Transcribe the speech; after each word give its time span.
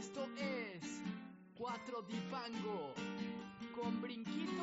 Esto 0.00 0.24
es 0.38 1.02
Cuatro 1.58 2.00
Difango. 2.00 2.94
¿Con 3.74 4.00
brinquito 4.00 4.62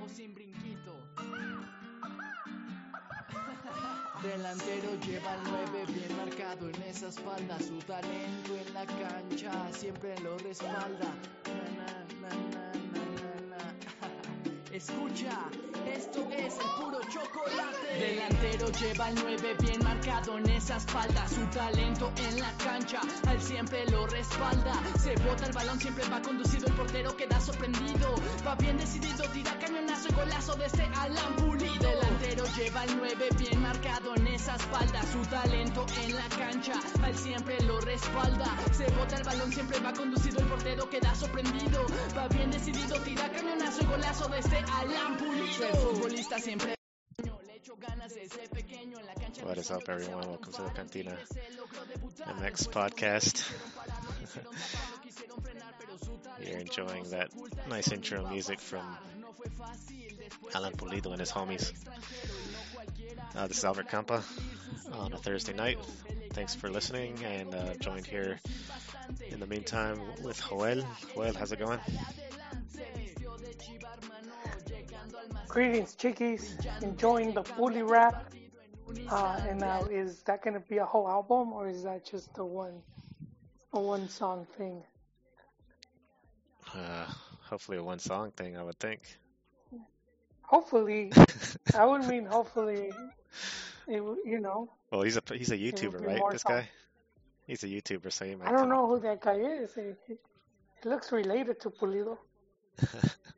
o 0.00 0.08
sin 0.08 0.36
brinquito? 0.36 0.94
Delantero 4.22 4.94
lleva 5.04 5.34
el 5.34 5.40
9 5.72 5.84
bien 5.88 6.16
marcado 6.16 6.68
en 6.68 6.80
esa 6.82 7.08
espalda. 7.08 7.58
Su 7.58 7.78
talento 7.78 8.56
en 8.56 8.72
la 8.72 8.86
cancha 8.86 9.50
siempre 9.72 10.16
lo 10.20 10.38
respalda. 10.38 11.12
Escucha, 14.72 15.50
esto 15.94 16.26
es 16.30 16.54
el 16.58 16.70
puro 16.78 17.00
chocolate. 17.08 17.98
Delantero 17.98 18.68
lleva 18.80 19.08
el 19.08 19.14
9 19.16 19.56
bien 19.60 19.82
marcado 19.82 20.38
en 20.38 20.48
esa 20.50 20.76
espalda. 20.76 21.26
Su 21.28 21.44
talento 21.46 22.12
en 22.28 22.40
la 22.40 22.52
cancha, 22.58 23.00
al 23.26 23.40
siempre 23.40 23.84
lo 23.90 24.06
respalda. 24.06 24.72
Se 24.98 25.14
bota 25.22 25.46
el 25.46 25.52
balón, 25.52 25.80
siempre 25.80 26.04
va 26.08 26.20
conducido. 26.20 26.66
El 26.66 26.74
portero 26.74 27.16
queda 27.16 27.40
sorprendido. 27.40 28.14
Va 28.46 28.54
bien 28.56 28.76
decidido, 28.76 29.24
tira 29.32 29.58
cañonazo 29.58 29.87
y 30.06 30.14
golazo 30.14 30.54
desde 30.54 30.84
Alan 30.96 31.36
Pulido. 31.36 31.88
Delantero 31.88 32.44
lleva 32.56 32.84
el 32.84 32.96
9 32.96 33.28
bien 33.38 33.60
marcado 33.62 34.14
en 34.16 34.26
esa 34.28 34.54
espalda. 34.54 35.02
Su 35.12 35.20
talento 35.28 35.86
en 36.02 36.14
la 36.14 36.28
cancha, 36.28 36.74
al 37.02 37.16
siempre 37.16 37.60
lo 37.62 37.80
respalda. 37.80 38.46
Se 38.72 38.84
bota 38.92 39.16
el 39.16 39.24
balón, 39.24 39.52
siempre 39.52 39.80
va 39.80 39.92
conducido. 39.92 40.40
El 40.40 40.46
portero 40.46 40.88
queda 40.88 41.14
sorprendido. 41.14 41.84
Va 42.16 42.28
bien 42.28 42.50
decidido, 42.50 43.00
tira 43.02 43.30
cañonazo 43.30 43.82
y 43.82 43.86
golazo 43.86 44.28
desde 44.28 44.58
Alan 44.58 45.16
Pulido. 45.16 45.64
El 45.64 45.76
futbolista 45.76 46.38
siempre 46.38 46.77
What 49.42 49.58
is 49.58 49.70
up, 49.70 49.90
everyone? 49.90 50.26
Welcome 50.26 50.52
to 50.54 50.62
the 50.62 50.70
Cantina 50.70 51.18
MX 52.20 52.68
podcast. 52.70 53.52
You're 56.42 56.60
enjoying 56.60 57.04
that 57.10 57.30
nice 57.68 57.92
intro 57.92 58.26
music 58.30 58.58
from 58.58 58.96
Alan 60.54 60.72
Pulido 60.72 61.10
and 61.10 61.20
his 61.20 61.30
homies. 61.30 61.72
Uh, 63.36 63.46
this 63.48 63.58
is 63.58 63.64
Albert 63.66 63.88
Campa 63.88 64.22
on 64.92 65.12
a 65.12 65.18
Thursday 65.18 65.52
night. 65.52 65.78
Thanks 66.32 66.54
for 66.54 66.70
listening, 66.70 67.22
and 67.22 67.54
uh, 67.54 67.74
joined 67.74 68.06
here 68.06 68.40
in 69.28 69.40
the 69.40 69.46
meantime 69.46 70.00
with 70.22 70.40
Joel. 70.40 70.82
Joel, 71.14 71.34
how's 71.34 71.52
it 71.52 71.58
going? 71.58 71.80
Greetings, 75.48 75.94
chickies. 75.94 76.56
Enjoying 76.82 77.32
the 77.32 77.42
fully 77.42 77.82
rap. 77.82 78.32
Uh, 79.10 79.40
and 79.48 79.60
now, 79.60 79.82
is 79.84 80.22
that 80.22 80.42
going 80.42 80.54
to 80.54 80.60
be 80.60 80.78
a 80.78 80.84
whole 80.84 81.08
album, 81.08 81.52
or 81.52 81.68
is 81.68 81.82
that 81.82 82.04
just 82.04 82.30
a 82.38 82.44
one, 82.44 82.80
a 83.72 83.80
one 83.80 84.08
song 84.08 84.46
thing? 84.56 84.82
Uh, 86.74 87.06
hopefully, 87.42 87.78
a 87.78 87.82
one 87.82 87.98
song 87.98 88.30
thing, 88.32 88.56
I 88.56 88.62
would 88.62 88.78
think. 88.78 89.00
Hopefully, 90.42 91.12
I 91.74 91.84
would 91.84 92.04
mean 92.06 92.24
hopefully, 92.24 92.90
it, 93.86 94.02
you 94.24 94.40
know. 94.40 94.70
Well, 94.90 95.02
he's 95.02 95.18
a 95.18 95.22
he's 95.34 95.50
a 95.50 95.58
YouTuber, 95.58 96.04
right? 96.06 96.22
This 96.30 96.42
songs. 96.42 96.62
guy. 96.62 96.68
He's 97.46 97.64
a 97.64 97.66
YouTuber, 97.66 98.10
so 98.10 98.24
he 98.24 98.34
might. 98.34 98.48
I 98.48 98.52
don't 98.52 98.70
know 98.70 98.86
who 98.86 98.98
that 99.00 99.20
guy 99.20 99.36
is. 99.36 99.74
He 99.74 99.92
he 100.08 100.88
looks 100.88 101.12
related 101.12 101.60
to 101.60 101.70
Pulido. 101.70 102.16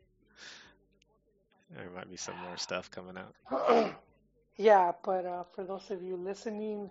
There 1.74 1.90
might 1.90 2.10
be 2.10 2.16
some 2.16 2.36
more 2.38 2.56
stuff 2.56 2.90
coming 2.90 3.16
out. 3.16 3.34
yeah, 4.56 4.92
but 5.04 5.26
uh, 5.26 5.44
for 5.54 5.64
those 5.64 5.90
of 5.90 6.02
you 6.02 6.16
listening, 6.16 6.90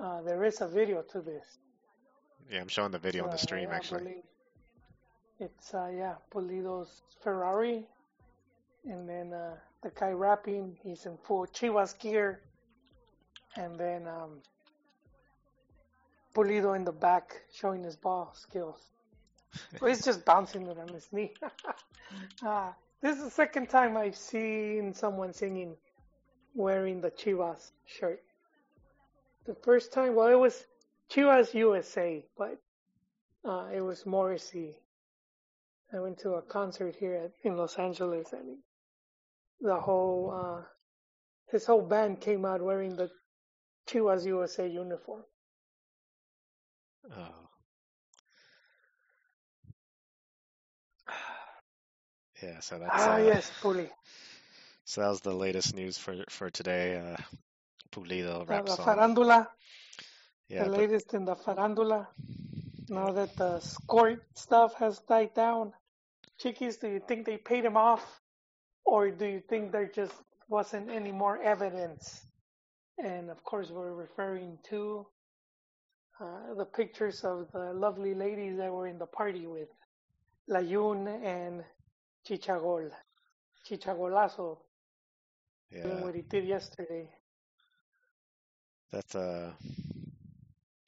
uh, 0.00 0.22
there 0.22 0.44
is 0.44 0.60
a 0.60 0.68
video 0.68 1.02
to 1.02 1.20
this. 1.20 1.58
Yeah, 2.50 2.60
I'm 2.60 2.68
showing 2.68 2.92
the 2.92 2.98
video 2.98 3.24
on 3.24 3.30
the 3.30 3.36
Uh, 3.36 3.38
stream 3.38 3.70
I 3.70 3.76
actually. 3.76 4.22
It's 5.40 5.74
uh 5.74 5.90
yeah, 5.94 6.16
Pulido's 6.32 7.02
Ferrari, 7.22 7.86
and 8.84 9.08
then 9.08 9.32
uh, 9.32 9.56
the 9.82 9.90
guy 9.90 10.10
rapping, 10.12 10.76
he's 10.82 11.06
in 11.06 11.16
full 11.18 11.46
Chivas 11.46 11.98
gear, 11.98 12.40
and 13.56 13.78
then 13.78 14.06
um, 14.06 14.42
Pulido 16.34 16.74
in 16.76 16.84
the 16.84 16.92
back 16.92 17.42
showing 17.52 17.82
his 17.84 17.96
ball 17.96 18.32
skills. 18.34 18.80
So 19.78 19.86
he's 19.86 20.04
just 20.04 20.24
bouncing 20.24 20.66
it 20.66 20.78
on 20.78 20.88
his 20.88 21.12
knee. 21.12 21.32
uh, 22.44 22.72
this 23.04 23.18
is 23.18 23.24
the 23.24 23.30
second 23.30 23.68
time 23.68 23.98
I've 23.98 24.16
seen 24.16 24.94
someone 24.94 25.34
singing 25.34 25.76
wearing 26.54 27.02
the 27.02 27.10
Chivas 27.10 27.72
shirt. 27.84 28.22
The 29.44 29.54
first 29.54 29.92
time, 29.92 30.14
well, 30.14 30.28
it 30.28 30.38
was 30.38 30.64
Chivas 31.10 31.52
USA, 31.52 32.24
but 32.38 32.56
uh, 33.44 33.66
it 33.74 33.82
was 33.82 34.06
Morrissey. 34.06 34.78
I 35.92 36.00
went 36.00 36.18
to 36.20 36.30
a 36.36 36.42
concert 36.42 36.94
here 36.98 37.14
at, 37.14 37.32
in 37.42 37.58
Los 37.58 37.78
Angeles, 37.78 38.32
and 38.32 38.56
the 39.60 39.76
whole 39.76 40.32
uh, 40.34 40.62
his 41.52 41.66
whole 41.66 41.82
band 41.82 42.22
came 42.22 42.46
out 42.46 42.62
wearing 42.62 42.96
the 42.96 43.10
Chivas 43.86 44.24
USA 44.24 44.66
uniform. 44.66 45.24
Oh. 47.14 47.43
Yeah, 52.44 52.60
so 52.60 52.78
that's 52.78 52.92
ah, 52.94 53.14
uh, 53.14 53.18
yes, 53.18 53.50
Puli. 53.62 53.88
so 54.84 55.00
that 55.00 55.08
was 55.08 55.20
the 55.20 55.32
latest 55.32 55.74
news 55.74 55.96
for 55.98 56.24
for 56.28 56.50
today. 56.50 56.96
Uh, 56.98 57.16
Pulido 57.92 58.42
Uh, 58.42 58.44
rap 58.44 58.66
the 58.66 58.76
song. 58.76 58.86
farandula, 58.86 59.48
Yeah, 60.48 60.64
the 60.64 60.70
but 60.70 60.78
latest 60.78 61.14
in 61.14 61.24
the 61.24 61.36
farandula. 61.36 62.06
Now 62.88 63.12
that 63.12 63.36
the 63.36 63.60
scored 63.60 64.20
stuff 64.34 64.74
has 64.74 65.00
died 65.08 65.34
down, 65.34 65.72
Chiquis, 66.38 66.76
do 66.78 66.88
you 66.88 67.00
think 67.00 67.24
they 67.26 67.38
paid 67.38 67.64
him 67.64 67.76
off, 67.76 68.04
or 68.84 69.10
do 69.10 69.26
you 69.26 69.40
think 69.40 69.72
there 69.72 69.86
just 69.88 70.14
wasn't 70.48 70.90
any 70.90 71.12
more 71.12 71.40
evidence? 71.42 72.26
And 72.98 73.30
of 73.30 73.42
course, 73.42 73.70
we're 73.70 73.94
referring 73.94 74.58
to 74.70 75.06
uh, 76.20 76.54
the 76.58 76.66
pictures 76.66 77.24
of 77.24 77.50
the 77.52 77.72
lovely 77.72 78.14
ladies 78.14 78.58
that 78.58 78.70
were 78.72 78.86
in 78.86 78.98
the 78.98 79.06
party 79.06 79.46
with 79.46 79.68
Layun 80.50 81.08
and 81.24 81.64
Chichagol, 82.24 82.90
Chichagolazo, 83.64 84.58
yeah, 85.70 86.02
what 86.02 86.14
he 86.14 86.22
did 86.22 86.44
yesterday. 86.44 87.10
that's 88.90 89.14
uh, 89.14 89.52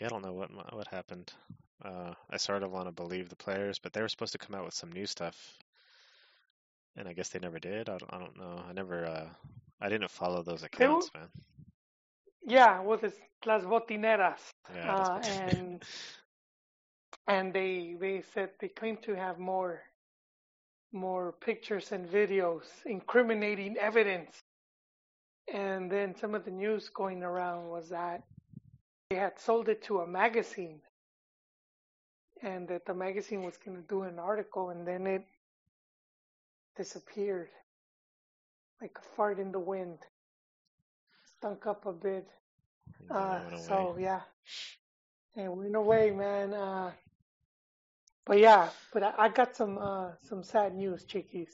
yeah, 0.00 0.06
I 0.06 0.08
don't 0.10 0.22
know 0.22 0.32
what 0.32 0.50
what 0.74 0.88
happened. 0.88 1.32
Uh, 1.84 2.14
I 2.30 2.36
sort 2.38 2.62
of 2.62 2.70
want 2.72 2.86
to 2.88 2.92
believe 2.92 3.28
the 3.28 3.36
players, 3.36 3.78
but 3.78 3.92
they 3.92 4.00
were 4.02 4.08
supposed 4.08 4.32
to 4.32 4.38
come 4.38 4.54
out 4.54 4.64
with 4.64 4.74
some 4.74 4.92
new 4.92 5.06
stuff, 5.06 5.58
and 6.96 7.08
I 7.08 7.12
guess 7.12 7.28
they 7.30 7.38
never 7.38 7.58
did. 7.58 7.88
I 7.88 7.98
don't, 7.98 8.12
I 8.14 8.18
don't 8.18 8.36
know. 8.38 8.62
I 8.68 8.72
never, 8.72 9.04
uh, 9.06 9.28
I 9.80 9.88
didn't 9.88 10.10
follow 10.10 10.42
those 10.42 10.62
They 10.76 10.88
were, 10.88 11.02
accounts, 11.02 11.10
man. 11.14 11.28
yeah, 12.46 12.80
with 12.80 13.02
his 13.02 13.20
Las 13.44 13.64
Botineras. 13.64 14.52
Yeah, 14.74 14.94
uh, 14.94 15.18
and 15.22 15.82
and 17.28 17.52
they 17.52 17.96
they 18.00 18.22
said 18.22 18.50
they 18.60 18.68
claim 18.68 18.96
to 18.98 19.14
have 19.14 19.38
more 19.38 19.82
more 20.92 21.32
pictures 21.40 21.92
and 21.92 22.08
videos 22.08 22.64
incriminating 22.86 23.76
evidence 23.76 24.42
and 25.52 25.90
then 25.90 26.14
some 26.16 26.34
of 26.34 26.44
the 26.44 26.50
news 26.50 26.88
going 26.88 27.22
around 27.22 27.68
was 27.68 27.88
that 27.88 28.22
they 29.10 29.16
had 29.16 29.38
sold 29.38 29.68
it 29.68 29.82
to 29.82 30.00
a 30.00 30.06
magazine 30.06 30.80
and 32.42 32.68
that 32.68 32.84
the 32.86 32.94
magazine 32.94 33.42
was 33.42 33.56
going 33.56 33.76
to 33.76 33.82
do 33.88 34.02
an 34.02 34.18
article 34.18 34.70
and 34.70 34.86
then 34.86 35.06
it 35.06 35.24
disappeared 36.76 37.48
like 38.80 38.96
a 38.98 39.16
fart 39.16 39.38
in 39.38 39.52
the 39.52 39.58
wind 39.58 39.98
stunk 41.38 41.66
up 41.66 41.86
a 41.86 41.92
bit 41.92 42.26
uh, 43.10 43.14
it 43.14 43.44
went 43.44 43.52
away. 43.52 43.62
so 43.62 43.96
yeah, 43.98 44.20
and 45.36 45.56
went 45.56 45.76
away, 45.76 46.10
man. 46.10 46.54
Uh, 46.54 46.90
but 48.26 48.38
yeah, 48.40 48.70
but 48.92 49.04
I, 49.04 49.14
I 49.18 49.30
got 49.30 49.56
some 49.56 49.78
uh, 49.78 50.12
some 50.22 50.44
sad 50.44 50.74
news, 50.74 51.04
chickies. 51.06 51.50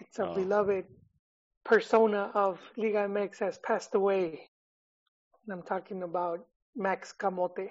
It's 0.00 0.18
a 0.20 0.26
Oh, 0.26 0.34
beloved 0.34 0.86
persona 1.64 2.30
of 2.34 2.60
Liga 2.76 3.08
MX 3.08 3.40
has 3.40 3.58
passed 3.58 3.94
away. 3.94 4.48
And 5.46 5.54
I'm 5.54 5.62
talking 5.64 6.02
about 6.04 6.40
Max 6.76 7.14
Camote. 7.18 7.70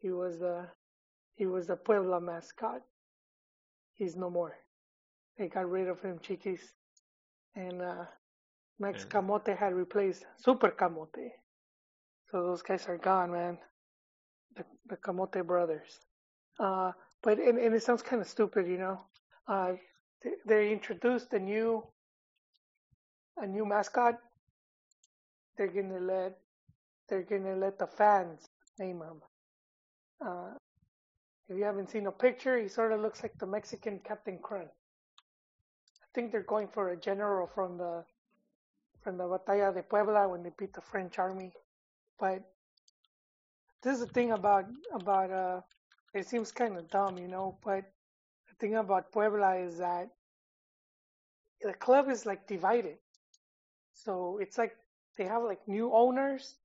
He 0.00 0.10
was 0.10 0.38
the 0.40 0.68
he 1.36 1.46
was 1.46 1.68
the 1.68 1.76
Puebla 1.76 2.20
mascot. 2.20 2.82
He's 3.94 4.16
no 4.16 4.30
more. 4.30 4.56
They 5.38 5.48
got 5.48 5.70
rid 5.70 5.88
of 5.88 6.00
him, 6.02 6.20
chiquis. 6.20 6.60
And 7.56 7.82
uh, 7.82 8.04
Max 8.80 9.04
and 9.04 9.10
Camote 9.10 9.56
had 9.56 9.74
replaced 9.74 10.24
Super 10.38 10.70
Camote. 10.70 11.30
So 12.30 12.42
those 12.44 12.62
guys 12.62 12.86
are 12.88 12.98
gone, 12.98 13.32
man. 13.32 13.58
The, 14.56 14.64
the 14.88 14.96
Camote 14.96 15.46
brothers. 15.46 16.00
Uh, 16.58 16.92
but 17.22 17.38
and, 17.38 17.58
and 17.58 17.74
it 17.74 17.82
sounds 17.82 18.02
kind 18.02 18.22
of 18.22 18.28
stupid, 18.28 18.66
you 18.66 18.78
know. 18.78 19.00
Uh, 19.48 19.74
th- 20.22 20.36
they 20.46 20.72
introduced 20.72 21.32
a 21.34 21.38
new 21.38 21.84
a 23.38 23.46
new 23.46 23.66
mascot. 23.66 24.18
They're 25.56 25.68
gonna 25.68 26.00
let 26.00 26.38
they're 27.08 27.22
gonna 27.24 27.56
let 27.56 27.78
the 27.78 27.86
fans 27.88 28.48
name 28.78 29.02
him. 29.02 29.22
Uh, 30.24 30.54
If 31.48 31.58
you 31.58 31.64
haven't 31.64 31.90
seen 31.90 32.06
a 32.06 32.12
picture, 32.12 32.58
he 32.58 32.68
sort 32.68 32.92
of 32.92 33.00
looks 33.00 33.22
like 33.22 33.38
the 33.38 33.46
Mexican 33.46 34.00
Captain 34.00 34.38
Crunch. 34.38 34.70
I 36.02 36.06
think 36.14 36.32
they're 36.32 36.42
going 36.44 36.68
for 36.68 36.90
a 36.90 36.96
general 36.96 37.46
from 37.48 37.78
the 37.78 38.04
from 39.02 39.18
the 39.18 39.24
Batalla 39.24 39.74
de 39.74 39.82
Puebla 39.82 40.28
when 40.28 40.42
they 40.42 40.50
beat 40.58 40.74
the 40.74 40.80
French 40.82 41.18
army. 41.18 41.52
But 42.18 42.42
this 43.82 43.94
is 44.00 44.06
the 44.06 44.12
thing 44.12 44.32
about 44.32 44.66
about 44.92 45.30
uh 45.30 45.60
it 46.14 46.28
seems 46.28 46.52
kind 46.52 46.76
of 46.76 46.90
dumb, 46.90 47.18
you 47.18 47.28
know, 47.28 47.58
but 47.64 47.84
the 48.48 48.54
thing 48.60 48.76
about 48.76 49.12
Puebla 49.12 49.56
is 49.56 49.78
that 49.78 50.08
the 51.62 51.74
club 51.74 52.08
is 52.10 52.26
like 52.26 52.46
divided. 52.46 52.98
So 53.94 54.38
it's 54.40 54.58
like 54.58 54.76
they 55.18 55.24
have 55.24 55.42
like 55.42 55.66
new 55.68 55.92
owners, 55.92 56.56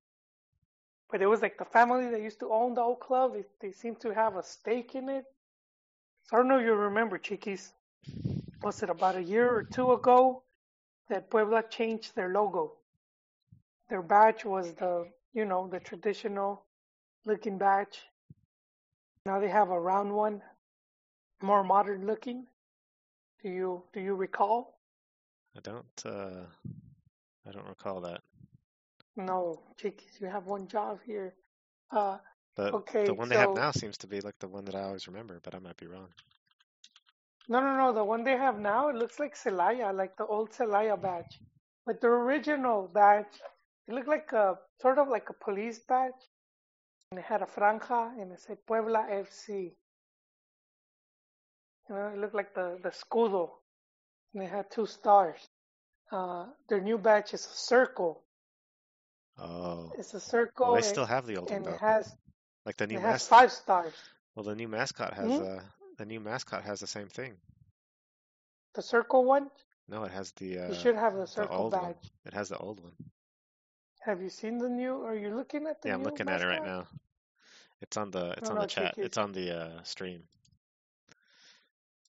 but 1.10 1.22
it 1.22 1.26
was 1.26 1.42
like 1.42 1.58
the 1.58 1.64
family 1.64 2.10
that 2.10 2.22
used 2.22 2.40
to 2.40 2.50
own 2.52 2.74
the 2.74 2.82
old 2.82 3.00
club. 3.00 3.34
They, 3.34 3.44
they 3.60 3.72
seem 3.72 3.96
to 3.96 4.14
have 4.14 4.36
a 4.36 4.42
stake 4.44 4.94
in 4.94 5.08
it. 5.08 5.24
So 6.24 6.36
I 6.36 6.40
don't 6.40 6.48
know 6.48 6.58
if 6.58 6.66
you 6.66 6.74
remember, 6.74 7.18
Chiquis. 7.18 7.72
Was 8.62 8.82
it 8.82 8.90
about 8.90 9.16
a 9.16 9.22
year 9.22 9.50
or 9.54 9.62
two 9.64 9.92
ago 9.92 10.44
that 11.10 11.30
Puebla 11.30 11.64
changed 11.70 12.16
their 12.16 12.30
logo? 12.30 12.74
Their 13.90 14.02
badge 14.02 14.44
was 14.44 14.74
the, 14.74 15.08
you 15.34 15.46
know, 15.46 15.68
the 15.68 15.80
traditional 15.80 16.66
looking 17.26 17.58
badge. 17.58 18.09
Now 19.26 19.38
they 19.40 19.48
have 19.48 19.70
a 19.70 19.80
round 19.80 20.14
one, 20.14 20.42
more 21.42 21.62
modern 21.64 22.06
looking. 22.06 22.46
Do 23.42 23.48
you 23.50 23.84
do 23.92 24.00
you 24.00 24.14
recall? 24.14 24.80
I 25.56 25.60
don't. 25.60 26.02
Uh, 26.04 26.46
I 27.46 27.52
don't 27.52 27.68
recall 27.68 28.00
that. 28.02 28.22
No, 29.16 29.62
Chiquis, 29.76 30.20
you 30.20 30.26
have 30.28 30.46
one 30.46 30.66
job 30.68 31.00
here. 31.04 31.34
Uh, 31.90 32.18
But 32.56 32.74
Okay, 32.74 33.04
the 33.06 33.14
one 33.14 33.28
they 33.28 33.36
have 33.36 33.54
now 33.54 33.70
seems 33.70 33.96
to 33.98 34.06
be 34.06 34.20
like 34.20 34.38
the 34.38 34.48
one 34.48 34.64
that 34.66 34.74
I 34.74 34.82
always 34.82 35.06
remember, 35.08 35.40
but 35.40 35.54
I 35.54 35.58
might 35.58 35.76
be 35.76 35.86
wrong. 35.86 36.14
no, 37.48 37.60
no, 37.60 37.76
no. 37.76 37.92
The 37.92 38.04
one 38.04 38.24
they 38.24 38.36
have 38.36 38.58
now, 38.58 38.88
it 38.88 38.96
looks 38.96 39.18
like 39.18 39.34
Celaya, 39.34 39.92
like 39.94 40.16
the 40.16 40.26
old 40.26 40.50
Celaya 40.52 40.96
badge. 41.00 41.40
But 41.86 42.00
the 42.00 42.08
original 42.08 42.88
badge, 42.88 43.40
it 43.88 43.94
looked 43.94 44.08
like 44.08 44.32
a 44.32 44.58
sort 44.80 44.98
of 44.98 45.08
like 45.08 45.28
a 45.30 45.34
police 45.34 45.78
badge, 45.80 46.22
and 47.12 47.18
had 47.24 47.42
a 47.42 47.46
franja 47.46 48.12
and 48.20 48.30
it 48.32 48.40
said 48.40 48.58
Puebla 48.66 49.04
FC. 49.10 49.74
You 51.88 51.94
know, 51.96 52.08
it 52.08 52.18
looked 52.18 52.34
like 52.34 52.54
the 52.54 52.78
the 52.82 52.90
escudo, 52.90 53.50
and 54.34 54.42
it 54.44 54.50
had 54.50 54.70
two 54.70 54.86
stars. 54.86 55.48
Uh, 56.12 56.46
their 56.68 56.80
new 56.80 56.98
badge 56.98 57.34
is 57.34 57.44
a 57.46 57.56
circle. 57.56 58.22
Oh, 59.38 59.92
It's 59.98 60.14
a 60.14 60.20
circle, 60.20 60.66
well, 60.66 60.74
they 60.74 60.82
and, 60.82 60.86
still 60.86 61.06
have 61.06 61.26
the 61.26 61.36
old 61.36 61.50
one 61.50 61.64
and 61.64 61.66
it 61.66 61.80
has 61.80 62.14
Like 62.64 62.76
the 62.76 62.86
new 62.86 62.98
it 62.98 63.00
has 63.00 63.22
mascot. 63.22 63.38
five 63.38 63.52
stars. 63.52 63.94
Well, 64.34 64.44
the 64.44 64.54
new 64.54 64.68
mascot 64.68 65.14
has 65.14 65.38
Hmm? 65.38 65.40
uh 65.40 65.62
the 65.98 66.06
new 66.06 66.20
mascot 66.20 66.62
has 66.64 66.80
the 66.80 66.86
same 66.86 67.08
thing. 67.08 67.40
The 68.74 68.82
circle 68.82 69.24
one, 69.24 69.50
No, 69.88 70.04
it 70.04 70.12
has 70.12 70.32
the 70.32 70.58
uh 70.58 70.68
you 70.68 70.74
should 70.74 70.94
have 70.96 71.14
the 71.14 71.26
the 71.26 71.26
circle 71.26 71.56
old 71.56 71.72
badge. 71.72 71.82
one. 71.82 71.94
It 72.24 72.34
has 72.34 72.48
the 72.48 72.58
old 72.58 72.80
one. 72.80 72.94
Have 74.00 74.20
you 74.22 74.28
seen 74.28 74.58
the 74.58 74.68
new? 74.68 75.04
Are 75.04 75.14
you 75.14 75.34
looking 75.34 75.66
at 75.66 75.80
the 75.82 75.88
Yeah, 75.88 75.94
I'm 75.94 76.02
looking 76.04 76.28
at 76.28 76.40
it 76.40 76.46
right 76.46 76.62
now. 76.62 76.86
It's 77.80 77.96
on 77.96 78.10
the 78.10 78.32
it's 78.38 78.48
No, 78.48 78.52
on 78.52 78.58
no, 78.58 78.60
the 78.60 78.66
chat. 78.66 78.96
It's 79.02 79.18
on 79.18 79.32
the 79.32 79.50
uh 79.56 79.82
stream. 79.84 80.24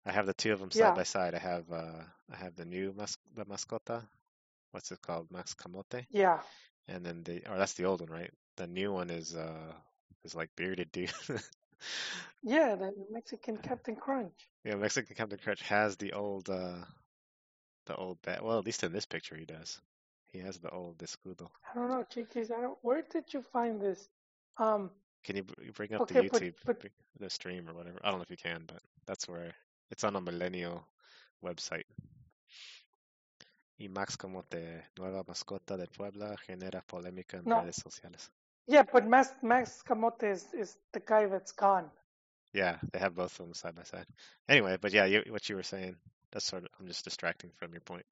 I 0.05 0.11
have 0.11 0.25
the 0.25 0.33
two 0.33 0.53
of 0.53 0.59
them 0.59 0.71
side 0.71 0.93
Yeah. 0.93 0.95
by 0.95 1.03
side. 1.03 1.33
I 1.35 1.39
have 1.39 1.71
uh 1.71 2.03
I 2.31 2.35
have 2.35 2.55
the 2.55 2.65
new 2.65 2.93
mas 2.93 3.17
the 3.33 3.45
mascota. 3.45 4.07
What's 4.71 4.91
it 4.91 5.01
called? 5.01 5.31
Max 5.31 5.53
Camote. 5.55 6.05
Yeah, 6.09 6.41
And 6.87 7.05
then 7.05 7.23
the 7.23 7.45
or 7.49 7.57
that's 7.57 7.73
the 7.73 7.85
old 7.85 8.01
one, 8.01 8.09
right? 8.09 8.31
The 8.57 8.67
new 8.67 8.91
one 8.93 9.09
is 9.09 9.35
uh 9.35 9.73
is 10.23 10.35
like 10.35 10.55
bearded 10.55 10.91
dude. 10.91 11.13
yeah, 12.43 12.75
the 12.75 12.91
Mexican 13.11 13.57
Captain 13.57 13.95
Crunch. 13.95 14.49
Yeah, 14.63 14.75
Mexican 14.75 15.15
Captain 15.15 15.37
Crunch 15.39 15.61
has 15.63 15.97
the 15.97 16.13
old 16.13 16.49
uh 16.49 16.85
the 17.85 17.95
old 17.95 18.21
bat. 18.21 18.43
Well, 18.43 18.57
at 18.59 18.65
least 18.65 18.83
in 18.83 18.91
this 18.91 19.05
picture 19.05 19.35
he 19.35 19.45
does. 19.45 19.81
He 20.31 20.39
has 20.39 20.59
the 20.59 20.69
old 20.69 20.97
escudo. 20.99 21.49
I 21.69 21.77
don't 21.77 21.89
know, 21.89 22.03
Chiquis. 22.09 22.51
I 22.51 22.61
don't. 22.61 22.77
Where 22.81 23.01
did 23.11 23.25
you 23.33 23.41
find 23.41 23.81
this? 23.81 24.09
Um, 24.57 24.89
Can 25.23 25.35
you 25.37 25.43
bring 25.73 25.93
up 25.93 26.01
Okay, 26.01 26.21
the 26.21 26.29
YouTube 26.29 26.53
but- 26.65 26.79
br- 26.79 26.87
the 27.19 27.29
stream 27.29 27.69
or 27.69 27.73
whatever? 27.73 27.99
I 28.03 28.09
don't 28.09 28.19
know 28.19 28.23
if 28.23 28.31
you 28.31 28.37
can, 28.37 28.63
but 28.65 28.81
that's 29.05 29.27
where 29.27 29.53
it's 29.91 30.03
on 30.03 30.15
a 30.15 30.21
Millennial 30.21 30.85
website. 31.43 31.83
Y 33.79 33.87
Max 33.87 34.15
Camote, 34.15 34.83
nueva 34.97 35.23
mascota 35.23 35.77
de 35.77 35.87
Puebla, 35.87 36.35
genera 36.47 36.81
polémica 36.87 37.37
en 37.37 37.43
No. 37.45 37.61
redes 37.61 37.77
sociales. 37.81 38.29
yeah, 38.67 38.83
but 38.83 39.05
Max 39.07 39.31
Max 39.41 39.81
Camote 39.83 40.23
is, 40.31 40.53
is 40.53 40.77
the 40.93 40.99
guy 41.01 41.25
that's 41.25 41.51
gone. 41.51 41.89
Yeah, 42.53 42.77
they 42.91 42.99
have 42.99 43.15
both 43.15 43.39
of 43.39 43.45
them 43.47 43.53
side 43.53 43.75
by 43.75 43.83
side. 43.83 44.05
Anyway, 44.47 44.77
but 44.79 44.93
yeah, 44.93 45.05
you, 45.05 45.23
what 45.29 45.49
you 45.49 45.55
were 45.55 45.63
saying, 45.63 45.95
that's 46.31 46.45
sort 46.45 46.63
of, 46.63 46.69
I'm 46.79 46.87
just 46.87 47.03
distracting 47.03 47.51
from 47.57 47.71
your 47.71 47.81
point. 47.81 48.05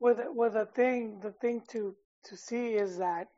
Well, 0.00 0.14
the, 0.14 0.32
well, 0.32 0.50
the 0.50 0.66
thing 0.66 1.20
the 1.20 1.32
thing 1.32 1.62
to 1.68 1.94
to 2.24 2.36
see 2.36 2.74
is 2.74 2.98
that 2.98 3.28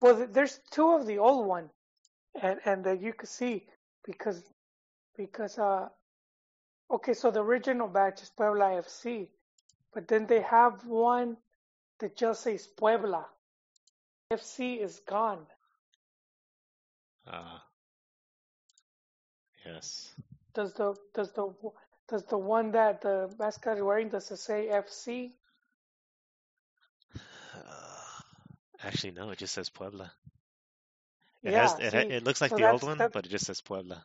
well, 0.00 0.16
th- 0.16 0.30
there's 0.32 0.60
two 0.70 0.92
of 0.92 1.06
the 1.06 1.18
old 1.18 1.46
one, 1.46 1.70
and 2.40 2.58
and 2.64 2.84
that 2.84 3.00
you 3.00 3.12
could 3.12 3.28
see 3.28 3.66
because 4.04 4.42
because 5.16 5.58
uh 5.58 5.88
okay, 6.90 7.14
so 7.14 7.30
the 7.30 7.42
original 7.42 7.88
batch 7.88 8.22
is 8.22 8.30
Puebla 8.30 8.82
FC, 8.82 9.28
but 9.94 10.08
then 10.08 10.26
they 10.26 10.40
have 10.40 10.84
one 10.86 11.36
that 12.00 12.16
just 12.16 12.42
says 12.42 12.66
Puebla. 12.66 13.26
FC 14.32 14.80
is 14.80 15.00
gone. 15.00 15.44
Uh, 17.26 17.58
yes. 19.66 20.14
Does 20.54 20.72
the 20.74 20.94
does 21.14 21.32
the 21.32 21.52
does 22.10 22.24
the 22.26 22.38
one 22.38 22.72
that 22.72 23.02
the 23.02 23.34
mascot 23.38 23.78
is 23.78 23.84
wearing 23.84 24.10
does 24.10 24.30
it 24.32 24.38
say 24.38 24.68
FC? 24.68 25.32
Actually, 28.84 29.12
no, 29.12 29.30
it 29.30 29.38
just 29.38 29.54
says 29.54 29.70
Puebla. 29.70 30.12
It 31.44 31.52
yeah, 31.52 31.54
has 31.54 31.78
it, 31.78 31.94
see, 31.94 31.98
it 32.10 32.24
looks 32.24 32.40
like 32.40 32.52
so 32.52 32.56
the 32.56 32.66
old 32.66 32.82
one, 32.84 32.98
that- 32.98 33.12
but 33.12 33.26
it 33.26 33.30
just 33.30 33.46
says 33.46 33.60
Puebla. 33.62 34.04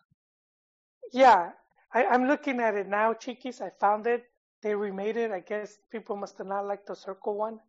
Yeah, 1.14 1.52
I, 1.94 2.06
I'm 2.06 2.28
looking 2.28 2.60
at 2.62 2.76
it 2.76 2.88
now, 2.88 3.14
Chiquis. 3.14 3.62
I 3.62 3.72
found 3.80 4.08
it. 4.08 4.24
They 4.64 4.76
remade 4.76 5.18
it. 5.18 5.32
I 5.32 5.42
guess 5.42 5.78
people 5.92 6.18
must 6.18 6.38
have 6.40 6.48
not 6.48 6.66
liked 6.68 6.88
the 6.88 6.96
circle 6.96 7.38
one. 7.38 7.60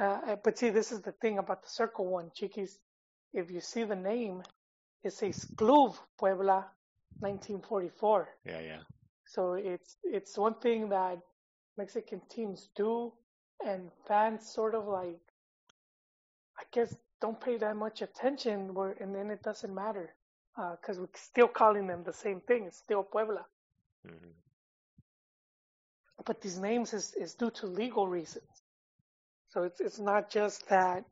Uh, 0.00 0.20
uh, 0.28 0.36
but 0.44 0.58
see, 0.58 0.70
this 0.70 0.92
is 0.92 1.02
the 1.02 1.12
thing 1.12 1.38
about 1.38 1.62
the 1.62 1.68
circle 1.70 2.06
one, 2.06 2.30
Chiquis. 2.34 2.78
If 3.34 3.50
you 3.50 3.60
see 3.60 3.84
the 3.84 3.96
name, 3.96 4.42
it 5.04 5.12
says 5.12 5.46
Club 5.56 5.96
Puebla, 6.18 6.66
1944. 7.20 8.28
Yeah, 8.46 8.60
yeah. 8.60 8.80
So 9.28 9.54
it's 9.54 9.96
it's 10.04 10.38
one 10.38 10.56
thing 10.56 10.90
that 10.90 11.20
Mexican 11.78 12.20
teams 12.30 12.70
do, 12.76 13.12
and 13.64 13.90
fans 14.08 14.50
sort 14.52 14.74
of 14.74 14.86
like, 14.88 15.20
I 16.58 16.64
guess, 16.72 16.96
don't 17.20 17.40
pay 17.40 17.56
that 17.58 17.76
much 17.76 18.02
attention. 18.02 18.74
Where 18.74 18.92
and 19.00 19.14
then 19.14 19.30
it 19.30 19.42
doesn't 19.42 19.74
matter 19.74 20.14
because 20.80 21.00
we're 21.00 21.08
still 21.14 21.48
calling 21.48 21.86
them 21.88 22.04
the 22.04 22.12
same 22.14 22.40
thing. 22.42 22.64
It's 22.66 22.78
still 22.78 23.04
Puebla. 23.04 23.46
hmm 24.04 24.32
But 26.26 26.40
these 26.42 26.58
names 26.58 26.94
is 26.94 27.14
is 27.14 27.34
due 27.34 27.50
to 27.52 27.66
legal 27.66 28.08
reasons. 28.08 28.62
So 29.48 29.64
it's 29.64 29.80
it's 29.80 29.98
not 30.00 30.30
just 30.30 30.68
that 30.68 31.04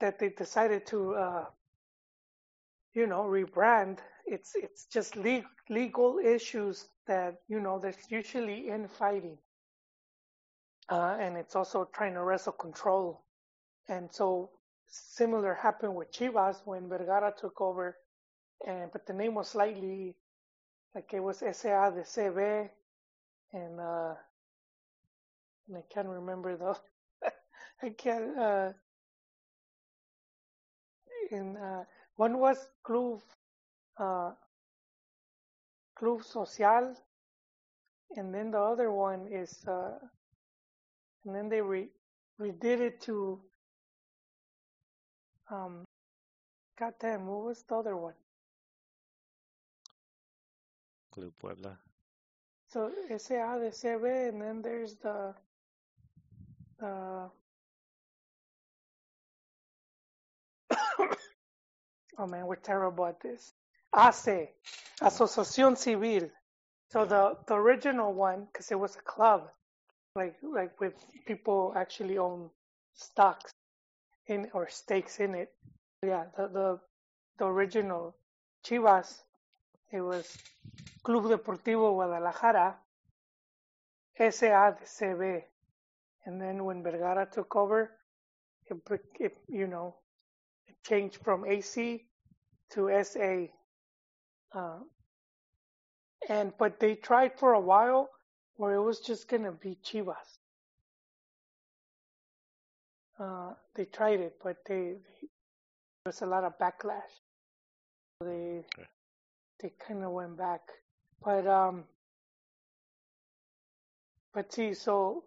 that 0.00 0.18
they 0.18 0.30
decided 0.30 0.86
to 0.88 1.14
uh, 1.14 1.46
you 2.94 3.06
know 3.06 3.24
rebrand. 3.24 3.98
It's 4.26 4.52
it's 4.54 4.86
just 4.86 5.16
legal 5.16 5.50
legal 5.70 6.18
issues 6.18 6.88
that 7.08 7.36
you 7.48 7.60
know 7.60 7.78
there's 7.80 8.10
usually 8.10 8.68
infighting, 8.68 9.38
uh, 10.90 11.16
and 11.20 11.36
it's 11.36 11.56
also 11.56 11.88
trying 11.94 12.14
to 12.14 12.22
wrestle 12.22 12.52
control. 12.54 13.24
And 13.88 14.12
so 14.12 14.50
similar 14.88 15.54
happened 15.54 15.94
with 15.96 16.12
Chivas 16.12 16.56
when 16.66 16.88
Vergara 16.88 17.34
took 17.38 17.60
over, 17.60 17.96
and 18.66 18.90
but 18.92 19.06
the 19.06 19.14
name 19.14 19.34
was 19.34 19.50
slightly 19.50 20.16
like 20.94 21.12
it 21.14 21.20
was 21.20 21.38
SA 21.38 21.90
de 21.90 22.02
CV, 22.02 22.70
and 23.54 23.80
uh, 23.80 24.14
and 25.68 25.78
I 25.78 25.82
can't 25.94 26.08
remember 26.08 26.56
though. 26.56 26.78
I 27.82 27.90
can't. 27.90 28.38
Uh, 28.38 28.72
and 31.32 31.56
uh, 31.58 31.84
one 32.16 32.38
was 32.38 32.58
Club 32.84 33.20
uh, 34.02 34.32
Club 35.96 36.24
Social, 36.24 36.94
and 38.16 38.34
then 38.34 38.50
the 38.50 38.58
other 38.58 38.90
one 38.90 39.28
is, 39.30 39.64
uh, 39.68 39.98
and 41.24 41.34
then 41.34 41.48
they 41.48 41.60
re 41.60 41.88
redid 42.40 42.80
it 42.80 43.00
to, 43.02 43.40
um, 45.50 45.84
goddamn, 46.78 47.26
what 47.26 47.44
was 47.44 47.62
the 47.68 47.76
other 47.76 47.96
one? 47.96 48.14
Club 51.12 51.32
Puebla. 51.38 51.78
So 52.68 52.90
SA 53.18 53.58
de 53.58 53.70
CV, 53.70 54.30
and 54.30 54.40
then 54.42 54.62
there's 54.62 54.96
the, 54.96 55.34
uh, 56.82 57.28
oh 62.18 62.26
man, 62.26 62.46
we're 62.46 62.56
terrible 62.56 63.06
at 63.06 63.20
this. 63.20 63.52
ACE, 63.94 64.48
Asociación 65.00 65.76
Civil. 65.76 66.30
So 66.90 67.04
the 67.04 67.36
the 67.46 67.54
original 67.54 68.12
one, 68.12 68.46
because 68.46 68.70
it 68.70 68.78
was 68.78 68.96
a 68.96 69.02
club, 69.02 69.50
like 70.14 70.36
like 70.42 70.80
with 70.80 70.94
people 71.26 71.72
actually 71.76 72.18
own 72.18 72.50
stocks 72.94 73.52
in 74.26 74.50
or 74.52 74.68
stakes 74.68 75.20
in 75.20 75.34
it. 75.34 75.52
Yeah, 76.02 76.24
the 76.36 76.48
the, 76.48 76.80
the 77.38 77.46
original 77.46 78.14
Chivas, 78.64 79.22
it 79.90 80.00
was 80.00 80.36
Club 81.02 81.24
Deportivo 81.24 81.94
Guadalajara, 81.94 82.76
SADCV. 84.18 85.42
And 86.24 86.40
then 86.40 86.64
when 86.64 86.82
Vergara 86.82 87.26
took 87.26 87.56
over, 87.56 87.90
it, 88.66 88.76
it 89.18 89.36
you 89.48 89.66
know, 89.66 89.96
it 90.68 90.76
changed 90.84 91.18
from 91.24 91.44
AC 91.44 92.06
to 92.70 93.04
SA. 93.04 93.48
Uh, 94.54 94.78
and 96.28 96.52
but 96.58 96.78
they 96.78 96.94
tried 96.94 97.38
for 97.38 97.54
a 97.54 97.60
while 97.60 98.10
where 98.56 98.74
it 98.74 98.82
was 98.82 99.00
just 99.00 99.28
gonna 99.28 99.52
be 99.52 99.76
Chivas. 99.84 100.38
Uh, 103.18 103.54
they 103.74 103.84
tried 103.84 104.20
it, 104.20 104.36
but 104.42 104.56
they, 104.66 104.74
they 104.74 105.28
there 106.04 106.06
was 106.06 106.22
a 106.22 106.26
lot 106.26 106.44
of 106.44 106.58
backlash. 106.58 107.12
They 108.20 108.64
Okay. 108.78 108.88
they 109.60 109.72
kind 109.86 110.04
of 110.04 110.12
went 110.12 110.36
back, 110.36 110.60
but 111.24 111.46
um, 111.46 111.84
but 114.34 114.52
see, 114.52 114.74
so 114.74 115.24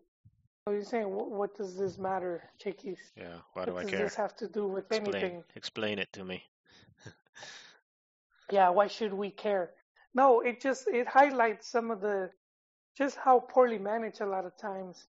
so 0.67 0.73
you're 0.73 0.83
saying 0.83 1.09
what, 1.09 1.29
what 1.29 1.57
does 1.57 1.77
this 1.77 1.97
matter, 1.97 2.43
Chiquis? 2.57 2.97
Yeah. 3.17 3.37
Why 3.53 3.61
What 3.63 3.65
do 3.65 3.77
I 3.77 3.81
does 3.83 3.91
care? 3.91 3.99
this 3.99 4.15
have 4.15 4.35
to 4.37 4.47
do 4.47 4.67
with 4.67 4.85
Explain. 4.91 5.15
anything? 5.15 5.43
Explain 5.55 5.99
it 5.99 6.11
to 6.13 6.25
me. 6.25 6.43
Yeah, 8.51 8.69
why 8.69 8.87
should 8.87 9.13
we 9.13 9.31
care? 9.31 9.71
No, 10.13 10.41
it 10.41 10.61
just 10.61 10.87
it 10.87 11.07
highlights 11.07 11.67
some 11.69 11.91
of 11.91 12.01
the 12.01 12.31
just 12.97 13.17
how 13.17 13.39
poorly 13.39 13.79
managed 13.79 14.21
a 14.21 14.25
lot 14.27 14.45
of 14.45 14.57
times 14.57 15.07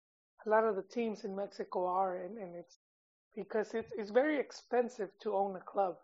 a 0.46 0.50
lot 0.50 0.66
of 0.66 0.76
the 0.76 0.84
teams 0.84 1.24
in 1.26 1.36
Mexico 1.36 1.86
are, 1.88 2.18
and, 2.18 2.38
and 2.38 2.56
it's 2.56 2.78
because 3.36 3.74
it's 3.74 3.92
it's 3.98 4.12
very 4.12 4.40
expensive 4.40 5.10
to 5.22 5.36
own 5.36 5.56
a 5.56 5.62
club, 5.62 5.96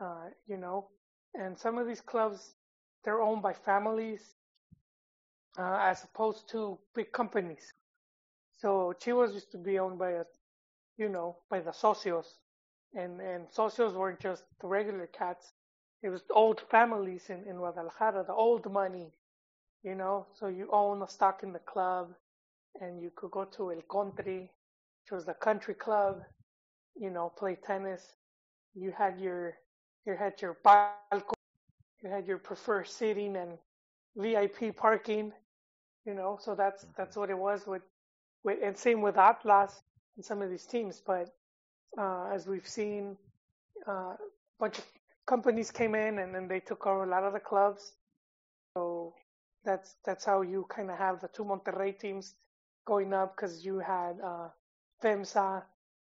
uh, 0.00 0.26
you 0.46 0.56
know, 0.56 0.88
and 1.34 1.58
some 1.58 1.78
of 1.78 1.86
these 1.86 2.00
clubs 2.02 2.54
they're 3.04 3.22
owned 3.22 3.42
by 3.42 3.52
families 3.54 4.34
uh, 5.58 5.78
as 5.82 6.04
opposed 6.04 6.48
to 6.50 6.78
big 6.94 7.12
companies. 7.12 7.72
So 8.58 8.94
Chivas 9.00 9.34
used 9.34 9.52
to 9.52 9.58
be 9.58 9.78
owned 9.78 9.98
by 9.98 10.12
a, 10.12 10.24
you 10.98 11.08
know, 11.08 11.38
by 11.50 11.60
the 11.60 11.72
socios, 11.72 12.26
and 12.94 13.20
and 13.20 13.48
socios 13.50 13.94
weren't 13.94 14.20
just 14.20 14.44
the 14.60 14.68
regular 14.68 15.06
cats. 15.08 15.52
It 16.02 16.10
was 16.10 16.22
old 16.30 16.60
families 16.70 17.30
in, 17.30 17.44
in 17.48 17.56
Guadalajara, 17.56 18.24
the 18.26 18.34
old 18.34 18.70
money, 18.70 19.12
you 19.82 19.94
know. 19.94 20.26
So 20.34 20.48
you 20.48 20.68
own 20.72 21.02
a 21.02 21.08
stock 21.08 21.42
in 21.42 21.52
the 21.52 21.60
club, 21.60 22.14
and 22.80 23.00
you 23.02 23.10
could 23.14 23.30
go 23.32 23.44
to 23.44 23.72
El 23.72 23.82
Country, 23.82 24.50
which 25.02 25.12
was 25.12 25.24
the 25.26 25.34
country 25.34 25.74
club, 25.74 26.22
you 26.96 27.10
know, 27.10 27.32
play 27.38 27.56
tennis. 27.56 28.14
You 28.74 28.92
had 28.96 29.18
your 29.20 29.54
you 30.06 30.14
had 30.16 30.40
your 30.42 30.58
balcony, 30.64 31.32
you 32.02 32.10
had 32.10 32.26
your 32.26 32.38
preferred 32.38 32.88
seating 32.88 33.36
and 33.36 33.58
VIP 34.16 34.76
parking, 34.76 35.32
you 36.06 36.14
know. 36.14 36.38
So 36.40 36.54
that's 36.54 36.86
that's 36.96 37.16
what 37.16 37.30
it 37.30 37.38
was 37.38 37.66
with 37.66 37.82
with 38.44 38.58
and 38.62 38.76
same 38.76 39.02
with 39.02 39.16
Atlas 39.18 39.82
and 40.16 40.24
some 40.24 40.42
of 40.42 40.50
these 40.50 40.66
teams. 40.66 41.02
But 41.04 41.34
uh, 41.98 42.30
as 42.32 42.46
we've 42.46 42.66
seen, 42.68 43.16
uh, 43.88 44.14
a 44.14 44.18
bunch 44.58 44.78
of 44.78 44.84
companies 45.26 45.70
came 45.70 45.94
in 45.94 46.18
and 46.18 46.34
then 46.34 46.48
they 46.48 46.60
took 46.60 46.86
over 46.86 47.04
a 47.04 47.08
lot 47.08 47.24
of 47.24 47.32
the 47.32 47.40
clubs. 47.40 47.92
So 48.76 49.14
that's 49.64 49.96
that's 50.04 50.24
how 50.24 50.42
you 50.42 50.66
kind 50.68 50.90
of 50.90 50.98
have 50.98 51.20
the 51.20 51.28
two 51.28 51.44
Monterrey 51.44 51.98
teams 51.98 52.34
going 52.86 53.12
up 53.12 53.36
because 53.36 53.64
you 53.64 53.78
had 53.78 54.14
uh, 54.24 54.48
FEMSA 55.02 55.62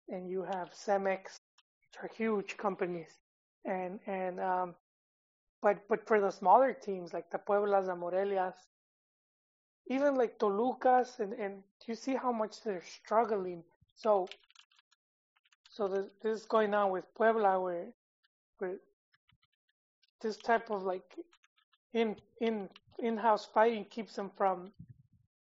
and 0.10 0.30
you 0.30 0.44
have 0.44 0.72
Cemex, 0.74 1.38
which 1.86 1.98
are 2.02 2.10
huge 2.16 2.58
companies, 2.58 3.20
and 3.66 4.00
and 4.08 4.40
um, 4.40 4.76
but 5.62 5.88
but 5.88 6.08
for 6.08 6.20
the 6.20 6.32
smaller 6.32 6.74
teams 6.74 7.14
like 7.14 7.30
the 7.30 7.38
Pueblas, 7.38 7.86
the 7.86 7.96
Morelias, 7.96 8.56
even 9.88 10.16
like 10.16 10.40
Tolucas, 10.40 11.20
and 11.20 11.34
and 11.34 11.64
you 11.88 11.96
see 11.96 12.16
how 12.16 12.32
much 12.32 12.64
they're 12.64 12.84
struggling. 12.84 13.64
So 13.96 14.28
so 15.70 15.88
this, 15.88 16.06
this 16.24 16.40
is 16.42 16.46
going 16.46 16.74
on 16.74 16.92
with 16.92 17.06
Puebla 17.16 17.62
where 17.62 17.88
where 18.58 18.78
this 20.22 20.38
type 20.38 20.70
of 20.72 20.84
like 20.84 21.16
in 21.94 22.16
in 22.42 22.70
in-house 23.00 23.48
fighting 23.54 23.86
keeps 23.86 24.16
them 24.16 24.32
from 24.38 24.72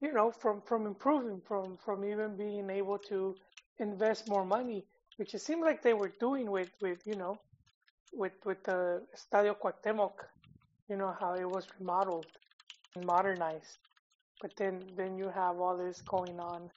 you 0.01 0.13
know 0.13 0.31
from 0.31 0.63
from 0.63 0.87
improving 0.87 1.41
from 1.47 1.77
from 1.85 2.05
even 2.05 2.37
being 2.37 2.71
able 2.71 2.99
to 2.99 3.37
invest 3.81 4.29
more 4.29 4.45
money 4.45 4.87
which 5.19 5.35
it 5.35 5.41
seemed 5.41 5.63
like 5.63 5.83
they 5.83 5.95
were 5.95 6.13
doing 6.21 6.51
with 6.51 6.71
with 6.81 7.01
you 7.07 7.17
know 7.17 7.39
with 8.13 8.33
with 8.45 8.63
the 8.65 9.03
Estadio 9.17 9.57
Cuauhtemoc 9.57 10.13
you 10.89 10.97
know 10.97 11.15
how 11.21 11.35
it 11.35 11.49
was 11.49 11.67
remodeled 11.79 12.27
and 12.97 13.07
modernized. 13.07 13.79
But 14.43 14.53
then 14.57 14.83
then 14.97 15.17
you 15.17 15.29
have 15.31 15.59
all 15.61 15.77
this 15.77 16.03
going 16.03 16.41
on 16.41 16.71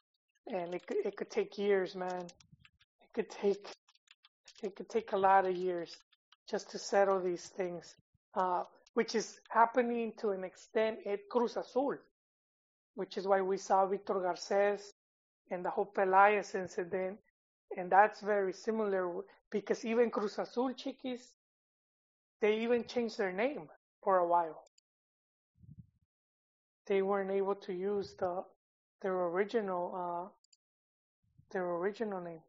and 0.48 0.76
it 0.76 0.84
it 0.90 1.18
could 1.18 1.32
take 1.32 1.58
years 1.58 1.96
man. 1.96 2.32
It 3.04 3.14
could 3.14 3.30
take 3.30 3.68
it 4.64 4.76
could 4.76 4.90
take 4.90 5.14
a 5.14 5.18
lot 5.18 5.46
of 5.48 5.56
years 5.56 5.98
just 6.50 6.72
to 6.72 6.80
settle 6.80 7.22
these 7.22 7.48
things 7.48 7.96
uh, 8.36 8.64
which 8.96 9.16
is 9.16 9.40
happening 9.50 10.14
to 10.20 10.32
an 10.32 10.44
extent 10.44 11.00
at 11.08 11.20
Cruz 11.30 11.58
Azul 11.58 11.98
which 12.96 13.18
is 13.18 13.28
why 13.28 13.42
we 13.42 13.58
saw 13.58 13.86
Victor 13.88 14.16
Garces 14.16 14.94
and 15.52 15.66
the 15.66 15.70
whole 15.70 15.86
Pelaez 15.96 16.56
incident. 16.56 17.20
And 17.78 17.92
that's 17.92 18.22
very 18.22 18.54
similar 18.54 19.12
because 19.52 19.86
even 19.86 20.12
Cruz 20.12 20.38
Azul 20.40 20.74
Chiquis, 20.74 21.34
they 22.42 22.60
even 22.62 22.86
changed 22.86 23.18
their 23.18 23.34
name 23.34 23.70
for 24.04 24.20
a 24.20 24.28
while. 24.28 24.64
They 26.88 27.02
weren't 27.02 27.32
able 27.32 27.56
to 27.56 27.74
use 27.74 28.16
the 28.20 28.44
their 29.02 29.16
original 29.16 29.94
uh, 29.96 30.30
their 31.52 31.66
original 31.66 32.22
name, 32.22 32.42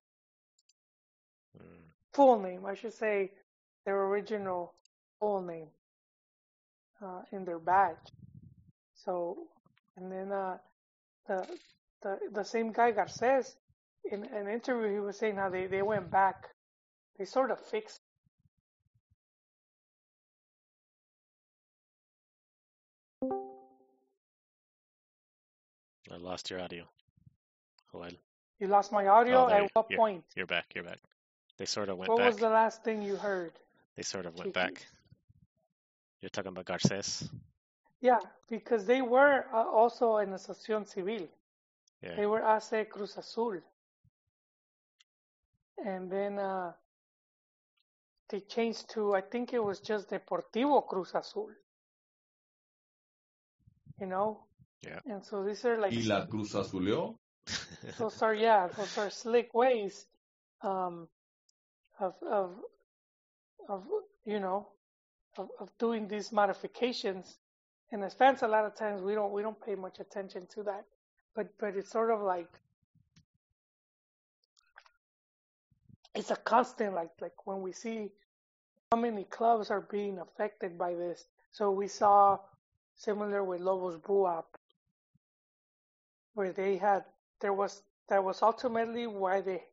Mm. 1.58 1.90
full 2.12 2.38
name, 2.40 2.66
I 2.66 2.74
should 2.74 2.94
say, 2.94 3.32
their 3.84 4.02
original 4.06 4.72
full 5.20 5.42
name 5.42 5.68
uh, 7.04 7.22
in 7.32 7.44
their 7.44 7.58
badge. 7.58 7.96
So 9.04 9.36
and 9.96 10.10
then 10.10 10.32
uh, 10.32 10.58
the 11.28 11.46
the 12.02 12.18
the 12.32 12.44
same 12.44 12.72
guy 12.72 12.90
Garces 12.92 13.56
in 14.10 14.24
an 14.24 14.48
interview 14.48 14.92
he 14.92 15.00
was 15.00 15.18
saying 15.18 15.36
how 15.36 15.48
they, 15.50 15.66
they 15.66 15.82
went 15.82 16.10
back. 16.10 16.48
They 17.18 17.24
sort 17.24 17.50
of 17.50 17.60
fixed 17.60 18.00
I 26.10 26.16
lost 26.18 26.50
your 26.50 26.60
audio. 26.60 26.84
Joel, 27.90 28.10
you 28.58 28.66
lost 28.66 28.92
my 28.92 29.06
audio 29.06 29.46
Oh, 29.46 29.48
at 29.48 29.62
you- 29.62 29.68
what 29.72 29.86
yeah. 29.90 29.96
point? 29.96 30.24
you're 30.34 30.46
back. 30.46 30.74
You're 30.74 30.84
back. 30.84 31.00
They 31.56 31.64
sort 31.66 31.88
of 31.88 31.98
went 31.98 32.08
What 32.10 32.18
back. 32.18 32.26
was 32.26 32.36
the 32.38 32.48
last 32.50 32.82
thing 32.82 33.02
you 33.02 33.16
heard? 33.16 33.52
They 33.96 34.02
sort 34.02 34.26
of 34.26 34.34
went 34.34 34.54
Chiquis? 34.54 34.62
back. 34.62 34.86
You're 36.20 36.30
talking 36.30 36.48
about 36.48 36.64
Garces. 36.64 37.28
Yeah, 38.00 38.18
because 38.50 38.86
they 38.86 39.02
were 39.02 39.46
uh, 39.52 39.64
also 39.64 40.16
an 40.16 40.30
Asociación 40.30 40.86
Civil. 40.88 41.28
Yeah. 42.02 42.16
They 42.16 42.26
were 42.26 42.42
ACE 42.42 42.86
Cruz 42.90 43.16
Azul. 43.16 43.60
And 45.84 46.10
then 46.10 46.38
uh, 46.38 46.72
they 48.28 48.40
changed 48.40 48.90
to, 48.90 49.14
I 49.14 49.20
think 49.22 49.52
it 49.52 49.62
was 49.62 49.80
just 49.80 50.10
Deportivo 50.10 50.86
Cruz 50.86 51.12
Azul. 51.14 51.50
You 54.00 54.06
know? 54.06 54.44
Yeah. 54.82 55.00
And 55.06 55.24
so 55.24 55.44
these 55.44 55.64
are 55.64 55.78
like, 55.78 55.92
¿Y 55.92 56.02
la 56.06 56.26
Cruz 56.26 56.54
Azuleó? 56.54 57.16
those 57.98 58.22
are, 58.22 58.34
yeah, 58.34 58.68
those 58.76 58.98
are 58.98 59.10
slick 59.10 59.54
ways 59.54 60.06
um, 60.62 61.08
of, 62.00 62.14
of, 62.30 62.50
of, 63.68 63.84
you 64.24 64.40
know, 64.40 64.68
of, 65.38 65.50
of 65.60 65.70
doing 65.78 66.08
these 66.08 66.32
modifications. 66.32 67.38
And 67.92 68.02
as 68.04 68.14
fans, 68.14 68.42
a 68.42 68.48
lot 68.48 68.64
of 68.64 68.74
times 68.76 69.02
we 69.02 69.14
don't, 69.14 69.32
we 69.32 69.42
don't 69.42 69.60
pay 69.64 69.74
much 69.74 70.00
attention 70.00 70.46
to 70.54 70.62
that. 70.64 70.84
But, 71.34 71.48
but 71.58 71.76
it's 71.76 71.90
sort 71.90 72.10
of 72.10 72.20
like, 72.22 72.48
it's 76.14 76.30
a 76.30 76.36
constant 76.36 76.94
like 76.94 77.10
like 77.20 77.46
when 77.46 77.60
we 77.60 77.72
see 77.72 78.10
how 78.90 78.98
many 78.98 79.24
clubs 79.24 79.70
are 79.70 79.80
being 79.80 80.18
affected 80.18 80.78
by 80.78 80.94
this. 80.94 81.26
So 81.50 81.70
we 81.70 81.88
saw 81.88 82.38
similar 82.94 83.42
with 83.44 83.60
Lobos 83.60 83.96
Buap, 83.98 84.44
where 86.34 86.52
they 86.52 86.76
had 86.76 87.04
there 87.40 87.52
was 87.52 87.82
that 88.08 88.22
was 88.22 88.42
ultimately 88.42 89.06
why 89.06 89.40
they 89.40 89.64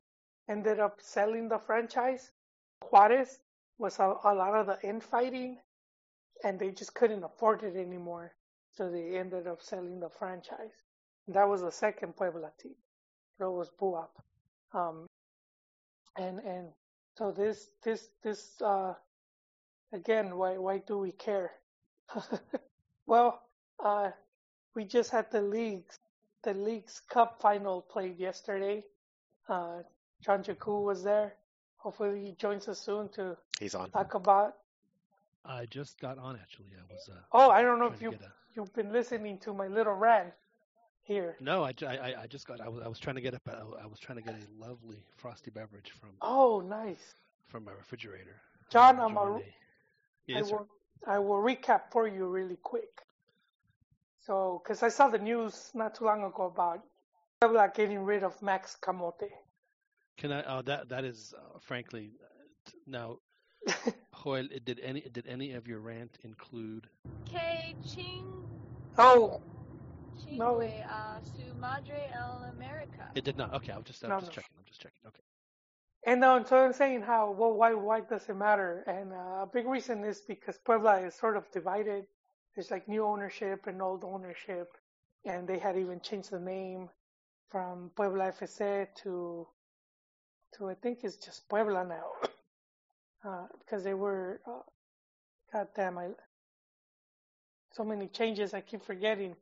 ended 0.50 0.80
up 0.80 1.00
selling 1.02 1.48
the 1.48 1.60
franchise. 1.60 2.32
Juarez 2.82 3.40
was 3.82 4.00
a, 4.00 4.16
a 4.26 4.36
lot 4.36 4.56
of 4.56 4.68
the 4.68 4.80
infighting 4.88 5.58
and 6.44 6.60
they 6.60 6.72
just 6.72 6.96
couldn't 6.96 7.24
afford 7.24 7.64
it 7.64 7.76
anymore. 7.76 8.34
So 8.74 8.92
they 8.92 9.18
ended 9.18 9.48
up 9.48 9.62
selling 9.62 10.00
the 10.00 10.10
franchise. 10.10 10.76
That 11.28 11.50
was 11.50 11.62
the 11.62 11.72
second 11.72 12.16
Puebla 12.16 12.52
team. 12.62 12.76
That 13.40 13.52
was 13.52 13.72
Buap. 13.82 14.10
Um, 14.74 15.08
and 16.18 16.40
and 16.40 16.70
so 17.18 17.32
this 17.32 17.70
this 17.84 18.10
this 18.24 18.62
uh, 18.62 18.94
again, 19.94 20.38
why 20.38 20.58
why 20.58 20.80
do 20.80 21.00
we 21.00 21.12
care? 21.14 21.52
well, 23.08 23.42
uh, 23.84 24.12
we 24.76 24.86
just 24.86 25.12
had 25.12 25.32
the 25.32 25.42
leagues 25.42 25.98
the 26.44 26.54
league's 26.54 27.02
cup 27.10 27.42
final 27.42 27.82
played 27.82 28.20
yesterday. 28.20 28.84
Uh, 29.50 29.80
John 30.24 30.44
Jagou 30.44 30.86
was 30.86 31.04
there. 31.04 31.36
Hopefully 31.82 32.24
he 32.26 32.32
joins 32.34 32.68
us 32.68 32.80
soon 32.80 33.10
to 33.10 33.36
He's 33.60 33.74
on. 33.76 33.90
talk 33.90 34.14
about. 34.14 34.56
I 35.44 35.66
just 35.66 36.00
got 36.00 36.18
on 36.20 36.36
actually. 36.36 36.68
I 36.78 36.94
was. 36.94 37.10
Uh, 37.10 37.16
Oh, 37.34 37.50
I 37.50 37.62
don't 37.64 37.80
know 37.80 37.88
if 37.88 38.02
you 38.02 38.12
a... 38.12 38.16
you've 38.56 38.74
been 38.74 38.92
listening 38.94 39.40
to 39.40 39.54
my 39.54 39.68
little 39.68 39.94
rant 39.96 40.32
here. 41.02 41.36
No, 41.40 41.64
I, 41.64 41.74
I, 41.82 41.98
I- 41.98 42.22
I 42.24 42.28
just 42.28 42.46
got. 42.48 42.62
I 42.62 42.70
was, 42.70 42.84
I 42.84 42.88
was 42.88 43.00
trying 43.00 43.16
to 43.16 43.22
get 43.22 43.34
up. 43.34 43.42
I, 43.50 43.84
I 43.84 43.88
was 43.88 44.00
trying 44.00 44.18
to 44.20 44.24
get 44.24 44.36
a 44.36 44.64
lovely 44.64 45.04
frosty 45.18 45.50
beverage 45.50 45.92
from 46.00 46.10
Oh, 46.22 46.62
nice. 46.62 47.16
from 47.48 47.66
my 47.66 47.72
refrigerator. 47.72 48.36
John, 48.70 49.00
Uh, 49.00 49.06
I'm 49.06 49.18
a- 49.18 49.22
enjoying 49.22 49.44
Yes, 50.28 50.50
sir. 50.50 50.58
will 50.58 50.68
I 51.08 51.18
will 51.18 51.42
recap 51.42 51.82
for 51.92 52.08
you 52.08 52.28
really 52.28 52.58
quick. 52.62 53.02
So, 54.28 54.62
because 54.64 54.84
I 54.84 54.90
saw 54.90 55.08
the 55.10 55.18
news 55.18 55.72
not 55.74 55.96
too 55.96 56.06
long 56.06 56.24
ago 56.24 56.44
about 56.46 56.84
Puebla 57.40 57.72
getting 57.76 58.04
rid 58.04 58.24
of 58.24 58.40
Max 58.44 58.78
Camote. 58.80 59.32
Can 60.22 60.32
I? 60.32 60.42
Uh, 60.44 60.62
that 60.62 60.88
that 60.90 61.04
is 61.04 61.34
uh, 61.36 61.58
frankly 61.60 62.12
uh, 62.24 62.72
now. 62.86 63.18
Joel, 64.24 64.48
did 64.64 64.80
any 64.84 65.02
did 65.02 65.26
any 65.26 65.54
of 65.54 65.68
your 65.68 65.80
rant 65.80 66.20
include? 66.24 66.88
Que 67.26 67.74
ching 67.84 68.28
oh, 69.00 69.42
No. 70.32 70.60
chingüe 70.60 70.86
a 70.86 71.20
su 71.26 71.56
madre 71.60 72.12
en 72.14 72.50
America. 72.56 73.10
It 73.16 73.24
did 73.24 73.36
not. 73.36 73.52
Okay, 73.56 73.74
I'm 73.74 73.84
just 73.84 74.04
I'm 74.04 74.10
No, 74.10 74.20
just 74.20 74.30
no. 74.30 74.36
checking. 74.36 74.56
I'm 74.60 74.66
just 74.66 74.80
checking. 74.80 75.02
Okay. 75.08 75.24
And 76.06 76.24
um, 76.24 76.46
so 76.46 76.58
I'm 76.58 76.74
saying 76.74 77.02
how 77.02 77.32
well 77.32 77.54
why 77.54 77.74
why 77.74 78.02
does 78.02 78.30
it 78.30 78.36
matter? 78.36 78.84
And 78.86 79.14
uh, 79.14 79.42
a 79.42 79.50
big 79.52 79.66
reason 79.66 80.04
is 80.04 80.22
because 80.22 80.60
Puebla 80.60 81.00
is 81.02 81.16
sort 81.16 81.36
of 81.36 81.50
divided. 81.52 82.06
There's 82.54 82.70
like 82.70 82.88
new 82.88 83.04
ownership 83.06 83.66
and 83.66 83.82
old 83.82 84.04
ownership, 84.04 84.78
and 85.26 85.48
they 85.48 85.58
had 85.58 85.78
even 85.78 86.00
changed 86.00 86.30
the 86.30 86.40
name 86.40 86.90
from 87.50 87.90
Puebla 87.96 88.34
FC 88.34 88.88
to 89.02 89.48
to 90.58 90.70
I 90.70 90.76
think 90.76 91.00
it's 91.04 91.18
just 91.18 91.48
Puebla 91.50 91.86
now, 91.86 92.08
uh, 93.30 93.48
because 93.60 93.84
they 93.84 93.94
were. 93.94 94.42
Uh, 94.48 94.62
God 95.54 95.68
damn, 95.76 95.98
I 95.98 96.10
so 97.74 97.84
many 97.84 98.08
changes 98.08 98.54
I 98.54 98.62
keep 98.62 98.84
forgetting. 98.84 99.36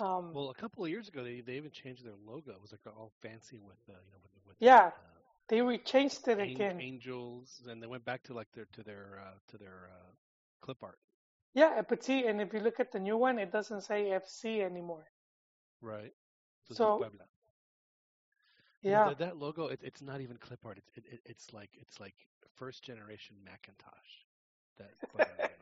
Um, 0.00 0.32
Well, 0.34 0.50
a 0.50 0.54
couple 0.54 0.84
of 0.84 0.90
years 0.90 1.08
ago, 1.08 1.24
they 1.24 1.40
they 1.40 1.56
even 1.56 1.70
changed 1.70 2.04
their 2.04 2.14
logo. 2.26 2.52
It 2.52 2.60
was 2.60 2.72
like 2.72 2.80
all 2.86 3.12
fancy 3.22 3.58
with 3.58 3.78
uh, 3.88 3.92
you 4.04 4.12
know 4.12 4.18
with, 4.22 4.32
with 4.46 4.56
Yeah, 4.60 4.86
uh, 4.86 4.90
they 5.48 5.58
rechanged 5.58 6.28
it 6.28 6.38
again. 6.40 6.80
angels, 6.80 7.62
and 7.68 7.82
they 7.82 7.86
went 7.86 8.04
back 8.04 8.22
to 8.24 8.34
like 8.34 8.48
their 8.54 8.66
to 8.72 8.82
their 8.82 9.20
uh, 9.24 9.38
to 9.48 9.58
their 9.58 9.88
uh, 9.90 10.12
clip 10.60 10.82
art. 10.82 10.98
Yeah, 11.54 11.80
but 11.88 12.04
see, 12.04 12.26
and 12.26 12.40
if 12.40 12.52
you 12.52 12.60
look 12.60 12.80
at 12.80 12.92
the 12.92 12.98
new 13.00 13.16
one, 13.16 13.38
it 13.38 13.50
doesn't 13.50 13.82
say 13.82 14.10
FC 14.10 14.60
anymore. 14.62 15.06
Right. 15.80 16.12
So, 16.68 16.74
So- 16.74 16.96
Puebla. 16.98 17.10
You 17.12 17.18
know, 17.18 17.26
Yeah, 18.82 19.08
that, 19.08 19.18
that 19.18 19.36
logo, 19.38 19.66
it, 19.66 19.80
it's 19.82 20.02
not 20.02 20.20
even 20.20 20.36
clip 20.36 20.64
art. 20.64 20.78
It's 20.78 20.90
it, 20.96 21.04
it, 21.12 21.20
it's 21.24 21.52
like 21.52 21.70
it's 21.80 21.98
like 21.98 22.14
first 22.54 22.82
generation 22.82 23.36
Macintosh. 23.44 23.92
That 24.78 25.52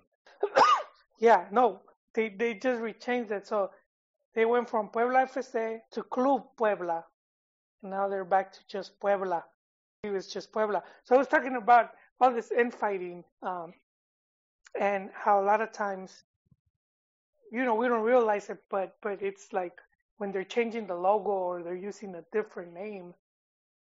yeah, 1.19 1.47
no, 1.51 1.81
they 2.15 2.29
they 2.29 2.55
just 2.55 2.81
rechanged 2.81 3.31
it. 3.31 3.47
So 3.47 3.71
they 4.35 4.45
went 4.45 4.69
from 4.69 4.89
Puebla 4.89 5.27
FC 5.27 5.81
to 5.93 6.03
Club 6.03 6.45
Puebla. 6.57 7.05
And 7.83 7.91
now 7.93 8.09
they're 8.09 8.25
back 8.25 8.53
to 8.53 8.59
just 8.67 8.99
Puebla. 9.01 9.45
It 10.03 10.11
was 10.11 10.27
just 10.27 10.53
Puebla. 10.53 10.83
So 11.05 11.15
I 11.15 11.19
was 11.19 11.29
talking 11.29 11.57
about 11.57 11.91
all 12.21 12.33
this 12.33 12.51
infighting, 12.51 13.25
um, 13.43 13.73
and 14.79 15.11
how 15.15 15.41
a 15.41 15.45
lot 15.45 15.61
of 15.61 15.73
times, 15.73 16.25
you 17.53 17.65
know, 17.65 17.75
we 17.75 17.89
don't 17.89 18.03
realize 18.03 18.51
it, 18.51 18.59
but 18.71 18.97
but 19.03 19.23
it's 19.23 19.53
like 19.53 19.81
when 20.19 20.33
they're 20.33 20.45
changing 20.45 20.87
the 20.87 20.95
logo 20.97 21.31
or 21.31 21.63
they're 21.63 21.77
using 21.77 22.15
a 22.17 22.25
different 22.33 22.75
name, 22.75 23.15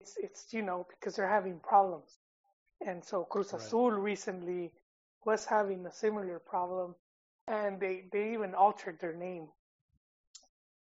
it's 0.02 0.16
it's 0.18 0.54
you 0.54 0.62
know 0.64 0.88
because 0.90 1.16
they're 1.16 1.30
having 1.30 1.60
problems. 1.60 2.12
And 2.86 3.04
so 3.06 3.24
Cruz 3.26 3.54
Right. 3.54 3.64
Azul 3.66 3.92
recently 3.92 4.72
was 5.26 5.46
having 5.46 5.86
a 5.86 5.92
similar 5.94 6.40
problem, 6.40 6.96
and 7.48 7.80
they 7.80 8.06
they 8.12 8.34
even 8.34 8.56
altered 8.56 9.00
their 9.00 9.14
name. 9.16 9.48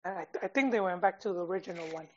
And 0.05 0.19
I, 0.19 0.27
I 0.43 0.47
think 0.49 0.71
they 0.71 0.81
went 0.81 1.01
back 1.01 1.21
to 1.21 1.29
the 1.33 1.41
original 1.45 1.89
one. 1.89 2.09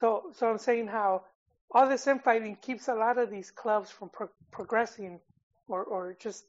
So 0.00 0.32
so 0.36 0.50
I'm 0.50 0.58
saying 0.58 0.88
how 0.88 1.24
all 1.72 1.88
this 1.88 2.06
infighting 2.06 2.56
keeps 2.56 2.88
a 2.88 2.94
lot 2.94 3.18
of 3.18 3.30
these 3.30 3.50
clubs 3.50 3.90
from 3.90 4.10
pro- 4.10 4.30
progressing, 4.52 5.20
or 5.68 5.84
or 5.84 6.16
just 6.20 6.44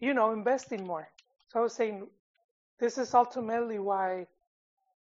you 0.00 0.14
know 0.14 0.32
investing 0.32 0.86
more. 0.86 1.08
So 1.50 1.60
I 1.60 1.62
was 1.64 1.74
saying 1.74 2.08
this 2.80 2.98
is 2.98 3.14
ultimately 3.14 3.78
why 3.80 4.26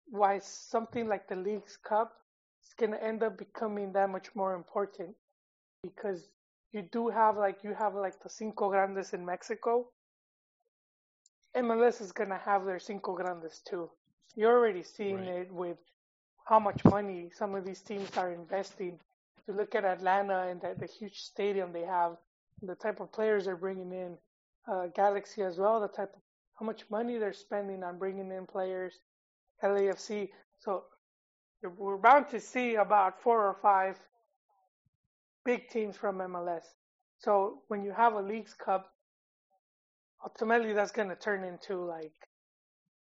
why 0.08 0.38
something 0.38 1.08
like 1.08 1.28
the 1.28 1.36
League's 1.36 1.76
Cup 1.76 2.12
is 2.64 2.74
going 2.74 2.92
to 2.92 3.02
end 3.02 3.22
up 3.22 3.38
becoming 3.38 3.92
that 3.92 4.10
much 4.10 4.34
more 4.34 4.54
important 4.54 5.14
because 5.82 6.28
you 6.72 6.82
do 6.92 7.08
have 7.08 7.36
like 7.36 7.62
you 7.64 7.74
have 7.74 7.94
like 7.94 8.22
the 8.22 8.28
Cinco 8.30 8.70
Grandes 8.70 9.12
in 9.12 9.24
Mexico. 9.24 9.88
MLS 11.56 12.00
is 12.00 12.12
going 12.12 12.30
to 12.30 12.38
have 12.38 12.64
their 12.64 12.78
Cinco 12.78 13.14
Grandes 13.14 13.60
too. 13.68 13.90
You're 14.34 14.56
already 14.56 14.82
seeing 14.82 15.16
Right. 15.18 15.42
it 15.46 15.52
with 15.52 15.78
how 16.46 16.58
much 16.58 16.84
money 16.84 17.30
some 17.30 17.54
of 17.54 17.64
these 17.64 17.82
teams 17.82 18.16
are 18.16 18.32
investing. 18.32 18.98
If 19.38 19.48
you 19.48 19.54
look 19.54 19.74
at 19.74 19.84
Atlanta 19.84 20.48
and 20.48 20.60
the, 20.60 20.74
the 20.78 20.86
huge 20.86 21.18
stadium 21.20 21.72
they 21.72 21.82
have, 21.84 22.16
the 22.62 22.74
type 22.74 23.00
of 23.00 23.12
players 23.12 23.44
they're 23.44 23.56
bringing 23.56 23.92
in, 23.92 24.16
uh, 24.70 24.86
Galaxy 24.94 25.42
as 25.42 25.58
well, 25.58 25.80
the 25.80 25.88
type 25.88 26.12
of 26.14 26.22
how 26.58 26.66
much 26.66 26.88
money 26.90 27.18
they're 27.18 27.32
spending 27.32 27.82
on 27.82 27.98
bringing 27.98 28.30
in 28.30 28.46
players, 28.46 29.00
LAFC. 29.62 30.31
So 30.59 30.85
we're 31.62 31.96
bound 31.96 32.29
to 32.31 32.40
see 32.40 32.77
about 32.77 33.22
four 33.22 33.46
or 33.46 33.57
five 33.62 33.98
big 35.44 35.68
teams 35.68 35.96
from 35.96 36.18
MLS. 36.18 36.64
So 37.18 37.62
when 37.68 37.83
you 37.83 37.92
have 37.92 38.14
a 38.14 38.20
Leagues 38.20 38.55
Cup, 38.55 38.90
ultimately 40.25 40.72
that's 40.72 40.92
going 40.92 41.09
to 41.09 41.16
turn 41.16 41.44
into 41.44 41.85
like, 41.85 42.12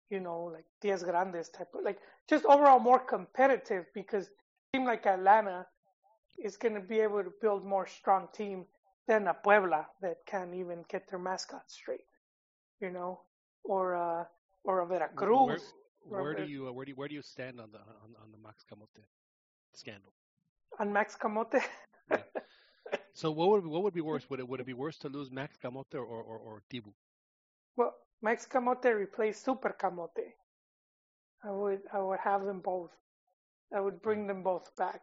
you 0.09 0.19
know, 0.19 0.43
like 0.53 0.65
Diez 0.81 1.03
Grandes 1.03 1.49
type 1.49 1.69
of 1.73 1.83
like 1.83 1.99
just 2.29 2.45
overall 2.45 2.79
more 2.79 2.99
competitive 2.99 3.85
because 3.93 4.27
a 4.27 4.77
team 4.77 4.85
like 4.85 5.05
Atlanta 5.05 5.65
is 6.43 6.57
going 6.57 6.75
to 6.75 6.81
be 6.81 6.99
able 6.99 7.23
to 7.23 7.31
build 7.41 7.65
more 7.65 7.87
strong 7.87 8.27
team 8.33 8.65
than 9.07 9.27
a 9.27 9.33
Puebla 9.33 9.87
that 10.01 10.17
can't 10.25 10.53
even 10.53 10.83
get 10.89 11.09
their 11.09 11.19
mascot 11.19 11.63
straight, 11.67 12.05
you 12.81 12.91
know, 12.91 13.21
or 13.63 13.95
uh, 13.95 14.23
or 14.63 14.81
a 14.81 14.85
Veracruz. 14.87 15.73
Where, 16.09 16.33
do 16.33 16.43
you 16.43 16.67
uh, 16.67 16.71
where 16.71 16.85
do 16.85 16.91
you, 16.91 16.95
where 16.95 17.07
do 17.07 17.15
you 17.15 17.21
stand 17.21 17.59
on 17.59 17.71
the 17.71 17.79
on, 17.79 18.15
on 18.21 18.31
the 18.31 18.37
Max 18.37 18.63
Camote 18.69 19.03
scandal? 19.73 20.13
on 20.79 20.91
Max 20.93 21.15
Camote. 21.15 21.61
So 23.13 23.31
what 23.31 23.49
would 23.49 23.65
what 23.65 23.83
would 23.83 23.93
be 23.93 24.01
worse? 24.01 24.29
Would 24.29 24.39
it 24.39 24.47
would 24.47 24.59
it 24.59 24.65
be 24.65 24.73
worse 24.73 24.97
to 24.99 25.09
lose 25.09 25.31
Max 25.31 25.57
Camote 25.57 25.95
or 25.95 26.05
or, 26.05 26.37
or 26.37 26.61
Tibu? 26.71 26.93
well, 27.75 27.93
Max 28.21 28.47
Camote 28.47 28.85
replaced 28.95 29.43
Super 29.43 29.75
Camote. 29.81 30.33
I 31.43 31.51
would 31.51 31.81
I 31.93 31.99
would 31.99 32.19
have 32.23 32.45
them 32.45 32.61
both. 32.61 32.91
I 33.75 33.81
would 33.81 34.01
bring 34.01 34.27
them 34.27 34.43
both 34.43 34.73
back. 34.77 35.01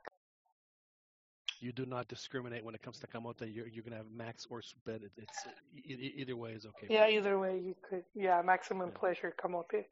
You 1.60 1.72
do 1.72 1.86
not 1.86 2.08
discriminate 2.08 2.64
when 2.64 2.74
it 2.74 2.82
comes 2.82 2.98
to 3.00 3.06
Camote. 3.06 3.42
You're 3.52 3.68
you're 3.68 3.84
gonna 3.84 3.96
have 3.96 4.10
Max 4.10 4.46
or 4.48 4.62
Super. 4.62 4.92
It, 4.92 5.12
it's 5.16 5.46
either 6.20 6.36
way 6.36 6.52
is 6.52 6.66
okay. 6.66 6.86
Yeah, 6.88 7.08
either 7.08 7.38
way 7.38 7.58
you 7.58 7.74
could. 7.88 8.04
Yeah, 8.14 8.40
maximum 8.42 8.90
Yeah. 8.90 8.98
pleasure 8.98 9.34
Camote. 9.42 9.84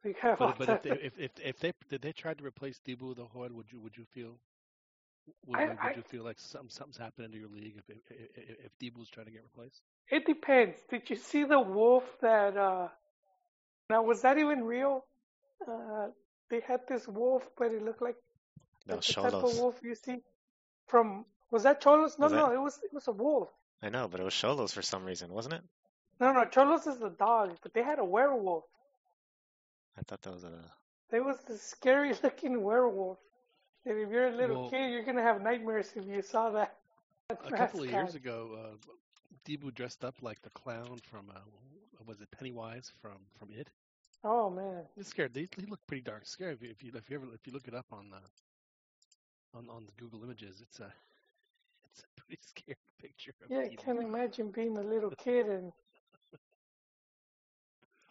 We 0.04 0.14
have 0.22 0.38
But, 0.38 0.58
but 0.58 0.68
if, 0.70 0.82
they, 0.82 0.90
the- 0.90 1.06
if 1.06 1.18
if 1.18 1.30
if 1.42 1.58
they 1.60 1.72
did 1.90 2.02
they 2.02 2.12
try 2.12 2.34
to 2.34 2.44
replace 2.44 2.80
Dibu 2.86 3.14
the 3.14 3.24
Hood, 3.26 3.52
would 3.52 3.70
you 3.72 3.80
would 3.80 3.96
you 3.96 4.04
feel 4.14 4.38
would, 5.46 5.58
I- 5.60 5.66
would, 5.68 5.78
I- 5.82 5.94
you 5.96 6.02
feel 6.02 6.24
like 6.24 6.38
something 6.38 6.70
something's 6.70 6.96
happening 6.96 7.30
to 7.32 7.38
your 7.38 7.48
league 7.48 7.76
if 7.78 7.90
if, 7.90 7.98
if, 8.36 8.56
if 8.66 8.78
Dibu's 8.78 9.10
trying 9.10 9.26
to 9.26 9.32
get 9.32 9.42
replaced? 9.42 9.82
It 10.10 10.24
depends. 10.26 10.78
Did 10.90 11.08
you 11.10 11.16
see 11.16 11.44
the 11.44 11.60
wolf 11.60 12.04
that 12.22 12.56
uh 12.56 12.88
now 13.90 14.02
was 14.02 14.22
that 14.22 14.38
even 14.38 14.64
real? 14.64 15.04
Uh 15.68 16.08
they 16.48 16.60
had 16.60 16.80
this 16.88 17.06
wolf 17.06 17.42
but 17.58 17.72
it 17.72 17.82
looked 17.82 18.02
like 18.02 18.16
No, 18.86 18.94
like 18.94 19.04
the 19.04 19.12
type 19.12 19.34
of 19.34 19.58
wolf 19.58 19.76
you 19.82 19.94
see 19.94 20.16
from 20.86 21.24
was 21.50 21.64
that 21.64 21.82
Xolos? 21.82 22.18
No, 22.18 22.24
Was 22.26 22.32
no, 22.32 22.46
that- 22.46 22.54
it 22.54 22.60
was 22.60 22.78
it 22.82 22.92
was 22.92 23.06
a 23.08 23.12
wolf. 23.12 23.48
I 23.82 23.88
know, 23.90 24.08
but 24.08 24.20
it 24.20 24.24
was 24.24 24.34
Xolos 24.34 24.72
for 24.72 24.82
some 24.82 25.04
reason, 25.04 25.32
wasn't 25.32 25.54
it? 25.54 25.62
No, 26.20 26.32
no, 26.32 26.44
Xolos 26.44 26.86
is 26.86 26.98
the 26.98 27.08
dog, 27.10 27.56
but 27.62 27.72
they 27.74 27.82
had 27.82 27.98
a 27.98 28.04
werewolf. 28.04 28.64
I 29.98 30.02
thought 30.02 30.22
that 30.22 30.32
was 30.32 30.44
a. 30.44 30.64
There 31.10 31.22
was 31.22 31.38
this 31.46 31.62
scary 31.62 32.14
looking 32.22 32.62
werewolf. 32.62 33.18
And 33.86 33.98
if 33.98 34.10
you're 34.10 34.28
a 34.28 34.36
little 34.36 34.62
Well- 34.62 34.70
kid, 34.70 34.90
you're 34.90 35.04
gonna 35.04 35.22
have 35.22 35.40
nightmares 35.42 35.92
if 35.96 36.06
you 36.06 36.22
saw 36.22 36.50
that. 36.50 36.76
A 37.30 37.36
couple 37.36 37.84
of 37.84 37.90
years 37.90 38.16
ago, 38.16 38.58
uh, 38.58 38.92
Dibu 39.46 39.72
dressed 39.72 40.04
up 40.04 40.16
like 40.20 40.42
the 40.42 40.50
clown 40.50 40.98
from 41.08 41.30
uh, 41.30 41.38
was 42.04 42.20
it 42.20 42.28
Pennywise 42.32 42.92
from 43.00 43.18
from 43.38 43.52
It? 43.52 43.70
Oh 44.24 44.50
man. 44.50 44.82
He's 44.96 45.06
scared. 45.06 45.32
They, 45.32 45.48
he 45.56 45.66
looked 45.66 45.86
pretty 45.86 46.02
dark 46.02 46.26
scary. 46.26 46.54
If 46.54 46.62
you 46.62 46.70
if 46.70 46.82
you, 46.82 46.92
if 46.94 47.08
you 47.08 47.16
ever 47.16 47.26
if 47.32 47.46
you 47.46 47.52
look 47.52 47.68
it 47.68 47.74
up 47.74 47.86
on 47.92 48.10
the 48.10 49.58
on 49.58 49.68
on 49.70 49.86
the 49.86 49.92
Google 49.96 50.24
Images, 50.24 50.60
it's 50.60 50.80
a 50.80 50.92
it's 51.84 52.00
a 52.00 52.20
pretty 52.20 52.40
scary 52.44 52.76
picture. 53.00 53.32
Of 53.44 53.50
Yeah, 53.50 53.60
I 53.60 53.76
can't 53.76 54.02
imagine 54.02 54.50
being 54.50 54.76
a 54.76 54.82
little 54.82 55.12
kid 55.12 55.46
and 55.46 55.72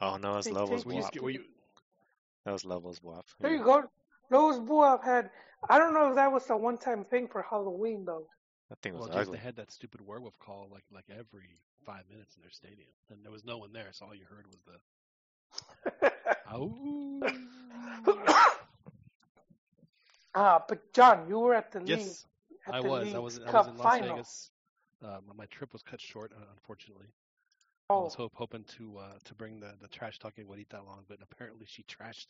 Oh 0.01 0.17
no, 0.17 0.37
it's 0.37 0.47
They 0.47 0.53
Lobos 0.53 0.85
Were 0.85 0.93
you, 0.93 1.03
were 1.21 1.29
you 1.29 1.43
That 2.45 2.51
was 2.51 2.65
Lobos 2.65 2.99
Buap. 2.99 3.23
there 3.39 3.53
you 3.53 3.63
go. 3.63 3.83
Lowe's 4.31 4.59
Buap 4.59 5.03
had 5.03 5.29
I 5.69 5.77
don't 5.77 5.93
know 5.93 6.09
if 6.09 6.15
that 6.15 6.31
was 6.31 6.49
a 6.49 6.57
one 6.57 6.77
time 6.77 7.03
thing 7.05 7.27
for 7.27 7.41
Halloween 7.49 8.05
though. 8.05 8.27
That 8.69 8.79
thing 8.81 8.93
was 8.93 9.01
well, 9.01 9.09
geez, 9.09 9.27
ugly. 9.27 9.37
they 9.37 9.43
had 9.43 9.55
that 9.57 9.71
stupid 9.71 10.01
werewolf 10.05 10.37
call 10.39 10.69
like 10.71 10.83
like 10.91 11.05
every 11.09 11.57
five 11.85 12.03
minutes 12.09 12.35
in 12.35 12.41
their 12.41 12.51
stadium, 12.51 12.89
and 13.09 13.23
there 13.23 13.31
was 13.31 13.43
no 13.43 13.57
one 13.57 13.73
there, 13.73 13.87
so 13.91 14.05
all 14.05 14.15
you 14.15 14.25
heard 14.29 14.45
was 14.47 14.61
the 16.01 16.11
oh. 16.51 17.21
Ah, 20.35 20.63
but 20.67 20.93
John, 20.93 21.27
you 21.27 21.39
were 21.39 21.55
at 21.55 21.71
the 21.71 21.79
league 21.79 21.89
yes, 21.89 22.25
at 22.67 22.75
I 22.75 22.81
the 22.81 22.87
was. 22.87 23.13
I 23.15 23.19
was. 23.19 23.39
I 23.39 23.51
was 23.51 23.67
in 23.67 23.77
Las 23.77 23.83
final. 23.83 24.09
Vegas. 24.15 24.51
Uh, 25.03 25.17
my- 25.27 25.33
my 25.33 25.45
trip 25.45 25.73
was 25.73 25.81
cut 25.81 25.99
short, 25.99 26.31
uh, 26.33 26.43
unfortunately. 26.53 27.07
I 27.95 27.99
Oh, 27.99 28.01
was 28.01 28.15
hope, 28.15 28.33
hoping 28.35 28.63
to 28.77 28.97
uh, 28.99 29.19
to 29.25 29.35
bring 29.35 29.59
the, 29.59 29.73
the 29.81 29.87
trash 29.87 30.19
talking 30.19 30.47
Juanita 30.47 30.79
along, 30.79 31.05
but 31.07 31.19
apparently 31.21 31.65
she 31.67 31.83
trashed 31.83 32.27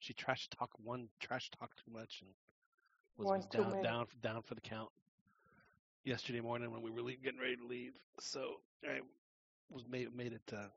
she 0.00 0.14
trash 0.14 0.48
talk 0.48 0.70
one 0.82 1.08
trash 1.20 1.50
talk 1.50 1.74
too 1.76 1.90
much 1.92 2.22
and 2.22 2.30
was, 3.16 3.32
down 3.50 3.76
down 3.80 4.06
down 4.22 4.42
for 4.42 4.54
the 4.54 4.60
count 4.60 4.90
yesterday 6.04 6.40
morning 6.40 6.70
when 6.70 6.82
we 6.82 6.90
were 6.90 7.10
getting 7.22 7.40
ready 7.40 7.56
to 7.56 7.66
leave. 7.66 7.92
So 8.20 8.60
I 8.84 9.00
was 9.70 9.86
made 9.88 10.14
made 10.14 10.32
it. 10.32 10.52
Uh, 10.52 10.68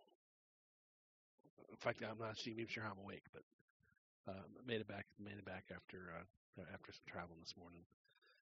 in 1.70 1.78
fact, 1.78 2.02
I'm 2.04 2.18
not 2.20 2.38
even 2.48 2.68
sure 2.68 2.84
how 2.84 2.92
I'm 2.92 3.00
awake, 3.04 3.26
but 3.34 3.44
uh, 4.28 4.44
made 4.66 4.82
it 4.82 4.88
back 4.88 5.06
made 5.20 5.38
it 5.38 5.46
back 5.46 5.66
after 5.74 6.14
uh, 6.20 6.64
after 6.74 6.92
some 6.92 7.06
traveling 7.08 7.40
this 7.42 7.56
morning 7.58 7.82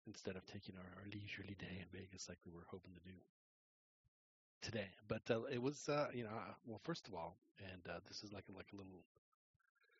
instead 0.07 0.35
of 0.35 0.45
taking 0.45 0.75
our, 0.77 0.89
our 0.97 1.05
leisurely 1.11 1.55
day 1.59 1.81
in 1.81 1.87
Vegas 1.91 2.29
like 2.29 2.39
we 2.45 2.51
were 2.51 2.65
hoping 2.69 2.93
to 2.93 3.01
do 3.01 3.15
today. 4.61 4.87
But 5.07 5.21
uh, 5.29 5.43
it 5.51 5.61
was, 5.61 5.89
uh, 5.89 6.07
you 6.13 6.23
know, 6.23 6.31
well, 6.65 6.79
first 6.83 7.07
of 7.07 7.13
all, 7.13 7.37
and 7.59 7.81
uh, 7.89 7.99
this 8.07 8.23
is 8.23 8.33
like 8.33 8.45
a, 8.49 8.57
like 8.57 8.67
a 8.73 8.75
little. 8.75 9.03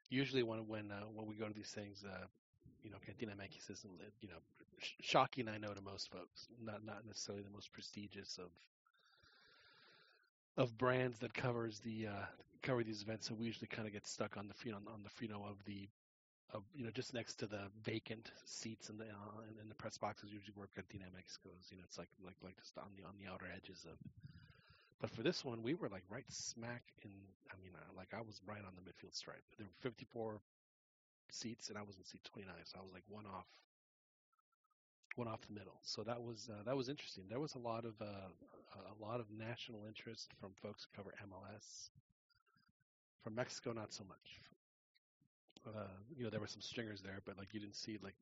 Usually, 0.10 0.44
when 0.44 0.68
when 0.68 0.92
uh, 0.92 1.02
when 1.14 1.28
we 1.28 1.36
go 1.36 1.48
to 1.48 1.54
these 1.54 1.72
things, 1.72 2.04
uh, 2.06 2.26
you 2.84 2.90
know, 2.92 2.98
Cantina 3.06 3.34
Mankis 3.34 3.70
uh, 3.70 3.90
you 4.22 4.30
know, 4.30 4.40
sh- 4.80 4.94
shocking. 5.02 5.48
I 5.48 5.58
know 5.58 5.74
to 5.74 5.82
most 5.82 6.12
folks, 6.12 6.48
not 6.62 6.86
not 6.86 7.06
necessarily 7.06 7.44
the 7.44 7.50
most 7.50 7.72
prestigious 7.72 8.38
of 8.38 8.52
of 10.58 10.78
brands 10.78 11.20
that 11.20 11.34
covers 11.34 11.80
the 11.80 12.08
uh, 12.08 12.26
cover 12.62 12.84
these 12.84 13.02
events. 13.02 13.28
So 13.28 13.36
we 13.36 13.46
usually 13.46 13.68
kind 13.68 13.88
of 13.88 13.94
get 13.94 14.08
stuck 14.08 14.38
on 14.38 14.48
the 14.48 14.56
you 14.66 14.72
know, 14.72 14.80
on 14.94 15.04
the 15.04 15.10
you 15.24 15.30
know 15.30 15.44
of 15.46 15.64
the 15.66 15.88
of 16.54 16.64
you 16.76 16.86
know 16.86 16.92
just 16.92 17.14
next 17.14 17.36
to 17.36 17.48
the 17.48 17.70
vacant 17.84 18.32
seats 18.46 18.90
in 18.90 18.98
the 18.98 19.06
uh, 19.06 19.42
in, 19.50 19.62
in 19.64 19.70
the 19.70 19.76
press 19.76 19.98
boxes 19.98 20.32
usually 20.32 20.54
where 20.56 20.68
Cantina 20.76 21.06
Mexico's. 21.16 21.70
You 21.72 21.78
know, 21.78 21.84
it's 21.86 21.98
like 21.98 22.10
like 22.24 22.38
like 22.44 22.58
just 22.62 22.78
on 22.78 22.92
the 22.98 23.04
on 23.06 23.16
the 23.20 23.32
outer 23.32 23.48
edges 23.54 23.86
of. 23.90 23.98
But 25.02 25.10
for 25.12 25.24
this 25.24 25.44
one, 25.44 25.62
we 25.62 25.74
were 25.74 25.90
like 25.90 26.04
right 26.10 26.26
smack 26.30 26.84
in. 27.04 27.12
I 27.52 27.56
mean, 27.62 27.72
uh, 27.76 27.92
like 27.96 28.14
I 28.14 28.22
was 28.22 28.40
right 28.48 28.62
on 28.66 28.74
the 28.76 28.82
midfield 28.82 29.16
stripe. 29.16 29.44
There 29.58 29.68
were 29.68 29.90
54 29.90 30.40
seats, 31.32 31.70
and 31.70 31.78
I 31.78 31.82
was 31.82 31.98
in 31.98 32.04
seat 32.06 32.22
29, 32.32 32.54
so 32.64 32.80
I 32.80 32.84
was 32.84 32.94
like 32.94 33.04
one 33.08 33.26
off, 33.26 33.48
one 35.16 35.28
off 35.28 35.42
the 35.48 35.54
middle. 35.54 35.80
So 35.84 36.04
that 36.04 36.22
was 36.22 36.50
uh, 36.50 36.64
that 36.66 36.76
was 36.78 36.90
interesting. 36.90 37.26
There 37.30 37.40
was 37.40 37.56
a 37.56 37.60
lot 37.60 37.86
of 37.86 37.94
uh, 38.02 38.30
a 38.76 39.04
lot 39.04 39.20
of 39.20 39.26
national 39.32 39.86
interest 39.88 40.32
from 40.40 40.52
folks 40.62 40.86
who 40.86 40.96
cover 40.96 41.14
MLS. 41.30 41.90
From 43.24 43.36
Mexico, 43.36 43.74
not 43.74 43.92
so 43.92 44.04
much. 44.08 44.40
Uh, 45.66 45.90
you 46.16 46.24
know, 46.24 46.30
there 46.30 46.40
were 46.40 46.48
some 46.48 46.62
stringers 46.62 47.02
there, 47.02 47.20
but 47.26 47.38
like 47.40 47.54
you 47.54 47.60
didn't 47.60 47.76
see 47.76 47.98
like, 48.04 48.14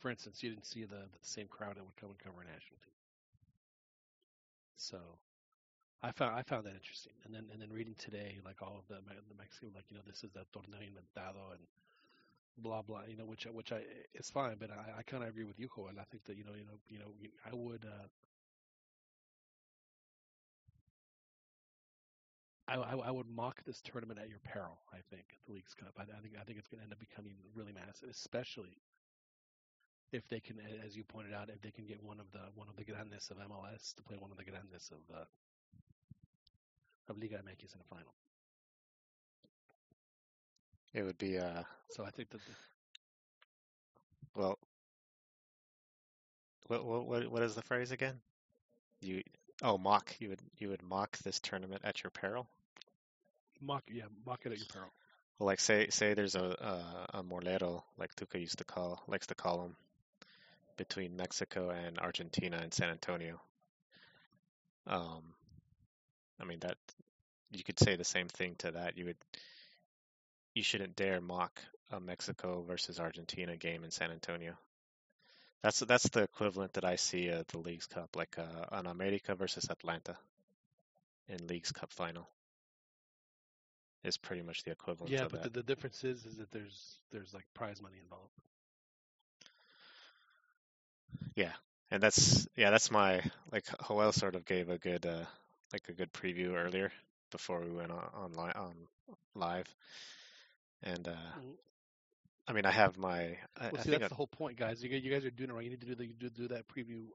for 0.00 0.10
instance, 0.10 0.42
you 0.42 0.50
didn't 0.50 0.66
see 0.66 0.82
the, 0.82 1.06
the 1.06 1.22
same 1.22 1.46
crowd 1.46 1.76
that 1.76 1.84
would 1.84 1.96
come 1.96 2.10
and 2.10 2.18
cover 2.18 2.40
a 2.40 2.44
national 2.44 2.78
team. 2.82 2.98
So, 4.74 4.98
I 6.02 6.12
found 6.12 6.34
I 6.34 6.42
found 6.42 6.64
that 6.64 6.74
interesting, 6.74 7.12
and 7.24 7.34
then 7.34 7.44
and 7.52 7.60
then 7.60 7.70
reading 7.70 7.94
today, 7.98 8.38
like 8.44 8.62
all 8.62 8.76
of 8.78 8.88
the 8.88 9.00
the 9.04 9.36
Mexico, 9.36 9.68
like 9.74 9.84
you 9.90 9.96
know, 9.96 10.02
this 10.06 10.24
is 10.24 10.30
the 10.32 10.40
torneo 10.56 10.80
inventado 10.80 11.52
and 11.52 11.60
blah 12.58 12.80
blah, 12.82 13.02
you 13.06 13.16
know, 13.16 13.26
which 13.26 13.46
which 13.52 13.72
I 13.72 13.82
it's 14.14 14.30
fine, 14.30 14.56
but 14.58 14.70
I, 14.70 15.00
I 15.00 15.02
kind 15.02 15.22
of 15.22 15.28
agree 15.28 15.44
with 15.44 15.58
you, 15.58 15.68
Joel. 15.74 16.00
I 16.00 16.04
think 16.10 16.24
that 16.24 16.36
you 16.36 16.44
know 16.44 16.54
you 16.56 16.64
know 16.64 16.78
you 16.88 16.98
know 16.98 17.12
I 17.44 17.54
would. 17.54 17.84
Uh, 17.84 18.08
I, 22.68 22.76
I, 22.76 23.10
would 23.10 23.26
mock 23.28 23.64
this 23.64 23.80
tournament 23.80 24.20
at 24.22 24.28
your 24.28 24.38
peril. 24.44 24.78
I 24.92 24.98
think 25.10 25.24
the 25.48 25.54
League's 25.54 25.74
Cup. 25.74 25.90
I, 25.98 26.02
I 26.02 26.20
think 26.22 26.34
I 26.40 26.44
think 26.44 26.56
it's 26.56 26.68
going 26.68 26.78
to 26.78 26.84
end 26.84 26.92
up 26.92 27.00
becoming 27.00 27.34
really 27.52 27.72
massive, 27.72 28.08
especially 28.08 28.78
if 30.12 30.28
they 30.28 30.38
can, 30.38 30.56
as 30.86 30.96
you 30.96 31.02
pointed 31.02 31.34
out, 31.34 31.50
if 31.50 31.60
they 31.62 31.72
can 31.72 31.84
get 31.84 32.00
one 32.00 32.20
of 32.20 32.30
the 32.30 32.46
one 32.54 32.68
of 32.68 32.76
the 32.76 32.84
grandes 32.84 33.28
of 33.30 33.38
MLS 33.38 33.92
to 33.96 34.02
play 34.02 34.16
one 34.20 34.30
of 34.30 34.36
the 34.38 34.44
grandes 34.44 34.92
of 34.94 35.02
uh, 35.12 35.24
of 37.10 37.18
Liga 37.18 37.36
MX 37.36 37.74
in 37.74 37.78
the 37.78 37.84
final. 37.88 38.14
It 40.94 41.02
would 41.02 41.18
be 41.18 41.38
uh 41.38 41.62
So 41.90 42.04
I 42.04 42.10
think 42.10 42.30
that 42.30 42.40
the, 42.46 42.52
well 44.34 44.58
what 46.68 46.84
what 46.84 47.06
what 47.06 47.30
what 47.30 47.42
is 47.42 47.54
the 47.54 47.62
phrase 47.62 47.90
again? 47.90 48.20
You 49.00 49.22
oh 49.62 49.76
mock 49.76 50.14
you 50.20 50.30
would 50.30 50.40
you 50.58 50.68
would 50.68 50.82
mock 50.82 51.18
this 51.18 51.40
tournament 51.40 51.82
at 51.84 52.02
your 52.02 52.10
peril? 52.10 52.48
mock, 53.60 53.84
yeah, 53.88 54.04
mock 54.26 54.40
it 54.44 54.52
at 54.52 54.58
your 54.58 54.66
peril. 54.72 54.88
Well, 55.38 55.46
like 55.46 55.60
say 55.60 55.88
say 55.90 56.14
there's 56.14 56.34
a 56.34 57.06
a, 57.12 57.18
a 57.18 57.22
morlero 57.22 57.82
like 57.98 58.14
Tuca 58.14 58.40
used 58.40 58.58
to 58.58 58.64
call 58.64 59.02
likes 59.06 59.26
to 59.28 59.34
call 59.34 59.62
them 59.62 59.76
between 60.76 61.16
Mexico 61.16 61.70
and 61.70 61.98
Argentina 61.98 62.58
and 62.62 62.72
San 62.72 62.88
Antonio. 62.90 63.40
Um, 64.86 65.34
I 66.40 66.44
mean 66.44 66.60
that 66.60 66.76
you 67.52 67.64
could 67.64 67.78
say 67.78 67.96
the 67.96 68.04
same 68.04 68.28
thing 68.28 68.56
to 68.58 68.72
that. 68.72 68.96
You 68.96 69.06
would 69.06 69.16
you 70.54 70.62
shouldn't 70.62 70.96
dare 70.96 71.20
mock 71.20 71.60
a 71.90 72.00
Mexico 72.00 72.62
versus 72.62 73.00
Argentina 73.00 73.56
game 73.56 73.84
in 73.84 73.90
San 73.90 74.10
Antonio. 74.10 74.56
That's 75.62 75.80
that's 75.80 76.08
the 76.10 76.22
equivalent 76.22 76.74
that 76.74 76.84
I 76.84 76.96
see 76.96 77.28
at 77.28 77.48
the 77.48 77.58
League's 77.58 77.86
Cup, 77.86 78.16
like 78.16 78.38
uh, 78.38 78.66
an 78.72 78.86
America 78.86 79.34
versus 79.34 79.68
Atlanta 79.70 80.18
in 81.28 81.46
League's 81.46 81.72
Cup 81.72 81.92
final. 81.92 82.28
Is 84.04 84.16
pretty 84.18 84.42
much 84.42 84.62
the 84.64 84.70
equivalent 84.72 85.12
Yeah, 85.12 85.22
of 85.22 85.32
but 85.32 85.42
the, 85.42 85.50
the 85.50 85.62
difference 85.62 86.04
is 86.04 86.24
is 86.26 86.36
that 86.38 86.50
there's 86.50 87.00
there's 87.10 87.34
like 87.34 87.46
prize 87.54 87.80
money 87.82 87.98
involved. 88.00 88.32
Yeah, 91.34 91.52
and 91.90 92.02
that's 92.02 92.46
yeah, 92.56 92.70
that's 92.70 92.90
my 92.90 93.22
like 93.52 93.64
Joel 93.88 94.12
sort 94.12 94.34
of 94.36 94.44
gave 94.44 94.68
a 94.68 94.78
good 94.78 95.06
uh 95.06 95.24
like 95.72 95.88
a 95.88 95.92
good 95.92 96.12
preview 96.12 96.54
earlier 96.54 96.92
before 97.30 97.60
we 97.60 97.70
went 97.70 97.90
on 97.90 98.04
online 98.14 98.52
on 98.52 98.74
live, 99.34 99.74
and 100.82 101.08
uh 101.08 101.32
Mm. 101.36 101.56
I 102.46 102.52
mean 102.52 102.64
I 102.66 102.70
have 102.70 102.96
my 102.98 103.38
I, 103.58 103.70
Well, 103.70 103.78
I 103.78 103.82
see, 103.82 103.90
think 103.90 103.92
that's 103.92 104.04
I- 104.04 104.08
the 104.08 104.14
whole 104.14 104.26
point, 104.26 104.56
guys. 104.58 104.82
You 104.82 104.88
guys, 104.88 105.02
you 105.02 105.10
guys 105.10 105.24
are 105.24 105.30
doing 105.30 105.50
it 105.50 105.54
right. 105.54 105.64
You 105.64 105.70
need 105.70 105.80
to 105.80 105.86
do 105.86 105.94
the, 105.94 106.06
do, 106.06 106.30
do 106.30 106.48
that 106.48 106.66
preview 106.68 107.06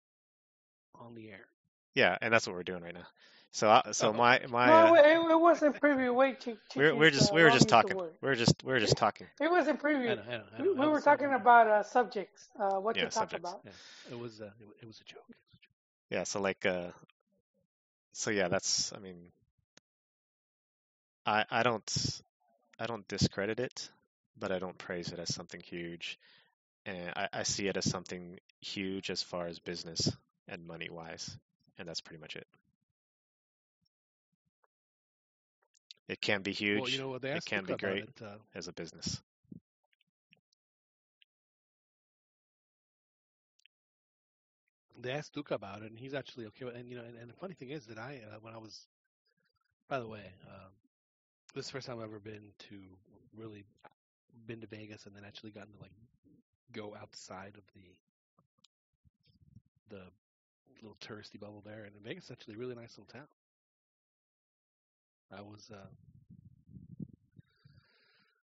on 0.96 1.16
the 1.16 1.30
air. 1.30 1.46
yeah, 1.94 2.18
and 2.22 2.34
that's 2.34 2.48
what 2.48 2.56
we're 2.56 2.64
doing 2.64 2.84
right 2.84 2.94
now. 2.94 3.08
So 3.52 3.70
I, 3.70 3.92
so 3.92 4.14
my 4.14 4.42
my 4.50 4.68
no, 4.68 4.88
uh, 4.90 4.96
it, 4.96 5.32
it 5.32 5.40
wasn't 5.40 5.80
preview. 5.80 6.14
Wait, 6.14 6.40
Chi- 6.40 6.58
we're 6.76 6.96
we're 6.96 7.12
just 7.12 7.32
uh, 7.32 7.36
we 7.36 7.44
were 7.44 7.52
just 7.52 7.68
talking. 7.70 7.98
work. 7.98 8.14
We 8.22 8.30
are 8.30 8.36
just 8.36 8.64
we 8.64 8.74
are 8.74 8.80
just 8.80 8.98
talking. 8.98 9.28
It 9.40 9.50
wasn't 9.50 9.82
I 10.06 10.14
preview. 10.14 10.16
know, 10.16 10.22
I 10.28 10.38
know, 10.38 10.44
I 10.58 10.58
We, 10.58 10.64
know. 10.64 10.74
we 10.74 10.86
I 10.86 10.88
were 10.88 10.94
was- 10.94 11.04
talking 11.04 11.34
about 11.34 11.68
uh, 11.68 11.84
subjects. 11.84 12.50
Uh, 12.60 12.80
what 12.80 12.96
Yeah, 12.96 13.04
to 13.04 13.08
talk 13.08 13.32
subjects. 13.32 13.34
about. 13.34 13.62
Yeah, 13.66 13.72
it 14.12 14.18
was 14.20 14.42
uh, 14.42 14.52
it, 14.82 14.86
was 14.86 15.00
a 15.02 15.04
joke. 15.04 15.26
It 15.34 15.38
was 15.42 15.52
a 15.62 15.66
joke. 15.66 15.76
Yeah, 16.10 16.24
so 16.24 16.42
like 16.42 16.66
uh 16.66 16.92
so 18.16 18.32
yeah, 18.32 18.48
that's 18.50 18.94
I 18.94 19.00
mean 19.00 19.32
I 21.26 21.46
I 21.52 21.64
don't 21.64 22.22
I 22.80 22.88
don't 22.88 23.08
discredit 23.08 23.60
it, 23.60 23.90
but 24.38 24.52
I 24.52 24.60
don't 24.60 24.78
praise 24.78 25.12
it 25.12 25.20
as 25.20 25.34
something 25.34 25.62
huge. 25.62 26.20
And 26.86 27.14
I, 27.16 27.30
I 27.34 27.44
see 27.44 27.68
it 27.68 27.78
as 27.78 27.90
something 27.90 28.40
huge 28.62 29.10
as 29.12 29.22
far 29.24 29.48
as 29.48 29.60
business 29.60 30.12
and 30.48 30.66
money 30.68 30.90
wise. 30.90 31.38
And 31.78 31.88
that's 31.88 32.02
pretty 32.02 32.22
much 32.22 32.36
it. 32.36 32.48
It 36.08 36.22
can 36.22 36.42
be 36.42 36.54
huge 36.54 36.82
Well, 36.82 36.90
you 36.90 36.98
know 36.98 37.18
they 37.20 37.32
it 37.38 37.46
can 37.46 37.66
be 37.66 37.76
great. 37.76 38.06
it. 38.06 38.22
Uh, 38.22 38.38
as 38.56 38.68
a 38.68 38.74
business. 38.74 39.22
They 44.98 45.12
asked 45.12 45.36
Tuca 45.36 45.52
about 45.52 45.84
it, 45.84 45.92
and 45.92 46.00
he's 46.00 46.14
actually 46.14 46.46
okay 46.48 46.66
with. 46.66 46.76
And 46.76 46.90
you 46.90 46.98
know, 46.98 47.04
and, 47.04 47.18
and 47.18 47.30
the 47.30 47.34
funny 47.36 47.54
thing 47.54 47.70
is 47.70 47.86
that 47.88 47.98
I, 47.98 48.22
uh, 48.32 48.38
when 48.42 48.54
I 48.54 48.58
was, 48.58 48.88
by 49.90 50.00
the 50.00 50.08
way, 50.08 50.34
um, 50.48 50.72
this 51.54 51.66
is 51.66 51.72
the 51.72 51.78
first 51.78 51.88
time 51.88 52.00
I've 52.00 52.06
ever 52.06 52.20
been 52.20 52.52
to 52.70 52.76
really 53.36 53.66
been 54.48 54.62
to 54.62 54.68
Vegas, 54.68 55.06
and 55.06 55.16
then 55.16 55.24
actually 55.26 55.52
gotten 55.52 55.74
to 55.74 55.82
like 55.82 55.92
go 56.74 56.96
outside 57.00 57.56
of 57.58 57.64
the 57.74 57.82
the 59.90 60.04
little 60.82 60.98
touristy 61.02 61.40
bubble 61.40 61.62
there. 61.66 61.84
And 61.86 61.94
Vegas 62.04 62.26
is 62.26 62.32
actually 62.32 62.56
a 62.56 62.58
really 62.58 62.76
nice 62.76 62.98
little 62.98 63.12
town. 63.14 63.28
I 65.32 65.42
was 65.42 65.70
uh, 65.74 65.88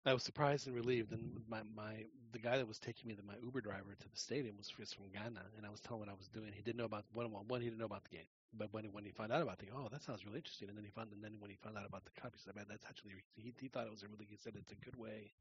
I 0.06 0.12
was 0.14 0.22
surprised 0.22 0.66
and 0.66 0.76
relieved. 0.76 1.12
And 1.12 1.40
my, 1.48 1.62
my 1.74 2.04
the 2.32 2.38
guy 2.38 2.56
that 2.58 2.68
was 2.68 2.78
taking 2.78 3.08
me, 3.08 3.14
the, 3.14 3.22
my 3.22 3.34
Uber 3.42 3.60
driver 3.60 3.94
to 3.98 4.08
the 4.08 4.16
stadium 4.16 4.56
was 4.58 4.68
from 4.70 5.08
Ghana, 5.12 5.42
and 5.56 5.66
I 5.66 5.70
was 5.70 5.80
telling 5.80 6.00
what 6.00 6.08
I 6.08 6.14
was 6.14 6.28
doing. 6.28 6.52
He 6.54 6.62
didn't 6.62 6.78
know 6.78 6.84
about 6.86 7.04
one 7.12 7.26
one. 7.32 7.60
He 7.60 7.68
didn't 7.68 7.78
know 7.80 7.86
about 7.86 8.04
the 8.04 8.16
game, 8.16 8.28
but 8.52 8.72
when 8.72 8.84
when 8.92 9.04
he 9.04 9.12
found 9.12 9.32
out 9.32 9.42
about 9.42 9.58
the 9.58 9.66
oh, 9.74 9.88
that 9.90 10.02
sounds 10.02 10.24
really 10.26 10.38
interesting. 10.38 10.68
And 10.68 10.76
then 10.76 10.84
he 10.84 10.90
found 10.90 11.12
and 11.12 11.22
then 11.24 11.36
when 11.40 11.50
he 11.50 11.56
found 11.56 11.78
out 11.78 11.86
about 11.86 12.04
the 12.04 12.20
cup, 12.20 12.32
he 12.34 12.40
said, 12.40 12.56
man, 12.56 12.66
that's 12.68 12.84
actually 12.86 13.12
he 13.36 13.54
he 13.60 13.68
thought 13.68 13.86
it 13.86 13.90
was 13.92 14.02
a 14.02 14.08
really 14.08 14.26
he 14.28 14.36
said 14.36 14.54
it's 14.56 14.72
a 14.72 14.84
good 14.84 14.96
way 14.96 15.32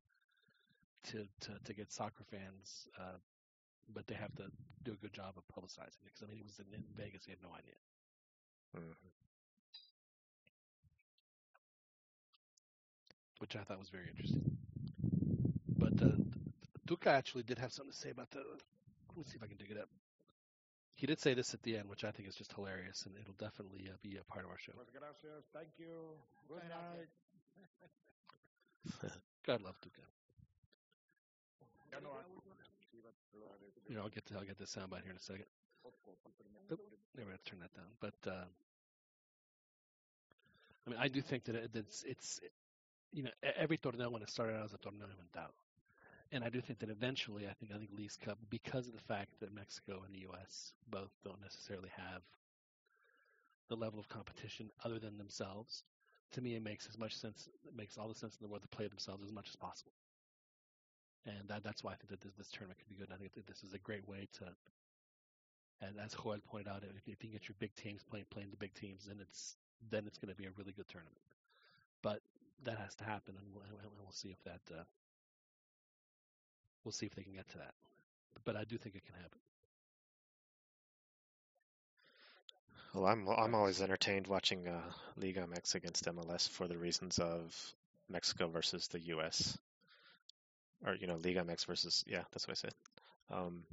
to 1.11 1.27
to 1.41 1.51
to 1.65 1.73
get 1.73 1.91
soccer 1.91 2.23
fans. 2.31 2.87
Uh, 2.99 3.17
but 3.93 4.07
they 4.07 4.15
have 4.15 4.33
to 4.35 4.43
do 4.83 4.93
a 4.93 4.97
good 4.97 5.13
job 5.13 5.35
of 5.37 5.43
publicizing 5.53 6.03
it. 6.05 6.11
Because 6.13 6.23
I 6.23 6.27
mean, 6.27 6.37
he 6.37 6.43
was 6.43 6.59
in, 6.59 6.65
in 6.73 6.83
Vegas, 6.95 7.25
he 7.25 7.31
had 7.31 7.41
no 7.43 7.49
idea. 7.53 7.75
Mhm. 8.75 9.32
Which 13.43 13.59
I 13.59 13.63
thought 13.67 13.75
was 13.75 13.91
very 13.91 14.07
interesting. 14.07 14.55
But 15.75 15.99
uh, 15.99 16.15
Tuca 16.87 17.11
actually 17.11 17.43
did 17.43 17.59
have 17.59 17.73
something 17.73 17.91
to 17.91 17.97
say 17.97 18.09
about 18.09 18.31
the. 18.31 18.39
Let 18.39 19.17
me 19.17 19.23
see 19.27 19.35
if 19.35 19.43
I 19.43 19.47
can 19.47 19.57
dig 19.57 19.69
it 19.69 19.77
up. 19.77 19.89
He 20.95 21.07
did 21.07 21.19
say 21.19 21.33
this 21.33 21.53
at 21.53 21.61
the 21.61 21.75
end, 21.75 21.89
which 21.89 22.05
I 22.05 22.11
think 22.11 22.29
is 22.29 22.35
just 22.35 22.53
hilarious, 22.53 23.03
and 23.05 23.13
it'll 23.19 23.35
definitely 23.35 23.91
uh, 23.91 23.99
be 24.01 24.15
a 24.15 24.23
part 24.31 24.45
of 24.45 24.51
our 24.51 24.57
show. 24.57 24.71
Gracias. 24.95 25.43
Thank 25.51 25.75
you. 25.75 26.15
Good 26.47 26.63
night. 26.71 27.11
God 29.45 29.61
love 29.61 29.75
Tuca. 29.83 30.07
Ya 31.91 31.99
You 33.89 33.95
know, 33.97 34.03
I'll 34.03 34.15
get 34.15 34.25
to 34.27 34.35
I'll 34.35 34.47
get 34.47 34.57
the 34.57 34.63
soundbite 34.71 35.03
here 35.03 35.11
in 35.11 35.19
a 35.19 35.27
second. 35.27 35.51
Oop, 36.71 36.79
Maybe 37.17 37.27
I 37.27 37.31
have 37.31 37.43
to 37.43 37.51
turn 37.51 37.59
that 37.59 37.73
down. 37.75 37.91
But 37.99 38.15
uh, 38.25 38.47
I 40.87 40.89
mean, 40.89 40.99
I 41.01 41.09
do 41.09 41.19
think 41.19 41.43
that 41.43 41.55
it, 41.55 41.71
it's 41.75 42.03
it's 42.07 42.39
you 43.13 43.23
know 43.23 43.29
every 43.57 43.77
torneo 43.77 44.11
when 44.11 44.21
it 44.21 44.29
started 44.29 44.57
out 44.57 44.65
as 44.65 44.73
a 44.73 44.77
torneo 44.77 45.09
inventado, 45.09 45.53
and 46.31 46.43
I 46.43 46.49
do 46.49 46.61
think 46.61 46.79
that 46.79 46.89
eventually 46.89 47.47
I 47.47 47.53
think 47.53 47.71
I 47.73 47.77
think 47.77 47.91
Leagues 47.95 48.17
Cup 48.17 48.37
because 48.49 48.87
of 48.87 48.93
the 48.93 49.01
fact 49.07 49.39
that 49.39 49.53
Mexico 49.53 50.03
and 50.05 50.13
the 50.13 50.21
U.S. 50.21 50.73
both 50.89 51.11
don't 51.23 51.41
necessarily 51.41 51.89
have 51.95 52.21
the 53.69 53.75
level 53.75 53.99
of 53.99 54.09
competition 54.09 54.69
other 54.83 54.99
than 54.99 55.17
themselves. 55.17 55.83
To 56.33 56.41
me, 56.41 56.55
it 56.55 56.63
makes 56.63 56.87
as 56.89 56.97
much 56.97 57.15
sense. 57.15 57.47
It 57.65 57.77
makes 57.77 57.97
all 57.97 58.07
the 58.07 58.15
sense 58.15 58.35
in 58.35 58.43
the 58.43 58.49
world 58.49 58.63
to 58.63 58.75
play 58.75 58.87
themselves 58.87 59.23
as 59.23 59.31
much 59.31 59.49
as 59.49 59.55
possible, 59.55 59.93
and 61.25 61.47
that, 61.47 61.63
that's 61.63 61.83
why 61.83 61.91
I 61.91 61.95
think 61.95 62.09
that 62.09 62.21
this, 62.21 62.33
this 62.33 62.49
tournament 62.49 62.79
could 62.79 62.89
be 62.89 62.95
good. 62.95 63.07
And 63.07 63.15
I 63.15 63.17
think 63.17 63.35
that 63.35 63.47
this 63.47 63.63
is 63.63 63.73
a 63.73 63.79
great 63.79 64.07
way 64.07 64.27
to 64.39 64.45
and 65.81 65.99
as 65.99 66.13
Joel 66.13 66.37
pointed 66.47 66.69
out, 66.69 66.83
if, 66.83 67.07
if 67.07 67.23
you 67.23 67.29
get 67.29 67.47
your 67.47 67.55
big 67.59 67.75
teams 67.75 68.03
playing 68.03 68.25
playing 68.29 68.51
the 68.51 68.57
big 68.57 68.73
teams, 68.73 69.05
then 69.05 69.17
it's 69.19 69.55
then 69.91 70.05
it's 70.07 70.17
going 70.17 70.29
to 70.33 70.35
be 70.35 70.45
a 70.45 70.55
really 70.57 70.71
good 70.71 70.87
tournament. 70.87 71.17
But 72.01 72.21
that 72.65 72.77
has 72.79 72.95
to 72.95 73.03
happen, 73.03 73.35
and 73.37 73.47
we'll, 73.53 73.63
and 73.63 73.91
we'll 73.99 74.11
see 74.11 74.29
if 74.29 74.43
that 74.43 74.61
uh, 74.73 74.83
we'll 76.83 76.91
see 76.91 77.05
if 77.05 77.15
they 77.15 77.23
can 77.23 77.33
get 77.33 77.47
to 77.49 77.57
that. 77.57 77.73
But 78.45 78.55
I 78.55 78.63
do 78.63 78.77
think 78.77 78.95
it 78.95 79.05
can 79.05 79.15
happen. 79.15 79.39
Well, 82.93 83.07
I'm 83.07 83.27
I'm 83.27 83.55
always 83.55 83.81
entertained 83.81 84.27
watching 84.27 84.67
uh, 84.67 84.81
Liga 85.17 85.41
MX 85.41 85.75
against 85.75 86.05
MLS 86.05 86.47
for 86.47 86.67
the 86.67 86.77
reasons 86.77 87.17
of 87.17 87.73
Mexico 88.09 88.47
versus 88.47 88.87
the 88.87 88.99
U.S. 88.99 89.57
or 90.85 90.93
you 90.93 91.07
know 91.07 91.15
Liga 91.15 91.43
MX 91.43 91.65
versus 91.65 92.03
yeah, 92.07 92.23
that's 92.31 92.47
what 92.47 92.57
I 92.57 92.61
said. 92.61 92.73
Um, 93.31 93.63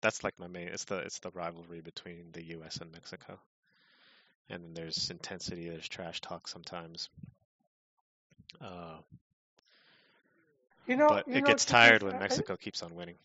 that's 0.00 0.22
like 0.22 0.38
my 0.38 0.46
main. 0.46 0.68
It's 0.68 0.84
the 0.84 0.98
it's 0.98 1.18
the 1.18 1.30
rivalry 1.30 1.80
between 1.80 2.30
the 2.32 2.44
U.S. 2.54 2.76
and 2.76 2.92
Mexico, 2.92 3.40
and 4.48 4.62
then 4.62 4.74
there's 4.74 5.10
intensity. 5.10 5.68
There's 5.68 5.88
trash 5.88 6.20
talk 6.20 6.46
sometimes. 6.46 7.08
Uh, 8.60 8.98
You 10.86 10.96
know, 10.96 11.08
but 11.08 11.26
you 11.26 11.38
it 11.38 11.42
know, 11.42 11.46
gets 11.46 11.64
tired 11.64 12.02
when 12.02 12.18
fair- 12.18 12.18
Mexico 12.18 12.56
keeps 12.56 12.82
on 12.82 12.94
winning. 12.94 13.16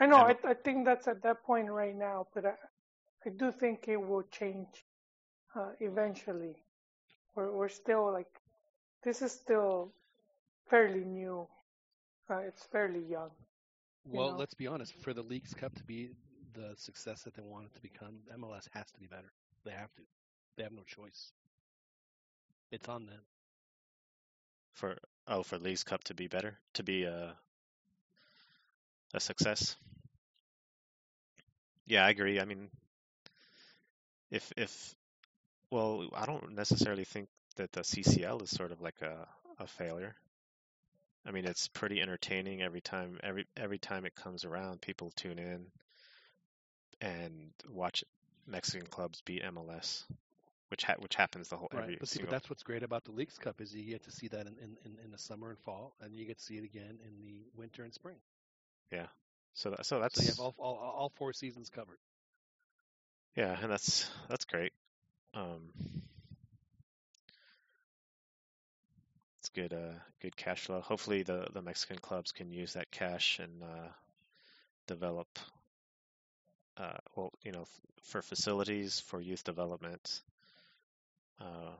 I 0.00 0.06
know. 0.06 0.18
I, 0.18 0.34
And- 0.34 0.38
I 0.44 0.54
think 0.54 0.84
that's 0.84 1.06
at 1.08 1.22
that 1.22 1.42
point 1.44 1.70
right 1.70 1.94
now, 1.94 2.26
but 2.34 2.44
I, 2.46 2.54
I 3.26 3.30
do 3.30 3.50
think 3.52 3.88
it 3.88 3.96
will 3.96 4.22
change 4.24 4.84
uh, 5.54 5.72
eventually. 5.80 6.56
We're 7.34 7.50
we're 7.52 7.68
still 7.68 8.12
like, 8.12 8.30
this 9.04 9.22
is 9.22 9.32
still 9.32 9.92
fairly 10.70 11.04
new. 11.04 11.48
Uh, 12.30 12.38
it's 12.48 12.64
fairly 12.64 13.02
young. 13.04 13.30
You 14.10 14.20
Well, 14.20 14.24
know. 14.24 14.36
let's 14.36 14.54
be 14.54 14.66
honest. 14.66 14.94
For 14.94 15.12
the 15.14 15.22
Leagues 15.22 15.54
Cup 15.54 15.74
to 15.74 15.84
be 15.84 16.12
the 16.54 16.74
success 16.76 17.22
that 17.22 17.34
they 17.34 17.42
want 17.42 17.66
it 17.66 17.74
to 17.74 17.80
become, 17.82 18.20
MLS 18.36 18.68
has 18.72 18.90
to 18.92 19.00
be 19.00 19.06
better. 19.06 19.32
They 19.64 19.72
have 19.72 19.92
to. 19.94 20.02
They 20.56 20.62
have 20.64 20.72
no 20.72 20.84
choice. 20.84 21.32
It's 22.70 22.88
on 22.88 23.06
them. 23.06 23.22
For 24.74 24.96
oh 25.28 25.42
for 25.42 25.58
League's 25.58 25.84
Cup 25.84 26.04
to 26.04 26.14
be 26.14 26.28
better 26.28 26.58
to 26.74 26.82
be 26.82 27.04
a 27.04 27.36
a 29.14 29.20
success. 29.20 29.76
Yeah, 31.86 32.04
I 32.04 32.10
agree. 32.10 32.40
I 32.40 32.44
mean, 32.44 32.70
if 34.30 34.52
if 34.56 34.94
well, 35.70 36.08
I 36.14 36.26
don't 36.26 36.54
necessarily 36.54 37.04
think 37.04 37.28
that 37.56 37.72
the 37.72 37.82
CCL 37.82 38.42
is 38.42 38.50
sort 38.50 38.72
of 38.72 38.80
like 38.80 39.00
a 39.02 39.26
a 39.58 39.66
failure. 39.66 40.14
I 41.26 41.30
mean, 41.30 41.44
it's 41.44 41.68
pretty 41.68 42.00
entertaining 42.00 42.62
every 42.62 42.80
time 42.80 43.18
every 43.22 43.46
every 43.56 43.78
time 43.78 44.04
it 44.06 44.14
comes 44.14 44.44
around. 44.44 44.80
People 44.80 45.10
tune 45.12 45.38
in 45.38 45.66
and 47.00 47.52
watch 47.68 48.04
Mexican 48.46 48.86
clubs 48.86 49.20
beat 49.22 49.42
MLS, 49.42 50.04
which 50.72 50.84
ha- 50.84 50.96
which 50.98 51.14
happens 51.14 51.48
the 51.48 51.56
whole 51.58 51.68
Right. 51.70 51.82
every 51.82 51.98
But 52.00 52.08
see, 52.08 52.20
but 52.22 52.30
that's 52.30 52.48
what's 52.48 52.62
great 52.62 52.82
about 52.82 53.04
the 53.04 53.12
Leagues 53.12 53.36
Cup 53.36 53.60
is 53.60 53.74
you 53.74 53.84
get 53.84 54.04
to 54.04 54.10
see 54.10 54.28
that 54.28 54.46
in, 54.46 54.56
in, 54.56 54.76
in, 54.86 54.98
in 55.04 55.10
the 55.12 55.18
summer 55.18 55.50
and 55.50 55.58
fall, 55.58 55.94
and 56.00 56.16
you 56.16 56.24
get 56.24 56.38
to 56.38 56.44
see 56.44 56.56
it 56.56 56.64
again 56.64 56.98
in 57.06 57.20
the 57.20 57.44
winter 57.54 57.82
and 57.84 57.92
spring. 57.92 58.16
Yeah. 58.90 59.06
So 59.52 59.70
that, 59.70 59.84
so 59.84 60.00
that's 60.00 60.16
So 60.16 60.22
you 60.22 60.28
have 60.28 60.40
all 60.40 60.54
all, 60.58 60.76
all 60.96 61.12
four 61.16 61.34
seasons 61.34 61.68
covered. 61.68 61.98
Yeah, 63.36 63.54
and 63.62 63.70
that's 63.70 64.10
that's 64.30 64.46
great. 64.46 64.72
Um, 65.34 65.70
it's 69.40 69.50
good, 69.50 69.74
uh, 69.74 69.98
good 70.22 70.36
cash 70.36 70.60
flow. 70.62 70.80
Hopefully, 70.80 71.22
the 71.22 71.48
the 71.52 71.60
Mexican 71.60 71.98
clubs 71.98 72.32
can 72.32 72.50
use 72.50 72.72
that 72.72 72.90
cash 72.90 73.40
and 73.40 73.62
uh, 73.62 73.88
develop, 74.86 75.28
uh, 76.78 76.96
well, 77.14 77.30
you 77.42 77.52
know, 77.52 77.62
f- 77.62 77.80
for 78.04 78.22
facilities 78.22 79.00
for 79.00 79.20
youth 79.20 79.44
development, 79.44 80.22
uh, 81.42 81.72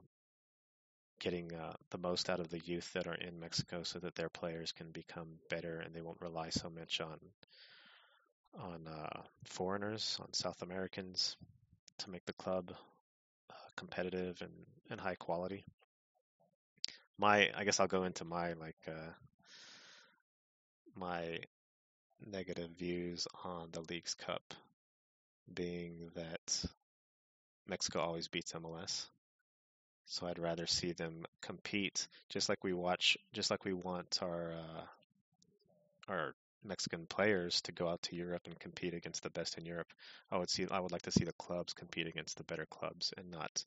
getting 1.20 1.54
uh, 1.54 1.72
the 1.90 1.98
most 1.98 2.28
out 2.28 2.40
of 2.40 2.50
the 2.50 2.58
youth 2.58 2.92
that 2.94 3.06
are 3.06 3.14
in 3.14 3.38
Mexico, 3.38 3.82
so 3.84 3.98
that 4.00 4.14
their 4.16 4.28
players 4.28 4.72
can 4.72 4.90
become 4.90 5.38
better 5.48 5.78
and 5.78 5.94
they 5.94 6.02
won't 6.02 6.20
rely 6.20 6.50
so 6.50 6.68
much 6.68 7.00
on 7.00 7.18
on 8.58 8.86
uh, 8.86 9.22
foreigners, 9.44 10.18
on 10.20 10.32
South 10.34 10.60
Americans, 10.62 11.36
to 11.98 12.10
make 12.10 12.24
the 12.26 12.34
club 12.34 12.70
uh, 13.50 13.54
competitive 13.76 14.42
and, 14.42 14.52
and 14.90 15.00
high 15.00 15.14
quality. 15.14 15.64
My, 17.18 17.50
I 17.56 17.64
guess 17.64 17.80
I'll 17.80 17.86
go 17.86 18.04
into 18.04 18.24
my 18.24 18.54
like 18.54 18.76
uh, 18.86 19.12
my 20.96 21.38
negative 22.26 22.70
views 22.78 23.26
on 23.44 23.68
the 23.72 23.80
League's 23.80 24.14
Cup, 24.14 24.54
being 25.52 26.10
that 26.14 26.64
Mexico 27.66 28.00
always 28.00 28.28
beats 28.28 28.52
MLS. 28.52 29.06
So 30.06 30.26
I'd 30.26 30.38
rather 30.38 30.66
see 30.66 30.92
them 30.92 31.24
compete, 31.40 32.06
just 32.28 32.48
like 32.48 32.64
we 32.64 32.72
watch, 32.72 33.16
just 33.32 33.50
like 33.50 33.64
we 33.64 33.72
want 33.72 34.18
our 34.22 34.52
uh, 34.52 34.84
our 36.08 36.34
Mexican 36.64 37.06
players 37.06 37.60
to 37.62 37.72
go 37.72 37.88
out 37.88 38.02
to 38.02 38.16
Europe 38.16 38.42
and 38.46 38.58
compete 38.58 38.94
against 38.94 39.22
the 39.22 39.30
best 39.30 39.58
in 39.58 39.64
Europe. 39.64 39.92
I 40.30 40.38
would 40.38 40.50
see, 40.50 40.66
I 40.70 40.80
would 40.80 40.92
like 40.92 41.02
to 41.02 41.12
see 41.12 41.24
the 41.24 41.32
clubs 41.32 41.72
compete 41.72 42.06
against 42.06 42.36
the 42.36 42.44
better 42.44 42.66
clubs 42.66 43.12
and 43.16 43.30
not 43.30 43.64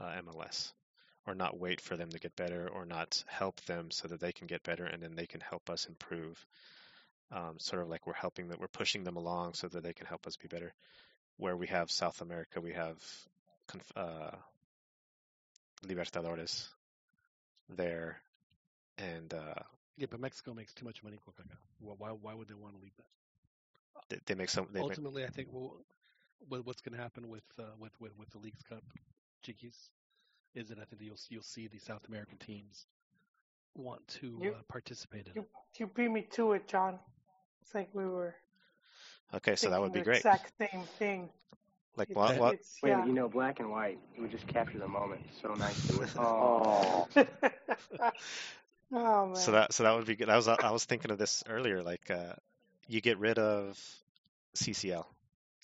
uh, 0.00 0.20
MLS, 0.26 0.72
or 1.26 1.34
not 1.34 1.58
wait 1.58 1.80
for 1.80 1.96
them 1.96 2.10
to 2.10 2.18
get 2.18 2.36
better, 2.36 2.68
or 2.68 2.84
not 2.86 3.22
help 3.26 3.60
them 3.62 3.90
so 3.90 4.08
that 4.08 4.20
they 4.20 4.32
can 4.32 4.46
get 4.46 4.62
better 4.62 4.84
and 4.84 5.02
then 5.02 5.14
they 5.14 5.26
can 5.26 5.40
help 5.40 5.68
us 5.68 5.86
improve. 5.86 6.44
Um, 7.32 7.58
sort 7.58 7.82
of 7.82 7.88
like 7.88 8.06
we're 8.06 8.14
helping 8.14 8.48
them, 8.48 8.58
we're 8.60 8.68
pushing 8.68 9.04
them 9.04 9.16
along 9.16 9.54
so 9.54 9.68
that 9.68 9.82
they 9.82 9.92
can 9.92 10.06
help 10.06 10.26
us 10.26 10.36
be 10.36 10.48
better. 10.48 10.72
Where 11.36 11.56
we 11.56 11.68
have 11.68 11.90
South 11.90 12.20
America, 12.22 12.60
we 12.60 12.72
have 12.72 12.96
uh, 13.94 14.32
Libertadores 15.86 16.68
there, 17.68 18.20
and 18.98 19.32
uh, 19.34 19.54
Yeah, 19.96 20.06
but 20.10 20.20
Mexico 20.20 20.54
makes 20.54 20.72
too 20.74 20.84
much 20.84 21.02
money, 21.02 21.18
Why 21.80 21.94
why, 21.98 22.10
why 22.10 22.34
would 22.34 22.48
they 22.48 22.54
want 22.54 22.74
to 22.74 22.80
leave 22.80 22.96
that? 22.96 23.06
they, 24.08 24.18
they 24.26 24.34
make 24.34 24.50
some. 24.50 24.66
They 24.72 24.82
make, 24.82 24.98
Ultimately, 24.98 25.24
I 25.24 25.28
think 25.28 25.48
well, 25.52 26.62
what's 26.62 26.80
going 26.80 26.94
to 26.96 27.02
happen 27.02 27.28
with, 27.28 27.44
uh, 27.58 27.62
with 27.78 27.92
with 28.00 28.16
with 28.18 28.30
the 28.30 28.38
Leagues 28.38 28.62
Cup, 28.68 28.84
Chiquis, 29.42 29.90
is 30.54 30.68
that 30.68 30.78
I 30.78 30.84
think 30.84 30.98
that 31.00 31.04
you'll 31.04 31.18
you'll 31.28 31.42
see 31.42 31.68
the 31.68 31.78
South 31.78 32.06
American 32.08 32.38
teams 32.38 32.86
want 33.74 34.06
to 34.20 34.26
You- 34.42 34.54
uh, 34.54 34.62
participate 34.68 35.26
in. 35.26 35.32
You 35.34 35.42
it. 35.42 35.48
you 35.78 35.86
beat 35.86 36.10
me 36.10 36.22
to 36.32 36.52
it, 36.52 36.66
John. 36.68 36.98
It's 37.62 37.74
like 37.74 37.88
we 37.94 38.06
were 38.06 38.34
okay, 39.34 39.56
so 39.56 39.70
that 39.70 39.80
would 39.80 39.92
be 39.92 40.02
great. 40.02 40.24
exact 40.24 40.52
same 40.58 40.86
thing. 40.98 41.30
Like 41.96 42.10
It's, 42.10 42.16
what? 42.16 42.38
What? 42.38 42.58
Wait, 42.82 42.90
yeah. 42.90 43.04
you 43.04 43.12
know, 43.12 43.28
black 43.28 43.60
and 43.60 43.70
white. 43.70 43.98
It 44.16 44.20
would 44.20 44.30
just 44.30 44.46
capture 44.46 44.78
the 44.78 44.88
moment 44.88 45.22
so 45.42 45.54
nicely. 45.54 46.06
Oh, 46.16 47.08
oh 48.92 49.26
man. 49.26 49.34
So 49.36 49.52
that 49.52 49.72
so 49.72 49.84
that 49.84 49.94
would 49.94 50.06
be 50.06 50.16
good. 50.16 50.28
I 50.28 50.36
was 50.36 50.48
I 50.48 50.70
was 50.70 50.84
thinking 50.84 51.10
of 51.10 51.18
this 51.18 51.42
earlier. 51.48 51.82
Like 51.82 52.10
uh, 52.10 52.34
you 52.88 53.00
get 53.00 53.18
rid 53.18 53.38
of 53.38 53.78
CCL. 54.56 55.04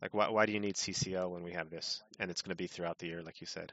Like 0.03 0.15
why 0.15 0.29
why 0.31 0.47
do 0.47 0.53
you 0.53 0.61
need 0.61 0.75
CCL 0.75 1.31
when 1.31 1.43
we 1.43 1.53
have 1.53 1.71
this 1.71 2.03
and 2.19 2.31
it's 2.31 2.43
going 2.43 2.51
to 2.51 2.57
be 2.57 2.67
throughout 2.67 2.99
the 2.99 3.07
year, 3.07 3.23
like 3.23 3.41
you 3.41 3.47
said? 3.47 3.73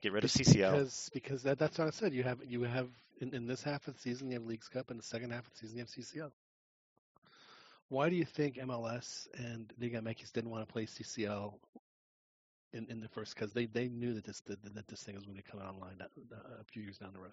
Get 0.00 0.12
rid 0.12 0.24
of 0.24 0.30
CCL. 0.30 0.72
Because 0.72 1.10
because 1.12 1.42
that, 1.42 1.58
that's 1.58 1.78
what 1.78 1.88
I 1.88 1.90
said. 1.90 2.12
You 2.12 2.22
have 2.22 2.38
you 2.46 2.62
have 2.62 2.88
in, 3.20 3.34
in 3.34 3.46
this 3.46 3.62
half 3.62 3.88
of 3.88 3.94
the 3.94 4.00
season 4.00 4.28
you 4.28 4.34
have 4.34 4.46
Leagues 4.46 4.68
Cup, 4.68 4.90
and 4.90 4.98
the 4.98 5.04
second 5.04 5.30
half 5.30 5.46
of 5.46 5.52
the 5.52 5.58
season 5.58 5.78
you 5.78 5.82
have 5.82 5.90
CCL. 5.90 6.30
Why 7.88 8.10
do 8.10 8.16
you 8.16 8.24
think 8.24 8.56
MLS 8.56 9.28
and 9.38 9.72
Liga 9.80 10.00
MX 10.00 10.32
didn't 10.32 10.50
want 10.50 10.66
to 10.66 10.72
play 10.72 10.84
CCL 10.84 11.54
in, 12.74 12.86
in 12.90 13.00
the 13.00 13.08
first? 13.08 13.34
Because 13.34 13.52
they, 13.52 13.66
they 13.66 13.88
knew 13.88 14.14
that 14.14 14.24
this 14.24 14.40
that, 14.42 14.62
that 14.74 14.88
this 14.88 15.02
thing 15.02 15.14
was 15.14 15.24
going 15.24 15.38
to 15.38 15.42
come 15.42 15.60
online 15.60 15.96
a 16.00 16.64
few 16.64 16.82
years 16.82 16.98
down 16.98 17.12
the 17.14 17.20
road. 17.20 17.32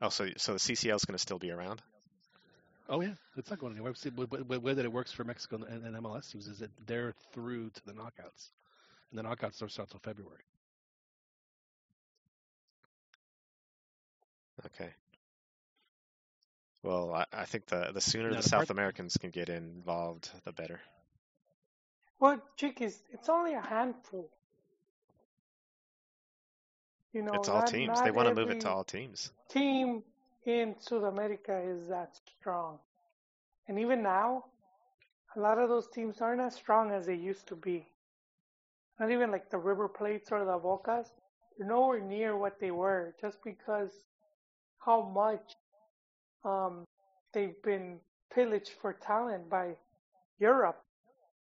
Oh, 0.00 0.08
so 0.08 0.28
so 0.36 0.54
the 0.54 0.58
CCL 0.58 0.96
is 0.96 1.04
going 1.04 1.14
to 1.14 1.22
still 1.22 1.38
be 1.38 1.52
around? 1.52 1.80
Oh 2.88 3.00
yeah, 3.00 3.14
it's 3.36 3.50
not 3.50 3.60
going 3.60 3.72
anywhere. 3.72 3.94
See, 3.94 4.10
whether 4.10 4.82
it 4.82 4.92
works 4.92 5.12
for 5.12 5.22
Mexico 5.22 5.60
and, 5.68 5.84
and 5.86 5.96
MLS 5.96 6.32
teams 6.32 6.48
is 6.48 6.58
that 6.58 6.70
they're 6.86 7.14
through 7.32 7.70
to 7.70 7.86
the 7.86 7.92
knockouts, 7.92 8.50
and 9.10 9.18
the 9.18 9.22
knockouts 9.22 9.60
don't 9.60 9.70
start 9.70 9.90
till 9.90 10.00
February. 10.00 10.42
Okay. 14.66 14.92
Well, 16.82 17.12
I, 17.14 17.26
I 17.32 17.44
think 17.44 17.66
the 17.66 17.90
the 17.92 18.00
sooner 18.00 18.30
Now, 18.30 18.36
the 18.36 18.42
the 18.42 18.48
South 18.48 18.58
part- 18.68 18.70
Americans 18.70 19.16
can 19.16 19.30
get 19.30 19.48
involved, 19.48 20.30
the 20.44 20.52
better. 20.52 20.80
Well, 22.20 22.40
Chiquis, 22.56 23.02
it's 23.12 23.28
only 23.28 23.54
a 23.54 23.60
handful. 23.60 24.28
You 27.12 27.22
know, 27.22 27.32
it's 27.34 27.48
all 27.48 27.58
not, 27.60 27.66
teams. 27.68 27.88
not 27.88 28.04
They 28.04 28.10
want 28.10 28.28
to 28.28 28.34
move 28.34 28.50
it 28.50 28.60
to 28.60 28.70
all 28.70 28.84
teams. 28.84 29.32
team 29.50 30.02
in 30.46 30.74
South 30.80 31.04
America 31.04 31.60
is 31.60 31.88
that 31.88 32.18
strong. 32.40 32.78
And 33.68 33.78
even 33.78 34.02
now, 34.02 34.44
a 35.36 35.40
lot 35.40 35.58
of 35.58 35.68
those 35.68 35.88
teams 35.88 36.20
aren't 36.20 36.40
as 36.40 36.54
strong 36.54 36.90
as 36.90 37.06
they 37.06 37.14
used 37.14 37.46
to 37.48 37.56
be. 37.56 37.86
Not 38.98 39.10
even 39.10 39.30
like 39.30 39.50
the 39.50 39.58
River 39.58 39.88
Plates 39.88 40.30
or 40.32 40.44
the 40.44 40.58
Bocas. 40.58 41.08
They're 41.58 41.68
nowhere 41.68 42.00
near 42.00 42.36
what 42.36 42.58
they 42.60 42.70
were 42.70 43.14
just 43.20 43.38
because 43.44 43.90
how 44.78 45.02
much 45.02 45.54
um, 46.44 46.84
they've 47.32 47.60
been 47.62 48.00
pillaged 48.34 48.72
for 48.80 48.92
talent 48.94 49.48
by 49.50 49.76
Europe, 50.38 50.82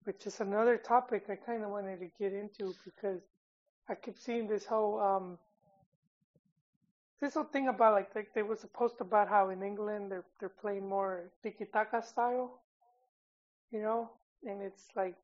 which 0.05 0.25
is 0.27 0.39
another 0.41 0.77
topic 0.77 1.25
I 1.29 1.35
kind 1.35 1.63
of 1.63 1.69
wanted 1.71 1.99
to 1.99 2.09
get 2.19 2.33
into 2.33 2.75
because 2.85 3.21
I 3.89 3.95
keep 3.95 4.17
seeing 4.19 4.47
this 4.47 4.65
whole 4.65 4.99
um, 4.99 5.37
this 7.21 7.33
whole 7.35 7.45
thing 7.45 7.67
about 7.69 7.93
like, 7.93 8.15
like 8.15 8.33
there 8.33 8.45
was 8.45 8.63
a 8.63 8.67
post 8.67 9.01
about 9.01 9.29
how 9.29 9.49
in 9.49 9.63
England 9.63 10.11
they're 10.11 10.25
they're 10.39 10.49
playing 10.61 10.87
more 10.87 11.31
tiki 11.43 11.65
taka 11.65 12.01
style, 12.03 12.61
you 13.71 13.81
know, 13.81 14.09
and 14.43 14.61
it's 14.61 14.87
like 14.95 15.15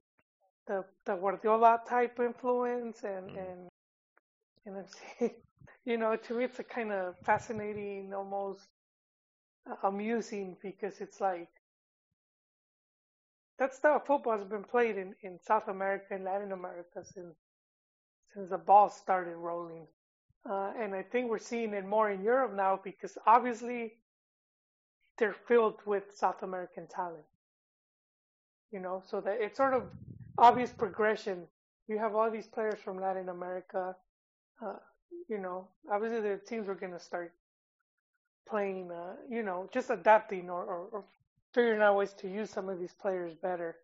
the 0.68 0.86
the 1.06 1.16
Guardiola 1.16 1.82
type 1.88 2.20
influence 2.20 3.04
and 3.04 3.36
Mm. 3.36 3.38
and 3.38 3.70
and 4.66 4.78
it's 4.78 4.96
you 5.86 5.98
know 5.98 6.16
to 6.16 6.34
me 6.34 6.46
it's 6.46 6.60
a 6.60 6.64
kind 6.64 6.92
of 6.92 7.16
fascinating, 7.26 8.14
almost 8.14 8.68
amusing 9.84 10.58
because 10.62 11.02
it's 11.02 11.22
like 11.22 11.50
that 13.60 13.74
style 13.74 14.00
football 14.06 14.38
has 14.38 14.48
been 14.48 14.64
played 14.64 14.98
in 14.98 15.16
in 15.22 15.40
South 15.46 15.68
America 15.68 16.06
and 16.12 16.24
Latin 16.24 16.52
America 16.52 17.04
since 17.04 17.36
since 18.34 18.50
the 18.50 18.58
ball 18.58 18.90
started 18.90 19.36
rolling. 19.36 19.88
Uh, 20.50 20.72
and 20.80 20.96
I 20.96 21.04
think 21.04 21.30
we're 21.30 21.40
seeing 21.40 21.74
it 21.74 21.86
more 21.86 22.10
in 22.10 22.24
Europe 22.24 22.54
now 22.56 22.80
because 22.84 23.18
obviously 23.28 23.94
they're 25.18 25.36
filled 25.48 25.80
with 25.86 26.04
South 26.16 26.44
American 26.44 26.88
talent. 26.88 27.26
You 28.72 28.80
know, 28.80 29.04
so 29.08 29.20
that 29.22 29.38
it's 29.42 29.58
sort 29.58 29.74
of 29.74 29.84
obvious 30.38 30.72
progression. 30.72 31.48
You 31.88 31.98
have 31.98 32.16
all 32.16 32.32
these 32.32 32.48
players 32.48 32.80
from 32.80 33.02
Latin 33.02 33.30
America. 33.30 33.96
Uh, 34.66 34.76
you 35.28 35.40
know, 35.40 35.68
obviously 35.92 36.22
the 36.22 36.40
teams 36.48 36.70
are 36.70 36.76
going 36.76 36.94
to 36.94 37.00
start 37.00 37.34
playing, 38.50 38.92
uh, 38.92 39.16
you 39.30 39.44
know, 39.44 39.70
just 39.74 39.90
adapting 39.90 40.50
or, 40.50 40.64
or, 40.64 40.88
or 40.92 41.06
figuring 41.54 41.82
out 41.82 41.98
ways 41.98 42.14
to 42.14 42.28
use 42.28 42.50
some 42.50 42.70
of 42.70 42.80
these 42.80 42.94
players 42.94 43.34
better. 43.36 43.78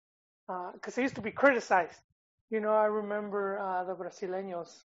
Because 0.73 0.95
they 0.95 1.01
used 1.03 1.15
to 1.15 1.21
be 1.21 1.31
criticized. 1.31 2.01
You 2.49 2.59
know, 2.61 2.73
I 2.73 2.85
remember 2.85 3.59
uh, 3.59 3.83
the 3.83 3.95
Brasileños 3.95 4.83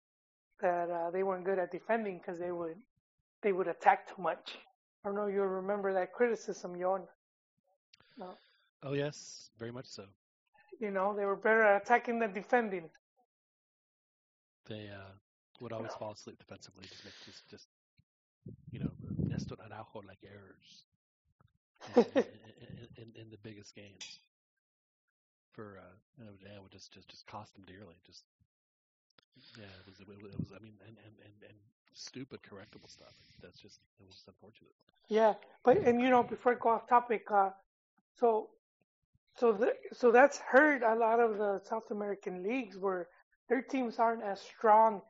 that 0.62 0.90
uh, 0.90 1.12
they 1.12 1.24
weren't 1.24 1.46
good 1.46 1.60
at 1.60 1.72
defending 1.72 2.18
because 2.20 2.40
they 2.40 2.52
would 2.52 2.78
they 3.42 3.52
would 3.52 3.68
attack 3.68 4.08
too 4.16 4.22
much. 4.22 4.58
I 5.04 5.10
don't 5.10 5.16
know 5.16 5.28
if 5.28 5.34
you 5.34 5.42
remember 5.42 5.94
that 5.94 6.14
criticism, 6.14 6.76
Yon. 6.76 7.04
Oh 8.84 8.94
yes, 8.94 9.50
very 9.58 9.72
much 9.72 9.88
so. 9.88 10.06
You 10.80 10.92
know, 10.92 11.16
they 11.16 11.26
were 11.26 11.36
better 11.36 11.64
at 11.64 11.82
attacking 11.84 12.20
than 12.20 12.34
defending. 12.34 12.90
They 14.66 14.90
uh, 14.90 15.12
would 15.60 15.72
always 15.72 15.94
fall 15.94 16.12
asleep 16.12 16.38
defensively, 16.40 16.86
just 16.88 17.04
make 17.06 17.14
just 17.26 17.48
just 17.50 17.68
you 18.72 18.80
know 18.80 18.92
Nestor 19.36 19.58
Araujo 19.60 20.02
like 20.08 20.24
errors 20.24 20.86
in, 21.96 22.06
in, 22.64 22.88
in, 22.98 23.22
in 23.22 23.30
the 23.30 23.38
biggest 23.44 23.76
games. 23.76 24.22
For 25.52 25.78
uh, 25.78 25.96
you 26.18 26.26
know, 26.26 26.32
yeah, 26.42 26.56
it 26.56 26.64
would 26.64 26.72
just 26.72 26.94
just 26.94 27.10
just 27.10 27.28
cost 27.28 27.54
them 27.56 27.66
dearly. 27.68 27.96
Just 28.06 28.24
yeah, 29.58 29.66
it 29.66 29.86
was 29.88 30.00
it 30.00 30.08
was, 30.08 30.18
it 30.34 30.40
was 30.40 30.52
I 30.56 30.64
mean, 30.64 30.76
and, 30.88 30.98
and 31.06 31.16
and 31.24 31.34
and 31.50 31.58
stupid 31.94 32.42
correctable 32.44 32.90
stuff. 32.90 33.16
That's 33.42 33.60
just 33.60 33.80
it 34.00 34.06
was 34.06 34.16
just 34.16 34.28
unfortunate. 34.28 34.76
Yeah, 35.10 35.34
but 35.64 35.78
and 35.86 36.02
you 36.02 36.10
know, 36.10 36.24
before 36.24 36.54
I 36.54 36.56
go 36.60 36.70
off 36.70 36.88
topic, 36.88 37.30
uh, 37.32 37.52
so 38.20 38.50
so 39.38 39.52
the, 39.54 39.74
so 39.94 40.12
that's 40.12 40.40
hurt 40.40 40.84
a 40.84 40.96
lot 40.96 41.20
of 41.20 41.38
the 41.38 41.62
South 41.66 41.92
American 41.92 42.44
leagues 42.44 42.78
where 42.78 43.08
their 43.50 43.62
teams 43.62 44.00
aren't 44.00 44.24
as 44.24 44.42
strong. 44.42 45.02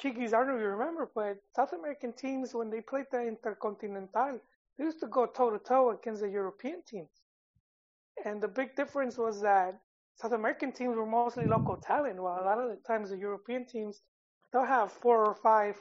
Chiquis, 0.00 0.32
I 0.32 0.38
don't 0.38 0.48
know 0.48 0.54
if 0.56 0.60
you 0.60 0.68
remember, 0.68 1.10
but 1.14 1.38
South 1.56 1.72
American 1.72 2.12
teams 2.12 2.54
when 2.54 2.70
they 2.70 2.80
played 2.80 3.06
the 3.10 3.26
Intercontinental, 3.26 4.40
they 4.78 4.84
used 4.84 5.00
to 5.00 5.06
go 5.08 5.26
toe 5.26 5.50
to 5.50 5.58
toe 5.58 5.90
against 5.90 6.22
the 6.22 6.28
European 6.28 6.82
teams. 6.86 7.10
And 8.24 8.40
the 8.40 8.48
big 8.48 8.76
difference 8.76 9.18
was 9.18 9.40
that 9.42 9.80
South 10.16 10.32
American 10.32 10.72
teams 10.72 10.96
were 10.96 11.06
mostly 11.06 11.46
local 11.46 11.76
talent, 11.76 12.20
while 12.20 12.42
a 12.42 12.44
lot 12.44 12.58
of 12.58 12.70
the 12.70 12.76
times 12.86 13.10
the 13.10 13.16
European 13.16 13.66
teams 13.66 14.00
they'll 14.52 14.64
have 14.64 14.92
four 14.92 15.24
or 15.24 15.34
five 15.34 15.76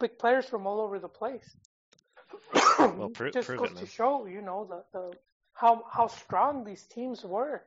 big 0.00 0.18
players 0.18 0.46
from 0.46 0.66
all 0.66 0.80
over 0.80 0.98
the 0.98 1.08
place. 1.08 1.54
Well, 2.78 3.10
pro- 3.14 3.30
just 3.30 3.56
goes 3.56 3.70
it, 3.72 3.76
to 3.78 3.86
show, 3.86 4.26
you 4.26 4.42
know, 4.42 4.66
the, 4.68 4.84
the 4.92 5.16
how 5.54 5.84
how 5.90 6.08
strong 6.08 6.64
these 6.64 6.86
teams 6.86 7.24
were, 7.24 7.62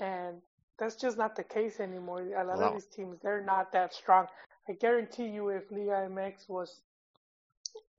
and 0.00 0.42
that's 0.78 0.96
just 0.96 1.16
not 1.16 1.36
the 1.36 1.44
case 1.44 1.80
anymore. 1.80 2.22
A 2.36 2.44
lot 2.44 2.58
Well, 2.58 2.68
of 2.68 2.74
these 2.74 2.86
teams 2.86 3.18
they're 3.22 3.44
not 3.44 3.72
that 3.72 3.94
strong. 3.94 4.26
I 4.68 4.72
guarantee 4.74 5.28
you, 5.28 5.48
if 5.50 5.70
Liga 5.70 6.08
MX 6.10 6.48
was 6.48 6.80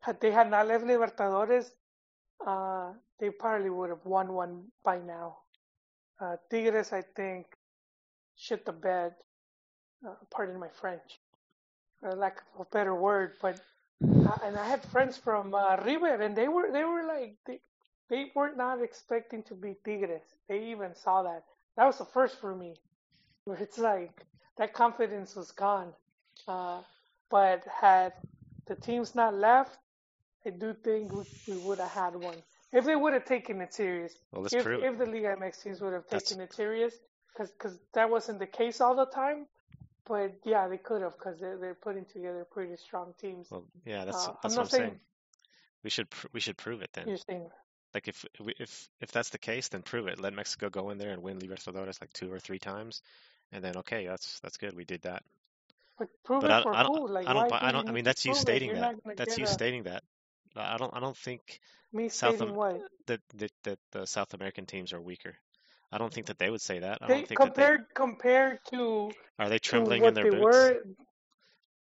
had 0.01 0.19
they 0.21 0.31
had 0.31 0.49
not 0.49 0.67
left 0.67 0.85
Libertadores, 0.85 1.71
uh, 2.45 2.93
they 3.19 3.29
probably 3.29 3.69
would 3.69 3.89
have 3.89 4.05
won 4.05 4.33
one 4.33 4.65
by 4.83 4.99
now. 4.99 5.37
Uh, 6.21 6.37
Tigres, 6.49 6.93
I 6.93 7.03
think, 7.15 7.47
shit 8.35 8.65
the 8.65 8.71
bed. 8.73 9.13
Uh, 10.07 10.13
pardon 10.31 10.59
my 10.59 10.69
French, 10.69 11.19
for 11.99 12.13
lack 12.15 12.43
of 12.55 12.61
a 12.61 12.69
better 12.71 12.95
word, 12.95 13.33
but 13.41 13.59
uh, 14.25 14.37
and 14.43 14.57
I 14.57 14.67
had 14.67 14.83
friends 14.83 15.17
from 15.17 15.53
uh, 15.55 15.77
River, 15.85 16.21
and 16.21 16.35
they 16.35 16.47
were 16.47 16.71
they 16.71 16.83
were 16.85 17.03
like 17.07 17.37
they, 17.47 17.59
they 18.09 18.31
were 18.35 18.53
not 18.55 18.81
expecting 18.81 19.43
to 19.43 19.55
beat 19.55 19.83
Tigres. 19.83 20.35
They 20.49 20.65
even 20.71 20.95
saw 20.95 21.23
that. 21.23 21.43
That 21.77 21.85
was 21.85 21.97
the 21.97 22.05
first 22.05 22.39
for 22.39 22.55
me, 22.55 22.75
where 23.45 23.57
it's 23.57 23.79
like 23.79 24.25
that 24.57 24.73
confidence 24.73 25.35
was 25.35 25.51
gone. 25.51 25.93
Uh, 26.47 26.81
but 27.29 27.63
had 27.81 28.13
the 28.67 28.75
teams 28.75 29.15
not 29.15 29.33
left, 29.33 29.77
I 30.45 30.51
do 30.51 30.73
think 30.73 31.11
we, 31.11 31.23
we 31.47 31.57
would 31.57 31.79
have 31.79 31.91
had 31.91 32.15
one 32.15 32.35
if 32.71 32.85
they 32.85 32.95
would 32.95 33.13
have 33.13 33.25
taken 33.25 33.61
it 33.61 33.73
serious. 33.73 34.13
Well, 34.31 34.45
if 34.45 34.53
if 34.53 34.97
the 34.97 35.05
Liga 35.05 35.35
MX 35.35 35.63
teams 35.63 35.81
would 35.81 35.93
have 35.93 36.03
That's- 36.09 36.29
taken 36.29 36.43
it 36.43 36.53
serious, 36.53 36.93
because 37.37 37.77
that 37.93 38.09
wasn't 38.09 38.39
the 38.39 38.47
case 38.47 38.81
all 38.81 38.95
the 38.95 39.05
time. 39.05 39.45
But 40.05 40.35
yeah, 40.45 40.69
they 40.69 40.77
could 40.77 41.01
have 41.01 41.17
because 41.17 41.37
they're 41.39 41.57
they're 41.57 41.73
putting 41.75 42.05
together 42.05 42.45
pretty 42.49 42.77
strong 42.77 43.13
teams. 43.19 43.47
Well, 43.51 43.65
yeah, 43.85 44.05
that's 44.05 44.25
Uh, 44.27 44.31
I'm 44.31 44.37
that's 44.43 44.55
what 44.55 44.63
I'm 44.63 44.69
saying- 44.69 44.89
saying. 44.89 44.99
We 45.83 45.89
should 45.89 46.09
pr- 46.09 46.27
we 46.33 46.39
should 46.39 46.57
prove 46.57 46.81
it 46.81 46.91
then. 46.93 47.07
You're 47.07 47.17
saying 47.17 47.49
Like 47.93 48.07
if 48.07 48.25
we- 48.39 48.55
if 48.57 48.89
if 49.01 49.11
that's 49.11 49.29
the 49.29 49.37
case, 49.37 49.67
then 49.69 49.81
prove 49.83 50.07
it. 50.07 50.19
Let 50.19 50.33
Mexico 50.33 50.69
go 50.69 50.89
in 50.91 50.97
there 50.97 51.11
and 51.11 51.21
win 51.21 51.39
Libertadores 51.39 51.99
like 52.01 52.13
two 52.13 52.31
or 52.31 52.39
three 52.39 52.59
times, 52.59 53.01
and 53.51 53.61
then 53.63 53.75
okay, 53.77 54.07
that's 54.07 54.39
that's 54.39 54.57
good. 54.57 54.73
We 54.75 54.85
did 54.85 55.01
that. 55.03 55.23
But 55.97 56.09
prove 56.23 56.43
But 56.43 56.51
it 56.51 56.53
I, 56.53 56.63
for 56.63 56.75
I 56.75 56.83
don't 56.83 57.11
Like, 57.11 57.27
I 57.27 57.33
don't 57.33 57.53
I 57.53 57.71
don't 57.71 57.89
I 57.89 57.91
mean 57.91 58.03
that's 58.03 58.25
you 58.25 58.33
stating 58.33 58.73
that. 58.73 58.95
That's 59.15 59.37
you 59.37 59.45
a- 59.45 59.47
stating 59.47 59.83
that. 59.83 60.03
I 60.55 60.77
don't 60.77 60.93
I 60.95 60.99
don't 60.99 61.17
think 61.17 61.59
Me 61.93 62.09
South 62.09 62.35
stating 62.35 62.49
Am- 62.49 62.55
what? 62.55 62.81
that, 63.07 63.21
that 63.35 63.51
that 63.63 63.79
the 63.91 64.05
South 64.05 64.33
American 64.33 64.65
teams 64.65 64.93
are 64.93 65.01
weaker. 65.01 65.35
I 65.91 65.97
don't 65.97 66.13
think 66.13 66.27
that 66.27 66.37
they 66.37 66.49
would 66.49 66.61
say 66.61 66.79
that. 66.79 66.99
I 67.01 67.07
They 67.07 67.13
don't 67.13 67.27
think 67.27 67.39
that 67.41 67.55
they 67.55 67.63
compared 67.63 67.85
compared 67.93 68.59
to 68.71 69.11
are 69.39 69.49
they 69.49 69.59
trembling 69.59 70.03
in 70.03 70.13
their 70.13 70.25
boots. 70.25 70.43
were. 70.43 70.83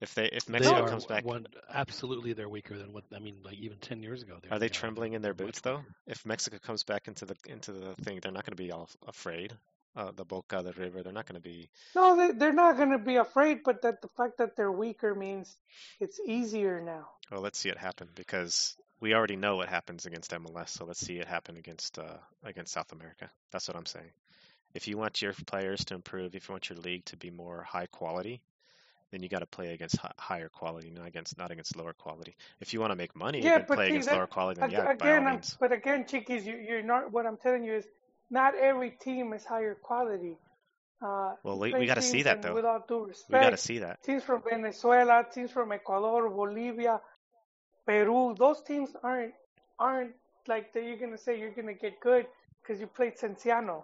If 0.00 0.14
they 0.14 0.26
if 0.26 0.48
Mexico 0.48 0.82
are 0.82 0.88
comes 0.88 1.06
back, 1.06 1.24
one 1.24 1.46
absolutely 1.72 2.32
they're 2.34 2.48
weaker 2.48 2.76
than 2.76 2.92
what 2.92 3.04
I 3.14 3.20
mean. 3.20 3.36
Like 3.42 3.58
even 3.58 3.78
ten 3.78 4.02
years 4.02 4.22
ago, 4.22 4.38
they 4.42 4.50
are 4.50 4.58
they 4.58 4.68
trembling 4.68 5.14
in 5.14 5.22
their 5.22 5.34
boots 5.34 5.60
though? 5.60 5.82
If 6.06 6.26
Mexico 6.26 6.58
comes 6.58 6.82
back 6.84 7.08
into 7.08 7.24
the 7.24 7.36
into 7.46 7.72
the 7.72 7.94
thing, 8.02 8.18
they're 8.20 8.32
not 8.32 8.44
going 8.44 8.56
to 8.56 8.62
be 8.62 8.72
all 8.72 8.90
afraid. 9.06 9.56
Uh, 9.96 10.10
the 10.16 10.24
Boca, 10.24 10.60
the 10.62 10.72
river, 10.72 11.02
they're 11.02 11.12
not 11.12 11.26
going 11.26 11.40
to 11.40 11.48
be. 11.48 11.68
No, 11.94 12.16
they 12.16 12.32
they're 12.32 12.52
not 12.52 12.76
going 12.76 12.90
to 12.90 12.98
be 12.98 13.16
afraid, 13.16 13.60
but 13.64 13.82
that 13.82 14.02
the 14.02 14.08
fact 14.16 14.38
that 14.38 14.56
they're 14.56 14.72
weaker 14.72 15.14
means 15.14 15.56
it's 16.00 16.18
easier 16.26 16.80
now. 16.80 17.06
Well, 17.30 17.40
let's 17.42 17.58
see 17.58 17.68
it 17.68 17.78
happen 17.78 18.08
because 18.14 18.76
we 19.00 19.14
already 19.14 19.36
know 19.36 19.56
what 19.56 19.68
happens 19.68 20.06
against 20.06 20.32
MLS. 20.32 20.70
So 20.70 20.84
let's 20.84 20.98
see 21.00 21.18
it 21.18 21.28
happen 21.28 21.56
against 21.56 21.98
uh, 21.98 22.16
against 22.42 22.72
South 22.72 22.92
America. 22.92 23.30
That's 23.52 23.68
what 23.68 23.76
I'm 23.76 23.86
saying. 23.86 24.10
If 24.74 24.88
you 24.88 24.98
want 24.98 25.22
your 25.22 25.32
players 25.46 25.84
to 25.86 25.94
improve, 25.94 26.34
if 26.34 26.48
you 26.48 26.52
want 26.52 26.68
your 26.68 26.78
league 26.78 27.04
to 27.06 27.16
be 27.16 27.30
more 27.30 27.62
high 27.62 27.86
quality, 27.86 28.42
then 29.12 29.22
you 29.22 29.28
got 29.28 29.40
to 29.40 29.46
play 29.46 29.72
against 29.72 29.96
hi- 29.98 30.10
higher 30.18 30.48
quality, 30.48 30.90
not 30.90 31.06
against 31.06 31.38
not 31.38 31.52
against 31.52 31.76
lower 31.76 31.92
quality. 31.92 32.34
If 32.60 32.72
you 32.74 32.80
want 32.80 32.90
to 32.90 32.96
make 32.96 33.14
money 33.14 33.42
Yeah, 33.42 33.56
and 33.58 33.66
but 33.68 33.76
play 33.76 33.86
see 33.86 33.90
against 33.90 34.08
that 34.08 34.14
lower 34.16 34.26
quality, 34.26 34.60
then 34.60 34.70
yeah, 34.70 34.94
by 34.98 35.10
all 35.12 35.20
means. 35.30 35.56
but 35.60 35.70
again, 35.72 36.04
Chiquis, 36.06 36.44
you 36.44 36.56
you're 36.56 36.82
not. 36.82 37.12
What 37.12 37.26
I'm 37.26 37.36
telling 37.36 37.62
you 37.62 37.74
is, 37.74 37.84
not 38.30 38.54
every 38.56 38.90
team 38.90 39.32
is 39.32 39.44
higher 39.44 39.74
quality. 39.74 40.36
Uh, 41.02 41.34
Well, 41.42 41.58
we, 41.58 41.74
we 41.74 41.86
got 41.86 41.96
to 41.96 42.02
see 42.02 42.22
that 42.22 42.42
though. 42.42 42.54
with 42.54 42.64
all 42.64 42.82
due 42.88 43.12
We 43.28 43.38
got 43.38 43.50
to 43.50 43.56
see 43.56 43.78
that. 43.78 44.02
teams 44.02 44.22
from 44.24 44.42
Venezuela, 44.48 45.24
teams 45.32 45.50
from 45.50 45.72
Ecuador, 45.72 46.30
Bolivia, 46.30 47.00
Peru, 47.86 48.34
those 48.38 48.62
teams 48.62 48.90
aren't 49.02 49.34
aren't 49.78 50.12
like 50.48 50.72
that. 50.72 50.82
You're 50.84 50.96
gonna 50.96 51.18
say 51.18 51.38
you're 51.38 51.50
gonna 51.50 51.74
get 51.74 52.00
good 52.00 52.26
because 52.62 52.80
you 52.80 52.86
played 52.86 53.16
Cienciano. 53.18 53.82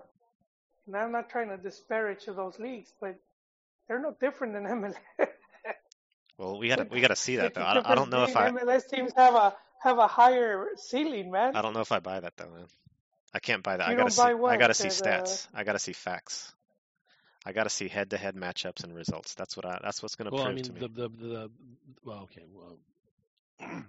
And 0.87 0.97
I'm 0.97 1.13
not 1.13 1.29
trying 1.29 1.49
to 1.51 1.57
disparage 1.59 2.25
those 2.27 2.59
leagues, 2.59 2.93
but 3.01 3.17
they're 3.87 4.01
no 4.01 4.15
different 4.21 4.55
than 4.55 4.65
MLS. 4.81 4.95
Well, 6.39 6.59
we 6.59 6.69
got 6.69 6.77
to 6.77 6.85
we 6.91 7.01
got 7.03 7.09
to 7.09 7.17
see 7.17 7.37
that 7.37 7.53
though. 7.55 7.65
I 7.65 7.75
don't, 7.75 7.87
I 7.87 7.95
don't 7.95 8.11
know 8.11 8.25
if. 8.29 8.37
I 8.37 8.51
MLS 8.51 8.89
teams 8.89 9.13
have 9.17 9.35
a 9.35 9.55
have 9.83 9.99
a 9.99 10.07
higher 10.07 10.69
ceiling, 10.77 11.31
man. 11.31 11.55
I 11.55 11.63
don't 11.63 11.75
know 11.75 11.81
if 11.81 11.93
I 11.93 12.01
buy 12.01 12.21
that 12.21 12.33
though, 12.37 12.49
man. 12.51 12.67
I 13.33 13.39
can't 13.39 13.63
buy 13.63 13.77
that. 13.77 13.87
You 13.89 13.95
I 13.95 13.97
gotta 13.97 14.17
don't 14.17 14.39
buy 14.41 14.49
see. 14.49 14.55
I 14.55 14.57
gotta 14.57 14.75
see 14.75 14.89
That, 14.89 15.21
uh, 15.21 15.23
stats. 15.23 15.49
I 15.55 15.65
gotta 15.65 15.79
see 15.79 15.93
facts. 15.93 16.53
I 17.47 17.53
gotta 17.53 17.71
see 17.71 17.89
head-to-head 17.89 18.35
matchups 18.35 18.85
and 18.85 18.95
results. 18.95 19.35
That's 19.35 19.57
what 19.57 19.65
I. 19.67 19.79
That's 19.83 20.03
what's 20.03 20.17
gonna 20.17 20.31
Well, 20.31 20.43
I 20.43 20.47
prove 20.47 20.57
mean 20.57 20.65
to 20.65 20.73
me. 20.73 20.81
the 20.81 20.89
the 20.89 21.09
the 21.09 21.51
well, 22.05 22.23
okay, 22.25 22.45
well. 22.53 22.79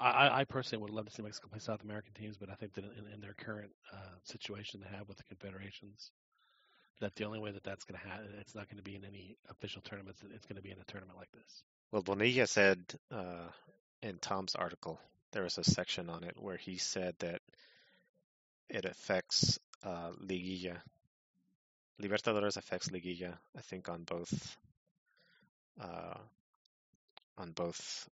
I, 0.00 0.10
I 0.10 0.40
I 0.40 0.44
personally 0.44 0.82
would 0.82 0.90
love 0.92 1.06
to 1.06 1.12
see 1.12 1.22
Mexico 1.22 1.48
play 1.48 1.58
South 1.60 1.82
American 1.84 2.12
teams, 2.14 2.36
but 2.36 2.50
I 2.50 2.54
think 2.54 2.74
that 2.74 2.84
in, 2.84 3.12
in 3.14 3.20
their 3.20 3.34
current 3.34 3.70
uh, 3.92 3.96
situation 4.24 4.80
they 4.80 4.96
have 4.96 5.08
with 5.08 5.16
the 5.18 5.24
confederations, 5.24 6.10
that 7.00 7.14
the 7.14 7.24
only 7.24 7.38
way 7.38 7.52
that 7.52 7.62
that's 7.64 7.84
going 7.84 8.00
to 8.00 8.08
happen, 8.08 8.26
it's 8.40 8.54
not 8.54 8.68
going 8.68 8.78
to 8.78 8.82
be 8.82 8.96
in 8.96 9.04
any 9.04 9.36
official 9.50 9.82
tournaments. 9.82 10.22
It's 10.34 10.46
going 10.46 10.56
to 10.56 10.62
be 10.62 10.70
in 10.70 10.78
a 10.78 10.84
tournament 10.90 11.18
like 11.18 11.30
this. 11.32 11.62
Well, 11.92 12.02
Bonilla 12.02 12.46
said 12.46 12.78
uh, 13.12 13.48
in 14.02 14.18
Tom's 14.18 14.54
article 14.54 14.98
there 15.32 15.42
was 15.42 15.58
a 15.58 15.64
section 15.64 16.08
on 16.08 16.24
it 16.24 16.36
where 16.38 16.56
he 16.56 16.76
said 16.76 17.14
that 17.18 17.40
it 18.68 18.84
affects 18.84 19.58
uh, 19.82 20.10
Liguilla. 20.20 20.76
Libertadores 22.00 22.56
affects 22.56 22.88
Liguilla. 22.88 23.36
I 23.56 23.60
think 23.62 23.88
on 23.88 24.04
both. 24.04 24.56
Uh, 25.80 26.18
on 27.38 27.52
both. 27.52 28.08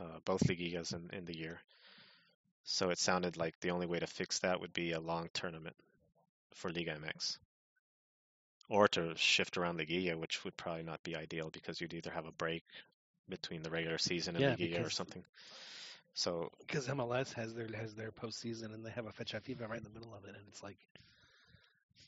Uh, 0.00 0.20
both 0.24 0.46
liguillas 0.46 0.94
in, 0.94 1.10
in 1.12 1.24
the 1.24 1.36
year. 1.36 1.60
So 2.62 2.90
it 2.90 2.98
sounded 2.98 3.36
like 3.36 3.58
the 3.60 3.72
only 3.72 3.86
way 3.86 3.98
to 3.98 4.06
fix 4.06 4.38
that 4.40 4.60
would 4.60 4.72
be 4.72 4.92
a 4.92 5.00
long 5.00 5.28
tournament 5.34 5.74
for 6.54 6.70
Liga 6.70 6.92
MX. 6.92 7.38
Or 8.68 8.86
to 8.88 9.16
shift 9.16 9.56
around 9.56 9.78
Liguilla, 9.80 10.16
which 10.16 10.44
would 10.44 10.56
probably 10.56 10.84
not 10.84 11.02
be 11.02 11.16
ideal 11.16 11.50
because 11.50 11.80
you'd 11.80 11.94
either 11.94 12.10
have 12.10 12.26
a 12.26 12.32
break 12.32 12.62
between 13.28 13.62
the 13.62 13.70
regular 13.70 13.98
season 13.98 14.36
and 14.36 14.44
Yeah, 14.44 14.54
Liguilla 14.54 14.86
or 14.86 14.90
something. 14.90 15.24
So 16.18 16.50
Because 16.58 16.88
MLS 16.88 17.32
has 17.34 17.54
their 17.54 17.68
has 17.76 17.94
their 17.94 18.10
postseason 18.10 18.74
and 18.74 18.84
they 18.84 18.90
have 18.90 19.06
a 19.06 19.12
Fecha 19.12 19.40
FIFA 19.40 19.68
right 19.68 19.78
in 19.78 19.84
the 19.84 19.90
middle 19.90 20.14
of 20.14 20.24
it, 20.24 20.34
and 20.36 20.44
it's 20.48 20.62
like 20.64 20.78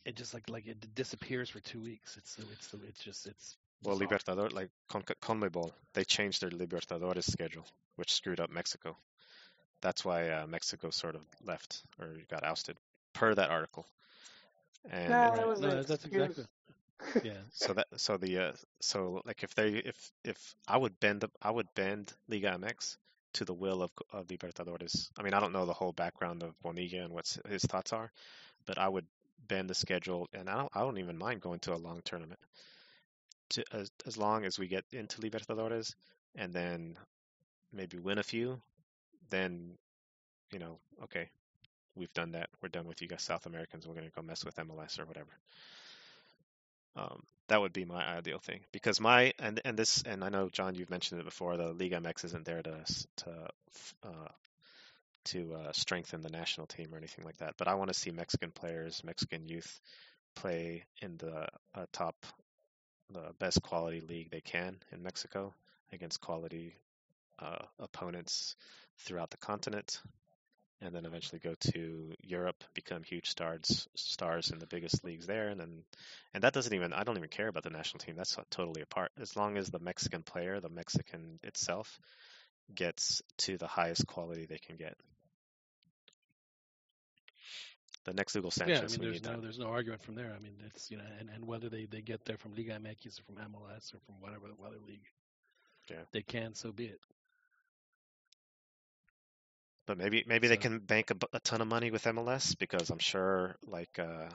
it 0.05 0.17
just 0.17 0.35
like 0.35 0.49
like 0.51 0.67
it 0.67 0.95
disappears 0.95 1.49
for 1.51 1.61
two 1.61 1.81
weeks. 1.81 2.17
It's 2.17 2.39
it's 2.39 2.75
it's 2.89 3.05
just 3.05 3.27
it's 3.27 3.57
Well, 3.85 3.97
bizarre. 3.97 4.09
Libertadores, 4.09 4.53
like 4.53 4.71
Con- 4.89 5.05
CONMEBOL, 5.23 5.73
they 5.95 6.05
changed 6.05 6.41
their 6.43 6.51
Libertadores 6.51 7.31
schedule, 7.31 7.67
which 7.97 8.13
screwed 8.13 8.41
up 8.41 8.51
Mexico. 8.51 8.97
That's 9.81 10.05
why 10.05 10.29
uh, 10.31 10.47
Mexico 10.47 10.91
sort 10.91 11.15
of 11.15 11.23
left 11.45 11.83
or 12.01 12.09
got 12.31 12.45
ousted, 12.45 12.77
per 13.15 13.35
that 13.35 13.51
article. 13.51 13.87
And 14.91 15.13
Nah, 15.13 15.27
it- 15.27 15.35
that 15.37 15.47
was 15.47 15.61
no, 15.61 15.71
that's 15.83 16.05
excuse. 16.05 16.37
exactly 16.37 16.45
yeah. 17.23 17.43
so 17.53 17.73
that 17.75 17.87
so 17.97 18.17
the 18.17 18.39
uh, 18.39 18.53
so 18.81 19.23
like 19.25 19.43
if 19.45 19.55
they 19.55 19.71
if 19.93 20.13
if 20.25 20.55
I 20.69 20.77
would 20.77 20.99
bend 21.01 21.21
the- 21.23 21.31
I 21.43 21.51
would 21.51 21.69
bend 21.75 22.13
Liga 22.29 22.53
MX 22.59 22.97
to 23.35 23.45
the 23.45 23.55
will 23.55 23.83
of 23.83 23.91
of 24.13 24.27
Libertadores. 24.29 25.11
I 25.19 25.23
mean, 25.23 25.35
I 25.35 25.41
don't 25.41 25.53
know 25.53 25.67
the 25.67 25.73
whole 25.73 25.93
background 25.93 26.43
of 26.43 26.55
Bonilla 26.63 27.05
and 27.05 27.13
what 27.13 27.37
his 27.49 27.63
thoughts 27.63 27.93
are, 27.93 28.11
but 28.67 28.79
I 28.79 28.89
would 28.89 29.07
bend 29.49 29.71
the 29.71 29.75
schedule, 29.75 30.29
and 30.33 30.49
I 30.49 30.57
don't 30.57 30.71
I 30.75 30.81
don't 30.81 30.99
even 30.99 31.19
mind 31.19 31.41
going 31.41 31.61
to 31.61 31.75
a 31.75 31.77
long 31.77 32.03
tournament. 32.05 32.41
To, 33.51 33.65
as 33.73 33.91
as 34.07 34.17
long 34.17 34.45
as 34.45 34.59
we 34.59 34.69
get 34.69 34.85
into 34.93 35.21
Libertadores 35.21 35.95
and 36.37 36.53
then 36.53 36.97
maybe 37.73 37.99
win 37.99 38.19
a 38.19 38.23
few, 38.23 38.61
then 39.31 39.77
you 40.53 40.59
know, 40.59 40.79
okay, 41.05 41.31
we've 41.95 42.13
done 42.15 42.33
that. 42.33 42.49
We're 42.63 42.69
done 42.69 42.87
with 42.87 43.03
you 43.03 43.09
guys, 43.09 43.23
South 43.23 43.47
Americans. 43.47 43.87
We're 43.87 43.95
gonna 43.95 44.11
go 44.15 44.23
mess 44.23 44.45
with 44.45 44.57
MLS 44.57 44.99
or 44.99 45.07
whatever. 45.07 45.31
Um, 46.97 47.23
that 47.49 47.61
would 47.61 47.73
be 47.73 47.85
my 47.85 48.05
ideal 48.05 48.39
thing 48.39 48.61
because 48.73 49.01
my 49.01 49.33
and 49.39 49.61
and 49.65 49.77
this 49.77 50.03
and 50.03 50.23
I 50.23 50.29
know 50.29 50.49
John, 50.49 50.75
you've 50.75 50.91
mentioned 50.91 51.21
it 51.21 51.25
before. 51.25 51.57
The 51.57 51.73
Liga 51.73 52.01
MX 52.01 52.27
isn't 52.27 52.45
there 52.45 52.63
to 52.63 52.85
to 53.17 53.31
uh, 54.05 54.29
to 55.27 55.55
uh, 55.55 55.73
strengthen 55.73 56.23
the 56.23 56.31
national 56.31 56.67
team 56.67 56.89
or 56.93 56.97
anything 56.97 57.25
like 57.25 57.39
that. 57.39 57.55
But 57.59 57.69
I 57.69 57.75
want 57.75 57.93
to 57.93 57.99
see 57.99 58.11
Mexican 58.11 58.51
players, 58.51 59.03
Mexican 59.05 59.47
youth, 59.47 59.81
play 60.35 60.85
in 61.03 61.17
the 61.19 61.49
uh, 61.75 61.87
top, 61.93 62.15
the 63.13 63.33
best 63.39 63.63
quality 63.63 64.01
league 64.01 64.31
they 64.31 64.41
can 64.41 64.77
in 64.93 65.03
Mexico 65.03 65.53
against 65.93 66.21
quality 66.21 66.75
uh, 67.41 67.65
opponents 67.79 68.55
throughout 68.99 69.31
the 69.31 69.37
continent, 69.39 70.01
and 70.81 70.95
then 70.95 71.05
eventually 71.07 71.39
go 71.41 71.55
to 71.73 72.15
Europe, 72.23 72.65
become 72.75 73.03
huge 73.03 73.29
stars 73.31 73.89
stars 73.95 74.51
in 74.51 74.59
the 74.59 74.67
biggest 74.67 75.05
leagues 75.05 75.27
there, 75.27 75.49
and 75.49 75.61
then 75.61 75.85
and 76.35 76.43
that 76.45 76.53
doesn't 76.55 76.75
even 76.75 76.93
I 76.93 77.05
don't 77.05 77.17
even 77.17 77.29
care 77.29 77.49
about 77.49 77.65
the 77.65 77.71
national 77.71 78.01
team. 78.01 78.17
That's 78.17 78.37
totally 78.51 78.83
apart. 78.83 79.13
As 79.21 79.37
long 79.37 79.57
as 79.57 79.71
the 79.71 79.79
Mexican 79.81 80.23
player, 80.23 80.61
the 80.61 80.69
Mexican 80.71 81.39
itself, 81.43 81.99
gets 82.75 83.23
to 83.39 83.59
the 83.59 83.67
highest 83.69 84.07
quality 84.07 84.47
they 84.47 84.59
can 84.59 84.77
get. 84.77 84.97
The 88.05 88.13
next 88.15 88.35
Hugo 88.35 88.51
Yeah, 88.65 88.83
I 88.85 88.87
Sanchez, 88.87 88.89
mean, 88.89 89.01
there's 89.01 89.23
no 89.23 89.41
that. 89.41 89.41
there's 89.41 89.59
no 89.59 89.67
argument 89.69 90.03
from 90.03 90.15
there. 90.17 90.33
I 90.35 90.39
mean, 90.39 90.55
it's 90.67 90.91
you 90.91 90.97
know, 90.99 91.05
and, 91.19 91.31
and 91.31 91.47
whether 91.47 91.69
they, 91.69 91.87
they 91.87 92.03
get 92.03 92.25
there 92.25 92.37
from 92.37 92.55
Liga 92.55 92.75
MX 92.75 93.21
or 93.21 93.23
from 93.25 93.37
MLS 93.37 93.95
or 93.95 94.01
from 94.07 94.21
whatever 94.21 94.47
other 94.65 94.79
league, 94.87 95.07
Yeah. 95.91 96.05
they 96.13 96.23
can, 96.23 96.55
so 96.55 96.73
be 96.73 96.87
it. 96.87 97.01
But 99.91 99.99
maybe 99.99 100.23
maybe 100.25 100.47
they 100.47 100.57
can 100.57 100.79
bank 100.79 101.11
a, 101.11 101.17
a 101.33 101.41
ton 101.41 101.61
of 101.61 101.67
money 101.67 101.91
with 101.91 102.05
MLS 102.05 102.57
because 102.57 102.91
I'm 102.91 103.01
sure 103.01 103.57
like 103.67 103.99
uh, 103.99 104.29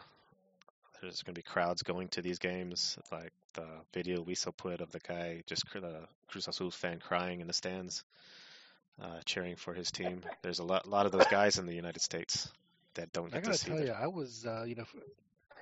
there's 1.01 1.23
going 1.23 1.33
to 1.33 1.39
be 1.39 1.43
crowds 1.43 1.81
going 1.81 2.09
to 2.09 2.21
these 2.21 2.39
games. 2.39 2.97
Like 3.09 3.31
the 3.53 3.65
video 3.93 4.21
we 4.21 4.35
saw 4.35 4.51
put 4.51 4.81
of 4.81 4.91
the 4.91 4.99
guy 4.99 5.43
just 5.47 5.63
the 5.71 6.09
Cruz 6.27 6.49
Azul 6.49 6.71
fan 6.71 6.99
crying 6.99 7.39
in 7.39 7.47
the 7.47 7.53
stands, 7.53 8.03
uh, 9.01 9.21
cheering 9.23 9.55
for 9.55 9.73
his 9.73 9.91
team. 9.91 10.23
There's 10.41 10.59
a 10.59 10.65
lot 10.65 10.89
lot 10.89 11.05
of 11.05 11.13
those 11.13 11.27
guys 11.27 11.57
in 11.57 11.67
the 11.67 11.73
United 11.73 12.01
States 12.01 12.51
that 12.95 13.13
don't 13.13 13.33
I 13.33 13.39
get 13.39 13.45
to 13.45 13.49
gotta 13.51 13.57
see 13.57 13.67
tell 13.69 13.77
them. 13.77 13.87
you, 13.87 13.93
I 13.93 14.07
was 14.07 14.45
uh, 14.45 14.65
you 14.67 14.75
know, 14.75 14.87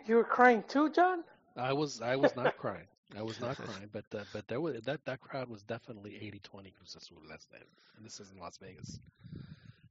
You 0.07 0.15
were 0.15 0.23
crying 0.23 0.63
too, 0.67 0.89
John? 0.89 1.23
I 1.55 1.73
was 1.73 2.01
I 2.01 2.15
was 2.15 2.35
not 2.35 2.57
crying. 2.57 2.87
I 3.15 3.21
was 3.21 3.39
not 3.39 3.57
crying, 3.63 3.89
but 3.91 4.05
uh, 4.15 4.23
but 4.33 4.47
there 4.47 4.59
was 4.59 4.81
that 4.85 5.05
that 5.05 5.21
crowd 5.21 5.49
was 5.49 5.61
definitely 5.61 6.13
80-20 6.13 6.73
Cruz 6.73 6.95
Azul 6.97 7.21
last 7.29 7.45
night, 7.51 7.67
and 7.95 8.03
this 8.03 8.19
is 8.19 8.31
in 8.31 8.39
Las 8.39 8.57
Vegas, 8.57 8.99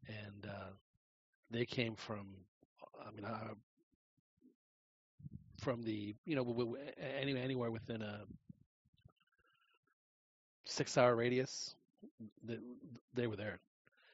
and 0.08 0.46
uh, 0.50 0.70
they 1.50 1.64
came 1.64 1.94
from, 1.94 2.26
I 3.06 3.10
mean, 3.10 3.24
I, 3.24 3.50
from 5.60 5.82
the 5.82 6.14
you 6.24 6.34
know 6.34 6.76
any 7.20 7.38
anywhere 7.38 7.70
within 7.70 8.02
a 8.02 8.22
six 10.64 10.96
hour 10.98 11.14
radius, 11.14 11.74
they, 12.44 12.58
they 13.14 13.26
were 13.26 13.36
there. 13.36 13.60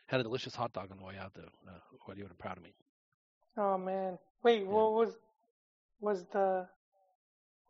Had 0.07 0.21
a 0.21 0.23
delicious 0.23 0.55
hot 0.55 0.73
dog 0.73 0.91
on 0.91 0.99
the 0.99 1.05
way 1.05 1.17
out 1.19 1.33
though. 1.35 1.43
Uh, 1.69 1.79
what 2.05 2.17
you 2.17 2.25
would 2.25 2.31
have 2.31 2.39
proud 2.39 2.57
of 2.59 2.63
me. 2.63 2.75
Oh 3.57 3.79
man. 3.79 4.19
Wait, 4.43 4.67
what 4.67 4.93
was 4.93 5.17
was 6.01 6.25
the 6.33 6.67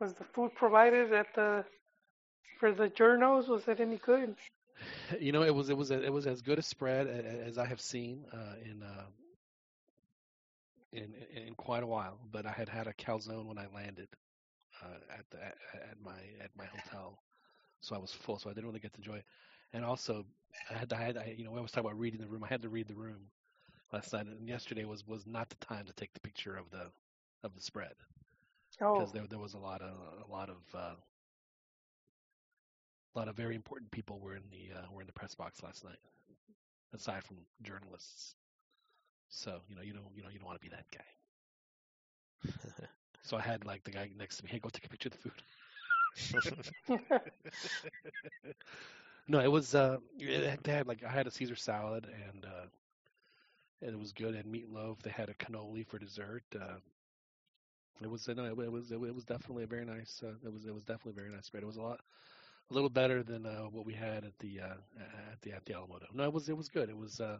was 0.00 0.14
the 0.14 0.24
food 0.24 0.54
provided 0.54 1.12
at 1.12 1.34
the 1.34 1.64
for 2.58 2.72
the 2.72 2.88
journos? 2.88 3.48
Was 3.48 3.68
it 3.68 3.80
any 3.80 3.96
good? 3.98 4.36
You 5.20 5.32
know, 5.32 5.42
it 5.42 5.54
was 5.54 5.68
it 5.70 5.76
was 5.76 5.90
it 5.90 6.12
was 6.12 6.26
as 6.26 6.42
good 6.42 6.58
a 6.58 6.62
spread 6.62 7.06
as 7.06 7.58
I 7.58 7.66
have 7.66 7.80
seen 7.80 8.24
uh, 8.32 8.54
in 8.64 8.82
uh, 8.82 9.06
in 10.92 11.14
in 11.34 11.54
quite 11.54 11.82
a 11.82 11.86
while, 11.86 12.18
but 12.30 12.46
I 12.46 12.52
had 12.52 12.68
had 12.68 12.86
a 12.86 12.92
calzone 12.92 13.46
when 13.46 13.58
I 13.58 13.66
landed 13.74 14.08
uh, 14.82 14.98
at 15.18 15.24
the 15.30 15.42
at, 15.44 16.00
my 16.02 16.18
at 16.42 16.50
my 16.56 16.64
hotel, 16.74 17.18
so 17.80 17.94
I 17.94 17.98
was 17.98 18.12
full, 18.12 18.38
so 18.38 18.50
I 18.50 18.52
didn't 18.54 18.66
really 18.66 18.80
get 18.80 18.92
to 18.94 18.98
enjoy 18.98 19.16
it. 19.16 19.24
And 19.72 19.84
also, 19.84 20.24
I 20.70 20.74
had 20.78 20.90
to, 20.90 20.96
I 20.96 21.00
had 21.02 21.16
I, 21.16 21.34
you 21.36 21.44
know 21.44 21.50
we 21.50 21.58
always 21.58 21.72
talk 21.72 21.84
about 21.84 21.98
reading 21.98 22.20
the 22.20 22.28
room. 22.28 22.44
I 22.44 22.48
had 22.48 22.62
to 22.62 22.68
read 22.68 22.88
the 22.88 22.94
room 22.94 23.30
last 23.92 24.12
night, 24.12 24.26
and 24.26 24.48
yesterday 24.48 24.84
was 24.84 25.06
was 25.06 25.26
not 25.26 25.48
the 25.50 25.56
time 25.66 25.86
to 25.86 25.92
take 25.94 26.12
the 26.14 26.20
picture 26.20 26.56
of 26.56 26.70
the 26.70 26.90
of 27.44 27.54
the 27.54 27.62
spread 27.62 27.94
Oh, 28.80 28.94
because 28.94 29.12
there 29.12 29.26
there 29.28 29.38
was 29.38 29.54
a 29.54 29.58
lot 29.58 29.82
of 29.82 29.94
a 30.26 30.30
lot 30.30 30.50
of 30.50 30.56
uh, 30.74 30.94
a 33.14 33.18
lot 33.18 33.28
of 33.28 33.36
very 33.36 33.54
important 33.54 33.90
people 33.90 34.18
were 34.20 34.36
in 34.36 34.42
the 34.50 34.78
uh, 34.78 34.82
were 34.92 35.00
in 35.00 35.06
the 35.06 35.12
press 35.12 35.34
box 35.34 35.62
last 35.62 35.84
night, 35.84 35.98
aside 36.94 37.24
from 37.24 37.38
journalists. 37.62 38.34
So 39.28 39.60
you 39.68 39.76
know 39.76 39.82
you 39.82 39.92
don't 39.92 40.06
you 40.14 40.22
know 40.22 40.28
you 40.30 40.38
don't 40.38 40.46
want 40.46 40.60
to 40.60 40.68
be 40.68 40.74
that 40.74 40.86
guy. 40.92 41.04
So 43.22 43.36
I 43.36 43.42
had 43.42 43.66
like 43.66 43.84
the 43.84 43.90
guy 43.90 44.08
next 44.16 44.38
to 44.38 44.44
me, 44.44 44.50
hey, 44.50 44.58
go 44.58 44.70
take 44.70 44.86
a 44.86 44.88
picture 44.88 45.10
of 45.10 45.12
the 45.12 45.30
food. 46.90 47.02
no, 49.28 49.40
it 49.40 49.52
was 49.52 49.74
uh, 49.74 49.98
it 50.18 50.62
they 50.64 50.72
had 50.72 50.86
like 50.86 51.04
I 51.04 51.10
had 51.10 51.26
a 51.26 51.30
Caesar 51.30 51.56
salad 51.56 52.06
and 52.30 52.46
uh, 52.46 52.66
and 53.82 53.90
it 53.90 53.98
was 53.98 54.12
good. 54.12 54.34
And 54.34 54.46
meatloaf. 54.46 55.02
They 55.02 55.10
had 55.10 55.28
a 55.28 55.34
cannoli 55.34 55.86
for 55.86 55.98
dessert. 55.98 56.44
Uh, 56.58 56.78
it 58.00 58.10
was 58.10 58.26
no, 58.28 58.44
it, 58.46 58.56
was 58.72 58.92
it, 58.92 58.98
was 58.98 59.24
definitely 59.24 59.64
a 59.64 59.66
very 59.66 59.84
nice. 59.84 60.22
Uh, 60.24 60.32
it 60.44 60.52
was 60.52 60.64
it 60.64 60.74
was 60.74 60.84
definitely 60.84 61.20
very 61.20 61.30
nice 61.30 61.46
spread. 61.46 61.62
It 61.62 61.66
was 61.66 61.76
a 61.76 61.82
lot 61.82 62.00
a 62.70 62.74
little 62.74 62.90
better 62.90 63.22
than 63.22 63.46
uh, 63.46 63.62
what 63.70 63.86
we 63.86 63.94
had 63.94 64.24
at 64.24 64.38
the 64.40 64.60
uh, 64.60 64.74
at 65.32 65.40
the 65.42 65.52
at 65.52 65.64
the 65.64 65.74
Alamo 65.74 65.98
Dome. 65.98 66.08
No, 66.14 66.24
it 66.24 66.32
was 66.32 66.48
it 66.48 66.56
was 66.56 66.68
good. 66.68 66.88
It 66.88 66.96
was 66.96 67.20
uh, 67.20 67.38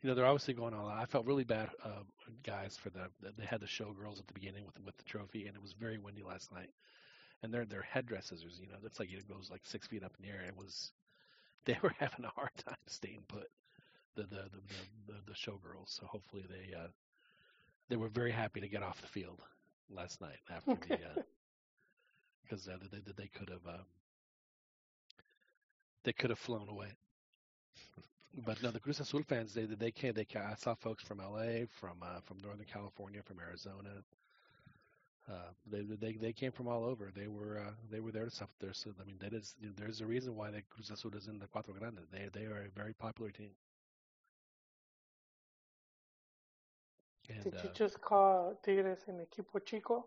you 0.00 0.08
know 0.08 0.14
they're 0.14 0.26
obviously 0.26 0.54
going 0.54 0.74
all 0.74 0.88
out. 0.88 0.98
I 0.98 1.06
felt 1.06 1.26
really 1.26 1.44
bad, 1.44 1.70
uh, 1.84 2.02
guys, 2.42 2.76
for 2.76 2.90
the 2.90 3.08
they 3.36 3.44
had 3.44 3.60
the 3.60 3.66
showgirls 3.66 4.18
at 4.18 4.26
the 4.26 4.34
beginning 4.34 4.64
with 4.64 4.80
with 4.84 4.96
the 4.96 5.04
trophy, 5.04 5.46
and 5.46 5.56
it 5.56 5.62
was 5.62 5.72
very 5.72 5.98
windy 5.98 6.22
last 6.22 6.52
night. 6.52 6.70
And 7.42 7.52
their 7.52 7.66
their 7.66 7.82
headdresses, 7.82 8.44
you 8.60 8.68
know, 8.68 8.78
that's 8.82 8.98
like 8.98 9.12
it 9.12 9.28
goes 9.28 9.48
like 9.50 9.66
six 9.66 9.86
feet 9.86 10.02
up 10.02 10.14
in 10.18 10.26
the 10.26 10.32
air. 10.32 10.42
It 10.46 10.56
was 10.56 10.92
they 11.66 11.76
were 11.82 11.94
having 11.98 12.24
a 12.24 12.30
hard 12.30 12.50
time 12.64 12.76
staying 12.86 13.24
put. 13.28 13.48
The 14.16 14.22
the 14.22 14.28
the 14.28 14.60
the, 14.68 15.12
the, 15.12 15.18
the 15.26 15.32
showgirls. 15.32 15.88
So 15.88 16.06
hopefully 16.06 16.44
they 16.48 16.74
uh, 16.74 16.88
they 17.90 17.96
were 17.96 18.08
very 18.08 18.32
happy 18.32 18.60
to 18.60 18.68
get 18.68 18.82
off 18.82 19.00
the 19.02 19.08
field 19.08 19.40
last 19.90 20.22
night 20.22 20.38
after 20.50 20.74
the 20.74 20.98
because 22.42 22.66
uh, 22.68 22.78
they 22.90 23.00
they 23.14 23.28
could 23.28 23.50
have. 23.50 23.66
Uh, 23.68 23.82
they 26.04 26.12
could 26.12 26.30
have 26.30 26.38
flown 26.38 26.68
away. 26.68 26.88
But 28.46 28.62
no, 28.62 28.70
the 28.70 28.80
Cruz 28.80 29.00
Azul 29.00 29.22
fans 29.22 29.54
they 29.54 29.64
they 29.64 29.92
came. 29.92 30.14
They 30.14 30.24
came. 30.24 30.42
I 30.42 30.54
saw 30.56 30.74
folks 30.74 31.04
from 31.04 31.20
L.A., 31.20 31.66
from 31.70 32.02
uh, 32.02 32.20
from 32.24 32.38
Northern 32.42 32.66
California, 32.66 33.22
from 33.22 33.38
Arizona. 33.40 33.90
Uh, 35.28 35.50
they 35.70 35.82
they 35.82 36.12
they 36.12 36.32
came 36.32 36.52
from 36.52 36.68
all 36.68 36.84
over. 36.84 37.10
They 37.14 37.28
were 37.28 37.58
uh, 37.58 37.70
they 37.90 38.00
were 38.00 38.10
there 38.12 38.24
to 38.24 38.30
stuff 38.30 38.50
there. 38.60 38.72
So 38.74 38.90
I 39.00 39.04
mean, 39.04 39.16
that 39.20 39.32
is 39.32 39.54
there's 39.76 40.00
a 40.00 40.06
reason 40.06 40.36
why 40.36 40.50
the 40.50 40.62
Cruz 40.62 40.90
Azul 40.90 41.14
is 41.16 41.28
in 41.28 41.38
the 41.38 41.46
Cuatro 41.46 41.78
Grandes. 41.78 42.08
They 42.10 42.28
they 42.32 42.46
are 42.46 42.64
a 42.66 42.70
very 42.78 42.92
popular 42.92 43.30
team. 43.30 43.50
And, 47.28 47.42
Did 47.44 47.54
you 47.62 47.70
uh, 47.70 47.72
just 47.72 48.00
call 48.00 48.58
Tigres 48.62 49.04
an 49.08 49.20
equipo 49.24 49.64
chico? 49.64 50.04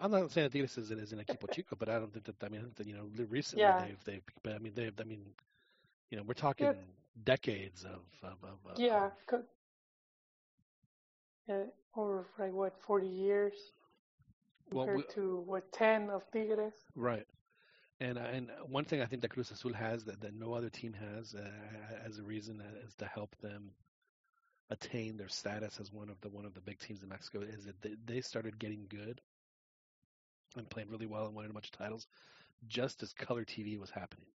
I'm 0.00 0.10
not 0.10 0.30
saying 0.32 0.46
that 0.46 0.52
Tigres 0.52 0.78
is, 0.78 0.90
is 0.90 1.12
an 1.12 1.18
equipo 1.20 1.50
chico, 1.50 1.76
but 1.76 1.88
I 1.88 1.98
don't 1.98 2.12
think 2.12 2.24
that 2.26 2.42
I 2.44 2.48
mean 2.48 2.72
you 2.84 2.94
know 2.94 3.04
recently 3.28 3.62
Yeah. 3.62 3.78
they've 3.78 4.04
they've 4.04 4.22
but 4.42 4.54
I 4.54 4.58
mean 4.58 4.72
they've 4.74 4.92
I 5.00 5.04
mean 5.04 5.24
you 6.10 6.16
know 6.18 6.24
we're 6.24 6.34
talking 6.34 6.66
Yeah. 6.66 6.72
decades 7.24 7.84
of 7.84 8.02
of, 8.22 8.38
of, 8.44 8.58
of 8.72 8.78
Yeah, 8.78 9.10
of- 9.32 9.44
yeah, 11.48 11.64
over 11.96 12.26
like 12.38 12.52
what, 12.52 12.74
40 12.86 13.06
years 13.08 13.54
Well, 14.72 14.86
compared 14.86 14.96
we- 15.08 15.14
to 15.14 15.40
what, 15.46 15.72
10 15.72 16.10
of 16.10 16.22
Tigres? 16.32 16.74
Right. 16.94 17.26
And 18.00 18.18
uh, 18.18 18.22
and 18.22 18.50
one 18.68 18.84
thing 18.84 19.02
I 19.02 19.06
think 19.06 19.22
that 19.22 19.30
Cruz 19.30 19.50
Azul 19.50 19.74
has 19.74 20.04
that, 20.04 20.20
that 20.22 20.34
no 20.34 20.54
other 20.54 20.70
team 20.70 20.94
has 20.94 21.34
uh, 21.34 21.50
as 22.06 22.18
a 22.18 22.22
reason 22.22 22.62
is 22.86 22.94
to 22.96 23.04
help 23.06 23.36
them 23.42 23.72
attain 24.70 25.16
their 25.16 25.28
status 25.28 25.80
as 25.80 25.92
one 25.92 26.08
of 26.08 26.20
the 26.20 26.28
one 26.30 26.46
of 26.46 26.54
the 26.54 26.60
big 26.60 26.78
teams 26.78 27.02
in 27.02 27.08
Mexico 27.08 27.40
is 27.40 27.64
that 27.66 27.80
they, 27.82 27.96
they 28.06 28.20
started 28.20 28.58
getting 28.58 28.86
good 28.88 29.20
and 30.56 30.68
playing 30.68 30.90
really 30.90 31.06
well 31.06 31.26
and 31.26 31.34
winning 31.34 31.50
a 31.50 31.54
bunch 31.54 31.66
of 31.66 31.78
titles 31.78 32.06
just 32.66 33.02
as 33.02 33.12
color 33.12 33.44
TV 33.44 33.78
was 33.78 33.90
happening. 33.90 34.26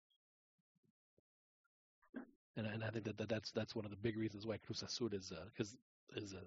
And 2.57 2.66
and 2.66 2.84
I 2.84 2.89
think 2.89 3.05
that, 3.05 3.18
that 3.18 3.30
that's 3.30 3.51
that's 3.51 3.76
one 3.76 3.86
of 3.86 3.91
the 3.91 3.97
big 3.97 4.18
reasons 4.18 4.45
why 4.45 4.57
Cruz 4.57 4.82
Azul 4.82 5.09
is 5.11 5.32
because 5.53 5.76
is 6.16 6.34
a 6.34 6.41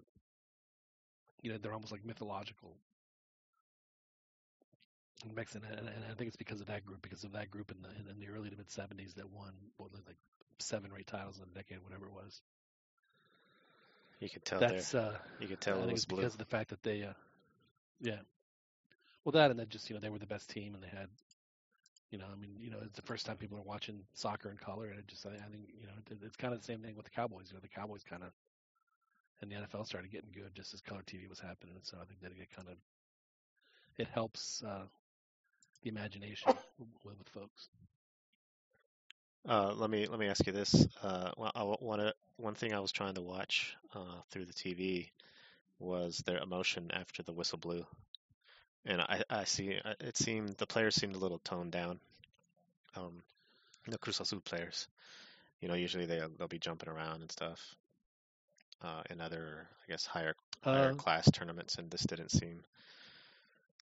you 1.42 1.52
know 1.52 1.58
they're 1.58 1.74
almost 1.74 1.92
like 1.92 2.04
mythological 2.04 2.76
in 5.24 5.34
Mexican, 5.34 5.68
and, 5.68 5.80
and 5.80 6.04
I 6.10 6.14
think 6.14 6.28
it's 6.28 6.36
because 6.36 6.60
of 6.60 6.68
that 6.68 6.86
group, 6.86 7.02
because 7.02 7.24
of 7.24 7.32
that 7.32 7.50
group 7.50 7.70
in 7.70 7.82
the 7.82 7.88
in, 8.10 8.20
the 8.20 8.28
early 8.28 8.50
to 8.50 8.56
mid 8.56 8.68
'70s 8.68 9.14
that 9.16 9.28
won 9.30 9.52
what 9.76 9.90
like 10.06 10.16
seven 10.58 10.90
or 10.92 10.98
eight 10.98 11.06
titles 11.06 11.38
in 11.38 11.44
a 11.44 11.54
decade, 11.54 11.82
whatever 11.82 12.06
it 12.06 12.12
was. 12.12 12.40
You 14.20 14.28
could 14.28 14.44
tell 14.44 14.60
there. 14.60 14.70
That's 14.70 14.94
uh, 14.94 15.16
You 15.40 15.48
could 15.48 15.60
tell 15.60 15.82
it 15.82 15.92
was 15.92 16.04
blue. 16.04 16.18
because 16.18 16.34
of 16.34 16.38
the 16.38 16.44
fact 16.44 16.70
that 16.70 16.82
they, 16.82 17.02
uh, 17.04 17.12
yeah, 18.00 18.18
well 19.28 19.42
that 19.42 19.50
and 19.50 19.60
then 19.60 19.66
just 19.68 19.90
you 19.90 19.94
know 19.94 20.00
they 20.00 20.08
were 20.08 20.18
the 20.18 20.26
best 20.26 20.48
team 20.48 20.72
and 20.72 20.82
they 20.82 20.88
had, 20.88 21.06
you 22.10 22.16
know, 22.16 22.24
I 22.32 22.40
mean 22.40 22.52
you 22.58 22.70
know 22.70 22.78
it's 22.82 22.96
the 22.96 23.02
first 23.02 23.26
time 23.26 23.36
people 23.36 23.58
are 23.58 23.62
watching 23.62 24.00
soccer 24.14 24.50
in 24.50 24.56
color 24.56 24.86
and 24.86 24.98
it 24.98 25.06
just 25.06 25.26
I, 25.26 25.32
think 25.50 25.68
you 25.78 25.86
know 25.86 25.92
it's 26.24 26.36
kind 26.36 26.54
of 26.54 26.60
the 26.60 26.64
same 26.64 26.78
thing 26.78 26.96
with 26.96 27.04
the 27.04 27.10
Cowboys. 27.10 27.48
You 27.50 27.56
know 27.56 27.60
the 27.60 27.68
Cowboys 27.68 28.02
kind 28.02 28.22
of 28.22 28.30
and 29.42 29.50
the 29.50 29.56
NFL 29.56 29.84
started 29.84 30.10
getting 30.10 30.30
good 30.32 30.54
just 30.54 30.72
as 30.72 30.80
color 30.80 31.02
TV 31.06 31.28
was 31.28 31.40
happening, 31.40 31.74
and 31.74 31.84
so 31.84 31.98
I 32.00 32.06
think 32.06 32.22
that 32.22 32.32
it 32.40 32.48
kind 32.56 32.68
of 32.68 32.76
it 33.98 34.08
helps 34.08 34.62
uh, 34.66 34.86
the 35.82 35.90
imagination 35.90 36.54
with, 36.78 36.88
with 37.18 37.28
folks. 37.28 37.68
Uh, 39.46 39.74
let 39.74 39.90
me 39.90 40.06
let 40.06 40.18
me 40.18 40.28
ask 40.28 40.46
you 40.46 40.54
this. 40.54 40.88
Uh, 41.02 41.32
well, 41.36 41.52
I, 41.54 41.60
uh, 41.60 42.12
one 42.38 42.54
thing 42.54 42.72
I 42.72 42.80
was 42.80 42.92
trying 42.92 43.16
to 43.16 43.22
watch 43.22 43.76
uh, 43.94 44.22
through 44.30 44.46
the 44.46 44.54
TV 44.54 45.10
was 45.78 46.22
their 46.24 46.38
emotion 46.38 46.90
after 46.94 47.22
the 47.22 47.34
whistle 47.34 47.58
blew, 47.58 47.84
and 48.88 49.00
I, 49.00 49.22
I 49.30 49.44
see 49.44 49.78
uh, 49.84 49.94
it 50.00 50.16
seemed 50.16 50.56
the 50.56 50.66
players 50.66 50.96
seemed 50.96 51.14
a 51.14 51.18
little 51.18 51.38
toned 51.44 51.70
down. 51.70 52.00
Um, 52.96 53.22
the 53.86 53.98
Cruz 53.98 54.20
Azul 54.20 54.40
players, 54.40 54.88
you 55.60 55.68
know, 55.68 55.74
usually 55.74 56.06
they 56.06 56.20
they'll 56.38 56.48
be 56.48 56.58
jumping 56.58 56.88
around 56.88 57.20
and 57.20 57.30
stuff. 57.30 57.60
Uh, 58.82 59.02
in 59.10 59.20
other, 59.20 59.66
I 59.86 59.90
guess, 59.90 60.06
higher 60.06 60.34
higher 60.62 60.90
Uh, 60.90 60.94
class 60.94 61.30
tournaments, 61.30 61.76
and 61.78 61.90
this 61.90 62.02
didn't 62.02 62.30
seem 62.30 62.62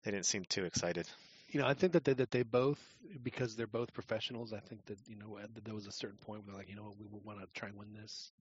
they 0.04 0.10
didn't 0.10 0.26
seem 0.26 0.44
too 0.44 0.64
excited. 0.64 1.06
you 1.48 1.60
know, 1.60 1.66
I 1.66 1.74
think 1.74 1.92
that 1.92 2.04
they, 2.04 2.14
that 2.14 2.30
they 2.30 2.42
both, 2.42 2.80
because 3.22 3.56
they're 3.56 3.66
both 3.66 3.92
professionals, 3.92 4.52
I 4.52 4.60
think 4.60 4.84
that 4.86 4.98
you 5.06 5.16
know 5.16 5.38
that 5.54 5.64
there 5.64 5.74
was 5.74 5.86
a 5.86 5.92
certain 5.92 6.18
point 6.18 6.40
where 6.40 6.52
they're 6.52 6.58
like, 6.58 6.68
you 6.68 6.76
know, 6.76 6.84
what, 6.84 6.98
we 6.98 7.06
want 7.24 7.40
to 7.40 7.46
try 7.58 7.68
and 7.68 7.78
win 7.78 7.92
this. 7.94 8.32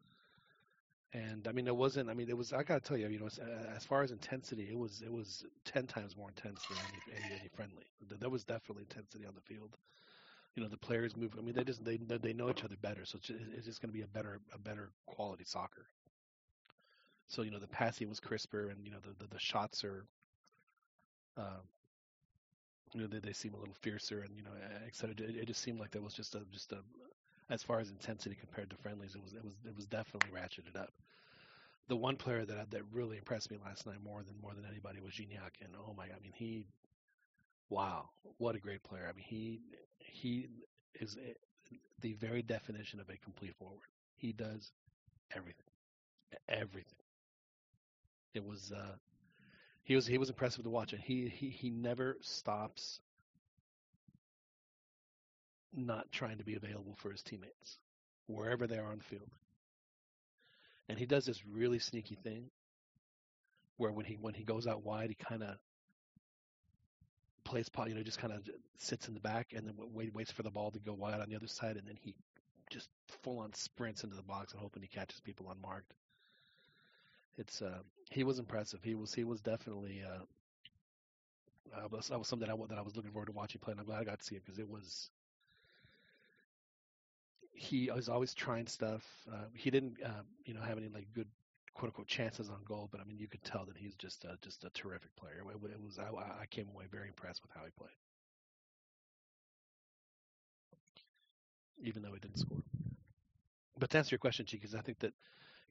And 1.14 1.48
I 1.48 1.52
mean, 1.52 1.68
it 1.68 1.76
wasn't. 1.76 2.10
I 2.10 2.14
mean, 2.16 2.28
it 2.28 2.38
was. 2.38 2.54
I 2.54 2.64
gotta 2.64 2.80
tell 2.80 2.98
you, 2.98 3.08
you 3.08 3.20
know, 3.20 3.28
as, 3.76 3.86
far 3.86 4.02
as 4.02 4.12
intensity, 4.12 4.68
it 4.72 4.78
was 4.78 5.04
it 5.04 5.12
was 5.12 5.46
ten 5.64 5.86
times 5.86 6.18
more 6.18 6.30
intense 6.30 6.66
than 6.68 6.78
any, 6.80 7.18
any, 7.26 7.40
any 7.40 7.50
friendly. 7.56 7.86
There- 8.20 8.30
was 8.30 8.44
definitely 8.44 8.84
intensity 8.90 9.26
on 9.26 9.36
the 9.36 9.42
field. 9.42 9.78
You 10.56 10.64
know, 10.64 10.70
the 10.70 10.78
players 10.78 11.16
move. 11.16 11.36
I 11.38 11.42
mean, 11.42 11.54
they 11.54 11.64
just 11.64 11.86
they 11.86 11.98
they 11.98 12.34
know 12.34 12.50
each 12.50 12.64
other 12.64 12.78
better, 12.82 13.06
so 13.06 13.18
it's 13.18 13.28
just, 13.28 13.40
it's 13.56 13.66
just 13.66 13.82
going 13.82 13.90
to 13.90 13.94
be 13.94 14.02
a 14.02 14.08
better 14.08 14.40
a 14.54 14.58
better 14.58 14.90
quality 15.06 15.44
soccer. 15.46 15.86
So 17.28 17.44
you 17.44 17.52
know, 17.52 17.60
the 17.60 17.68
passing 17.68 18.10
was 18.10 18.20
crisper, 18.20 18.70
and 18.70 18.84
you 18.84 18.92
know, 18.92 19.00
the 19.02 19.14
the, 19.24 19.34
the 19.34 19.40
shots 19.40 19.84
are. 19.84 20.06
Um, 21.38 21.62
you 22.94 23.02
know, 23.02 23.08
they, 23.08 23.20
they 23.20 23.34
seem 23.34 23.54
a 23.56 23.58
little 23.58 23.74
fiercer, 23.82 24.22
and 24.22 24.36
you 24.36 24.44
know, 24.44 24.52
et 24.86 24.96
cetera. 24.96 25.16
It, 25.18 25.36
it 25.36 25.46
just 25.48 25.62
seemed 25.62 25.80
like 25.80 25.92
there 25.92 26.02
was 26.02 26.14
just 26.14 26.36
a 26.36 26.42
just 26.52 26.72
a, 26.72 26.78
as 27.50 27.64
far 27.64 27.80
as 27.80 27.90
intensity 27.90 28.36
compared 28.36 28.70
to 28.70 28.78
friendlies, 28.78 29.16
it 29.16 29.24
was 29.24 29.34
it 29.34 29.44
was 29.44 29.54
it 29.66 29.76
was 29.76 29.86
definitely 29.86 30.32
ratcheted 30.32 30.80
up. 30.80 30.92
The 31.88 31.98
one 31.98 32.18
player 32.18 32.46
that 32.46 32.72
that 32.72 32.84
really 32.92 33.18
impressed 33.18 33.52
me 33.52 33.58
last 33.64 33.86
night 33.86 34.02
more 34.04 34.24
than 34.24 34.36
more 34.42 34.54
than 34.54 34.66
anybody 34.66 35.02
was 35.02 35.14
Gignac, 35.14 35.62
and 35.62 35.76
oh 35.78 35.94
my, 35.98 36.08
god, 36.08 36.18
I 36.20 36.24
mean 36.24 36.34
he, 36.36 36.66
wow, 37.70 38.10
what 38.38 38.56
a 38.56 38.60
great 38.60 38.84
player. 38.84 39.08
I 39.10 39.14
mean 39.14 39.26
he 39.28 39.62
he 40.00 40.48
is 41.00 41.18
the 42.02 42.14
very 42.14 42.42
definition 42.42 43.00
of 43.00 43.10
a 43.10 43.18
complete 43.18 43.56
forward. 43.56 43.88
He 44.16 44.34
does 44.34 44.72
everything, 45.36 45.66
everything. 46.50 47.00
It 48.34 48.44
was 48.46 48.72
uh, 48.72 48.96
he 49.84 49.96
was 49.96 50.08
he 50.08 50.18
was 50.18 50.30
impressive 50.30 50.64
to 50.64 50.70
watch, 50.70 50.94
and 50.94 51.02
he 51.02 51.30
he 51.30 51.50
he 51.50 51.70
never 51.70 52.18
stops 52.22 53.00
not 55.74 56.12
trying 56.12 56.38
to 56.40 56.44
be 56.46 56.56
available 56.56 56.96
for 56.98 57.12
his 57.12 57.24
teammates 57.24 57.80
wherever 58.28 58.68
they 58.68 58.78
are 58.78 58.92
on 58.92 59.00
field. 59.00 59.30
And 60.90 60.98
he 61.00 61.06
does 61.06 61.26
this 61.26 61.46
really 61.46 61.80
sneaky 61.80 62.16
thing 62.16 62.50
where 63.78 63.92
when 63.92 64.06
he 64.06 64.16
when 64.16 64.34
he 64.34 64.44
goes 64.44 64.68
out 64.68 64.84
wide, 64.84 65.10
he 65.10 65.16
kind 65.16 65.44
of 65.44 65.58
plays, 67.44 67.70
po- 67.70 67.86
you 67.88 67.96
know, 67.96 68.04
just 68.04 68.20
kind 68.20 68.34
of 68.34 68.50
sits 68.78 69.08
in 69.08 69.14
the 69.14 69.20
back 69.20 69.54
and 69.56 69.68
then 69.68 69.76
wait, 69.94 70.14
waits 70.14 70.32
for 70.32 70.44
the 70.44 70.52
ball 70.52 70.72
to 70.72 70.80
go 70.80 70.94
wide 70.94 71.20
on 71.22 71.30
the 71.30 71.36
other 71.36 71.48
side, 71.48 71.78
and 71.78 71.88
then 71.88 71.98
he 72.02 72.16
just 72.70 72.90
full 73.24 73.40
on 73.40 73.54
sprints 73.54 74.04
into 74.04 74.16
the 74.16 74.24
box 74.24 74.54
and 74.54 74.62
hoping 74.62 74.82
he 74.82 74.88
catches 74.88 75.20
people 75.22 75.52
unmarked. 75.52 75.94
it's 77.38 77.62
uh, 77.62 77.80
he 78.12 78.24
was 78.24 78.40
impressive. 78.40 78.82
He 78.84 78.96
was 78.96 79.14
he 79.14 79.24
was 79.24 79.42
definitely 79.42 80.04
uh, 80.04 80.24
uh, 81.76 81.88
that 82.10 82.20
was 82.20 82.28
something 82.28 82.48
that 82.48 82.54
I, 82.54 82.58
that 82.68 82.78
I 82.78 82.82
was 82.82 82.96
looking 82.96 83.12
forward 83.12 83.28
to 83.28 83.32
watching 83.32 83.60
play, 83.62 83.72
and 83.72 83.80
I'm 83.80 83.86
glad 83.86 84.02
I 84.02 84.04
got 84.04 84.20
to 84.20 84.26
see 84.26 84.36
it 84.36 84.44
because 84.46 84.60
it 84.60 84.70
was. 84.70 85.10
He 87.56 87.90
was 87.92 88.10
always 88.10 88.34
trying 88.34 88.68
stuff. 88.68 89.04
Uh, 89.32 89.46
he 89.54 89.70
didn't, 89.72 90.02
uh, 90.04 90.24
you 90.46 90.54
know, 90.54 90.62
have 90.62 90.78
any 90.78 90.90
like 90.90 91.08
good 91.14 91.28
quote 91.74 91.90
unquote 91.90 92.08
chances 92.08 92.50
on 92.50 92.64
goal, 92.66 92.90
but 92.92 93.00
I 93.02 93.06
mean, 93.06 93.18
you 93.18 93.28
could 93.28 93.44
tell 93.44 93.66
that 93.66 93.78
he's 93.78 93.96
just 93.96 94.26
a, 94.26 94.38
just 94.42 94.64
a 94.66 94.70
terrific 94.72 95.16
player. 95.16 95.42
It, 95.50 95.72
it 95.72 95.82
was 95.82 96.00
I, 96.00 96.10
I 96.42 96.46
came 96.48 96.68
away 96.70 96.86
very 96.92 97.08
impressed 97.08 97.42
with 97.44 97.52
how 97.54 97.64
he 97.66 97.72
played, 97.72 97.96
even 101.78 102.02
though 102.02 102.14
he 102.14 102.20
didn't 102.20 102.38
score. 102.40 102.64
But 103.78 103.90
to 103.92 103.98
answer 104.00 104.14
your 104.14 104.20
question, 104.20 104.46
Chi, 104.48 104.54
because 104.58 104.74
I 104.76 104.82
think 104.82 105.00
that 105.00 105.14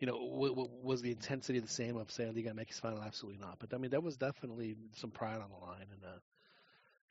you 0.00 0.06
know, 0.06 0.14
w- 0.30 0.54
w- 0.54 0.70
was 0.82 1.02
the 1.02 1.12
intensity 1.12 1.60
the 1.60 1.68
same 1.68 1.96
of 1.96 2.10
say 2.10 2.30
Liga 2.30 2.50
MX 2.50 2.80
final? 2.80 3.02
Absolutely 3.02 3.40
not. 3.40 3.58
But 3.60 3.74
I 3.74 3.78
mean, 3.78 3.90
there 3.90 4.00
was 4.00 4.16
definitely 4.16 4.76
some 4.96 5.10
pride 5.12 5.40
on 5.40 5.50
the 5.50 5.56
line, 5.58 5.86
and 5.92 6.04
uh, 6.04 6.18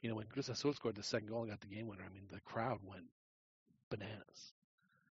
you 0.02 0.10
know, 0.10 0.16
when 0.16 0.28
Cruz 0.28 0.50
Azul 0.50 0.74
scored 0.74 0.96
the 0.96 1.04
second 1.04 1.30
goal 1.30 1.42
and 1.44 1.52
got 1.52 1.62
the 1.62 1.68
game 1.68 1.88
winner, 1.88 2.06
I 2.06 2.14
mean, 2.14 2.28
the 2.32 2.42
crowd 2.42 2.80
went 2.84 3.06
bananas, 3.90 4.54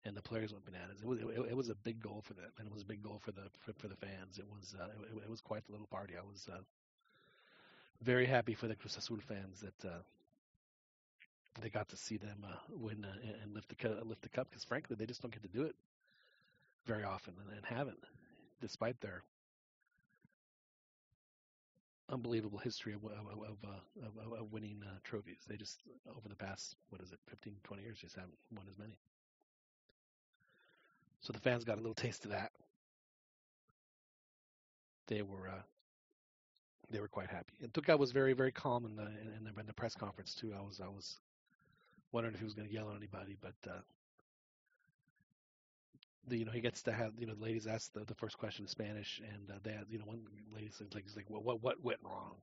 and 0.06 0.16
the 0.16 0.22
players 0.22 0.52
went 0.52 0.66
bananas. 0.66 1.00
It 1.02 1.08
was 1.08 1.20
it, 1.20 1.28
it 1.52 1.58
was 1.58 1.70
a 1.70 1.76
big 1.76 2.02
goal 2.02 2.22
for 2.24 2.34
them, 2.34 2.50
and 2.58 2.68
it 2.68 2.74
was 2.74 2.82
a 2.82 2.86
big 2.86 3.02
goal 3.02 3.20
for 3.24 3.32
the 3.32 3.44
for, 3.60 3.74
for 3.74 3.88
the 3.88 3.96
fans. 3.96 4.38
It 4.38 4.46
was 4.50 4.76
uh, 4.80 4.86
it, 4.86 5.24
it, 5.24 5.30
was 5.30 5.42
quite 5.42 5.64
a 5.70 5.72
little 5.72 5.88
party. 5.88 6.14
I 6.18 6.26
was 6.26 6.48
uh, 6.52 6.58
very 8.02 8.26
happy 8.26 8.54
for 8.54 8.68
the 8.68 8.76
Cruz 8.76 8.98
Azul 8.98 9.20
fans 9.28 9.62
that. 9.62 9.90
Uh, 9.90 10.00
they 11.62 11.70
got 11.70 11.88
to 11.90 11.96
see 11.96 12.18
them 12.18 12.44
uh, 12.44 12.56
win 12.72 13.06
uh, 13.06 13.14
and 13.44 13.54
lift 13.54 13.70
the 13.70 14.04
lift 14.06 14.24
the 14.24 14.30
cup 14.30 14.50
because 14.50 14.64
frankly 14.64 14.96
they 14.98 15.06
just 15.06 15.22
don't 15.22 15.32
get 15.32 15.44
to 15.44 15.48
do 15.48 15.62
it 15.62 15.76
very 16.88 17.04
often 17.04 17.36
and 17.56 17.64
haven't, 17.64 18.04
despite 18.60 19.00
their 19.02 19.22
unbelievable 22.10 22.58
history 22.58 22.94
of 22.94 23.04
of 23.06 23.12
of, 23.12 23.58
uh, 23.64 24.08
of, 24.08 24.34
of 24.34 24.52
winning 24.52 24.84
trophies. 25.04 25.42
They 25.48 25.56
just 25.56 25.84
over 26.10 26.28
the 26.28 26.36
past 26.36 26.76
what 26.90 27.02
is 27.02 27.12
it, 27.12 27.20
15, 27.28 27.54
20 27.64 27.84
years, 27.84 28.00
just 28.00 28.16
haven't 28.16 28.34
won 28.52 28.66
as 28.68 28.80
many. 28.80 28.98
So 31.24 31.34
the 31.34 31.40
fans 31.40 31.64
got 31.66 31.76
a 31.76 31.82
little 31.82 31.96
taste 31.96 32.26
of 32.26 32.32
that. 32.32 32.52
They 35.08 35.22
were 35.22 35.48
uh, 35.48 35.62
they 36.90 37.00
were 37.00 37.08
quite 37.08 37.30
happy. 37.30 37.54
And 37.62 37.74
Tuca 37.74 37.98
was 37.98 38.12
very 38.12 38.34
very 38.34 38.52
calm 38.52 38.86
in 38.86 38.96
the 38.96 39.08
in 39.38 39.44
the, 39.44 39.60
in 39.60 39.66
the 39.68 39.74
press 39.74 39.96
conference 39.96 40.36
too. 40.36 40.54
I 40.58 40.62
was 40.62 40.80
I 40.82 40.88
was 40.90 41.20
wondering 42.12 42.34
if 42.36 42.40
he 42.40 42.46
was 42.46 42.54
going 42.54 42.68
to 42.68 42.74
yell 42.74 42.90
at 42.92 42.98
anybody, 42.98 43.38
but 43.42 43.56
uh, 43.70 43.80
the, 46.28 46.38
you 46.38 46.46
know, 46.46 46.52
he 46.52 46.62
gets 46.62 46.82
to 46.84 46.92
have, 46.94 47.14
you 47.18 47.26
know, 47.28 47.34
the 47.36 47.44
ladies 47.44 47.68
ask 47.68 47.94
the, 47.94 48.06
the 48.06 48.16
first 48.16 48.38
question 48.38 48.64
in 48.64 48.70
Spanish, 48.70 49.22
and 49.34 49.50
uh, 49.52 49.60
they, 49.64 49.78
you 49.90 50.00
know, 50.00 50.06
one 50.06 50.22
lady 50.54 50.70
says 50.72 50.88
like, 50.94 51.06
like, 51.16 51.30
well, 51.30 51.42
what, 51.42 51.62
what 51.64 51.84
went 51.84 52.00
wrong? 52.04 52.36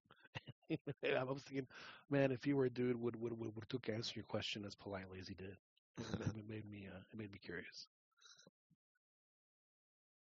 I 0.70 1.24
was 1.24 1.43
thinking, 1.43 1.66
man, 2.11 2.33
if 2.33 2.47
you 2.47 2.57
were 2.57 2.66
a 2.66 2.70
dude, 2.70 3.01
would 3.01 3.16
would 3.20 3.39
would, 3.39 3.55
would 3.55 3.91
answer 3.91 4.12
your 4.16 4.24
question 4.24 4.64
as 4.64 4.74
politely 4.74 5.18
as 5.20 5.28
he 5.28 5.35
did? 5.35 5.57
It 5.99 6.49
made 6.49 6.70
me, 6.70 6.89
uh, 6.93 6.99
it 7.12 7.18
made 7.18 7.33
me 7.33 7.39
curious. 7.45 7.87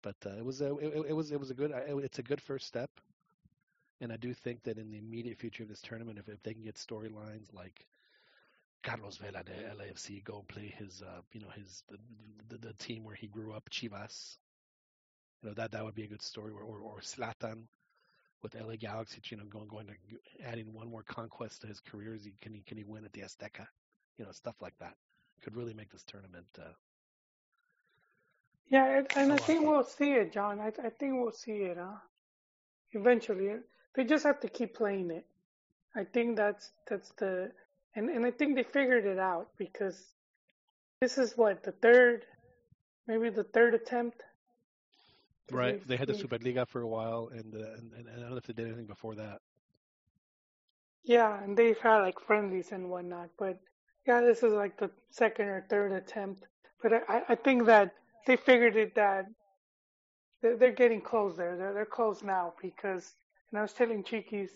But 0.06 0.30
uh, 0.30 0.36
it 0.38 0.44
was 0.44 0.60
a, 0.60 0.76
it, 0.76 1.06
it 1.08 1.12
was, 1.12 1.32
it 1.32 1.40
was 1.40 1.50
a 1.50 1.54
good, 1.54 1.72
it's 1.74 2.20
a 2.20 2.22
good 2.22 2.40
first 2.40 2.68
step, 2.68 2.90
and 4.00 4.12
I 4.12 4.16
do 4.16 4.32
think 4.32 4.62
that 4.62 4.78
in 4.78 4.92
the 4.92 4.98
immediate 4.98 5.36
future 5.36 5.64
of 5.64 5.68
this 5.68 5.80
tournament, 5.80 6.16
if 6.16 6.28
if 6.28 6.40
they 6.44 6.54
can 6.54 6.62
get 6.62 6.76
storylines 6.76 7.52
like 7.52 7.84
Carlos 8.84 9.16
Vela 9.16 9.42
de 9.42 9.50
LAFC 9.74 10.22
go 10.22 10.44
play 10.46 10.72
his, 10.78 11.02
uh, 11.02 11.22
you 11.32 11.40
know, 11.40 11.48
his 11.56 11.82
the, 11.88 11.98
the, 12.50 12.68
the, 12.68 12.74
team 12.74 13.02
where 13.02 13.16
he 13.16 13.26
grew 13.26 13.52
up, 13.52 13.68
Chivas. 13.68 14.36
You 15.42 15.48
know 15.48 15.54
that 15.54 15.72
that 15.72 15.84
would 15.84 15.96
be 15.96 16.04
a 16.04 16.08
good 16.08 16.22
story. 16.22 16.52
Or 16.52 16.62
or, 16.62 16.78
or 16.82 17.00
Zlatan 17.00 17.64
with 18.44 18.54
LA 18.54 18.76
Galaxy, 18.76 19.20
you 19.28 19.38
know, 19.38 19.44
going 19.46 19.66
going 19.66 19.88
to 19.88 20.46
adding 20.46 20.72
one 20.72 20.88
more 20.88 21.02
conquest 21.02 21.62
to 21.62 21.66
his 21.66 21.80
career. 21.80 22.14
Is 22.14 22.24
he 22.24 22.32
can 22.40 22.54
he 22.54 22.62
can 22.62 22.78
he 22.78 22.84
win 22.84 23.04
at 23.04 23.12
the 23.12 23.22
Azteca? 23.22 23.66
You 24.18 24.24
know, 24.24 24.30
stuff 24.30 24.54
like 24.60 24.78
that 24.78 24.94
could 25.42 25.56
really 25.56 25.74
make 25.74 25.90
this 25.90 26.04
tournament. 26.04 26.46
Uh, 26.56 26.70
yeah, 28.68 28.98
and, 28.98 29.06
and 29.16 29.32
I 29.32 29.36
think 29.36 29.66
we'll 29.66 29.84
see 29.84 30.12
it, 30.12 30.32
John. 30.32 30.60
I 30.60 30.68
I 30.84 30.90
think 30.90 31.14
we'll 31.14 31.32
see 31.32 31.62
it. 31.70 31.76
Huh? 31.78 31.96
Eventually, 32.92 33.50
they 33.94 34.04
just 34.04 34.24
have 34.24 34.40
to 34.40 34.48
keep 34.48 34.74
playing 34.74 35.10
it. 35.10 35.26
I 35.94 36.04
think 36.04 36.36
that's 36.36 36.72
that's 36.88 37.10
the 37.18 37.52
and 37.94 38.10
and 38.10 38.24
I 38.26 38.30
think 38.30 38.56
they 38.56 38.62
figured 38.62 39.06
it 39.06 39.18
out 39.18 39.48
because 39.56 40.12
this 41.00 41.18
is 41.18 41.36
what 41.36 41.62
the 41.62 41.72
third, 41.72 42.24
maybe 43.06 43.30
the 43.30 43.44
third 43.44 43.74
attempt. 43.74 44.22
Right, 45.50 45.86
they 45.86 45.96
had 45.96 46.08
the 46.08 46.14
Superliga 46.14 46.66
for 46.66 46.80
a 46.80 46.88
while, 46.88 47.30
and, 47.32 47.54
uh, 47.54 47.58
and, 47.78 47.92
and 47.96 48.08
I 48.16 48.20
don't 48.20 48.30
know 48.30 48.36
if 48.36 48.46
they 48.46 48.52
did 48.52 48.66
anything 48.66 48.86
before 48.86 49.14
that. 49.14 49.40
Yeah, 51.04 51.40
and 51.40 51.56
they've 51.56 51.78
had 51.78 51.98
like 51.98 52.18
friendlies 52.18 52.72
and 52.72 52.90
whatnot, 52.90 53.30
but 53.38 53.60
yeah, 54.08 54.20
this 54.22 54.42
is 54.42 54.52
like 54.52 54.76
the 54.76 54.90
second 55.10 55.46
or 55.46 55.64
third 55.70 55.92
attempt. 55.92 56.42
But 56.82 57.04
I, 57.08 57.22
I 57.28 57.34
think 57.36 57.66
that 57.66 57.94
they 58.26 58.36
figured 58.36 58.76
it 58.76 58.94
that 58.94 59.26
they're, 60.42 60.56
they're 60.56 60.72
getting 60.72 61.00
close 61.00 61.36
there. 61.36 61.56
They're, 61.56 61.72
they're 61.72 61.86
close 61.86 62.22
now 62.22 62.54
because, 62.60 63.14
and 63.50 63.58
I 63.58 63.62
was 63.62 63.72
telling 63.72 64.04
Chiquis, 64.04 64.50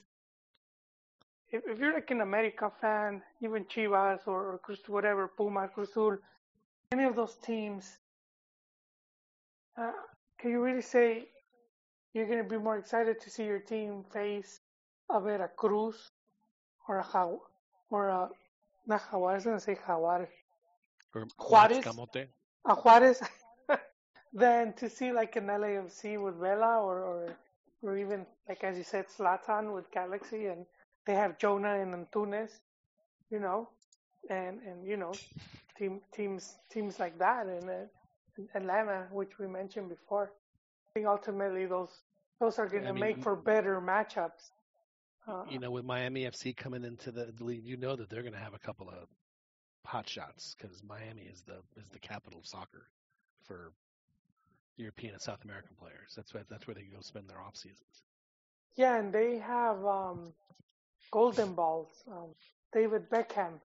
if, 1.50 1.62
if 1.66 1.78
you're 1.78 1.94
like 1.94 2.10
an 2.10 2.20
America 2.20 2.70
fan, 2.80 3.22
even 3.42 3.64
Chivas 3.64 4.20
or, 4.26 4.52
or 4.52 4.58
Cruz, 4.58 4.80
whatever, 4.86 5.28
Puma, 5.28 5.68
Cruzul, 5.74 6.18
any 6.92 7.04
of 7.04 7.16
those 7.16 7.36
teams, 7.36 7.98
uh, 9.76 9.92
can 10.38 10.50
you 10.50 10.62
really 10.62 10.82
say 10.82 11.28
you're 12.14 12.26
going 12.26 12.42
to 12.42 12.48
be 12.48 12.58
more 12.58 12.78
excited 12.78 13.20
to 13.20 13.30
see 13.30 13.44
your 13.44 13.60
team 13.60 14.04
face 14.12 14.60
a 15.10 15.20
Veracruz 15.20 16.10
or 16.88 16.98
a 17.00 17.04
Jaguar, 17.04 17.38
or 17.90 18.08
a, 18.08 18.28
not 18.86 19.02
Jaguar, 19.10 19.32
I 19.32 19.34
was 19.34 19.44
going 19.44 19.56
to 19.56 19.62
say 19.62 19.74
Jaguar, 19.74 20.28
or 21.14 21.26
Juarez, 21.38 21.84
a 22.66 22.74
Juarez, 22.74 23.20
than 24.32 24.72
to 24.74 24.88
see 24.88 25.12
like 25.12 25.36
an 25.36 25.46
LAFC 25.46 26.22
with 26.22 26.36
Vela 26.36 26.80
or, 26.80 27.00
or, 27.00 27.36
or 27.82 27.96
even, 27.96 28.26
like 28.48 28.62
as 28.64 28.76
you 28.76 28.84
said, 28.84 29.06
Zlatan 29.08 29.74
with 29.74 29.90
Galaxy 29.90 30.46
and 30.46 30.66
they 31.06 31.14
have 31.14 31.38
Jonah 31.38 31.80
and 31.80 31.94
Antunes, 31.94 32.50
you 33.30 33.40
know, 33.40 33.68
and 34.28 34.60
and 34.62 34.86
you 34.86 34.96
know, 34.96 35.12
team 35.78 36.00
teams 36.12 36.56
teams 36.70 36.98
like 36.98 37.18
that, 37.18 37.46
and 37.46 37.68
uh, 37.68 38.42
Atlanta, 38.54 39.08
which 39.10 39.38
we 39.38 39.46
mentioned 39.46 39.88
before. 39.88 40.32
I 40.32 40.88
think 40.94 41.06
ultimately 41.06 41.66
those 41.66 41.90
those 42.40 42.58
are 42.58 42.66
going 42.66 42.84
to 42.84 42.94
make 42.94 43.22
for 43.22 43.36
better 43.36 43.80
matchups. 43.80 44.50
Uh, 45.26 45.44
you 45.48 45.58
know, 45.58 45.70
with 45.70 45.84
Miami 45.84 46.24
FC 46.24 46.56
coming 46.56 46.84
into 46.84 47.12
the, 47.12 47.32
the 47.36 47.44
league, 47.44 47.64
you 47.64 47.76
know 47.76 47.94
that 47.94 48.08
they're 48.08 48.22
going 48.22 48.34
to 48.34 48.38
have 48.38 48.54
a 48.54 48.58
couple 48.58 48.88
of 48.88 49.06
hot 49.86 50.08
shots 50.08 50.54
because 50.58 50.82
Miami 50.82 51.22
is 51.22 51.42
the 51.42 51.58
is 51.80 51.88
the 51.88 51.98
capital 51.98 52.38
of 52.38 52.46
soccer 52.46 52.86
for 53.44 53.72
European 54.76 55.12
and 55.14 55.22
South 55.22 55.44
American 55.44 55.76
players. 55.76 56.14
That's 56.16 56.34
where 56.34 56.44
that's 56.48 56.66
where 56.66 56.74
they 56.74 56.84
go 56.84 57.00
spend 57.00 57.28
their 57.28 57.40
off 57.40 57.56
seasons. 57.56 58.04
Yeah, 58.76 58.96
and 58.98 59.12
they 59.12 59.38
have 59.38 59.84
um, 59.84 60.34
golden 61.10 61.54
balls. 61.54 62.04
Um, 62.10 62.34
David 62.72 63.08
Beckham, 63.10 63.60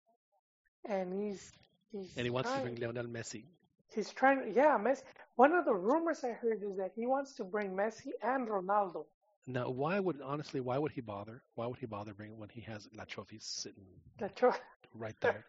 and 0.88 1.12
he's 1.12 1.52
he's 1.92 2.16
and 2.16 2.26
he 2.26 2.30
wants 2.30 2.52
trying, 2.52 2.54
to 2.54 2.60
bring 2.60 2.76
Lionel 2.76 3.06
Messi. 3.06 3.46
He's 3.94 4.10
trying. 4.12 4.54
Yeah, 4.54 4.78
Messi. 4.78 5.02
One 5.36 5.52
of 5.52 5.64
the 5.64 5.74
rumors 5.74 6.24
I 6.24 6.32
heard 6.32 6.62
is 6.62 6.76
that 6.78 6.92
he 6.94 7.06
wants 7.06 7.34
to 7.36 7.44
bring 7.44 7.72
Messi 7.76 8.12
and 8.22 8.48
Ronaldo. 8.48 9.06
Now, 9.46 9.70
why 9.70 9.98
would 10.00 10.20
honestly? 10.20 10.60
Why 10.60 10.78
would 10.78 10.92
he 10.92 11.00
bother? 11.00 11.42
Why 11.54 11.66
would 11.66 11.78
he 11.78 11.86
bother 11.86 12.14
bringing 12.14 12.38
when 12.38 12.48
he 12.50 12.60
has 12.62 12.88
La 12.92 13.04
Trophy 13.04 13.38
sitting 13.40 14.00
La 14.20 14.28
Tro- 14.28 14.54
right 14.94 15.16
there, 15.20 15.46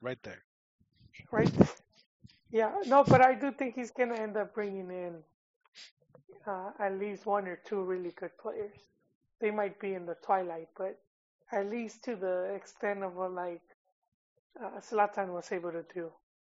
right 0.00 0.22
there, 0.22 0.44
right? 1.32 1.50
Yeah, 2.52 2.72
no, 2.86 3.04
but 3.04 3.22
I 3.22 3.34
do 3.34 3.52
think 3.52 3.76
he's 3.76 3.92
gonna 3.92 4.16
end 4.16 4.36
up 4.36 4.54
bringing 4.54 4.90
in 4.90 5.24
uh, 6.46 6.70
at 6.78 6.98
least 6.98 7.26
one 7.26 7.48
or 7.48 7.58
two 7.66 7.82
really 7.82 8.12
good 8.12 8.36
players. 8.38 8.76
They 9.40 9.50
might 9.50 9.80
be 9.80 9.94
in 9.94 10.06
the 10.06 10.16
twilight, 10.24 10.68
but 10.76 10.98
at 11.52 11.70
least 11.70 12.04
to 12.04 12.16
the 12.16 12.54
extent 12.54 13.02
of 13.04 13.16
what 13.16 13.32
like 13.32 13.62
uh, 14.62 14.80
Zlatan 14.80 15.28
was 15.32 15.50
able 15.52 15.72
to 15.72 15.84
do. 15.94 16.10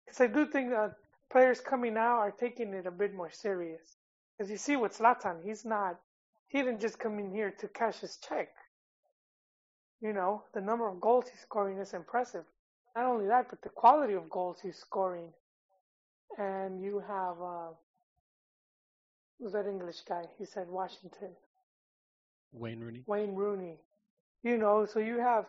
Because 0.06 0.22
I 0.22 0.28
do 0.28 0.46
think 0.46 0.72
that 0.72 0.96
players 1.32 1.62
coming 1.62 1.96
now 1.96 2.18
are 2.18 2.32
taking 2.32 2.74
it 2.74 2.88
a 2.88 2.92
bit 2.92 3.14
more 3.16 3.32
serious. 3.32 3.98
Because 4.38 4.52
you 4.52 4.58
see 4.58 4.76
with 4.76 4.98
Zlatan, 4.98 5.44
he's 5.44 5.66
not, 5.66 6.00
he 6.50 6.60
didn't 6.60 6.82
just 6.82 7.00
come 7.00 7.20
in 7.20 7.32
here 7.32 7.52
to 7.60 7.68
cash 7.70 8.00
his 8.00 8.18
check. 8.18 8.50
You 10.02 10.14
know, 10.14 10.44
the 10.54 10.62
number 10.62 10.88
of 10.90 11.02
goals 11.02 11.26
he's 11.32 11.42
scoring 11.42 11.80
is 11.80 11.94
impressive. 11.94 12.46
Not 12.96 13.06
only 13.06 13.28
that, 13.28 13.50
but 13.50 13.62
the 13.62 13.70
quality 13.70 14.14
of 14.14 14.30
goals 14.30 14.60
he's 14.62 14.78
scoring. 14.78 15.32
And 16.38 16.82
you 16.82 17.02
have, 17.08 17.42
uh, 17.42 17.74
who's 19.40 19.54
that 19.54 19.68
English 19.68 20.02
guy? 20.08 20.26
He 20.38 20.46
said 20.46 20.68
Washington. 20.68 21.30
Wayne 22.52 22.80
Rooney. 22.80 23.04
Wayne 23.08 23.36
Rooney 23.36 23.80
you 24.46 24.58
know, 24.60 24.86
so 24.86 25.00
you 25.00 25.18
have 25.20 25.46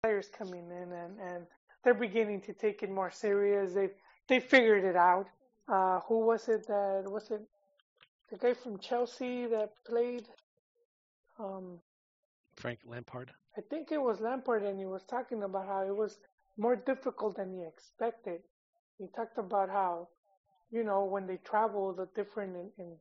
players 0.00 0.28
coming 0.38 0.70
in 0.70 0.92
and, 0.92 1.18
and 1.20 1.46
they're 1.82 1.92
beginning 1.92 2.40
to 2.42 2.54
take 2.54 2.82
it 2.82 2.90
more 2.90 3.10
serious. 3.10 3.74
They've 3.74 3.96
they 4.28 4.40
figured 4.40 4.84
it 4.84 4.96
out. 4.96 5.26
Uh, 5.68 6.00
who 6.06 6.20
was 6.20 6.48
it 6.48 6.66
that 6.68 7.02
was 7.06 7.30
it 7.30 7.42
the 8.30 8.38
guy 8.38 8.54
from 8.54 8.78
Chelsea 8.78 9.46
that 9.46 9.70
played. 9.86 10.26
Um, 11.38 11.80
Frank 12.56 12.78
Lampard. 12.86 13.32
I 13.58 13.62
think 13.68 13.90
it 13.90 14.00
was 14.00 14.20
Lampard, 14.20 14.62
and 14.62 14.78
he 14.78 14.86
was 14.86 15.02
talking 15.02 15.42
about 15.42 15.66
how 15.66 15.82
it 15.82 15.96
was 15.96 16.18
more 16.56 16.76
difficult 16.76 17.36
than 17.36 17.52
he 17.52 17.64
expected. 17.66 18.40
He 18.98 19.06
talked 19.16 19.38
about 19.38 19.70
how, 19.70 20.08
you 20.70 20.84
know, 20.84 21.04
when 21.04 21.26
they 21.26 21.38
travel, 21.38 21.94
the 21.94 22.08
different 22.16 22.56
in, 22.56 22.70
in, 22.78 22.96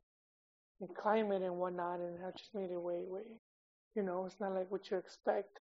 in 0.82 0.88
climate 1.02 1.42
and 1.44 1.58
whatnot, 1.58 2.00
and 2.00 2.20
how 2.22 2.30
it 2.30 2.38
just 2.38 2.56
made 2.56 2.72
it 2.72 2.82
way, 2.82 3.04
way, 3.08 3.24
you 3.96 4.04
know, 4.04 4.26
it's 4.26 4.40
not 4.40 4.54
like 4.54 4.72
what 4.72 4.90
you 4.92 4.98
expect. 4.98 5.60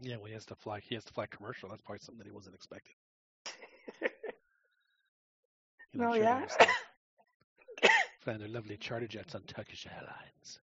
Yeah, 0.00 0.16
well, 0.16 0.26
he 0.26 0.34
has 0.34 0.46
to 0.46 0.56
fly. 0.56 0.80
He 0.80 0.94
has 0.96 1.04
to 1.04 1.12
fly 1.14 1.26
commercial. 1.26 1.68
That's 1.70 1.82
probably 1.82 2.00
something 2.00 2.18
that 2.18 2.26
he 2.26 2.32
wasn't 2.32 2.56
expecting. 2.56 2.94
You 5.92 6.00
know, 6.00 6.08
No, 6.08 6.14
yeah. 6.14 6.42
they 6.58 6.66
Flying 8.20 8.40
their 8.40 8.48
lovely 8.48 8.76
charter 8.76 9.06
jets 9.08 9.34
on 9.34 9.42
Turkish 9.42 9.86
Airlines. 9.86 10.60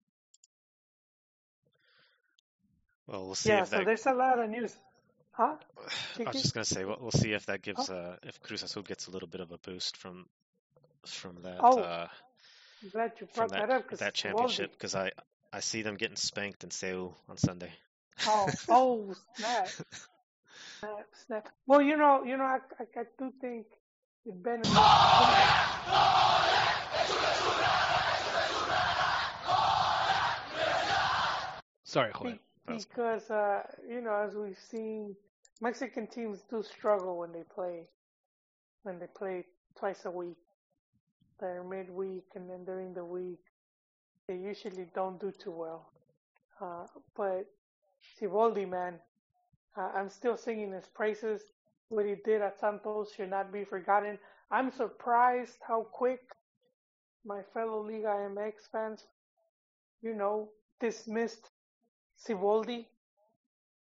Well, 3.07 3.25
we'll 3.25 3.35
see 3.35 3.51
yeah, 3.51 3.59
if 3.59 3.67
so 3.67 3.83
that. 3.83 3.85
there's 3.85 4.05
a 4.07 4.13
lot 4.13 4.39
of 4.39 4.49
news. 4.49 4.75
Huh? 5.37 5.55
I 6.19 6.29
was 6.29 6.41
just 6.41 6.53
gonna 6.53 6.65
say, 6.65 6.83
we'll, 6.83 6.97
we'll 6.99 7.11
see 7.11 7.33
if 7.33 7.45
that 7.45 7.61
gives 7.61 7.89
uh, 7.89 8.17
if 8.23 8.41
Cruz 8.41 8.63
Azul 8.63 8.81
gets 8.81 9.07
a 9.07 9.11
little 9.11 9.27
bit 9.27 9.41
of 9.41 9.51
a 9.51 9.57
boost 9.59 9.97
from 9.97 10.25
from 11.05 11.35
that 11.43 11.59
Oh, 11.61 11.79
uh, 11.79 12.07
I'm 12.83 12.89
glad 12.89 13.11
you 13.21 13.27
from 13.33 13.49
brought 13.49 13.51
that 13.51 13.67
that 13.67 13.75
up 13.75 13.83
because 13.83 13.99
that 13.99 14.13
championship 14.15 14.71
because 14.71 14.95
I 14.95 15.11
I 15.53 15.59
see 15.59 15.83
them 15.83 15.95
getting 15.95 16.17
spanked 16.17 16.63
in 16.63 16.71
Seoul 16.71 17.15
on 17.29 17.37
Sunday. 17.37 17.71
Oh, 18.25 18.47
oh, 18.69 19.13
snap, 19.35 19.69
snap, 20.79 21.07
snap. 21.27 21.49
Well, 21.67 21.81
you 21.81 21.97
know, 21.97 22.23
you 22.25 22.35
know, 22.35 22.43
I, 22.43 22.57
I, 22.79 22.99
I 22.99 23.03
do 23.19 23.31
think 23.39 23.67
it 24.25 24.43
benefits 24.43 24.73
Sorry, 31.83 32.11
Juan. 32.11 32.39
Be- 32.67 32.79
because, 32.89 33.29
uh, 33.31 33.63
you 33.89 34.01
know, 34.01 34.15
as 34.15 34.35
we've 34.35 34.59
seen, 34.59 35.15
Mexican 35.61 36.07
teams 36.07 36.43
do 36.49 36.63
struggle 36.63 37.19
when 37.19 37.31
they 37.33 37.43
play, 37.43 37.87
when 38.83 38.99
they 38.99 39.07
play 39.17 39.45
twice 39.79 40.05
a 40.05 40.11
week. 40.11 40.37
They're 41.39 41.63
midweek 41.63 42.25
and 42.35 42.49
then 42.49 42.65
during 42.65 42.93
the 42.93 43.05
week, 43.05 43.39
they 44.27 44.35
usually 44.37 44.87
don't 44.95 45.19
do 45.19 45.31
too 45.31 45.51
well. 45.51 45.91
Uh, 46.61 46.85
but 47.15 47.45
Siboldi, 48.19 48.69
man, 48.69 48.99
uh, 49.77 49.91
I'm 49.95 50.09
still 50.09 50.37
singing 50.37 50.71
his 50.73 50.87
praises. 50.87 51.43
What 51.89 52.05
he 52.05 52.15
did 52.25 52.41
at 52.41 52.59
Santos 52.59 53.13
should 53.13 53.29
not 53.29 53.53
be 53.53 53.63
forgotten. 53.65 54.19
I'm 54.51 54.71
surprised 54.71 55.57
how 55.67 55.83
quick 55.83 56.21
my 57.25 57.41
fellow 57.53 57.81
Liga 57.85 58.07
MX 58.09 58.69
fans, 58.71 59.05
you 60.01 60.15
know, 60.15 60.49
dismissed 60.79 61.49
Siboldi. 62.17 62.85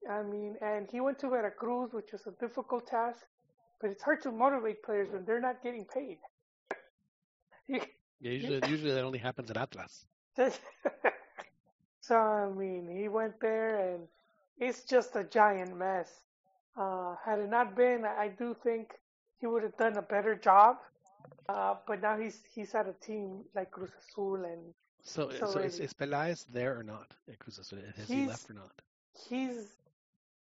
I 0.08 0.22
mean, 0.22 0.56
and 0.62 0.90
he 0.90 1.00
went 1.00 1.18
to 1.20 1.28
Veracruz, 1.30 1.92
which 1.92 2.12
was 2.12 2.26
a 2.26 2.30
difficult 2.32 2.86
task, 2.86 3.26
but 3.80 3.90
it's 3.90 4.02
hard 4.02 4.22
to 4.22 4.32
motivate 4.32 4.82
players 4.82 5.10
when 5.10 5.24
they're 5.24 5.40
not 5.40 5.62
getting 5.62 5.84
paid. 5.84 6.18
You- 7.68 7.80
Yeah, 8.20 8.32
usually, 8.32 8.60
usually 8.70 8.92
that 8.92 9.04
only 9.04 9.18
happens 9.18 9.50
at 9.50 9.56
Atlas. 9.56 10.06
so 12.00 12.16
I 12.16 12.48
mean, 12.50 12.88
he 12.88 13.08
went 13.08 13.40
there, 13.40 13.94
and 13.94 14.08
it's 14.58 14.84
just 14.84 15.16
a 15.16 15.24
giant 15.24 15.76
mess. 15.76 16.08
Uh, 16.76 17.14
had 17.24 17.38
it 17.38 17.48
not 17.50 17.74
been, 17.76 18.04
I 18.04 18.28
do 18.28 18.54
think 18.62 18.92
he 19.38 19.46
would 19.46 19.62
have 19.62 19.76
done 19.76 19.96
a 19.96 20.02
better 20.02 20.34
job. 20.34 20.76
Uh, 21.48 21.74
but 21.86 22.00
now 22.02 22.18
he's 22.18 22.42
he's 22.54 22.74
at 22.74 22.88
a 22.88 22.94
team 23.04 23.44
like 23.54 23.70
Cruz 23.70 23.90
Azul, 24.00 24.44
and 24.44 24.74
So, 25.04 25.28
eh, 25.28 25.38
So 25.38 25.46
so 25.46 25.58
is, 25.60 25.78
is 25.80 25.92
Pelaez 25.92 26.46
there 26.52 26.76
or 26.78 26.82
not 26.82 27.12
Has 27.28 28.08
he 28.08 28.14
He's- 28.14 28.28
left 28.28 28.50
or 28.50 28.54
not? 28.54 28.72
he's 29.28 29.68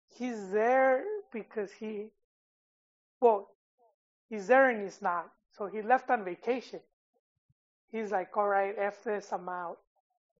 he's 0.07 0.49
there 0.49 1.03
because 1.31 1.71
he 1.71 2.09
well 3.21 3.49
he's 4.29 4.47
there 4.47 4.69
and 4.69 4.81
he's 4.83 5.01
not. 5.01 5.29
So 5.51 5.67
he 5.67 5.81
left 5.83 6.09
on 6.09 6.23
vacation. 6.23 6.79
He's 7.91 8.11
like 8.11 8.35
all 8.35 8.47
right 8.47 8.75
f 8.77 9.03
this 9.03 9.31
i'm 9.31 9.47
out. 9.49 9.77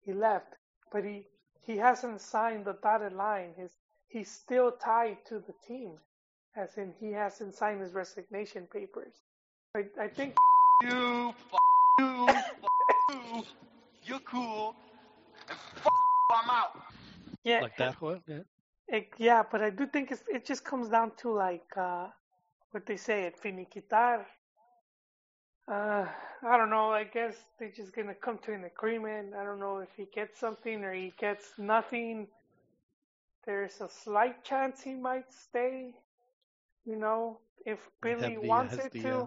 He 0.06 0.14
left 0.14 0.56
but 0.92 1.04
he 1.04 1.28
he 1.62 1.78
hasn't 1.78 2.22
signed 2.22 2.66
the 2.66 2.74
dotted 2.82 3.14
line. 3.14 3.54
His 3.58 3.72
he's 4.08 4.32
still 4.32 4.72
tied 4.72 5.18
to 5.26 5.40
the 5.40 5.54
team 5.68 6.00
as 6.56 6.78
in 6.78 6.94
he 7.00 7.12
hasn't 7.12 7.54
signed 7.56 7.82
his 7.82 7.94
resignation 7.94 8.68
papers. 8.68 9.14
I 9.76 9.86
i 10.00 10.08
think 10.08 10.36
you, 10.84 11.30
f 11.30 11.36
you, 12.00 12.28
f 12.30 12.52
you. 13.10 13.44
You're 14.08 14.20
cool. 14.22 14.76
And 15.50 15.58
f 15.58 15.88
I'm 16.32 16.50
out. 16.50 16.74
yeah 17.44 17.62
Like 17.62 17.78
that, 17.78 18.02
Juan? 18.02 18.22
Yeah. 18.28 18.44
It, 18.88 19.10
yeah, 19.18 19.44
but 19.52 19.62
I 19.62 19.70
do 19.70 19.86
think 19.88 20.12
it's, 20.12 20.24
it 20.28 20.46
just 20.46 20.64
comes 20.66 20.90
down 20.90 21.12
to 21.18 21.32
like 21.32 21.78
uh, 21.78 22.08
what 22.72 22.86
they 22.86 22.98
say 22.98 23.26
at 23.26 23.42
finiquitar. 23.42 24.26
Uh, 25.68 26.06
I 26.44 26.58
don't 26.58 26.70
know. 26.70 26.92
I 26.92 27.04
guess 27.06 27.36
they're 27.60 27.72
just 27.72 27.94
gonna 27.96 28.16
come 28.16 28.40
to 28.40 28.54
an 28.54 28.66
agreement. 28.66 29.34
I 29.36 29.44
don't 29.44 29.60
know 29.60 29.80
if 29.80 29.90
he 29.96 30.06
gets 30.14 30.40
something 30.40 30.84
or 30.84 30.94
he 30.94 31.14
gets 31.18 31.54
nothing. 31.58 32.28
There's 33.46 33.82
a 33.82 33.90
slight 33.90 34.44
chance 34.44 34.82
he 34.82 34.96
might 34.96 35.32
stay. 35.34 35.96
You 36.86 36.96
know, 36.98 37.40
if 37.66 37.90
Billy 38.02 38.38
the, 38.38 38.38
uh, 38.38 38.48
wants 38.48 38.78
it 38.80 38.94
the, 38.94 39.02
to. 39.02 39.10
uh, 39.10 39.26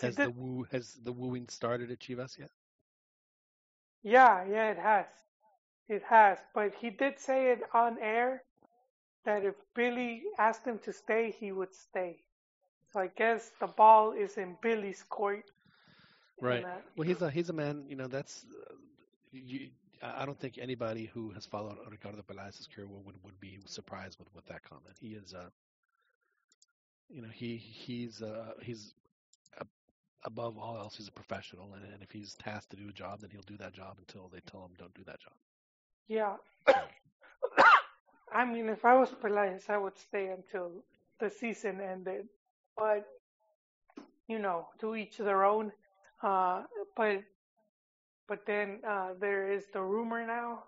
has 0.00 0.16
did- 0.16 0.26
the 0.26 0.30
woo 0.30 0.64
has 0.70 0.94
the 1.02 1.12
wooing 1.12 1.48
started 1.48 1.90
at 1.90 2.00
Chivas 2.00 2.38
yet? 2.38 2.50
Yeah, 4.02 4.44
yeah, 4.44 4.70
it 4.70 4.78
has. 4.78 5.06
It 5.88 6.02
has. 6.04 6.38
But 6.54 6.74
he 6.74 6.90
did 6.90 7.18
say 7.18 7.50
it 7.52 7.62
on 7.72 7.98
air 7.98 8.44
that 9.24 9.44
if 9.44 9.54
Billy 9.74 10.24
asked 10.38 10.64
him 10.66 10.78
to 10.80 10.92
stay, 10.92 11.30
he 11.30 11.52
would 11.52 11.74
stay. 11.74 12.24
So 12.92 13.00
I 13.00 13.08
guess 13.08 13.50
the 13.60 13.66
ball 13.68 14.12
is 14.12 14.36
in 14.38 14.56
Billy's 14.62 15.02
court. 15.04 15.50
Right. 16.40 16.66
Well, 16.96 17.06
he's 17.06 17.22
a 17.22 17.30
he's 17.30 17.48
a 17.50 17.52
man. 17.52 17.84
You 17.88 17.96
know, 17.96 18.06
that's 18.08 18.44
uh, 18.70 18.74
you. 19.32 19.70
I 20.02 20.24
don't 20.26 20.38
think 20.38 20.58
anybody 20.58 21.06
who 21.06 21.30
has 21.30 21.46
followed 21.46 21.78
Ricardo 21.88 22.22
Pelaez's 22.22 22.66
career 22.66 22.86
would, 22.88 23.16
would 23.24 23.38
be 23.40 23.58
surprised 23.66 24.18
with 24.18 24.28
with 24.34 24.44
that 24.46 24.62
comment. 24.62 24.96
He 25.00 25.08
is 25.14 25.32
uh 25.34 25.48
you 27.08 27.22
know 27.22 27.28
he 27.32 27.56
he's 27.56 28.22
uh 28.22 28.52
he's 28.62 28.94
a, 29.01 29.01
above 30.24 30.58
all 30.58 30.76
else 30.76 30.96
he's 30.96 31.08
a 31.08 31.12
professional 31.12 31.74
and, 31.74 31.84
and 31.92 32.02
if 32.02 32.10
he's 32.12 32.34
tasked 32.36 32.70
to 32.70 32.76
do 32.76 32.88
a 32.88 32.92
job 32.92 33.20
then 33.20 33.30
he'll 33.30 33.42
do 33.42 33.56
that 33.56 33.72
job 33.72 33.96
until 33.98 34.28
they 34.32 34.40
tell 34.40 34.64
him 34.64 34.72
don't 34.78 34.94
do 34.94 35.04
that 35.04 35.20
job. 35.20 35.34
yeah. 36.08 36.36
I 38.32 38.44
mean, 38.44 38.68
if 38.68 38.84
I 38.84 38.94
was 38.94 39.10
Pelaez, 39.10 39.68
I 39.70 39.78
would 39.78 39.98
stay 39.98 40.28
until 40.28 40.84
the 41.20 41.30
season 41.30 41.80
ended. 41.80 42.28
But, 42.76 43.06
you 44.28 44.38
know, 44.38 44.68
to 44.80 44.96
each 44.96 45.18
their 45.18 45.44
own. 45.44 45.72
Uh, 46.22 46.64
but, 46.96 47.22
but 48.28 48.46
then 48.46 48.80
uh, 48.86 49.14
there 49.20 49.50
is 49.52 49.66
the 49.72 49.82
rumor 49.82 50.26
now, 50.26 50.64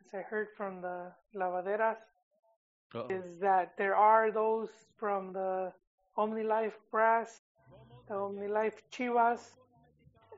as 0.00 0.14
I 0.14 0.22
heard 0.22 0.48
from 0.56 0.80
the 0.82 1.12
lavaderas, 1.34 1.98
Uh-oh. 2.94 3.08
is 3.08 3.38
that 3.40 3.76
there 3.76 3.96
are 3.96 4.30
those 4.30 4.70
from 4.96 5.32
the 5.32 5.72
OmniLife 6.18 6.74
brass, 6.90 7.40
the 8.08 8.14
OmniLife 8.14 8.74
Chivas, 8.92 9.40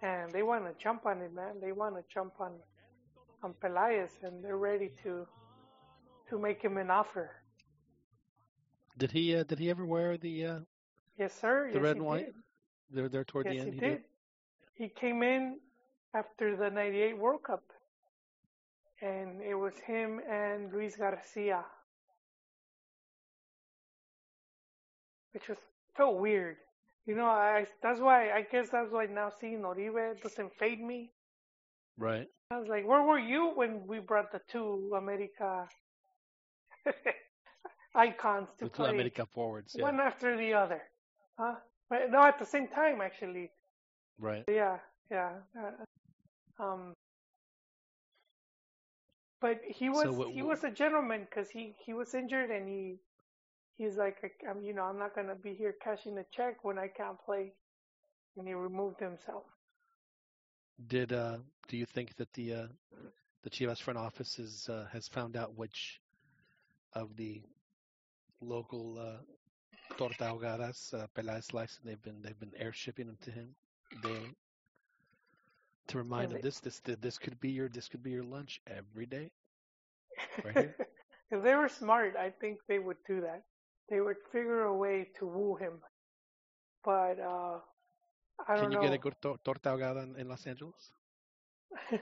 and 0.02 0.30
they 0.32 0.42
want 0.42 0.64
to 0.66 0.74
jump 0.82 1.06
on 1.06 1.20
it, 1.22 1.32
man. 1.34 1.60
They 1.60 1.72
want 1.72 1.96
to 1.96 2.02
jump 2.12 2.34
on 2.40 2.52
on 3.42 3.54
Pelaez, 3.62 4.10
and 4.22 4.42
they're 4.42 4.56
ready 4.58 4.90
to 5.02 5.26
to 6.30 6.38
make 6.38 6.62
him 6.62 6.76
an 6.78 6.90
offer. 6.90 7.30
Did 8.98 9.12
he 9.12 9.36
uh, 9.36 9.44
did 9.44 9.58
he 9.58 9.70
ever 9.70 9.84
wear 9.84 10.16
the 10.16 10.46
uh 10.46 10.60
Yes, 11.18 11.32
sir. 11.40 11.68
the 11.72 11.78
yes, 11.78 11.82
red 11.82 11.96
and 11.96 12.04
white? 12.04 12.26
Did. 12.26 12.34
There 12.90 13.08
there 13.08 13.24
toward 13.24 13.46
yes, 13.46 13.54
the 13.54 13.60
end 13.60 13.74
he 13.74 13.80
did. 13.80 14.02
He 14.74 14.88
came 14.88 15.22
in 15.22 15.58
after 16.14 16.56
the 16.56 16.70
'98 16.70 17.18
World 17.18 17.42
Cup, 17.42 17.64
and 19.02 19.42
it 19.42 19.54
was 19.54 19.74
him 19.78 20.20
and 20.30 20.72
Luis 20.72 20.96
Garcia, 20.96 21.64
which 25.32 25.48
was 25.48 25.58
felt 25.96 26.18
weird. 26.18 26.56
You 27.06 27.14
know, 27.14 27.26
I 27.26 27.66
that's 27.82 28.00
why 28.00 28.30
I 28.32 28.42
guess 28.42 28.68
that's 28.70 28.90
why 28.90 29.06
now 29.06 29.30
seeing 29.40 29.64
Oribe 29.64 30.20
doesn't 30.22 30.52
fade 30.54 30.80
me. 30.80 31.10
Right. 31.96 32.26
I 32.50 32.58
was 32.58 32.68
like, 32.68 32.86
where 32.86 33.02
were 33.02 33.18
you 33.18 33.52
when 33.54 33.86
we 33.86 34.00
brought 34.00 34.32
the 34.32 34.40
two 34.48 34.92
America 34.96 35.68
icons 37.94 38.48
to 38.58 38.64
The 38.64 38.70
two 38.70 38.82
play, 38.82 38.90
America 38.90 39.26
forwards. 39.32 39.74
Yeah. 39.76 39.84
one 39.84 40.00
after 40.00 40.36
the 40.36 40.52
other? 40.54 40.82
Huh? 41.38 41.54
But 41.88 42.10
no, 42.10 42.22
at 42.22 42.38
the 42.38 42.46
same 42.46 42.68
time, 42.68 43.00
actually. 43.00 43.50
Right. 44.18 44.44
Yeah, 44.48 44.78
yeah. 45.10 45.32
Uh, 45.58 46.62
um, 46.62 46.92
but 49.40 49.60
he 49.66 49.88
was 49.88 50.02
So 50.04 50.12
what- 50.12 50.30
he 50.32 50.42
was 50.42 50.64
a 50.64 50.70
gentleman 50.70 51.26
because 51.28 51.50
he 51.50 51.74
he 51.84 51.92
was 51.94 52.14
injured 52.14 52.50
and 52.50 52.68
he 52.68 52.98
he's 53.76 53.96
like 53.96 54.16
I'm 54.48 54.62
you 54.62 54.74
know 54.74 54.84
I'm 54.84 54.98
not 54.98 55.14
gonna 55.14 55.36
be 55.36 55.54
here 55.54 55.74
cashing 55.82 56.18
a 56.18 56.24
check 56.32 56.64
when 56.64 56.78
I 56.78 56.88
can't 56.88 57.18
play. 57.24 57.52
and 58.36 58.46
he 58.48 58.54
removed 58.54 59.00
himself. 59.00 59.44
Did 60.86 61.12
uh, 61.12 61.38
do 61.68 61.76
you 61.76 61.86
think 61.86 62.16
that 62.16 62.32
the 62.34 62.54
uh, 62.54 62.66
the 63.42 63.50
Chivas 63.50 63.80
front 63.80 63.98
office 63.98 64.38
is, 64.38 64.68
uh, 64.68 64.86
has 64.92 65.08
found 65.08 65.36
out 65.36 65.56
which 65.56 66.00
of 66.94 67.16
the 67.16 67.42
local 68.40 68.98
uh, 68.98 69.18
torta 69.96 70.24
ahogadas, 70.24 70.92
uh, 70.94 71.06
Peláez 71.14 71.44
slices 71.44 71.80
they've 71.84 72.02
been 72.02 72.20
they've 72.22 72.38
been 72.40 72.52
air 72.56 72.72
shipping 72.72 73.06
them 73.06 73.18
to 73.22 73.30
him 73.30 73.54
daily 74.02 74.36
to 75.88 75.98
remind 75.98 76.32
him 76.32 76.40
this 76.42 76.60
this 76.60 76.80
this 76.80 77.18
could 77.18 77.38
be 77.40 77.50
your 77.50 77.68
this 77.68 77.88
could 77.88 78.02
be 78.02 78.10
your 78.10 78.24
lunch 78.24 78.60
every 78.66 79.06
day. 79.06 79.30
Right 80.44 80.70
if 81.30 81.42
they 81.42 81.54
were 81.54 81.68
smart, 81.68 82.16
I 82.16 82.30
think 82.30 82.58
they 82.68 82.78
would 82.78 82.98
do 83.06 83.20
that. 83.22 83.42
They 83.88 84.00
would 84.00 84.16
figure 84.32 84.62
a 84.64 84.76
way 84.76 85.08
to 85.18 85.26
woo 85.26 85.56
him. 85.56 85.82
But 86.84 87.20
uh, 87.20 87.60
I 88.48 88.56
don't 88.56 88.58
know. 88.58 88.62
Can 88.62 88.72
you 88.72 88.80
get 88.80 88.92
a 88.92 88.98
good 88.98 89.14
tor- 89.20 89.38
torta 89.44 89.70
ahogada 89.70 90.02
in, 90.04 90.16
in 90.20 90.28
Los 90.28 90.46
Angeles? 90.46 90.92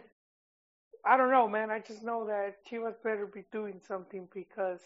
I 1.04 1.16
don't 1.16 1.30
know, 1.30 1.48
man. 1.48 1.70
I 1.70 1.80
just 1.80 2.02
know 2.02 2.26
that 2.26 2.66
Chivas 2.66 2.94
better 3.02 3.26
be 3.26 3.44
doing 3.52 3.80
something 3.86 4.28
because, 4.34 4.80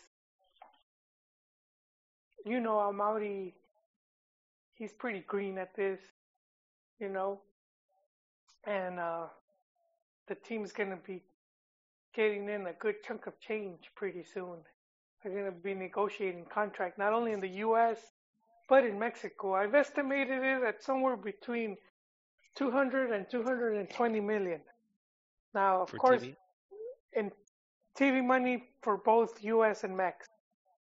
you 2.44 2.60
know, 2.60 2.76
Amaury, 2.76 3.54
he's 4.74 4.92
pretty 4.92 5.20
green 5.20 5.58
at 5.58 5.74
this, 5.76 6.00
you 7.00 7.08
know, 7.08 7.40
and 8.66 8.98
uh, 8.98 9.26
the 10.28 10.34
team's 10.36 10.72
going 10.72 10.90
to 10.90 10.96
be 10.96 11.22
getting 12.14 12.48
in 12.48 12.66
a 12.66 12.72
good 12.72 12.96
chunk 13.06 13.26
of 13.26 13.38
change 13.40 13.90
pretty 13.96 14.24
soon. 14.24 14.58
They're 15.22 15.32
going 15.32 15.46
to 15.46 15.50
be 15.52 15.74
negotiating 15.74 16.46
contract 16.52 16.98
not 16.98 17.12
only 17.12 17.32
in 17.32 17.40
the 17.40 17.48
U.S. 17.66 17.98
but 18.68 18.84
in 18.84 18.98
Mexico. 18.98 19.54
I've 19.54 19.74
estimated 19.74 20.42
it 20.42 20.62
at 20.62 20.82
somewhere 20.82 21.16
between 21.16 21.76
200 22.56 23.10
and 23.12 23.26
220 23.30 24.20
million. 24.20 24.60
Now, 25.54 25.82
of 25.82 25.90
For 25.90 25.96
course, 25.98 26.22
TV? 26.22 26.36
in 27.14 27.32
TV 27.98 28.24
money 28.24 28.64
for 28.82 28.96
both 28.96 29.42
U.S. 29.42 29.84
and 29.84 29.96
Mex, 29.96 30.26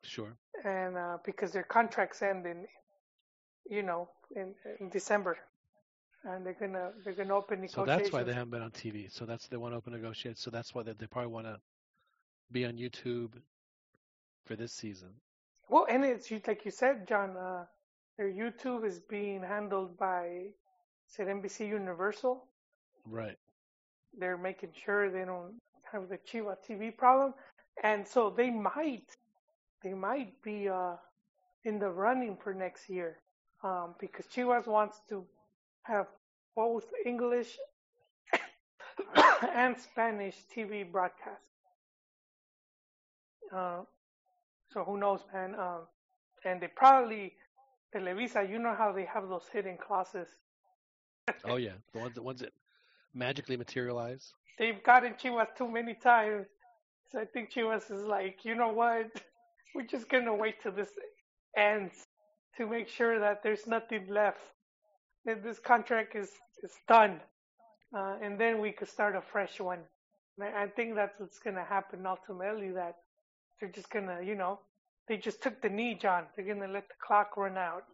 Sure. 0.03 0.37
and 0.64 0.97
uh, 0.97 1.18
because 1.25 1.53
their 1.53 1.62
contracts 1.62 2.23
end 2.23 2.47
in, 2.47 2.66
you 3.68 3.83
know, 3.83 4.09
in, 4.37 4.55
in 4.81 4.91
December, 4.91 5.39
and 6.25 6.45
they're 6.45 6.55
gonna 6.61 6.91
they're 7.05 7.14
gonna 7.14 7.35
open 7.35 7.61
negotiations. 7.61 7.75
So 7.75 7.85
that's 7.87 8.12
why 8.12 8.23
they 8.23 8.33
haven't 8.35 8.51
been 8.51 8.62
on 8.62 8.71
TV. 8.73 9.11
So 9.11 9.25
that's 9.25 9.47
they 9.49 9.57
want 9.57 9.73
to 9.73 9.79
open 9.79 9.93
negotiations. 9.93 10.41
So 10.41 10.51
that's 10.51 10.75
why 10.75 10.83
they, 10.83 10.93
they 10.93 11.07
probably 11.07 11.33
want 11.33 11.47
to 11.47 11.59
be 12.53 12.66
on 12.66 12.77
YouTube 12.77 13.31
for 14.45 14.57
this 14.57 14.72
season. 14.72 15.11
Well, 15.68 15.86
and 15.88 16.05
it's 16.05 16.30
like 16.47 16.64
you 16.64 16.70
said, 16.70 17.07
John. 17.07 17.36
Uh, 17.36 17.64
their 18.20 18.30
YouTube 18.30 18.84
is 18.84 19.01
being 19.01 19.43
handled 19.43 19.97
by, 19.97 20.49
said 21.07 21.28
NBC 21.28 21.66
Universal. 21.68 22.45
Right. 23.07 23.38
They're 24.18 24.36
making 24.36 24.72
sure 24.84 25.11
they 25.11 25.24
don't 25.24 25.55
have 25.91 26.11
the 26.11 26.18
Chiva 26.18 26.57
TV 26.68 26.95
problem, 26.95 27.32
and 27.82 28.07
so 28.07 28.28
they 28.28 28.51
might, 28.51 29.16
they 29.82 29.95
might 29.95 30.34
be 30.43 30.68
uh, 30.68 30.97
in 31.64 31.78
the 31.78 31.88
running 31.88 32.36
for 32.36 32.53
next 32.53 32.91
year, 32.91 33.16
um, 33.64 33.95
because 33.99 34.26
Chivas 34.26 34.66
wants 34.66 35.01
to 35.09 35.24
have 35.84 36.07
both 36.55 36.84
English 37.07 37.57
and 39.55 39.78
Spanish 39.78 40.36
TV 40.55 40.84
broadcasts. 40.93 41.41
Uh, 43.55 43.80
so 44.73 44.85
who 44.85 44.99
knows, 44.99 45.21
man? 45.33 45.55
Um, 45.55 45.81
and 46.45 46.61
they 46.61 46.68
probably 46.68 47.35
Televisa. 47.95 48.49
You 48.49 48.59
know 48.59 48.75
how 48.75 48.93
they 48.93 49.05
have 49.05 49.29
those 49.29 49.47
hidden 49.53 49.77
clauses. 49.77 50.29
Oh 51.45 51.57
yeah, 51.57 51.75
the 51.93 52.01
ones 52.01 52.14
the 52.14 52.23
ones 52.23 52.41
that 52.41 52.53
magically 53.14 53.57
materialize. 53.57 54.33
They've 54.59 54.83
gotten 54.83 55.14
Chivas 55.14 55.55
too 55.57 55.68
many 55.68 55.95
times. 55.95 56.47
So 57.11 57.21
I 57.21 57.25
think 57.25 57.53
Chivas 57.53 57.91
is 57.91 58.05
like, 58.05 58.45
you 58.45 58.55
know 58.55 58.73
what? 58.73 59.07
We're 59.75 59.87
just 59.87 60.09
gonna 60.09 60.35
wait 60.35 60.61
till 60.62 60.73
this 60.73 60.91
ends 61.57 62.07
to 62.57 62.66
make 62.66 62.89
sure 62.89 63.18
that 63.21 63.43
there's 63.43 63.66
nothing 63.66 64.07
left. 64.09 64.41
That 65.25 65.43
this 65.43 65.59
contract 65.59 66.16
is 66.16 66.31
is 66.62 66.73
done, 66.89 67.21
uh, 67.97 68.16
and 68.23 68.39
then 68.39 68.61
we 68.61 68.73
could 68.73 68.89
start 68.89 69.16
a 69.16 69.23
fresh 69.23 69.61
one. 69.61 69.81
I 70.41 70.68
think 70.68 70.95
that's 70.95 71.21
what's 71.21 71.39
gonna 71.39 71.64
happen 71.64 72.07
ultimately. 72.07 72.71
That 72.71 72.97
they're 73.61 73.71
just 73.71 73.91
gonna, 73.91 74.21
you 74.23 74.35
know, 74.35 74.61
they 75.09 75.19
just 75.19 75.43
took 75.43 75.61
the 75.63 75.69
knee, 75.69 75.95
John. 76.01 76.25
They're 76.37 76.47
gonna 76.47 76.73
let 76.73 76.89
the 76.89 76.95
clock 77.07 77.37
run 77.37 77.59
out. 77.59 77.85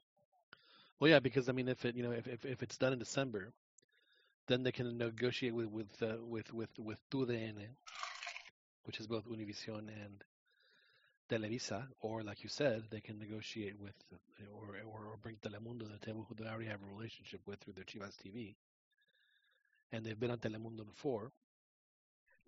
Well, 1.01 1.11
yeah, 1.11 1.21
because 1.21 1.49
I 1.49 1.53
mean, 1.53 1.69
if 1.69 1.85
it 1.85 1.97
you 1.97 2.03
know 2.03 2.13
if 2.13 2.27
if, 2.27 2.45
if 2.45 2.63
it's 2.63 2.79
done 2.79 2.93
in 2.93 2.99
December, 2.99 3.53
then 4.49 4.63
they 4.63 4.73
can 4.73 4.97
negotiate 4.99 5.55
with 5.55 5.69
with 5.69 6.03
uh, 6.03 6.17
with 6.25 6.53
with 6.53 6.71
with 6.79 7.01
TUDN, 7.11 7.59
which 8.85 9.01
is 9.01 9.07
both 9.07 9.27
Univision 9.29 9.89
and 9.89 10.25
Televisa, 11.31 11.87
or 12.01 12.23
like 12.23 12.43
you 12.43 12.49
said, 12.49 12.85
they 12.91 13.01
can 13.01 13.19
negotiate 13.19 13.79
with 13.81 13.95
or 14.55 14.77
or, 14.87 15.07
or 15.13 15.17
bring 15.23 15.37
Telemundo 15.37 15.81
to 15.81 15.87
the 15.99 16.07
table, 16.07 16.27
who 16.29 16.35
they 16.35 16.49
already 16.49 16.67
have 16.71 16.83
a 16.83 16.95
relationship 16.95 17.41
with 17.47 17.61
through 17.61 17.75
their 17.75 17.85
Chivas 17.85 18.17
TV, 18.17 18.55
and 19.93 20.05
they've 20.05 20.19
been 20.19 20.31
on 20.31 20.39
Telemundo 20.39 20.87
before, 20.87 21.33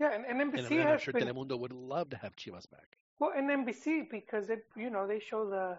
Yeah, 0.01 0.12
and, 0.14 0.25
and 0.27 0.41
and 0.55 0.66
NBC 0.66 0.83
I'm, 0.83 0.89
I'm 0.89 0.99
sure 0.99 1.12
been 1.12 1.25
Telemundo 1.25 1.59
would 1.59 1.73
love 1.73 2.11
to 2.11 2.16
have 2.16 2.37
Chivas 2.37 2.71
back. 2.71 2.99
Well, 3.19 3.33
and 3.37 3.51
NBC 3.51 4.11
because 4.11 4.49
it, 4.51 4.64
you 4.77 4.91
know, 4.91 5.07
they 5.07 5.19
show 5.21 5.49
the 5.49 5.79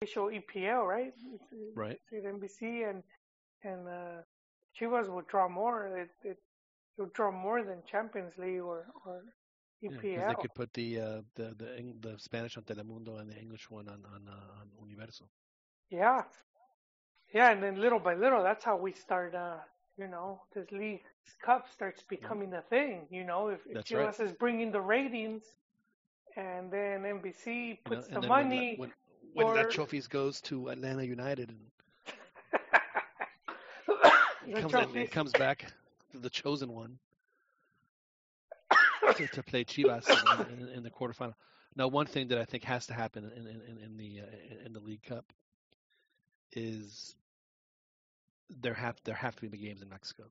they 0.00 0.06
show 0.06 0.30
EPL, 0.30 0.86
right? 0.86 1.12
It's, 1.34 1.52
it's 1.52 1.76
Right. 1.76 2.00
at 2.12 2.24
NBC 2.24 2.88
and 2.90 3.02
and 3.62 3.88
uh, 3.88 4.22
Chivas 4.78 5.08
will 5.08 5.22
draw 5.22 5.48
more. 5.48 5.86
It 5.96 6.10
it 6.24 6.38
will 6.98 7.10
draw 7.14 7.30
more 7.30 7.62
than 7.62 7.82
Champions 7.86 8.36
League 8.38 8.60
or 8.60 8.86
or 9.04 9.22
Yeah, 9.80 9.90
EPL. 9.90 10.02
because 10.02 10.26
they 10.28 10.34
could 10.42 10.54
put 10.54 10.72
the 10.72 11.00
uh, 11.00 11.22
the 11.34 11.54
the 11.54 11.68
the 12.00 12.18
Spanish 12.18 12.56
on 12.56 12.64
Telemundo 12.64 13.18
and 13.20 13.30
the 13.30 13.38
English 13.38 13.70
one 13.70 13.88
on 13.88 14.04
on 14.14 14.28
uh, 14.28 14.60
on 14.60 14.88
Universo. 14.88 15.28
Yeah, 15.90 16.24
yeah, 17.32 17.50
and 17.52 17.62
then 17.62 17.80
little 17.80 17.98
by 17.98 18.14
little, 18.14 18.42
that's 18.42 18.64
how 18.64 18.76
we 18.76 18.92
start. 18.92 19.34
Uh, 19.34 19.58
you 19.98 20.08
know, 20.08 20.42
this 20.54 20.70
league 20.72 21.02
cup 21.42 21.66
starts 21.72 22.02
becoming 22.02 22.52
a 22.54 22.62
thing. 22.62 23.06
You 23.10 23.24
know, 23.24 23.48
if, 23.48 23.60
if 23.66 23.84
Chivas 23.84 24.18
right. 24.18 24.20
is 24.20 24.32
bringing 24.32 24.70
the 24.72 24.80
ratings, 24.80 25.44
and 26.36 26.70
then 26.70 27.02
NBC 27.02 27.78
puts 27.84 28.08
and 28.08 28.22
the 28.22 28.28
money. 28.28 28.76
when, 28.76 28.92
when 29.32 29.46
or- 29.46 29.54
that 29.54 29.70
trophies 29.70 30.06
goes 30.08 30.40
to 30.42 30.68
Atlanta 30.68 31.04
United 31.04 31.50
and 31.50 31.58
it 34.46 34.56
comes, 34.58 34.72
it 34.94 35.10
comes 35.10 35.32
back 35.34 35.66
to 36.12 36.18
the 36.18 36.30
chosen 36.30 36.72
one 36.72 36.98
to, 39.16 39.26
to 39.28 39.42
play 39.42 39.64
Chivas 39.64 40.08
in, 40.08 40.62
in, 40.62 40.68
in 40.68 40.82
the 40.82 40.90
quarterfinal. 40.90 41.34
Now, 41.76 41.88
one 41.88 42.06
thing 42.06 42.28
that 42.28 42.38
I 42.38 42.44
think 42.44 42.64
has 42.64 42.86
to 42.86 42.94
happen 42.94 43.24
in 43.36 43.46
in, 43.46 43.60
in, 43.62 43.78
in 43.84 43.96
the 43.96 44.20
uh, 44.22 44.66
in 44.66 44.72
the 44.72 44.80
League 44.80 45.02
Cup 45.02 45.24
is 46.52 47.14
there 48.50 48.74
have 48.74 48.96
there 49.04 49.14
have 49.14 49.34
to 49.36 49.42
be 49.42 49.48
the 49.48 49.58
games 49.58 49.82
in 49.82 49.88
Mexico. 49.88 50.24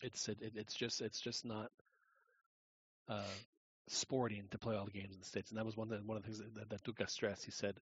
It's 0.00 0.28
it, 0.28 0.38
it- 0.42 0.56
it's 0.56 0.74
just 0.74 1.00
it's 1.00 1.20
just 1.20 1.44
not 1.44 1.70
uh, 3.08 3.22
sporting 3.88 4.44
to 4.50 4.58
play 4.58 4.76
all 4.76 4.84
the 4.84 4.90
games 4.92 5.14
in 5.14 5.20
the 5.20 5.26
states, 5.26 5.50
and 5.50 5.58
that 5.58 5.66
was 5.66 5.76
one 5.76 5.92
of 5.92 5.98
the, 6.00 6.06
one 6.06 6.16
of 6.16 6.22
the 6.22 6.28
things 6.28 6.42
that, 6.54 6.70
that 6.70 6.84
Tuca 6.84 7.08
stressed. 7.08 7.44
He 7.44 7.50
said, 7.50 7.76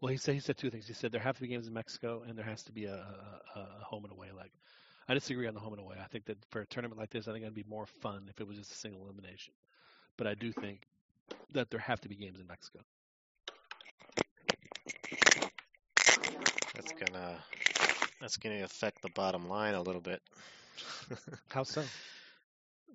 well, 0.00 0.10
he 0.10 0.16
said 0.18 0.34
he 0.34 0.40
said 0.40 0.56
two 0.56 0.70
things. 0.70 0.86
He 0.86 0.94
said 0.94 1.12
there 1.12 1.20
have 1.20 1.36
to 1.36 1.42
be 1.42 1.48
games 1.48 1.66
in 1.68 1.74
Mexico, 1.74 2.22
and 2.26 2.36
there 2.38 2.44
has 2.44 2.62
to 2.64 2.72
be 2.72 2.84
a, 2.86 2.94
a, 2.94 3.58
a 3.58 3.60
a 3.80 3.84
home 3.84 4.04
and 4.04 4.12
away 4.12 4.28
leg. 4.36 4.50
I 5.08 5.14
disagree 5.14 5.46
on 5.48 5.54
the 5.54 5.60
home 5.60 5.72
and 5.72 5.80
away. 5.80 5.96
I 6.02 6.06
think 6.06 6.26
that 6.26 6.38
for 6.50 6.60
a 6.60 6.66
tournament 6.66 7.00
like 7.00 7.10
this, 7.10 7.28
I 7.28 7.32
think 7.32 7.42
it'd 7.42 7.54
be 7.54 7.64
more 7.68 7.86
fun 7.86 8.26
if 8.28 8.40
it 8.40 8.46
was 8.46 8.58
just 8.58 8.72
a 8.72 8.76
single 8.76 9.02
elimination. 9.02 9.54
But 10.16 10.26
I 10.26 10.34
do 10.34 10.52
think 10.52 10.86
that 11.52 11.70
there 11.70 11.80
have 11.80 12.00
to 12.02 12.08
be 12.08 12.16
games 12.16 12.40
in 12.40 12.46
Mexico. 12.46 12.80
That's 16.74 16.92
gonna 16.92 17.38
that's 18.20 18.36
gonna 18.36 18.62
affect 18.64 19.02
the 19.02 19.10
bottom 19.10 19.48
line 19.48 19.74
a 19.74 19.82
little 19.82 20.00
bit. 20.00 20.22
How 21.48 21.64
so? 21.64 21.82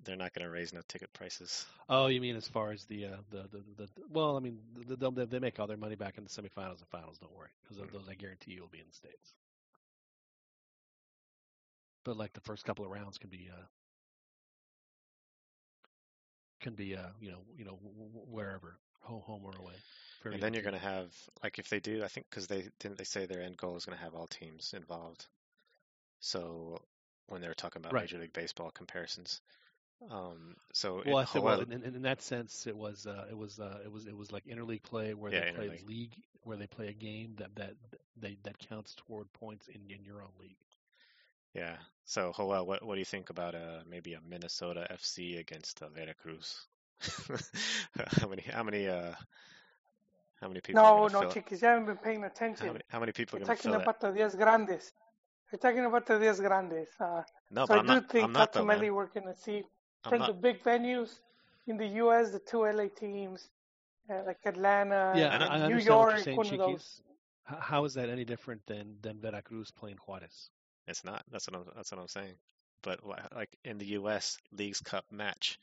They're 0.04 0.16
not 0.16 0.32
gonna 0.32 0.50
raise 0.50 0.72
no 0.72 0.82
ticket 0.88 1.12
prices. 1.12 1.66
Oh, 1.88 2.06
you 2.06 2.20
mean 2.20 2.36
as 2.36 2.48
far 2.48 2.70
as 2.72 2.84
the 2.86 3.06
uh, 3.06 3.16
the, 3.30 3.42
the, 3.50 3.62
the 3.76 3.88
well, 4.10 4.36
I 4.36 4.40
mean 4.40 4.58
the, 4.86 4.96
the, 5.10 5.26
they 5.26 5.38
make 5.38 5.58
all 5.58 5.66
their 5.66 5.76
money 5.76 5.94
back 5.96 6.18
in 6.18 6.24
the 6.24 6.30
semifinals 6.30 6.78
and 6.80 6.88
finals. 6.88 7.18
Don't 7.18 7.32
worry, 7.34 7.50
because 7.62 7.78
those 7.92 8.08
I 8.08 8.14
guarantee 8.14 8.52
you 8.52 8.60
will 8.62 8.68
be 8.68 8.80
in 8.80 8.86
the 8.86 8.92
states. 8.94 9.34
But 12.04 12.16
like 12.16 12.32
the 12.32 12.40
first 12.40 12.64
couple 12.64 12.84
of 12.84 12.90
rounds 12.90 13.18
can 13.18 13.30
be 13.30 13.50
uh, 13.52 13.64
can 16.60 16.74
be 16.74 16.94
uh, 16.96 17.08
you 17.20 17.30
know 17.30 17.40
you 17.56 17.64
know 17.64 17.76
w- 17.76 17.94
w- 18.08 18.26
wherever 18.28 18.78
home 19.00 19.22
home 19.22 19.44
or 19.44 19.56
away. 19.56 19.82
And 20.30 20.42
then 20.42 20.52
you're 20.54 20.62
gonna 20.62 20.78
have 20.78 21.12
like 21.42 21.58
if 21.58 21.68
they 21.68 21.80
do, 21.80 22.02
I 22.04 22.08
think 22.08 22.26
because 22.30 22.46
they 22.46 22.68
didn't 22.80 22.98
they 22.98 23.04
say 23.04 23.26
their 23.26 23.42
end 23.42 23.56
goal 23.56 23.76
is 23.76 23.84
gonna 23.84 23.96
have 23.98 24.14
all 24.14 24.26
teams 24.26 24.72
involved. 24.74 25.26
So 26.20 26.80
when 27.26 27.40
they 27.40 27.48
were 27.48 27.54
talking 27.54 27.80
about 27.80 27.94
Right. 27.94 27.98
Major 27.98 28.18
League 28.18 28.32
Baseball 28.32 28.70
comparisons, 28.70 29.40
Um, 30.10 30.56
so 30.72 31.00
Well, 31.04 31.16
I 31.18 31.24
in 31.24 31.26
said 31.26 31.42
well 31.42 31.60
in, 31.60 31.72
in, 31.72 31.82
in 31.84 32.02
that 32.02 32.20
sense 32.22 32.66
it 32.66 32.76
was 32.76 33.06
uh, 33.06 33.26
it 33.30 33.36
was 33.36 33.58
uh, 33.60 33.80
it 33.84 33.90
was 33.90 34.06
it 34.06 34.16
was 34.16 34.32
like 34.32 34.44
interleague 34.46 34.82
play 34.82 35.14
where 35.14 35.30
Yeah, 35.30 35.44
they 35.44 35.44
play 35.44 35.70
interleague. 35.70 35.84
league 35.86 36.22
where 36.42 36.56
they 36.56 36.66
play 36.66 36.88
a 36.88 36.92
game 36.94 37.34
that 37.36 37.54
that 37.56 37.74
they 38.16 38.36
that 38.44 38.58
counts 38.58 38.94
toward 38.96 39.32
points 39.32 39.68
in 39.68 39.90
in 39.90 40.04
your 40.04 40.22
own 40.22 40.32
league. 40.40 40.58
yeah. 41.54 41.76
So 42.04 42.32
Joel, 42.36 42.66
what 42.66 42.84
what 42.84 42.94
do 42.94 42.98
you 43.00 43.04
think 43.04 43.30
about 43.30 43.54
uh 43.54 43.80
maybe 43.88 44.14
a 44.14 44.20
Minnesota 44.20 44.86
FC 44.90 45.36
against 45.36 45.82
uh, 45.82 45.88
Veracruz? 45.88 46.66
how 48.20 48.28
many 48.28 48.42
how 48.42 48.62
many 48.62 48.88
uh 48.88 49.14
how 50.40 50.48
many 50.48 50.60
people 50.60 50.90
No, 50.90 50.90
gonna 50.92 51.08
no, 51.08 51.24
fill 51.24 51.32
it? 51.32 51.38
chiquis, 51.38 51.62
you 51.62 51.68
haven't 51.68 51.86
been 51.86 51.98
paying 51.98 52.24
How 52.54 52.66
attention. 52.66 52.72
many 52.72 52.84
how 52.88 53.00
many 53.00 53.12
people 53.12 53.36
are 53.36 53.38
You're 53.38 53.40
gonna 53.40 53.52
talking 53.54 53.74
fill 53.74 53.80
it? 53.80 53.90
about 53.90 54.00
the 54.00 54.10
Diez 54.12 54.34
Grandes. 54.36 54.92
You're 55.50 55.58
talking 55.58 55.84
about 55.84 56.06
the 56.06 56.18
Diez 56.18 56.40
Grandes. 56.40 56.88
Uh, 57.00 57.22
No, 57.50 57.66
so 57.66 57.74
but 57.74 57.76
I 57.76 57.78
I'm 57.78 57.86
do 57.86 57.86
not 57.86 58.10
think 58.10 58.30
I'm 58.30 58.32
not 58.32 58.52
though, 58.52 58.64
ultimately 58.64 58.90
man. 58.90 58.90
we're 58.90 59.06
going 59.08 59.26
to 59.26 59.34
see 59.34 59.64
I'm 60.06 60.12
from 60.12 60.26
the 60.26 60.32
big 60.32 60.62
venues 60.62 61.20
in 61.66 61.76
the 61.76 61.86
U.S., 62.04 62.30
the 62.32 62.38
two 62.40 62.64
LA 62.64 62.86
teams, 62.88 63.48
uh, 64.10 64.22
like 64.26 64.38
Atlanta 64.46 65.04
Yeah, 65.12 65.34
and 65.34 65.42
I, 65.42 65.46
and 65.54 65.64
I 65.64 65.68
New 65.68 65.78
York, 65.78 65.98
what 65.98 66.10
you're 66.10 66.18
saying, 66.18 66.38
one 66.38 66.50
of 66.50 66.58
those. 66.58 67.02
How, 67.44 67.56
how 67.60 67.84
is 67.84 67.94
that 67.94 68.08
any 68.10 68.24
different 68.24 68.66
than 68.66 68.98
than 69.02 69.20
Veracruz 69.20 69.70
playing 69.72 69.98
Juarez? 70.06 70.50
It's 70.88 71.04
not. 71.04 71.24
That's 71.30 71.48
what 71.48 71.60
I'm 71.60 71.66
that's 71.76 71.92
what 71.92 72.00
I'm 72.00 72.08
saying. 72.08 72.34
But 72.82 73.00
like 73.34 73.56
in 73.64 73.78
the 73.78 73.86
U.S. 74.00 74.38
League's 74.52 74.80
Cup 74.80 75.04
match, 75.12 75.58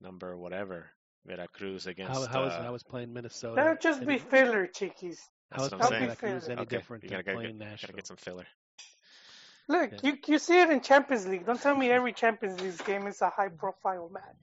number 0.00 0.36
whatever, 0.36 0.90
Veracruz 1.26 1.86
How 2.02 2.22
against 2.22 2.26
how 2.26 2.44
is 2.44 2.56
uh, 2.56 2.62
how 2.62 2.74
is 2.74 2.82
playing 2.84 3.12
Minnesota? 3.12 3.56
That'll 3.56 3.76
just 3.76 4.06
be 4.06 4.18
filler, 4.18 4.66
chiquis. 4.66 5.30
how 5.50 5.64
That's 5.64 5.66
is 5.66 5.72
what 5.72 5.80
That'll 5.80 5.88
playing 5.88 6.08
be 6.08 6.08
filler. 6.08 6.38
Veracruz 6.38 6.48
any 6.48 6.64
Okay, 6.64 6.66
different 6.66 7.02
you 7.02 7.08
than 7.08 7.10
gotta 7.10 7.22
playing 7.22 7.58
get 7.58 7.80
gotta 7.80 7.92
get 7.92 8.06
some 8.06 8.16
filler. 8.16 8.46
Look, 9.68 9.92
Yeah. 9.92 9.98
you 10.02 10.18
you 10.26 10.38
see 10.38 10.60
it 10.60 10.70
in 10.70 10.80
Champions 10.80 11.26
League. 11.26 11.44
Don't 11.44 11.60
tell 11.60 11.76
me 11.76 11.90
every 11.90 12.12
Champions 12.12 12.60
League 12.60 12.84
game 12.84 13.06
is 13.06 13.20
a 13.20 13.30
high 13.30 13.48
profile 13.48 14.08
match. 14.12 14.36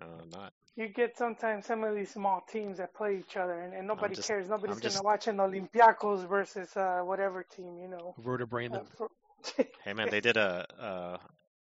Uh, 0.00 0.24
not. 0.30 0.52
You 0.76 0.88
get 0.88 1.16
sometimes 1.16 1.64
some 1.64 1.84
of 1.84 1.94
these 1.94 2.10
small 2.10 2.42
teams 2.42 2.76
that 2.76 2.92
play 2.94 3.18
each 3.18 3.38
other, 3.38 3.58
and, 3.58 3.72
and 3.72 3.86
nobody 3.88 4.14
just 4.14 4.28
cares. 4.28 4.48
Nobody's 4.50 4.76
I'm 4.76 4.80
gonna 4.80 4.90
just 4.90 5.02
watch 5.02 5.26
an 5.26 5.38
Olympiacos 5.38 6.28
versus 6.28 6.76
uh, 6.76 7.00
whatever 7.02 7.42
team, 7.44 7.78
you 7.78 7.88
know. 7.88 8.14
Werder 8.22 8.44
Uh, 8.44 8.84
for, 8.96 9.08
hey 9.84 9.94
man, 9.94 10.08
they 10.10 10.20
did 10.20 10.36
a 10.36 10.66
uh 10.78 11.16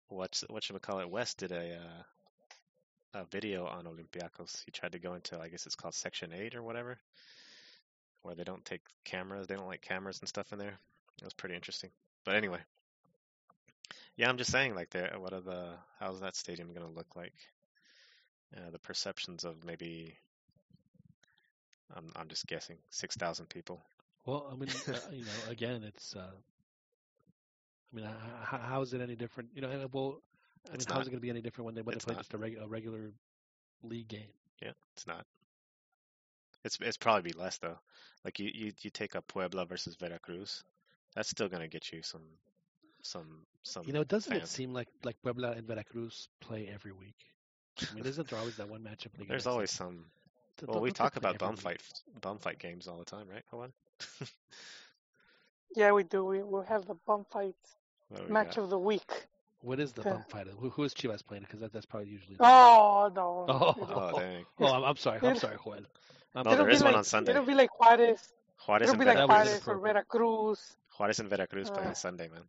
what's 0.08 0.42
what 0.48 0.62
should 0.62 0.74
we 0.74 0.80
call 0.80 1.00
it? 1.00 1.10
West 1.10 1.38
did 1.38 1.50
a 1.50 1.76
uh, 1.76 3.20
a 3.20 3.24
video 3.24 3.66
on 3.66 3.86
Olympiacos. 3.86 4.62
He 4.64 4.70
tried 4.70 4.92
to 4.92 5.00
go 5.00 5.14
into 5.14 5.40
I 5.40 5.48
guess 5.48 5.66
it's 5.66 5.74
called 5.74 5.94
Section 5.94 6.32
Eight 6.32 6.54
or 6.54 6.62
whatever, 6.62 6.96
where 8.22 8.36
they 8.36 8.44
don't 8.44 8.64
take 8.64 8.82
cameras. 9.04 9.48
They 9.48 9.56
don't 9.56 9.66
like 9.66 9.82
cameras 9.82 10.20
and 10.20 10.28
stuff 10.28 10.52
in 10.52 10.60
there. 10.60 10.78
It 11.20 11.24
was 11.24 11.34
pretty 11.34 11.56
interesting. 11.56 11.90
But 12.24 12.36
anyway, 12.36 12.60
yeah, 14.16 14.28
I'm 14.28 14.36
just 14.36 14.52
saying 14.52 14.74
like 14.74 14.90
there. 14.90 15.14
What 15.18 15.32
are 15.32 15.40
the 15.40 15.68
how's 15.98 16.20
that 16.20 16.36
stadium 16.36 16.72
gonna 16.72 16.90
look 16.90 17.16
like? 17.16 17.34
Uh, 18.56 18.70
the 18.70 18.78
perceptions 18.78 19.44
of 19.44 19.64
maybe 19.64 20.14
I'm 21.94 22.10
I'm 22.16 22.28
just 22.28 22.46
guessing 22.46 22.76
six 22.90 23.16
thousand 23.16 23.48
people. 23.48 23.82
Well, 24.26 24.48
I 24.52 24.56
mean, 24.56 24.68
uh, 24.88 24.92
you 25.12 25.24
know, 25.24 25.50
again, 25.50 25.82
it's. 25.84 26.14
Uh, 26.14 26.30
I 27.92 27.96
mean, 27.96 28.06
how, 28.42 28.58
how 28.58 28.82
is 28.82 28.92
it 28.92 29.00
any 29.00 29.16
different? 29.16 29.50
You 29.54 29.62
know, 29.62 29.70
and, 29.70 29.92
well, 29.92 30.20
I 30.68 30.76
mean, 30.76 30.86
how 30.86 30.96
not. 30.96 31.06
it 31.06 31.10
going 31.10 31.16
to 31.16 31.20
be 31.20 31.30
any 31.30 31.40
different 31.40 31.66
when 31.66 31.74
they 31.74 31.82
when 31.82 31.94
they 31.94 32.00
play 32.00 32.14
not. 32.14 32.20
just 32.20 32.34
a, 32.34 32.38
reg- 32.38 32.58
a 32.60 32.68
regular 32.68 33.10
league 33.82 34.08
game? 34.08 34.28
Yeah, 34.62 34.72
it's 34.94 35.06
not. 35.06 35.26
It's 36.64 36.78
it's 36.80 36.98
probably 36.98 37.32
be 37.32 37.38
less 37.38 37.58
though. 37.58 37.78
Like 38.24 38.38
you 38.38 38.50
you 38.52 38.72
you 38.82 38.90
take 38.90 39.16
up 39.16 39.26
Puebla 39.26 39.64
versus 39.64 39.96
Veracruz, 39.96 40.62
that's 41.14 41.30
still 41.30 41.48
gonna 41.48 41.68
get 41.68 41.90
you 41.92 42.02
some 42.02 42.22
some 43.02 43.46
some 43.62 43.86
You 43.86 43.92
know, 43.92 44.04
doesn't 44.04 44.34
it 44.34 44.48
seem 44.48 44.72
like 44.72 44.88
like 45.04 45.20
Puebla 45.22 45.52
and 45.52 45.66
Veracruz 45.66 46.28
play 46.40 46.68
every 46.72 46.92
week? 46.92 47.16
I 47.90 47.94
mean, 47.94 48.06
isn't 48.06 48.28
there 48.28 48.38
always 48.38 48.56
that 48.56 48.68
one 48.68 48.82
matchup? 48.82 49.10
Liga 49.18 49.28
There's 49.28 49.46
always 49.46 49.70
like, 49.70 49.72
some. 49.72 50.04
th- 50.58 50.68
Well, 50.68 50.80
don't, 50.80 50.82
we 50.82 50.90
talk 50.92 51.16
about 51.16 51.36
every 51.36 51.38
bum 51.38 51.56
fight 51.56 51.80
bum 52.20 52.38
fight 52.38 52.58
games 52.58 52.86
all 52.88 52.98
the 52.98 53.04
time, 53.04 53.28
right? 53.28 53.44
Hold 53.50 53.72
yeah, 55.76 55.92
we 55.92 56.02
do. 56.04 56.24
We 56.24 56.42
we 56.42 56.64
have 56.66 56.86
the 56.86 56.94
bum 57.06 57.24
fight 57.32 57.56
what 58.08 58.20
do 58.26 58.28
we 58.28 58.34
match 58.34 58.46
got? 58.46 58.58
of 58.58 58.70
the 58.70 58.78
week. 58.78 59.26
What 59.62 59.78
is 59.80 59.92
the 59.92 60.04
Yeah. 60.04 60.12
bum 60.12 60.24
fight? 60.30 60.46
Who, 60.48 60.70
who 60.70 60.84
is 60.84 60.94
Chivas 60.94 61.24
playing? 61.26 61.42
Because 61.44 61.60
that, 61.60 61.72
that's 61.72 61.86
probably 61.86 62.08
usually. 62.08 62.40
Oh 62.40 63.10
no! 63.14 63.48
Oh, 63.48 63.74
It'll, 63.82 64.02
Oh 64.04 64.12
dang. 64.14 64.44
oh, 64.60 64.70
I'm, 64.72 64.84
I'm 64.84 64.96
sorry. 64.96 65.20
I'm 65.22 65.36
sorry, 65.36 65.56
Joel. 65.64 65.84
I'm 66.34 66.44
No, 66.44 66.52
it'll 66.52 66.66
be 66.66 66.78
one 66.78 66.94
like 66.94 66.96
on 66.96 67.04
Sunday. 67.04 67.32
it'll 67.32 67.44
be 67.44 67.54
like 67.54 67.70
Juarez. 67.80 68.18
Juarez 68.66 68.92
It'll 68.92 68.94
and 68.94 69.02
be 69.02 69.04
like 69.04 69.16
That 69.16 69.28
Juarez 69.28 69.68
or. 69.68 69.78
Veracruz. 69.78 70.58
Juarez 70.98 71.18
and 71.20 71.28
Veracruz 71.30 71.70
play 71.70 71.84
Uh, 71.84 71.86
on 71.86 71.94
Sunday, 71.94 72.28
man. 72.28 72.42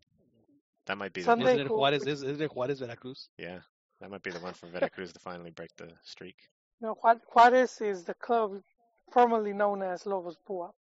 That 0.85 0.97
might 0.97 1.13
be 1.13 1.23
the 1.23 1.27
Sunday, 1.27 1.43
one. 1.45 1.55
Isn't 1.55 1.67
it 1.67 1.73
Juarez? 1.75 2.05
Is, 2.07 2.23
isn't 2.23 2.41
it 2.41 2.55
Juarez 2.55 2.79
Veracruz? 2.79 3.27
Yeah, 3.37 3.59
that 3.99 4.09
might 4.11 4.23
be 4.23 4.31
the 4.31 4.39
one 4.39 4.53
for 4.53 4.67
Veracruz 4.67 5.13
to 5.13 5.19
finally 5.19 5.51
break 5.51 5.75
the 5.77 5.87
streak. 6.03 6.37
you 6.81 6.87
know, 6.87 6.95
Juar- 6.95 7.21
Juarez 7.33 7.79
is 7.81 8.03
the 8.05 8.13
club 8.13 8.61
formerly 9.11 9.53
known 9.53 9.83
as 9.83 10.05
Lobos 10.05 10.37
Buap. 10.47 10.73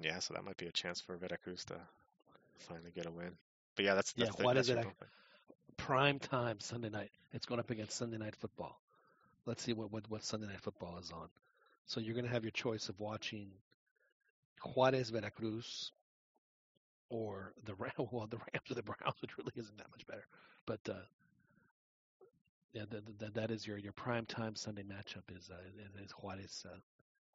Yeah, 0.00 0.18
so 0.20 0.34
that 0.34 0.44
might 0.44 0.56
be 0.56 0.66
a 0.66 0.72
chance 0.72 1.00
for 1.00 1.16
Veracruz 1.16 1.64
to 1.66 1.74
finally 2.68 2.90
get 2.94 3.06
a 3.06 3.10
win. 3.10 3.36
But 3.76 3.84
yeah, 3.84 3.94
that's 3.94 4.12
Yeah, 4.16 4.30
that's 4.30 4.36
the, 4.36 4.42
Juarez 4.42 4.54
that's 4.54 4.70
your 4.70 4.78
Verac- 4.78 4.82
bum 4.82 4.92
fight. 4.98 5.08
Prime 5.76 6.18
time 6.18 6.60
Sunday 6.60 6.90
night. 6.90 7.10
It's 7.32 7.46
going 7.46 7.60
up 7.60 7.70
against 7.70 7.96
Sunday 7.96 8.18
night 8.18 8.36
football. 8.36 8.80
Let's 9.46 9.62
see 9.62 9.72
what, 9.72 9.90
what, 9.92 10.08
what 10.10 10.24
Sunday 10.24 10.46
night 10.46 10.60
football 10.60 10.98
is 10.98 11.10
on. 11.12 11.28
So 11.86 12.00
you're 12.00 12.14
going 12.14 12.26
to 12.26 12.32
have 12.32 12.44
your 12.44 12.50
choice 12.50 12.88
of 12.88 13.00
watching 13.00 13.50
Juarez 14.74 15.10
Veracruz 15.10 15.92
or 17.10 17.52
the 17.64 17.74
Ram. 17.78 17.92
Well, 17.98 18.26
the 18.26 18.38
Rams 18.38 18.70
or 18.70 18.74
the 18.74 18.82
Browns, 18.82 19.20
which 19.20 19.36
really 19.38 19.52
isn't 19.56 19.76
that 19.78 19.90
much 19.90 20.06
better. 20.06 20.26
But 20.66 20.80
uh, 20.88 21.04
yeah, 22.72 22.84
that, 22.90 23.18
that, 23.18 23.34
that 23.34 23.50
is 23.50 23.66
your, 23.66 23.78
your 23.78 23.92
prime 23.92 24.26
time 24.26 24.54
Sunday 24.54 24.82
matchup 24.82 25.24
is 25.36 25.50
uh, 25.50 26.02
is 26.02 26.12
Juarez 26.12 26.66
uh, 26.68 26.76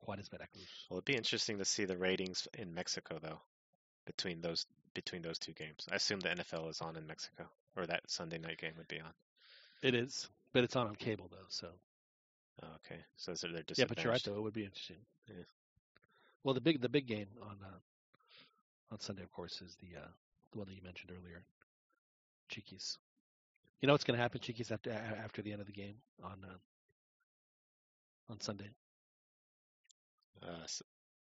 Juarez 0.01 0.29
Veracruz. 0.29 0.67
Well, 0.89 0.97
it'd 0.97 1.05
be 1.05 1.15
interesting 1.15 1.57
to 1.57 1.65
see 1.65 1.85
the 1.85 1.97
ratings 1.97 2.47
in 2.57 2.73
Mexico 2.73 3.19
though, 3.21 3.41
between 4.05 4.41
those 4.41 4.65
between 4.93 5.21
those 5.21 5.39
two 5.39 5.53
games. 5.53 5.87
I 5.91 5.95
assume 5.95 6.19
the 6.19 6.29
NFL 6.29 6.69
is 6.69 6.81
on 6.81 6.95
in 6.95 7.07
Mexico, 7.07 7.45
or 7.75 7.85
that 7.87 8.01
Sunday 8.07 8.37
night 8.37 8.59
game 8.59 8.73
would 8.77 8.87
be 8.87 8.99
on. 8.99 9.11
It 9.81 9.95
is, 9.95 10.29
but 10.53 10.63
it's 10.63 10.75
on 10.75 10.87
on 10.87 10.95
cable 10.95 11.29
though. 11.31 11.47
So 11.49 11.69
Oh, 12.61 12.67
okay, 12.85 13.01
so 13.17 13.31
is 13.31 13.41
there 13.41 13.51
yeah, 13.75 13.85
but 13.87 14.03
you're 14.03 14.11
right 14.11 14.21
though. 14.23 14.35
It 14.35 14.41
would 14.41 14.53
be 14.53 14.65
interesting. 14.65 14.97
Yeah. 15.27 15.43
Well, 16.43 16.53
the 16.53 16.61
big 16.61 16.81
the 16.81 16.89
big 16.89 17.07
game 17.07 17.27
on 17.41 17.57
uh, 17.63 17.79
on 18.93 18.99
Sunday, 18.99 19.23
of 19.23 19.31
course, 19.31 19.61
is 19.61 19.75
the 19.81 19.97
uh, 19.99 20.07
the 20.51 20.59
one 20.59 20.67
that 20.67 20.75
you 20.75 20.83
mentioned 20.83 21.11
earlier, 21.11 21.43
Chiquis. 22.49 22.97
You 23.81 23.87
know 23.87 23.93
what's 23.93 24.03
going 24.03 24.15
to 24.17 24.21
happen, 24.21 24.39
Chiquis, 24.39 24.71
after 24.71 24.91
after 24.91 25.41
the 25.41 25.51
end 25.51 25.61
of 25.61 25.67
the 25.67 25.73
game 25.73 25.95
on 26.23 26.37
uh, 26.45 26.57
on 28.31 28.39
Sunday? 28.39 28.69
Uh, 30.41 30.63
s- 30.63 30.83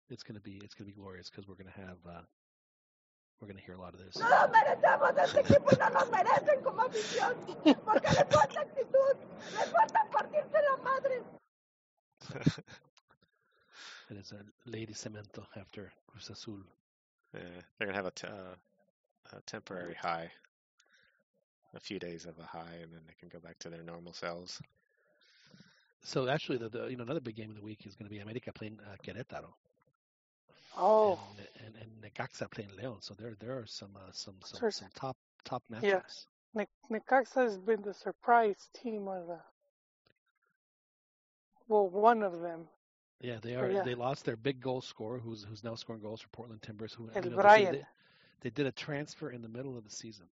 It's 0.09 0.23
going 0.23 0.35
to 0.35 0.41
be 0.41 0.59
it's 0.63 0.73
going 0.75 0.89
to 0.89 0.93
be 0.95 0.99
glorious 0.99 1.29
because 1.29 1.47
we're 1.47 1.55
going 1.61 1.71
to 1.73 1.79
have 1.79 1.97
uh, 2.09 2.21
we're 3.39 3.47
going 3.47 3.57
to 3.59 3.63
hear 3.63 3.75
a 3.75 3.81
lot 3.81 3.93
of 3.93 3.99
this. 3.99 4.17
No 4.17 4.27
los 4.27 4.49
merecemos, 4.49 5.17
este 5.17 5.39
equipo 5.45 5.71
no 5.77 5.89
los 5.93 6.09
merecen 6.09 6.63
como 6.63 6.81
afición, 6.81 7.35
porque 7.85 8.07
les 8.09 8.27
falta 8.27 8.59
actitud, 8.61 9.15
les 9.55 9.69
falta 9.69 9.99
partirse 10.11 10.57
la 10.69 10.77
madre. 10.83 11.21
It 14.11 14.17
is 14.17 14.33
a 14.33 14.43
Lady 14.65 14.93
Cemento 14.93 15.45
after 15.55 15.89
Cruz 16.07 16.29
Azul. 16.29 16.59
Yeah, 17.33 17.41
they're 17.77 17.87
gonna 17.87 17.97
have 17.97 18.05
a, 18.05 18.11
t- 18.11 18.27
uh, 18.27 19.37
a 19.37 19.41
temporary 19.45 19.93
high, 19.95 20.31
a 21.75 21.79
few 21.79 21.99
days 21.99 22.25
of 22.25 22.37
a 22.39 22.43
high, 22.43 22.79
and 22.81 22.91
then 22.91 23.01
they 23.07 23.13
can 23.19 23.29
go 23.29 23.39
back 23.39 23.57
to 23.59 23.69
their 23.69 23.83
normal 23.83 24.13
selves. 24.13 24.61
So 26.03 26.27
actually, 26.27 26.57
the, 26.57 26.69
the 26.69 26.87
you 26.87 26.97
know 26.97 27.03
another 27.03 27.19
big 27.21 27.35
game 27.35 27.49
of 27.49 27.55
the 27.55 27.61
week 27.63 27.85
is 27.85 27.95
going 27.95 28.09
to 28.09 28.13
be 28.13 28.19
America 28.19 28.51
playing 28.51 28.79
uh, 28.85 28.95
Querétaro. 29.05 29.53
Oh, 30.77 31.19
and, 31.37 31.65
and, 31.65 31.75
and 31.81 32.13
Necaxa 32.13 32.49
playing 32.49 32.71
León. 32.81 33.03
So 33.03 33.13
there 33.13 33.35
there 33.39 33.57
are 33.57 33.65
some 33.67 33.91
uh, 33.95 34.11
some 34.11 34.35
some, 34.43 34.59
Sure. 34.59 34.71
some 34.71 34.89
top 34.95 35.17
top 35.43 35.63
matchups. 35.71 35.83
Yeah. 35.83 36.01
Ne- 36.53 36.67
Necaxa 36.99 37.43
has 37.43 37.57
been 37.57 37.81
the 37.81 37.93
surprise 37.93 38.69
team 38.73 39.07
of 39.07 39.27
the. 39.27 39.39
Well, 41.67 41.87
one 41.89 42.23
of 42.23 42.41
them. 42.41 42.67
Yeah, 43.21 43.39
they 43.41 43.55
Oh, 43.55 43.65
are. 43.65 43.69
yeah. 43.69 43.83
They 43.83 43.95
lost 43.95 44.25
their 44.25 44.37
big 44.37 44.61
goal 44.61 44.81
scorer, 44.81 45.19
who's 45.19 45.43
who's 45.43 45.63
now 45.63 45.75
scoring 45.75 46.01
goals 46.01 46.21
for 46.21 46.29
Portland 46.29 46.61
Timbers. 46.63 46.93
Who 46.93 47.09
El 47.15 47.23
you 47.23 47.29
know, 47.29 47.39
they, 47.39 47.41
Brian. 47.41 47.71
they, 47.71 47.85
they 48.41 48.49
did 48.51 48.67
a 48.67 48.71
transfer 48.71 49.31
in 49.31 49.41
the 49.41 49.49
middle 49.49 49.77
of 49.77 49.83
the 49.83 49.91
season. 49.91 50.27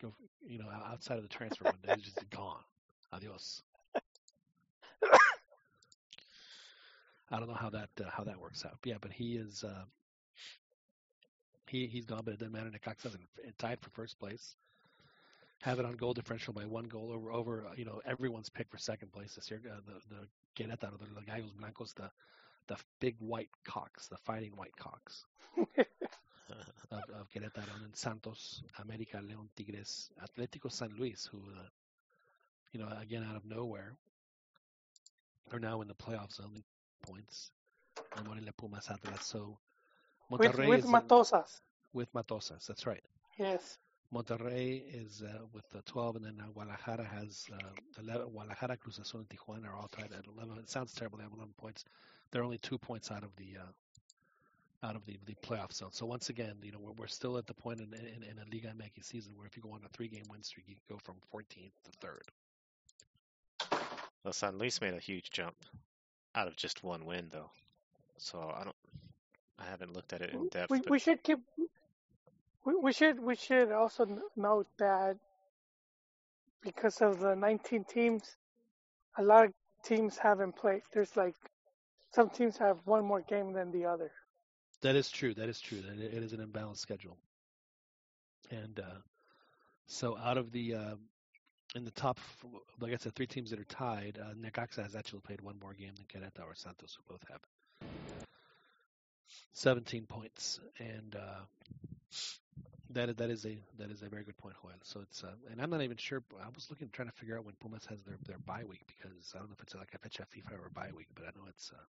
Go, 0.00 0.14
you 0.42 0.58
know, 0.58 0.68
outside 0.70 1.16
of 1.18 1.22
the 1.22 1.28
transfer 1.28 1.64
window, 1.64 1.94
he's 1.94 2.04
just 2.04 2.28
gone. 2.30 2.62
Adios. 3.12 3.62
I 7.30 7.38
don't 7.38 7.48
know 7.48 7.54
how 7.54 7.70
that 7.70 7.90
uh, 8.00 8.10
how 8.10 8.24
that 8.24 8.38
works 8.40 8.64
out. 8.64 8.78
But 8.82 8.90
yeah, 8.90 8.98
but 9.00 9.12
he 9.12 9.36
is. 9.36 9.64
Uh, 9.64 9.84
he 11.68 11.86
he's 11.86 12.06
gone, 12.06 12.22
but 12.24 12.34
it 12.34 12.38
doesn't 12.40 12.52
matter. 12.52 12.70
Necaxa's 12.70 13.14
in- 13.14 13.52
tied 13.58 13.80
for 13.80 13.90
first 13.90 14.18
place. 14.18 14.56
Have 15.62 15.78
it 15.78 15.84
on 15.84 15.94
goal 15.96 16.14
differential 16.14 16.52
by 16.54 16.64
one 16.66 16.84
goal 16.86 17.12
over 17.12 17.32
over 17.32 17.66
uh, 17.66 17.72
you 17.76 17.84
know 17.84 18.00
everyone's 18.04 18.48
pick 18.48 18.68
for 18.70 18.78
second 18.78 19.12
place 19.12 19.34
this 19.34 19.50
year. 19.50 19.60
Uh, 19.70 19.80
the 19.86 20.14
the 20.14 20.26
Querétaro, 20.56 20.98
the, 20.98 21.06
the 21.20 21.26
Gallos 21.26 21.52
Blancos, 21.58 21.92
the 21.94 22.10
the 22.68 22.76
big 23.00 23.16
white 23.18 23.50
cocks, 23.64 24.06
the 24.08 24.16
fighting 24.18 24.52
white 24.56 24.76
cocks. 24.76 25.24
of, 25.58 27.02
of 27.20 27.30
Querétaro, 27.34 27.74
and 27.84 27.94
Santos, 27.96 28.62
América, 28.80 29.16
León, 29.20 29.48
Tigres, 29.56 30.10
Atlético 30.22 30.70
San 30.70 30.90
Luis, 30.98 31.28
who, 31.30 31.38
uh, 31.38 31.62
you 32.72 32.80
know, 32.80 32.88
again 33.00 33.24
out 33.28 33.36
of 33.36 33.44
nowhere, 33.44 33.94
are 35.52 35.58
now 35.58 35.80
in 35.80 35.88
the 35.88 35.94
playoffs 35.94 36.40
only 36.44 36.62
points. 37.02 37.50
And 38.16 38.26
Morelia 38.26 38.52
Pumas 38.56 38.88
Atlas. 38.90 39.24
So 39.24 39.58
With, 40.30 40.40
Monterrey 40.42 40.68
with 40.68 40.78
is 40.80 40.84
in- 40.86 40.92
Matosas. 40.92 41.60
with 41.92 42.12
Matosas. 42.12 42.66
That's 42.66 42.86
right. 42.86 43.02
Yes. 43.38 43.78
Monterrey 44.12 44.82
is 44.92 45.22
uh, 45.22 45.38
with 45.52 45.68
the 45.70 45.82
12, 45.82 46.16
and 46.16 46.24
then 46.24 46.38
uh, 46.40 46.50
Guadalajara 46.52 47.04
has 47.04 47.46
uh, 47.52 48.02
11. 48.02 48.28
Guadalajara, 48.30 48.76
Cruz 48.76 48.98
Azul, 48.98 49.20
and 49.20 49.28
Tijuana 49.28 49.68
are 49.68 49.76
all 49.76 49.88
tied 49.88 50.12
at 50.12 50.26
11. 50.26 50.58
It 50.58 50.68
sounds 50.68 50.92
terrible. 50.92 51.18
They 51.18 51.24
have 51.24 51.32
11 51.32 51.54
points. 51.56 51.84
They're 52.30 52.42
only 52.42 52.58
two 52.58 52.78
points 52.78 53.10
out 53.10 53.22
of 53.22 53.30
the 53.36 53.58
uh, 53.60 54.86
out 54.86 54.96
of 54.96 55.04
the, 55.04 55.18
the 55.26 55.34
playoff 55.34 55.72
zone. 55.72 55.92
So 55.92 56.06
once 56.06 56.30
again, 56.30 56.54
you 56.62 56.72
know, 56.72 56.78
we're, 56.80 56.92
we're 56.92 57.06
still 57.06 57.36
at 57.36 57.46
the 57.46 57.54
point 57.54 57.80
in, 57.80 57.92
in, 57.92 58.22
in 58.22 58.38
a 58.38 58.44
Liga 58.50 58.68
MX 58.68 59.04
season 59.04 59.32
where 59.36 59.46
if 59.46 59.56
you 59.56 59.62
go 59.62 59.72
on 59.72 59.80
a 59.84 59.88
three-game 59.90 60.24
win 60.30 60.42
streak, 60.42 60.66
you 60.68 60.74
can 60.74 60.96
go 60.96 60.98
from 61.04 61.16
14th 61.34 61.72
to 61.84 61.90
third. 62.00 62.22
Well, 64.24 64.32
San 64.32 64.58
Luis 64.58 64.80
made 64.80 64.94
a 64.94 64.98
huge 64.98 65.30
jump 65.30 65.54
out 66.34 66.48
of 66.48 66.56
just 66.56 66.82
one 66.82 67.04
win, 67.04 67.28
though. 67.30 67.50
So 68.18 68.52
I 68.54 68.64
don't. 68.64 68.76
I 69.58 69.64
haven't 69.70 69.92
looked 69.92 70.12
at 70.14 70.22
it 70.22 70.32
in 70.32 70.48
depth. 70.48 70.70
We, 70.70 70.78
but 70.80 70.90
we 70.90 70.98
should 70.98 71.22
keep. 71.22 71.38
We, 72.64 72.74
we 72.76 72.92
should 72.92 73.20
we 73.20 73.36
should 73.36 73.72
also 73.72 74.06
note 74.36 74.66
that 74.78 75.16
because 76.62 77.00
of 77.00 77.20
the 77.20 77.34
19 77.34 77.84
teams, 77.84 78.22
a 79.16 79.22
lot 79.22 79.46
of 79.46 79.52
teams 79.84 80.18
haven't 80.18 80.56
played. 80.56 80.82
There's 80.92 81.16
like 81.16 81.36
some 82.12 82.28
teams 82.28 82.58
have 82.58 82.78
one 82.84 83.04
more 83.04 83.22
game 83.22 83.52
than 83.52 83.70
the 83.70 83.86
other. 83.86 84.10
That 84.82 84.96
is 84.96 85.10
true. 85.10 85.34
That 85.34 85.48
is 85.48 85.60
true. 85.60 85.78
It 85.78 86.22
is 86.22 86.32
an 86.32 86.40
imbalanced 86.40 86.78
schedule. 86.78 87.16
And 88.50 88.80
uh, 88.80 89.00
so 89.86 90.18
out 90.18 90.36
of 90.36 90.50
the 90.52 90.74
uh, 90.74 90.94
in 91.74 91.84
the 91.84 91.90
top, 91.92 92.18
like 92.80 92.92
I 92.92 92.96
said, 92.96 93.14
three 93.14 93.26
teams 93.26 93.50
that 93.50 93.60
are 93.60 93.64
tied, 93.64 94.18
uh, 94.20 94.34
Necaxa 94.34 94.82
has 94.82 94.96
actually 94.96 95.20
played 95.20 95.40
one 95.40 95.58
more 95.62 95.74
game 95.74 95.92
than 95.94 96.06
Querétaro 96.06 96.46
or 96.46 96.54
Santos, 96.54 96.96
who 96.96 97.14
both 97.14 97.24
have 97.30 97.40
17 99.52 100.06
points, 100.06 100.60
and 100.78 101.16
uh, 101.16 101.44
that 102.92 103.16
that 103.16 103.30
is 103.30 103.46
a 103.46 103.56
that 103.78 103.90
is 103.90 104.02
a 104.02 104.08
very 104.08 104.24
good 104.24 104.36
point, 104.38 104.56
Joel. 104.62 104.72
So 104.82 105.00
it's 105.00 105.22
uh, 105.24 105.32
and 105.50 105.60
I'm 105.60 105.70
not 105.70 105.82
even 105.82 105.96
sure. 105.96 106.22
I 106.42 106.48
was 106.54 106.68
looking 106.70 106.88
trying 106.92 107.08
to 107.08 107.14
figure 107.14 107.38
out 107.38 107.44
when 107.44 107.54
Pumas 107.60 107.86
has 107.86 108.02
their 108.02 108.16
their 108.26 108.38
bye 108.46 108.64
week 108.68 108.82
because 108.86 109.32
I 109.34 109.38
don't 109.38 109.48
know 109.48 109.56
if 109.56 109.62
it's 109.62 109.74
like 109.74 109.94
a 109.94 109.98
fecha 109.98 110.24
FIFA 110.24 110.54
or 110.54 110.70
bye 110.74 110.90
week, 110.96 111.08
but 111.14 111.24
I 111.24 111.28
know 111.36 111.46
it's 111.48 111.72
uh, 111.72 111.82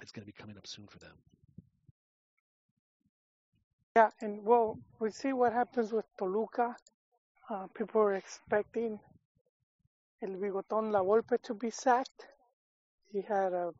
it's 0.00 0.12
going 0.12 0.26
to 0.26 0.32
be 0.32 0.36
coming 0.36 0.56
up 0.56 0.66
soon 0.66 0.86
for 0.86 0.98
them. 0.98 1.16
Yeah, 3.96 4.10
and 4.20 4.44
well, 4.44 4.78
we 5.00 5.10
see 5.10 5.32
what 5.32 5.52
happens 5.52 5.92
with 5.92 6.04
Toluca. 6.18 6.76
Uh, 7.48 7.66
people 7.74 8.00
are 8.00 8.14
expecting 8.14 8.98
El 10.22 10.30
Bigotón 10.30 10.90
La 10.90 11.02
Volpe 11.02 11.40
to 11.42 11.54
be 11.54 11.70
sacked. 11.70 12.26
He 13.12 13.20
had 13.22 13.52
a 13.52 13.72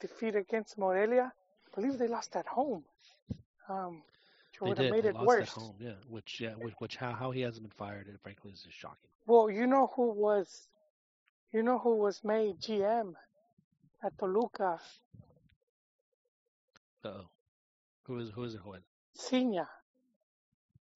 defeat 0.00 0.36
against 0.36 0.76
Morelia. 0.76 1.32
I 1.32 1.80
believe 1.80 1.98
they 1.98 2.08
lost 2.08 2.36
at 2.36 2.46
home. 2.46 2.84
Um, 3.68 4.02
which 4.50 4.60
They 4.62 4.68
would 4.68 4.78
have 4.78 4.86
did. 4.86 4.92
made 4.92 5.04
They 5.04 5.08
it 5.10 5.14
lost 5.14 5.26
worse. 5.26 5.42
at 5.42 5.48
home, 5.48 5.76
yeah. 5.80 5.92
Which 6.08 6.40
yeah, 6.40 6.52
which, 6.54 6.74
which 6.78 6.96
how 6.96 7.12
how 7.12 7.30
he 7.30 7.40
hasn't 7.42 7.62
been 7.64 7.76
fired, 7.76 8.08
it 8.08 8.20
frankly 8.22 8.52
is 8.52 8.62
just 8.62 8.76
shocking. 8.76 9.10
Well, 9.26 9.50
you 9.50 9.66
know 9.66 9.90
who 9.96 10.12
was, 10.12 10.68
you 11.52 11.62
know 11.62 11.78
who 11.78 11.96
was 11.96 12.22
made 12.24 12.60
GM 12.60 13.14
at 14.02 14.16
Toluca? 14.18 14.78
Uh 17.04 17.08
oh, 17.08 17.28
who 18.04 18.18
is 18.18 18.30
who 18.30 18.44
is 18.44 18.54
it? 18.54 18.60
Joel? 18.62 18.78
Sinha. 19.18 19.66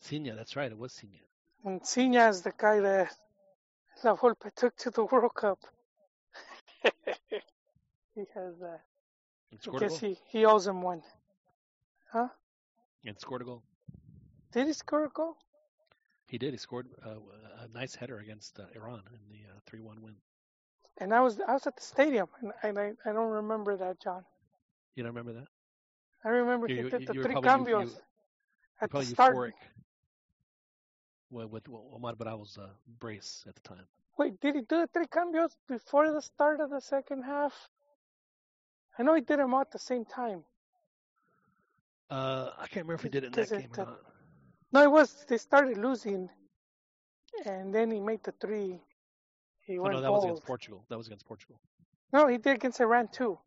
Senior, 0.01 0.35
that's 0.37 0.57
right. 0.57 0.71
It 0.71 0.79
was 0.79 0.93
Senior. 0.93 1.21
And 1.65 1.83
Sinha 1.83 2.31
is 2.31 2.43
the 2.43 2.53
guy 2.57 2.81
that 2.81 3.13
La 4.05 4.15
Volpe 4.17 4.55
took 4.55 4.77
to 4.77 4.91
the 4.91 5.05
World 5.05 5.35
Cup. 5.35 5.59
he 8.15 8.25
has 8.35 8.59
that. 8.61 8.81
And 9.51 9.61
I 9.75 9.79
guess 9.81 9.99
he, 9.99 10.19
he 10.29 10.45
owes 10.45 10.67
him 10.67 10.83
one. 10.83 11.03
Huh? 12.13 12.29
And 13.05 13.19
scored 13.19 13.43
a 13.43 13.45
goal. 13.45 13.63
Did 14.53 14.67
he 14.67 14.73
score 14.73 15.05
a 15.05 15.09
goal? 15.11 15.37
He 16.27 16.37
did. 16.39 16.53
He 16.53 16.59
scored 16.59 16.89
uh, 17.05 17.11
a 17.65 17.69
nice 17.79 17.95
header 17.95 18.19
against 18.19 18.59
uh, 18.61 18.65
Iran 18.75 19.03
in 19.13 19.21
the 19.31 19.41
uh, 19.51 19.59
three-one 19.67 20.03
win. 20.03 20.15
And 21.01 21.15
I 21.15 21.21
was 21.21 21.41
I 21.47 21.53
was 21.53 21.67
at 21.67 21.77
the 21.77 21.83
stadium, 21.83 22.27
and, 22.41 22.53
and 22.63 22.79
I, 22.79 22.93
I 23.09 23.13
don't 23.13 23.31
remember 23.31 23.77
that, 23.77 24.01
John. 24.03 24.25
You 24.97 25.05
don't 25.05 25.15
remember 25.15 25.33
that? 25.41 25.47
I 26.25 26.29
remember 26.31 26.67
You- 26.69 26.77
he 26.77 26.83
you- 26.83 26.91
did 26.91 27.07
the 27.07 27.15
you 27.15 27.23
three 27.23 27.33
probably- 27.33 27.49
cambios 27.73 27.91
you- 27.93 28.01
at 28.81 28.91
the 28.91 29.03
start. 29.05 29.35
euphoric. 29.37 29.53
With, 31.31 31.51
with 31.51 31.65
Omar 31.95 32.15
Bravo's 32.17 32.59
uh, 32.59 32.69
brace 32.99 33.45
at 33.47 33.55
the 33.55 33.61
time. 33.61 33.87
Wait, 34.19 34.41
did 34.41 34.55
he 34.57 34.63
do 34.63 34.81
the 34.81 34.89
three 34.93 35.07
cambios 35.07 35.53
before 35.69 36.11
the 36.11 36.23
start 36.23 36.59
of 36.61 36.71
the 36.71 36.81
second 36.81 37.23
half? 37.23 37.53
I 38.99 39.03
know 39.05 39.15
he 39.15 39.21
did 39.21 39.39
them 39.39 39.55
all 39.55 39.61
at 39.61 39.71
the 39.71 39.79
same 39.79 40.05
time. 40.05 40.43
Uh, 42.11 42.51
I 42.57 42.67
can't 42.69 42.87
remember 42.87 42.95
if 42.95 43.03
he 43.03 43.09
did 43.09 43.25
it 43.25 43.27
in 43.29 43.33
that 43.33 43.51
game 43.51 43.69
or 43.77 43.85
not. 43.85 44.01
No, 44.73 44.83
it 44.83 44.91
was 44.91 45.25
they 45.29 45.39
started 45.39 45.77
losing, 45.77 46.29
and 47.45 47.75
then 47.75 47.91
he 47.91 48.01
made 48.01 48.23
the 48.25 48.33
three. 48.33 48.81
He 49.61 49.79
Oh, 49.79 49.83
went 49.83 49.95
no, 49.95 50.01
that 50.01 50.11
was 50.13 50.25
against 50.25 50.45
Portugal. 50.45 50.85
That 50.89 50.97
was 50.97 51.07
against 51.07 51.27
Portugal. 51.27 51.61
No, 52.13 52.27
he 52.27 52.39
did 52.39 52.57
against 52.57 52.81
Iran 52.81 53.09
too. 53.09 53.39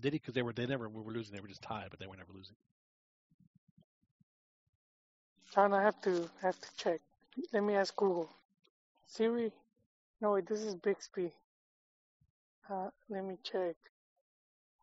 Did 0.00 0.14
he? 0.14 0.18
Because 0.18 0.34
they 0.34 0.42
were 0.42 0.52
they 0.52 0.66
never 0.66 0.88
we 0.88 1.02
were 1.02 1.12
losing. 1.12 1.34
They 1.34 1.40
were 1.40 1.48
just 1.48 1.62
tied, 1.62 1.88
but 1.90 1.98
they 1.98 2.06
were 2.06 2.16
never 2.16 2.32
losing. 2.32 2.56
John, 5.54 5.72
I 5.72 5.82
have 5.82 6.00
to 6.02 6.28
have 6.42 6.58
to 6.60 6.68
check. 6.76 7.00
Let 7.52 7.62
me 7.62 7.74
ask 7.74 7.94
Google. 7.96 8.30
Siri. 9.06 9.52
No, 10.20 10.32
wait, 10.32 10.46
this 10.46 10.60
is 10.60 10.74
Bixby. 10.74 11.32
Uh, 12.70 12.88
let 13.10 13.24
me 13.24 13.36
check. 13.42 13.76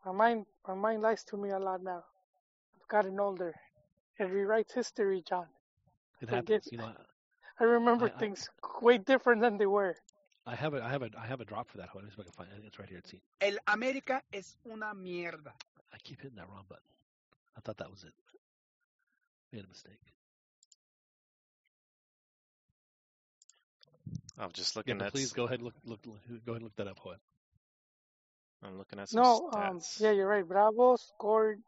My 0.06 0.12
mind, 0.12 0.46
my 0.68 0.74
mind 0.74 1.02
lies 1.02 1.24
to 1.26 1.38
me 1.38 1.50
a 1.52 1.60
lot 1.60 1.84
now. 1.84 2.04
I've 2.82 2.88
gotten 2.88 3.20
older. 3.20 3.54
It 4.20 4.24
rewrites 4.24 4.74
history, 4.74 5.24
John. 5.28 5.48
It 6.22 6.30
Forget- 6.30 6.36
happens. 6.36 6.70
You 6.72 6.78
know, 6.80 6.94
I 7.60 7.64
remember 7.64 8.06
I- 8.06 8.14
I- 8.16 8.18
things 8.20 8.50
way 8.82 8.98
different 8.98 9.42
than 9.42 9.58
they 9.58 9.68
were. 9.68 9.96
I 10.48 10.56
have 10.56 10.74
a 10.74 10.84
I 10.84 10.90
have 10.90 11.04
a 11.04 11.10
I 11.18 11.28
have 11.28 11.40
a 11.40 11.46
drop 11.46 11.70
for 11.70 11.78
that. 11.78 11.90
Hold 11.90 12.04
on, 12.04 12.10
let 12.10 12.18
me 12.18 12.24
see 12.24 12.30
if 12.32 12.38
I 12.38 12.46
can 12.46 12.52
find 12.52 12.64
it. 12.64 12.66
It's 12.68 12.80
right 12.80 12.90
here. 12.90 12.98
It's 12.98 13.14
El 13.40 13.58
América 13.68 14.22
es 14.34 14.58
una 14.66 14.94
mierda. 14.96 15.54
I 15.94 15.98
keep 16.00 16.20
hitting 16.20 16.38
that 16.38 16.50
wrong 16.50 16.66
button. 16.68 16.84
I 17.56 17.60
thought 17.62 17.78
that 17.78 17.92
was 17.92 18.04
it. 18.04 18.14
Made 19.52 19.66
a 19.66 19.68
mistake. 19.68 20.00
I'm 24.40 24.52
just 24.52 24.76
looking 24.76 24.98
but 24.98 25.08
at. 25.08 25.12
please 25.14 25.32
go 25.32 25.46
ahead 25.46 25.60
and 25.60 25.66
look, 25.66 25.76
look, 25.86 26.00
look 26.06 26.46
go 26.46 26.54
ahead 26.54 26.62
and 26.62 26.64
look 26.64 26.76
that 26.78 26.88
up, 26.88 26.98
Joel. 27.04 27.18
I'm 28.64 28.78
looking 28.78 29.00
at 29.00 29.10
some 29.10 29.24
No, 29.24 29.50
um, 29.54 29.82
yeah, 30.00 30.12
you're 30.12 30.28
right. 30.28 30.48
Bravo 30.48 30.96
scored 30.96 31.62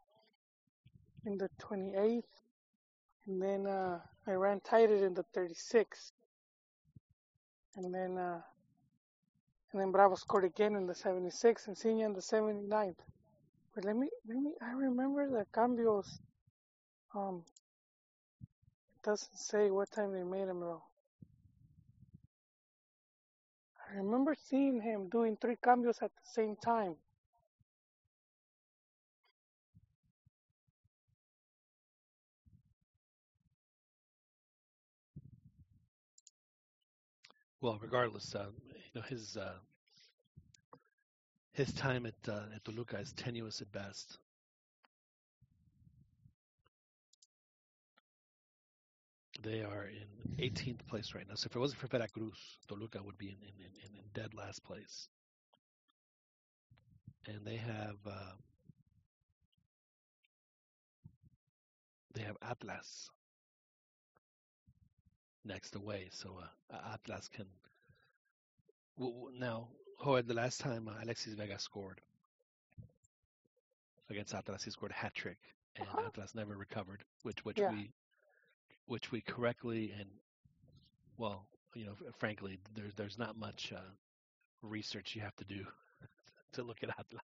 in 1.26 1.38
the 1.38 1.50
28th, 1.62 2.22
and 3.28 3.42
then 3.42 3.66
uh, 3.68 4.00
Iran 4.28 4.62
tied 4.62 4.92
it 4.92 5.02
in 5.04 5.14
the 5.14 5.26
36th, 5.36 6.12
and 7.76 7.94
then 7.94 8.18
uh, 8.18 8.42
and 9.72 9.82
then 9.82 9.92
Bravo 9.92 10.16
scored 10.16 10.46
again 10.46 10.76
in 10.76 10.86
the 10.86 10.94
76th, 10.94 11.68
and 11.68 11.76
Sinha 11.76 12.06
in 12.06 12.14
the 12.14 12.22
79th. 12.22 12.96
But 13.74 13.86
let 13.86 13.96
me 13.96 14.10
let 14.28 14.38
me. 14.38 14.52
I 14.62 14.74
remember 14.74 15.28
the 15.30 15.46
cambios. 15.52 16.20
Um, 17.16 17.44
it 18.96 19.04
doesn't 19.04 19.38
say 19.38 19.72
what 19.72 19.92
time 19.92 20.14
they 20.14 20.24
made 20.24 20.48
them 20.48 20.60
though. 20.60 20.84
I 23.94 23.98
remember 23.98 24.36
seeing 24.36 24.82
him 24.82 25.10
doing 25.10 25.38
three 25.40 25.58
cambios 25.64 26.02
at 26.02 26.12
the 26.16 26.26
same 26.34 26.56
time. 26.58 26.96
Well, 37.62 37.80
regardless, 37.82 38.36
uh, 38.36 38.48
you 38.70 39.02
know 39.02 39.02
his 39.08 39.38
uh, 39.38 39.60
his 41.54 41.74
time 41.74 42.06
at 42.06 42.16
uh, 42.28 42.44
at 42.56 42.66
Toluca 42.66 43.00
is 43.00 43.14
tenuous 43.14 43.62
at 43.62 43.72
best. 43.72 44.20
They 49.44 49.62
are 49.64 49.86
in 49.86 50.08
18th 50.40 50.86
place 50.88 51.14
right 51.16 51.28
now. 51.28 51.36
So 51.36 51.48
if 51.50 51.56
it 51.56 51.60
wasn't 51.60 51.80
for 51.82 51.88
Veracruz, 51.88 52.58
Toluca 52.68 53.02
would 53.04 53.18
be 53.18 53.30
in, 53.30 53.38
in, 53.42 53.56
in, 53.86 54.00
in 54.00 54.06
dead 54.14 54.34
last 54.34 54.64
place. 54.64 55.08
And 57.28 57.46
they 57.46 57.58
have 57.58 57.98
uh, 58.08 58.34
they 62.16 62.22
have 62.24 62.38
Atlas 62.42 63.10
next 65.46 65.76
away, 65.76 66.10
so 66.12 66.38
uh, 66.72 66.94
Atlas 66.94 67.28
can. 67.30 67.46
W- 68.98 69.14
w- 69.18 69.40
now, 69.40 69.70
Joel, 70.04 70.24
the 70.24 70.34
last 70.34 70.60
time 70.62 70.88
uh, 70.88 70.94
Alexis 71.04 71.34
Vega 71.36 71.60
scored, 71.60 72.02
against 74.10 74.34
Atlas. 74.34 74.64
He 74.64 74.72
scored 74.72 74.92
a 74.92 74.96
hat 74.96 75.14
trick, 75.16 75.40
and 75.76 75.88
Uh-huh. 75.88 76.08
Atlas 76.08 76.36
never 76.36 76.56
recovered, 76.58 77.04
which 77.24 77.44
which 77.46 77.58
Yeah. 77.60 77.72
we 77.72 77.92
which 78.88 79.12
we 79.12 79.22
correctly 79.22 79.94
and 80.00 80.10
well, 81.18 81.48
you 81.76 81.86
know, 81.86 81.96
frankly, 82.18 82.60
there's 82.76 82.94
there's 82.96 83.18
not 83.18 83.38
much 83.38 83.74
uh, 83.76 83.80
research 84.62 85.16
you 85.16 85.22
have 85.22 85.36
to 85.38 85.46
do 85.46 85.66
to 86.54 86.64
look 86.64 86.84
at 86.84 86.90
Atlas 86.90 87.24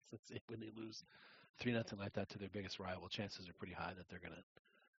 when 0.48 0.60
they 0.60 0.70
lose 0.76 1.02
three 1.58 1.72
nothing 1.72 1.98
like 1.98 2.12
that 2.14 2.28
to 2.30 2.38
their 2.38 2.48
biggest 2.50 2.78
rival. 2.80 3.08
Chances 3.08 3.48
are 3.48 3.54
pretty 3.54 3.74
high 3.74 3.92
that 3.96 4.08
they're 4.08 4.20
gonna 4.20 4.42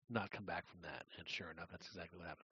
not 0.09 0.31
come 0.31 0.45
back 0.45 0.67
from 0.67 0.81
that. 0.81 1.05
And 1.17 1.27
sure 1.27 1.51
enough, 1.51 1.69
that's 1.71 1.87
exactly 1.87 2.19
what 2.19 2.27
happened. 2.27 2.47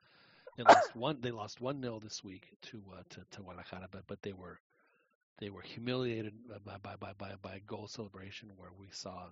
They 0.58 0.64
lost 0.64 0.96
one. 0.96 1.22
They 1.22 1.32
lost 1.32 1.62
one 1.62 1.82
0 1.82 2.00
this 2.02 2.24
week 2.24 2.50
to 2.64 2.82
uh, 2.98 3.04
to 3.12 3.22
to 3.32 3.42
Guadalajara, 3.42 3.88
but 3.92 4.04
but 4.08 4.22
they 4.22 4.34
were 4.34 4.60
they 5.40 5.50
were 5.50 5.62
humiliated 5.62 6.34
by 6.66 6.78
by 6.78 6.96
by 6.98 7.14
by, 7.18 7.34
by 7.42 7.56
a 7.56 7.60
goal 7.62 7.88
celebration 7.88 8.50
where 8.58 8.72
we 8.78 8.88
saw 8.92 9.30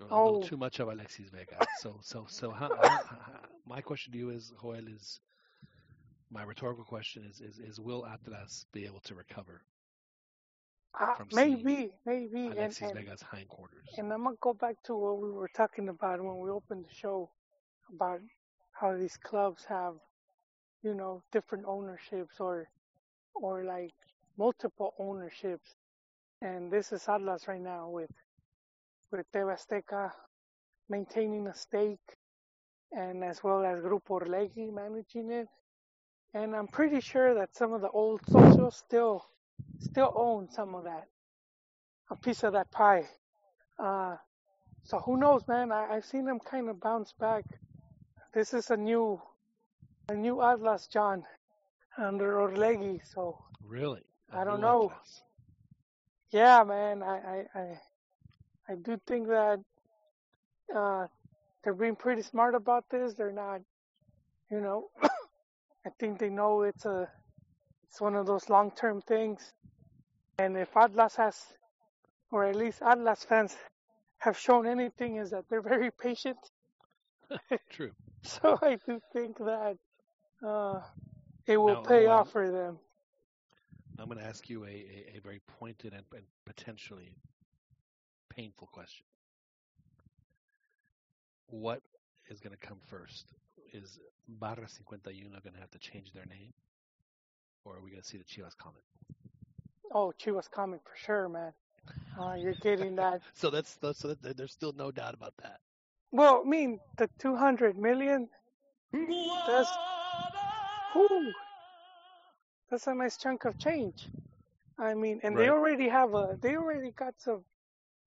a 0.00 0.04
little 0.04 0.38
Oh. 0.38 0.40
too 0.40 0.56
much 0.56 0.80
of 0.80 0.88
Alexis 0.88 1.28
Vega. 1.30 1.66
So 1.80 2.00
so 2.02 2.26
so 2.28 2.50
how, 2.50 2.70
how, 2.70 2.88
how, 2.88 3.40
my 3.66 3.80
question 3.80 4.12
to 4.12 4.18
you 4.18 4.30
is 4.30 4.52
Joel 4.60 4.86
is 4.88 5.20
my 6.30 6.42
rhetorical 6.42 6.84
question 6.84 7.24
is 7.24 7.40
is 7.40 7.58
is 7.58 7.80
will 7.80 8.06
Atlas 8.06 8.66
be 8.72 8.84
able 8.86 9.00
to 9.00 9.14
recover 9.14 9.62
Uh, 10.98 11.14
maybe, 11.32 11.92
maybe, 12.06 12.46
and, 12.46 12.58
Alexis 12.58 12.82
and, 12.82 12.94
Vega's 12.94 13.22
hindquarters? 13.22 13.86
and 13.98 14.12
I'm 14.12 14.24
gonna 14.24 14.36
go 14.40 14.54
back 14.54 14.76
to 14.84 14.96
what 14.96 15.20
we 15.20 15.30
were 15.30 15.48
talking 15.54 15.88
about 15.88 16.22
when 16.22 16.38
we 16.38 16.50
opened 16.50 16.84
the 16.86 16.94
show 16.94 17.30
about 17.94 18.20
how 18.72 18.96
these 18.96 19.16
clubs 19.18 19.64
have, 19.66 19.94
you 20.82 20.94
know, 20.94 21.22
different 21.32 21.64
ownerships 21.66 22.40
or, 22.40 22.68
or 23.34 23.64
like 23.64 23.94
multiple 24.38 24.94
ownerships, 24.98 25.74
and 26.42 26.70
this 26.72 26.92
is 26.92 27.08
Atlas 27.08 27.48
right 27.48 27.60
now 27.60 27.88
with, 27.90 28.10
with 29.10 29.26
TV 29.32 29.56
Azteca 29.56 30.10
maintaining 30.88 31.46
a 31.46 31.54
stake, 31.54 32.16
and 32.92 33.24
as 33.24 33.42
well 33.42 33.64
as 33.64 33.80
Grupo 33.80 34.20
Orlegi 34.20 34.72
managing 34.72 35.30
it, 35.30 35.48
and 36.34 36.54
I'm 36.54 36.68
pretty 36.68 37.00
sure 37.00 37.34
that 37.34 37.56
some 37.56 37.72
of 37.72 37.80
the 37.80 37.90
old 37.90 38.22
socios 38.22 38.74
still, 38.74 39.24
still 39.80 40.12
own 40.14 40.48
some 40.50 40.74
of 40.74 40.84
that, 40.84 41.06
a 42.10 42.16
piece 42.16 42.42
of 42.44 42.52
that 42.52 42.70
pie. 42.70 43.08
Uh, 43.78 44.16
so 44.84 44.98
who 44.98 45.16
knows, 45.16 45.42
man? 45.48 45.72
I, 45.72 45.96
I've 45.96 46.04
seen 46.04 46.24
them 46.24 46.38
kind 46.38 46.68
of 46.68 46.80
bounce 46.80 47.12
back. 47.18 47.44
This 48.34 48.54
is 48.54 48.70
a 48.70 48.76
new, 48.76 49.20
a 50.08 50.14
new 50.14 50.42
Atlas, 50.42 50.86
John, 50.86 51.24
under 51.98 52.34
Orlegi. 52.34 53.00
So 53.04 53.38
Really? 53.64 54.02
I 54.32 54.44
don't 54.44 54.60
know. 54.60 54.90
Atlas. 54.90 55.22
yeah, 56.30 56.62
man, 56.64 57.02
I, 57.02 57.16
I, 57.54 57.58
I, 57.58 57.80
I 58.68 58.74
do 58.74 58.98
think 59.06 59.28
that 59.28 59.60
uh, 60.74 61.06
they're 61.62 61.74
being 61.74 61.96
pretty 61.96 62.22
smart 62.22 62.54
about 62.54 62.84
this. 62.90 63.14
They're 63.14 63.32
not, 63.32 63.60
you 64.50 64.60
know, 64.60 64.90
I 65.02 65.90
think 65.98 66.18
they 66.18 66.30
know 66.30 66.62
it's 66.62 66.84
a, 66.84 67.08
it's 67.88 68.00
one 68.00 68.16
of 68.16 68.26
those 68.26 68.48
long-term 68.48 69.02
things. 69.02 69.52
And 70.38 70.56
if 70.56 70.76
Atlas 70.76 71.16
has, 71.16 71.36
or 72.30 72.44
at 72.44 72.56
least 72.56 72.82
Atlas 72.82 73.24
fans 73.24 73.56
have 74.18 74.38
shown 74.38 74.66
anything, 74.66 75.16
is 75.16 75.30
that 75.30 75.44
they're 75.48 75.62
very 75.62 75.90
patient. 75.90 76.38
True. 77.70 77.92
So 78.22 78.58
I 78.60 78.76
do 78.84 79.00
think 79.12 79.38
that 79.38 79.76
uh, 80.44 80.80
it 81.46 81.56
will 81.58 81.74
Now, 81.74 81.82
pay 81.82 82.06
off 82.06 82.32
for 82.32 82.50
them. 82.50 82.80
I'm 84.00 84.06
going 84.06 84.18
to 84.18 84.24
ask 84.24 84.50
you 84.50 84.64
a, 84.64 84.68
a, 84.68 85.16
a 85.16 85.20
very 85.22 85.40
pointed 85.60 85.92
and, 85.92 86.02
and 86.12 86.24
potentially 86.44 87.14
painful 88.36 88.68
question. 88.72 89.04
What 91.48 91.80
is 92.28 92.40
going 92.40 92.56
to 92.56 92.66
come 92.66 92.78
first? 92.88 93.26
Is 93.72 93.98
Barra 94.28 94.66
51 94.66 95.30
going 95.42 95.54
to 95.54 95.60
have 95.60 95.70
to 95.70 95.78
change 95.78 96.12
their 96.12 96.26
name? 96.26 96.52
Or 97.64 97.76
are 97.76 97.82
we 97.82 97.90
going 97.90 98.02
to 98.02 98.08
see 98.08 98.18
the 98.18 98.24
Chivas 98.24 98.56
comment? 98.56 98.84
Oh, 99.92 100.12
Chivas 100.20 100.50
coming 100.50 100.80
for 100.84 100.96
sure, 100.96 101.28
man. 101.28 101.52
Uh, 102.20 102.34
you're 102.34 102.54
getting 102.54 102.96
that. 103.02 103.22
So 103.34 103.50
that's, 103.50 103.74
that's 103.76 104.00
so 104.00 104.14
that, 104.14 104.36
there's 104.36 104.52
still 104.52 104.72
no 104.76 104.90
doubt 104.90 105.14
about 105.14 105.34
that. 105.42 105.60
Well, 106.12 106.42
I 106.44 106.48
mean, 106.48 106.78
the 106.96 107.08
200 107.18 107.76
million, 107.76 108.28
that's, 108.92 109.70
whew, 110.92 111.32
that's 112.70 112.86
a 112.86 112.94
nice 112.94 113.16
chunk 113.16 113.44
of 113.44 113.58
change. 113.58 114.06
I 114.78 114.94
mean, 114.94 115.20
and 115.22 115.36
they 115.36 115.48
already 115.48 115.88
have 115.88 116.14
a, 116.14 116.38
they 116.40 116.56
already 116.56 116.92
got 116.92 117.14
some, 117.18 117.42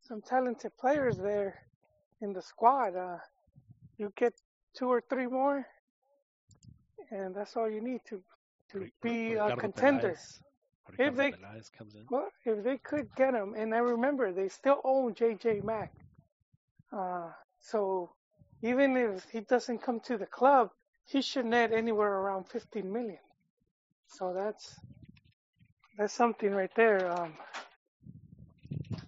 some 0.09 0.21
talented 0.23 0.73
players 0.79 1.17
there 1.17 1.55
in 2.21 2.33
the 2.33 2.41
squad. 2.41 2.95
Uh, 2.97 3.17
you 3.97 4.11
get 4.17 4.33
two 4.77 4.87
or 4.89 5.03
three 5.09 5.27
more, 5.27 5.65
and 7.11 7.35
that's 7.35 7.55
all 7.57 7.69
you 7.69 7.81
need 7.81 8.01
to, 8.09 8.21
to 8.73 8.89
be 9.03 9.33
a 9.33 9.45
Ricardo 9.45 9.55
contender. 9.57 10.17
If 10.97 11.15
they, 11.15 11.33
well, 12.09 12.29
if 12.45 12.63
they 12.63 12.77
could 12.79 13.07
get 13.15 13.35
him, 13.35 13.53
and 13.55 13.75
I 13.75 13.79
remember 13.79 14.33
they 14.33 14.49
still 14.49 14.81
own 14.83 15.13
JJ 15.15 15.63
Mack. 15.63 15.91
Uh, 16.91 17.29
so 17.59 18.11
even 18.63 18.97
if 18.97 19.25
he 19.31 19.41
doesn't 19.41 19.83
come 19.83 19.99
to 20.01 20.17
the 20.17 20.25
club, 20.25 20.71
he 21.05 21.21
should 21.21 21.45
net 21.45 21.71
anywhere 21.73 22.13
around 22.13 22.45
15 22.49 22.91
million. 22.91 23.19
So 24.07 24.33
that's 24.33 24.75
that's 25.97 26.13
something 26.13 26.51
right 26.53 26.71
there. 26.75 27.11
Um, 27.11 27.33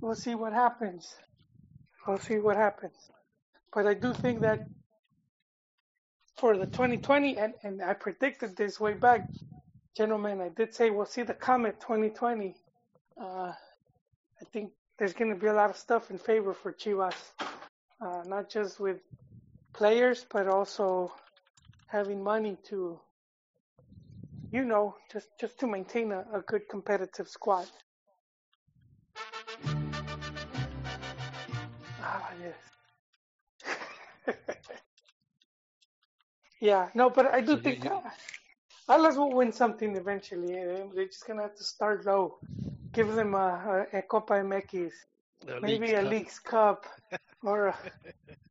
we'll 0.02 0.16
see 0.16 0.36
what 0.36 0.52
happens. 0.52 1.16
We'll 2.06 2.18
see 2.18 2.40
what 2.40 2.58
happens. 2.58 2.96
But 3.74 3.86
I 3.86 3.94
do 3.94 4.14
think 4.14 4.42
that 4.42 4.68
for 6.38 6.58
the 6.58 6.66
2020, 6.66 7.38
and, 7.38 7.54
and 7.64 7.82
I 7.82 7.94
predicted 7.94 8.58
this 8.58 8.80
way 8.80 8.94
back, 8.94 9.30
gentlemen, 9.96 10.42
I 10.42 10.50
did 10.50 10.74
say 10.74 10.90
we'll 10.90 11.06
see 11.06 11.22
the 11.22 11.36
Comet 11.36 11.80
2020. 11.80 12.56
Uh, 13.20 13.24
I 13.24 14.46
think 14.52 14.72
there's 14.98 15.14
going 15.14 15.34
to 15.34 15.40
be 15.40 15.48
a 15.48 15.54
lot 15.54 15.70
of 15.70 15.78
stuff 15.78 16.10
in 16.10 16.18
favor 16.18 16.54
for 16.54 16.74
Chivas, 16.74 17.14
uh, 18.02 18.24
not 18.26 18.50
just 18.50 18.80
with 18.80 18.98
players, 19.74 20.26
but 20.32 20.48
also 20.48 21.14
having 21.88 22.24
money 22.24 22.58
to, 22.70 23.00
you 24.52 24.66
know, 24.66 24.96
just, 25.12 25.28
just 25.40 25.60
to 25.60 25.68
maintain 25.68 26.12
a, 26.12 26.26
a 26.34 26.42
good 26.42 26.68
competitive 26.70 27.28
squad. 27.28 27.68
Yes. 32.42 32.58
yeah, 36.62 36.90
no, 36.96 37.10
but 37.10 37.28
I 37.28 37.42
do 37.42 37.58
So 37.58 37.58
think 37.58 37.86
you- 37.86 37.92
uh, 37.92 38.02
Atlas 38.90 39.18
will 39.18 39.34
win 39.34 39.52
something 39.52 39.96
eventually. 39.98 40.54
eh, 40.58 40.86
They're 40.94 41.06
just 41.08 41.28
gonna 41.28 41.44
have 41.44 41.56
to 41.56 41.64
start 41.64 42.06
low. 42.06 42.40
Give 42.94 43.14
them 43.14 43.36
a, 43.36 43.88
a, 43.94 44.00
a 44.00 44.02
Copa 44.04 44.36
MX, 44.36 44.92
The 45.46 45.60
maybe 45.62 45.92
Leagues 45.92 45.94
a 45.94 46.02
Cup. 46.02 46.04
Leagues 46.04 46.40
Cup, 46.40 46.86
or 47.44 47.68
a 47.70 47.76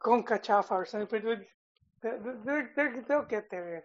Concachafa 0.03 0.73
or 0.73 0.87
something. 0.87 1.09
But 1.23 1.41
they're, 2.03 2.71
they're, 2.77 3.05
they'll 3.09 3.25
get 3.27 3.51
there 3.51 3.79
if 3.79 3.85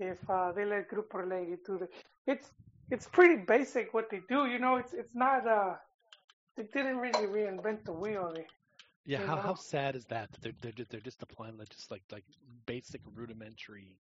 if 0.00 0.30
uh, 0.30 0.52
they 0.52 0.64
let 0.66 0.90
Grupo 0.90 1.24
Orlegi 1.24 1.56
do 1.66 1.78
the. 1.78 1.88
It's 2.26 2.50
it's 2.90 3.06
pretty 3.08 3.44
basic 3.46 3.94
what 3.94 4.10
they 4.10 4.20
do. 4.28 4.46
You 4.46 4.58
know, 4.58 4.76
it's 4.76 4.94
it's 4.94 5.14
not. 5.14 5.46
Uh, 5.46 5.76
they 6.56 6.64
didn't 6.74 6.98
really 6.98 7.26
reinvent 7.26 7.84
the 7.86 7.92
wheel. 7.94 8.32
They, 8.34 8.46
Yeah, 9.04 9.18
how, 9.20 9.36
how 9.36 9.54
sad 9.54 9.96
is 9.96 10.06
that? 10.06 10.30
They're 10.40 10.52
they're 10.60 10.72
just, 10.72 10.90
they're 10.90 11.00
just 11.00 11.22
applying 11.22 11.56
like 11.58 11.68
just 11.70 11.90
like 11.90 12.02
like 12.12 12.24
basic 12.66 13.02
rudimentary, 13.14 13.98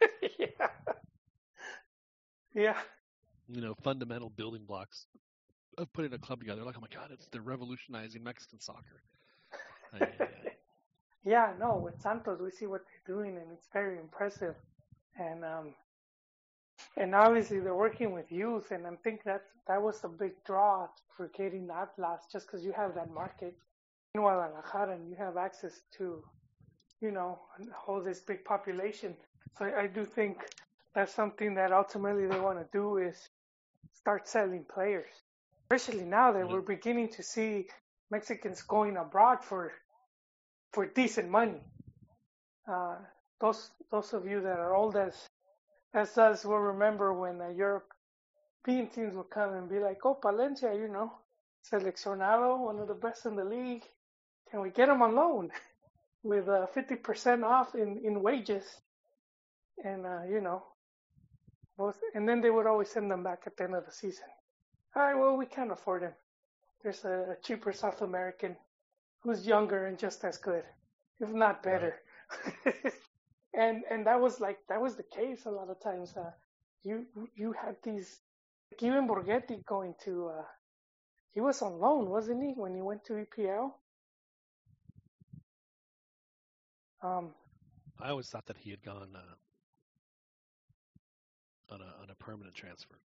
yeah. 0.38 0.68
Yeah. 2.54 2.76
you 3.48 3.60
know, 3.60 3.74
fundamental 3.74 4.30
building 4.30 4.64
blocks 4.66 5.06
of 5.78 5.92
putting 5.92 6.12
a 6.12 6.18
club 6.18 6.40
together. 6.40 6.62
Like, 6.64 6.76
oh 6.78 6.80
my 6.80 6.88
god, 6.94 7.10
it's 7.12 7.26
they're 7.28 7.42
revolutionizing 7.42 8.22
Mexican 8.22 8.60
soccer. 8.60 9.02
Ay. 9.94 10.08
Yeah, 11.24 11.52
no, 11.58 11.76
with 11.76 12.00
Santos 12.00 12.40
we 12.40 12.50
see 12.50 12.66
what 12.66 12.82
they're 12.86 13.16
doing 13.16 13.36
and 13.36 13.52
it's 13.52 13.68
very 13.72 13.98
impressive. 13.98 14.56
And 15.18 15.44
um 15.44 15.74
and 16.96 17.14
obviously 17.14 17.60
they're 17.60 17.74
working 17.74 18.12
with 18.12 18.32
youth 18.32 18.70
and 18.70 18.86
I 18.86 18.94
think 19.04 19.24
that 19.24 19.42
that 19.68 19.82
was 19.82 20.02
a 20.04 20.08
big 20.08 20.32
draw 20.44 20.88
for 21.16 21.28
getting 21.36 21.68
Atlas 21.70 22.22
just 22.32 22.46
because 22.46 22.64
you 22.64 22.72
have 22.72 22.94
that 22.94 23.10
market 23.12 23.54
in 24.14 24.20
Guadalajara 24.20 24.94
and 24.94 25.08
you 25.08 25.16
have 25.16 25.36
access 25.36 25.80
to, 25.98 26.24
you 27.00 27.10
know, 27.10 27.38
all 27.86 28.02
this 28.02 28.20
big 28.20 28.44
population. 28.44 29.16
So 29.58 29.66
I, 29.66 29.82
I 29.82 29.86
do 29.86 30.04
think 30.04 30.38
that's 30.94 31.14
something 31.14 31.54
that 31.54 31.72
ultimately 31.72 32.26
they 32.26 32.40
want 32.40 32.58
to 32.58 32.66
do 32.72 32.96
is 32.98 33.16
start 33.94 34.28
selling 34.28 34.64
players. 34.64 35.10
Especially 35.70 36.04
now 36.04 36.32
that 36.32 36.40
Yeah. 36.46 36.52
we're 36.52 36.60
beginning 36.62 37.08
to 37.10 37.22
see 37.22 37.68
Mexicans 38.10 38.62
going 38.62 38.96
abroad 38.96 39.44
for 39.44 39.72
for 40.72 40.86
decent 40.86 41.28
money. 41.28 41.60
Uh, 42.66 42.96
those 43.40 43.70
those 43.90 44.12
of 44.12 44.26
you 44.26 44.40
that 44.40 44.58
are 44.58 44.74
old 44.74 44.96
as 44.96 45.14
as 45.94 46.18
us 46.18 46.44
will 46.44 46.58
remember 46.58 47.12
when 47.12 47.40
uh, 47.40 47.48
European 47.48 48.88
teams 48.90 49.14
would 49.14 49.30
come 49.30 49.54
and 49.54 49.68
be 49.68 49.78
like, 49.78 50.04
"Oh, 50.04 50.14
Palencia, 50.14 50.74
you 50.76 50.88
know, 50.88 51.12
seleccionado, 51.70 52.58
one 52.58 52.80
of 52.80 52.88
the 52.88 52.94
best 52.94 53.26
in 53.26 53.36
the 53.36 53.44
league. 53.44 53.84
Can 54.50 54.60
we 54.60 54.70
get 54.70 54.88
him 54.88 55.02
on 55.02 55.14
loan 55.14 55.50
with 56.22 56.48
uh, 56.48 56.66
50% 56.74 57.44
off 57.44 57.74
in, 57.74 58.00
in 58.04 58.22
wages? 58.22 58.64
And, 59.84 60.06
uh, 60.06 60.22
you 60.28 60.40
know, 60.40 60.62
both, 61.78 61.98
and 62.14 62.28
then 62.28 62.40
they 62.40 62.50
would 62.50 62.66
always 62.66 62.90
send 62.90 63.10
them 63.10 63.22
back 63.22 63.42
at 63.46 63.56
the 63.56 63.64
end 63.64 63.74
of 63.74 63.86
the 63.86 63.92
season. 63.92 64.26
All 64.94 65.02
right, 65.02 65.14
well, 65.14 65.36
we 65.36 65.46
can't 65.46 65.72
afford 65.72 66.02
him. 66.02 66.12
There's 66.82 67.04
a, 67.04 67.32
a 67.32 67.36
cheaper 67.42 67.72
South 67.72 68.02
American 68.02 68.56
who's 69.20 69.46
younger 69.46 69.86
and 69.86 69.98
just 69.98 70.24
as 70.24 70.38
good, 70.38 70.64
if 71.20 71.30
not 71.30 71.62
better. 71.62 71.96
and 73.54 73.82
and 73.90 74.06
that 74.06 74.20
was 74.20 74.40
like 74.40 74.58
that 74.68 74.80
was 74.80 74.96
the 74.96 75.02
case 75.02 75.46
a 75.46 75.50
lot 75.50 75.68
of 75.68 75.80
times. 75.80 76.16
Uh, 76.16 76.30
you 76.82 77.06
you 77.34 77.52
had 77.52 77.76
these 77.82 78.20
like 78.70 78.82
even 78.82 79.06
Borgetti 79.06 79.64
going 79.66 79.94
to 80.04 80.28
uh, 80.28 80.44
he 81.32 81.40
was 81.40 81.62
on 81.62 81.78
loan, 81.78 82.08
wasn't 82.08 82.42
he, 82.42 82.52
when 82.52 82.74
he 82.74 82.82
went 82.82 83.04
to 83.04 83.12
EPL? 83.14 83.72
Um, 87.02 87.34
I 88.00 88.10
always 88.10 88.28
thought 88.28 88.46
that 88.46 88.56
he 88.58 88.70
had 88.70 88.82
gone 88.82 89.16
uh, 89.16 89.36
on 91.74 91.80
a 91.80 92.02
on 92.02 92.10
a 92.10 92.14
permanent 92.14 92.54
transfer. 92.54 92.98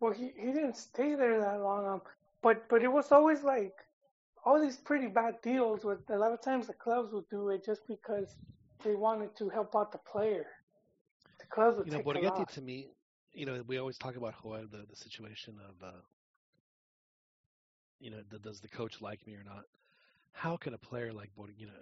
well, 0.00 0.12
he, 0.12 0.32
he 0.36 0.52
didn't 0.52 0.76
stay 0.76 1.14
there 1.14 1.40
that 1.40 1.60
long. 1.62 1.86
Um, 1.86 2.02
but 2.42 2.68
but 2.68 2.82
it 2.82 2.88
was 2.92 3.12
always 3.12 3.42
like 3.42 3.74
all 4.44 4.60
these 4.60 4.76
pretty 4.76 5.08
bad 5.08 5.40
deals. 5.42 5.84
With 5.84 5.98
a 6.10 6.16
lot 6.16 6.32
of 6.32 6.40
times 6.42 6.66
the 6.68 6.74
clubs 6.74 7.12
would 7.12 7.28
do 7.30 7.50
it 7.50 7.64
just 7.64 7.86
because 7.88 8.36
they 8.84 8.94
wanted 8.94 9.36
to 9.36 9.48
help 9.48 9.74
out 9.76 9.92
the 9.92 9.98
player. 9.98 10.46
The 11.40 11.46
clubs 11.46 11.78
would 11.78 11.86
You 11.86 11.92
know, 11.92 11.98
take 11.98 12.06
Borgetti 12.06 12.46
to 12.54 12.60
me, 12.60 12.90
you 13.32 13.46
know, 13.46 13.62
we 13.66 13.78
always 13.78 13.98
talk 13.98 14.16
about 14.16 14.34
Joel, 14.42 14.66
the, 14.70 14.86
the 14.88 14.96
situation 14.96 15.58
of, 15.68 15.86
uh, 15.86 16.00
you 18.00 18.10
know, 18.10 18.22
does 18.42 18.60
the 18.60 18.68
coach 18.68 19.00
like 19.00 19.26
me 19.26 19.34
or 19.34 19.44
not? 19.44 19.64
How 20.32 20.56
can 20.56 20.74
a 20.74 20.78
player 20.78 21.12
like 21.12 21.30
Borgetti, 21.36 21.58
you 21.58 21.66
know, 21.66 21.72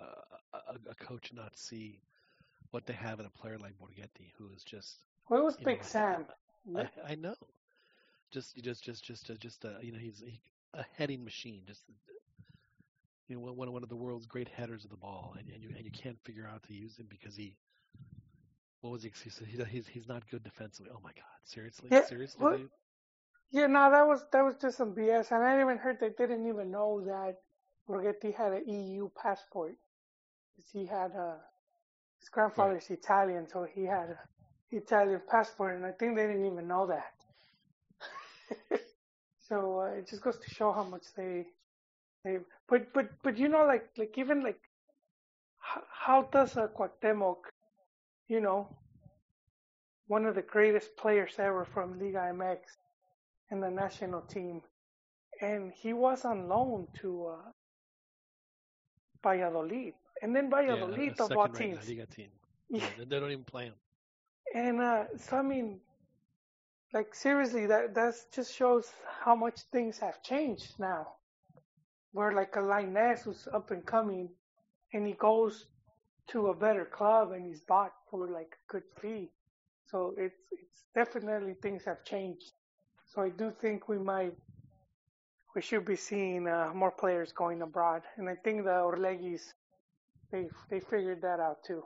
uh, 0.00 0.36
a, 0.68 0.90
a 0.90 0.94
coach 0.94 1.32
not 1.32 1.56
see 1.56 2.00
what 2.70 2.86
they 2.86 2.92
have 2.92 3.20
in 3.20 3.26
a 3.26 3.30
player 3.30 3.58
like 3.58 3.74
Borgetti, 3.78 4.32
who 4.38 4.48
is 4.54 4.64
just, 4.64 4.98
Where 5.28 5.42
was 5.42 5.56
you 5.58 5.66
know, 5.66 5.72
Big 5.72 5.84
Sam. 5.84 6.26
I, 6.74 6.88
I 7.08 7.14
know, 7.14 7.34
just, 8.32 8.56
just, 8.56 8.82
just, 8.82 9.04
just, 9.04 9.30
uh, 9.30 9.34
just, 9.34 9.64
uh, 9.64 9.78
you 9.80 9.92
know, 9.92 9.98
he's 9.98 10.20
he, 10.26 10.40
a 10.74 10.84
heading 10.96 11.24
machine, 11.24 11.62
just, 11.66 11.82
you 13.28 13.36
know, 13.36 13.52
one 13.52 13.72
one 13.72 13.82
of 13.82 13.88
the 13.88 13.96
world's 13.96 14.26
great 14.26 14.48
headers 14.48 14.84
of 14.84 14.90
the 14.90 14.96
ball, 14.96 15.34
and, 15.38 15.48
and 15.52 15.62
you 15.62 15.70
and 15.76 15.84
you 15.84 15.90
can't 15.90 16.18
figure 16.24 16.48
out 16.52 16.62
to 16.64 16.74
use 16.74 16.96
him 16.96 17.06
because 17.08 17.36
he, 17.36 17.56
what 18.80 18.90
was 18.90 19.02
the 19.02 19.08
excuse? 19.08 19.40
He, 19.46 19.62
he's 19.64 19.86
he's 19.86 20.08
not 20.08 20.28
good 20.30 20.42
defensively. 20.42 20.90
Oh 20.94 21.00
my 21.02 21.12
God, 21.12 21.24
seriously, 21.44 21.88
Yeah, 21.90 22.04
seriously, 22.06 22.42
what- 22.42 22.60
Yeah, 23.50 23.66
no, 23.68 23.90
that 23.90 24.06
was 24.06 24.24
that 24.32 24.42
was 24.44 24.56
just 24.60 24.78
some 24.78 24.94
BS, 24.94 25.30
and 25.32 25.44
I 25.44 25.60
even 25.60 25.78
heard 25.78 26.00
they 26.00 26.10
didn't 26.10 26.46
even 26.48 26.70
know 26.70 27.02
that 27.06 27.36
Borgetti 27.88 28.34
had 28.34 28.52
an 28.52 28.68
EU 28.68 29.08
passport. 29.16 29.76
He 30.72 30.86
had 30.86 31.12
a 31.12 31.36
his 32.20 32.28
grandfather's 32.28 32.90
Italian, 32.90 33.48
so 33.48 33.64
he 33.64 33.84
had 33.84 34.10
a 34.10 34.18
Italian 34.70 35.20
passport, 35.30 35.76
and 35.76 35.86
I 35.86 35.92
think 35.92 36.16
they 36.16 36.26
didn't 36.26 36.46
even 36.46 36.66
know 36.68 36.86
that. 36.86 37.14
so 39.48 39.80
uh, 39.80 39.98
it 39.98 40.08
just 40.08 40.22
goes 40.22 40.38
to 40.38 40.50
show 40.50 40.72
how 40.72 40.84
much 40.84 41.04
they 41.16 41.46
they. 42.24 42.38
But 42.68 42.92
but 42.92 43.10
but 43.22 43.38
you 43.38 43.48
know, 43.48 43.66
like 43.66 43.88
like 43.96 44.16
even 44.18 44.42
like 44.42 44.60
how, 45.60 45.82
how 45.90 46.22
does 46.32 46.56
a 46.56 46.68
Cuauhtemoc, 46.68 47.36
you 48.28 48.40
know, 48.40 48.68
one 50.08 50.26
of 50.26 50.34
the 50.34 50.42
greatest 50.42 50.96
players 50.96 51.34
ever 51.38 51.64
from 51.64 51.98
Liga 51.98 52.30
MX 52.32 52.58
in 53.50 53.60
the 53.60 53.70
national 53.70 54.22
team, 54.22 54.62
and 55.40 55.72
he 55.72 55.92
was 55.92 56.24
on 56.24 56.48
loan 56.48 56.88
to 57.00 57.26
uh, 57.26 57.50
Valladolid, 59.22 59.94
and 60.24 60.34
then 60.34 60.48
Valladolid 60.48 60.98
yeah, 60.98 61.24
of 61.24 61.36
all 61.36 61.44
second-rate 61.44 61.74
teams. 61.74 61.88
Liga 61.88 62.06
team. 62.06 62.30
Yeah. 62.70 62.80
Yeah, 62.80 62.86
they, 62.98 63.04
they 63.04 63.20
don't 63.20 63.30
even 63.30 63.44
play 63.44 63.64
him. 63.66 63.74
And 64.54 64.80
uh, 64.80 65.04
so 65.18 65.36
I 65.36 65.42
mean, 65.42 65.80
like 66.94 67.14
seriously, 67.14 67.66
that 67.66 67.94
that 67.94 68.14
just 68.34 68.56
shows 68.56 68.90
how 69.24 69.34
much 69.36 69.60
things 69.70 69.98
have 69.98 70.22
changed 70.22 70.72
now. 70.78 71.08
Where 72.12 72.32
like 72.32 72.56
a 72.56 72.60
Lainez 72.60 73.22
who's 73.24 73.46
up 73.52 73.70
and 73.70 73.84
coming, 73.84 74.30
and 74.94 75.06
he 75.06 75.12
goes 75.12 75.66
to 76.28 76.46
a 76.46 76.54
better 76.54 76.86
club 76.86 77.32
and 77.32 77.44
he's 77.44 77.60
bought 77.60 77.92
for 78.10 78.26
like 78.28 78.56
a 78.62 78.72
good 78.72 78.84
fee. 79.00 79.30
So 79.90 80.14
it's 80.16 80.40
it's 80.52 80.84
definitely 80.94 81.54
things 81.60 81.84
have 81.84 82.02
changed. 82.04 82.52
So 83.12 83.20
I 83.20 83.28
do 83.28 83.52
think 83.60 83.88
we 83.88 83.98
might 83.98 84.34
we 85.54 85.60
should 85.60 85.84
be 85.84 85.96
seeing 85.96 86.48
uh, 86.48 86.70
more 86.74 86.90
players 86.90 87.30
going 87.32 87.60
abroad, 87.60 88.02
and 88.16 88.26
I 88.28 88.36
think 88.36 88.64
the 88.64 88.70
Orlegis 88.70 89.52
they 90.34 90.50
they 90.70 90.80
figured 90.80 91.22
that 91.22 91.40
out 91.40 91.64
too. 91.64 91.84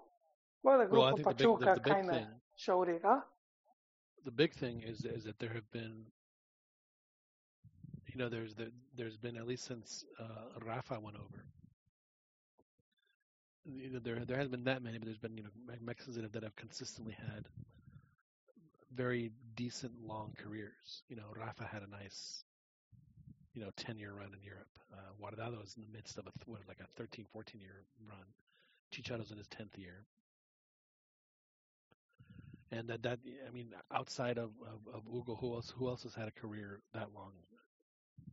Well, 0.64 0.78
the 0.78 0.86
Well, 0.90 1.04
group 1.04 1.12
of 1.12 1.22
think 1.24 1.36
big, 1.36 1.50
Pachuca 1.56 1.78
kind 1.84 2.10
of 2.10 2.26
showed 2.56 2.88
it, 2.88 3.02
huh? 3.04 3.22
the 4.24 4.32
big 4.32 4.54
thing 4.54 4.82
is 4.82 5.04
is 5.04 5.24
that 5.24 5.38
there 5.40 5.52
have 5.54 5.70
been, 5.72 6.06
you 8.06 8.18
know, 8.18 8.28
there's 8.28 8.54
the, 8.54 8.72
there's 8.96 9.16
been 9.16 9.36
at 9.36 9.46
least 9.46 9.64
since 9.66 10.04
uh, 10.18 10.58
Rafa 10.64 11.00
went 11.00 11.16
over. 11.16 11.44
You 13.66 13.90
know, 13.90 14.00
there 14.00 14.24
there 14.24 14.36
hasn't 14.36 14.52
been 14.52 14.64
that 14.64 14.82
many, 14.82 14.98
but 14.98 15.06
there's 15.06 15.18
been 15.18 15.36
you 15.36 15.44
know 15.44 15.50
Mexicans 15.80 16.16
that 16.16 16.22
have, 16.24 16.32
that 16.32 16.42
have 16.44 16.56
consistently 16.56 17.12
had 17.14 17.48
very 18.94 19.32
decent 19.56 19.92
long 20.06 20.34
careers. 20.38 21.02
You 21.08 21.16
know, 21.16 21.32
Rafa 21.36 21.64
had 21.64 21.82
a 21.82 21.88
nice, 21.88 22.44
you 23.58 23.64
know, 23.64 23.70
10 23.76 23.98
year 23.98 24.12
run 24.12 24.28
in 24.32 24.42
Europe. 24.42 24.68
Uh, 24.92 24.96
Guardado 25.20 25.62
is 25.64 25.74
in 25.76 25.82
the 25.82 25.88
midst 25.92 26.16
of 26.16 26.26
a 26.28 26.30
what, 26.46 26.60
like 26.68 26.78
a 26.80 26.86
13, 26.96 27.26
14 27.32 27.60
year 27.60 27.82
run. 28.08 28.24
Chicharo's 28.92 29.32
in 29.32 29.38
his 29.38 29.48
10th 29.48 29.76
year. 29.76 30.04
And 32.70 32.88
that, 32.88 33.02
that 33.02 33.18
I 33.46 33.50
mean, 33.52 33.70
outside 33.92 34.38
of, 34.38 34.50
of, 34.62 34.94
of 34.94 35.02
Hugo, 35.10 35.34
who 35.34 35.54
else 35.54 35.72
who 35.76 35.88
else 35.88 36.04
has 36.04 36.14
had 36.14 36.28
a 36.28 36.30
career 36.30 36.80
that 36.94 37.08
long 37.14 37.32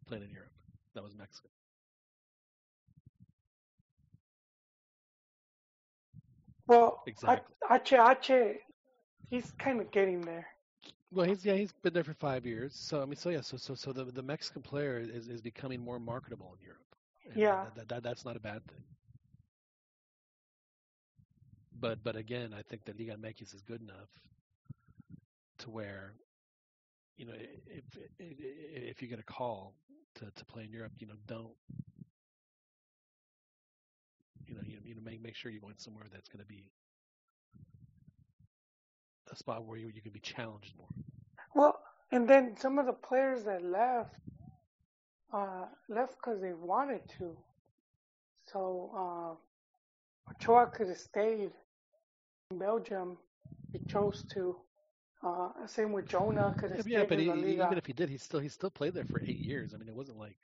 playing 0.07 0.23
in 0.23 0.29
Europe? 0.29 0.51
That 0.93 1.03
was 1.03 1.15
Mexico. 1.15 1.49
Well, 6.67 7.01
Exactly. 7.07 7.55
H 7.71 7.93
H, 7.93 8.57
he's 9.29 9.51
kind 9.57 9.81
of 9.81 9.91
getting 9.91 10.21
there. 10.21 10.47
Well, 11.15 11.27
he's 11.27 11.45
yeah, 11.45 11.55
he's 11.55 11.73
been 11.73 11.93
there 11.93 12.03
for 12.03 12.13
five 12.13 12.45
years. 12.45 12.75
So 12.75 13.01
I 13.01 13.05
mean, 13.05 13.17
so 13.17 13.29
yeah, 13.29 13.41
so 13.41 13.57
so 13.57 13.75
so 13.75 13.93
the 13.93 14.05
the 14.05 14.23
Mexican 14.23 14.63
player 14.63 14.99
is 14.99 15.29
is 15.29 15.41
becoming 15.41 15.81
more 15.81 15.99
marketable 15.99 16.55
in 16.59 16.65
Europe. 16.65 16.95
Yeah. 17.35 17.65
that, 17.75 17.89
that 17.89 18.03
that's 18.03 18.25
not 18.25 18.37
a 18.37 18.41
bad 18.41 18.65
thing. 18.67 18.83
But 21.79 22.03
but 22.03 22.15
again, 22.15 22.53
I 22.53 22.63
think 22.63 22.85
that 22.85 22.99
Liga 22.99 23.13
MX 23.13 23.53
is 23.53 23.61
good 23.61 23.81
enough 23.81 24.09
to 25.59 25.71
where, 25.71 26.15
you 27.17 27.25
know, 27.25 27.33
if 27.35 27.85
if, 28.19 28.37
if 28.39 29.01
you 29.01 29.09
get 29.09 29.19
a 29.19 29.23
call 29.23 29.75
to, 30.15 30.31
to 30.31 30.45
play 30.45 30.63
in 30.65 30.71
Europe, 30.71 30.93
you 30.99 31.07
know, 31.07 31.15
don't 31.27 31.53
you 34.47 34.55
know 34.55 34.61
you, 34.65 34.79
you 34.83 34.95
know 34.95 35.01
make 35.03 35.21
make 35.21 35.35
sure 35.35 35.51
you're 35.51 35.61
going 35.61 35.75
somewhere 35.77 36.05
that's 36.11 36.29
going 36.29 36.41
to 36.41 36.45
be 36.47 36.71
a 39.35 39.39
spot 39.39 39.65
where 39.65 39.77
you 39.77 39.91
you 39.93 40.01
can 40.01 40.13
be 40.13 40.21
challenged 40.21 40.77
more. 40.77 40.89
Well, 41.55 41.81
and 42.11 42.27
then 42.27 42.55
some 42.57 42.79
of 42.79 42.85
the 42.85 42.93
players 42.93 43.43
that 43.45 43.63
left, 43.63 44.15
uh, 45.33 45.65
left 45.89 46.15
because 46.17 46.41
they 46.41 46.53
wanted 46.53 47.01
to. 47.17 47.37
So, 48.45 48.91
uh, 48.95 49.35
Ochoa 50.31 50.67
could 50.67 50.87
have 50.89 50.97
stayed 50.97 51.51
in 52.51 52.59
Belgium. 52.59 53.17
He 53.71 53.79
chose 53.87 54.23
to. 54.33 54.57
Uh, 55.23 55.49
same 55.67 55.91
with 55.93 56.07
Jonah 56.07 56.53
could 56.57 56.71
have 56.71 56.81
Yeah, 56.85 57.03
stayed 57.03 57.11
but 57.11 57.19
in 57.19 57.25
he, 57.25 57.27
La 57.27 57.35
Liga. 57.35 57.75
even 57.75 57.77
if 57.77 57.85
he 57.85 57.93
did, 57.93 58.09
he 58.09 58.17
still 58.17 58.39
he 58.39 58.49
still 58.49 58.71
played 58.71 58.93
there 58.93 59.05
for 59.05 59.21
eight 59.25 59.39
years. 59.39 59.73
I 59.73 59.77
mean, 59.77 59.89
it 59.89 59.95
wasn't 59.95 60.17
like 60.19 60.37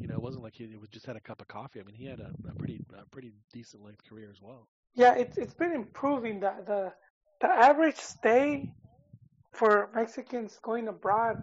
you 0.00 0.08
know, 0.08 0.14
it 0.14 0.22
wasn't 0.22 0.42
like 0.44 0.54
he 0.54 0.76
was 0.76 0.90
just 0.90 1.06
had 1.06 1.16
a 1.16 1.20
cup 1.20 1.40
of 1.40 1.48
coffee. 1.48 1.80
I 1.80 1.84
mean, 1.84 1.94
he 1.94 2.06
had 2.06 2.20
a, 2.20 2.32
a 2.48 2.54
pretty 2.54 2.80
a 2.98 3.06
pretty 3.06 3.32
decent 3.52 3.84
length 3.84 4.04
career 4.08 4.30
as 4.30 4.40
well. 4.42 4.68
Yeah, 4.94 5.14
it's 5.14 5.38
it's 5.38 5.54
been 5.54 5.72
improving. 5.72 6.40
The 6.40 6.52
the 6.66 6.92
the 7.40 7.48
average 7.48 7.96
stay 7.96 8.70
for 9.52 9.90
Mexicans 9.94 10.58
going 10.62 10.88
abroad 10.88 11.42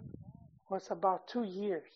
was 0.68 0.90
about 0.90 1.26
two 1.28 1.44
years. 1.44 1.88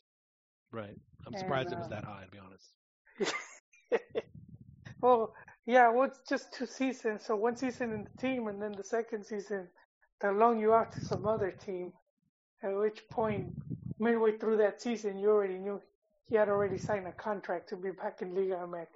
Right. 0.73 0.97
I'm 1.27 1.37
surprised 1.37 1.69
And, 1.69 1.77
it 1.77 1.79
was 1.79 1.87
uh, 1.87 1.95
that 1.95 2.05
high, 2.05 2.25
to 2.25 2.31
be 2.31 2.39
honest. 2.39 4.03
well, 5.01 5.33
yeah, 5.67 5.91
well, 5.91 6.05
it's 6.05 6.21
just 6.29 6.53
two 6.53 6.67
seasons. 6.67 7.25
So 7.25 7.37
one 7.37 7.57
season 7.57 7.93
in 7.93 8.05
the 8.05 8.21
team, 8.21 8.49
and 8.49 8.61
then 8.61 8.73
the 8.73 8.85
second 8.85 9.25
season, 9.25 9.69
they 10.21 10.29
loan 10.29 10.59
you 10.59 10.75
out 10.75 10.93
to 10.93 11.01
some 11.01 11.27
other 11.27 11.51
team. 11.51 11.93
At 12.63 12.77
which 12.77 13.09
point, 13.11 13.53
midway 13.99 14.37
through 14.39 14.59
that 14.59 14.83
season, 14.83 15.19
you 15.19 15.31
already 15.31 15.59
knew 15.59 15.81
he 16.29 16.37
had 16.37 16.49
already 16.49 16.79
signed 16.79 17.07
a 17.07 17.13
contract 17.13 17.69
to 17.71 17.77
be 17.77 17.91
back 17.91 18.23
in 18.23 18.35
Liga 18.35 18.57
MX. 18.67 18.87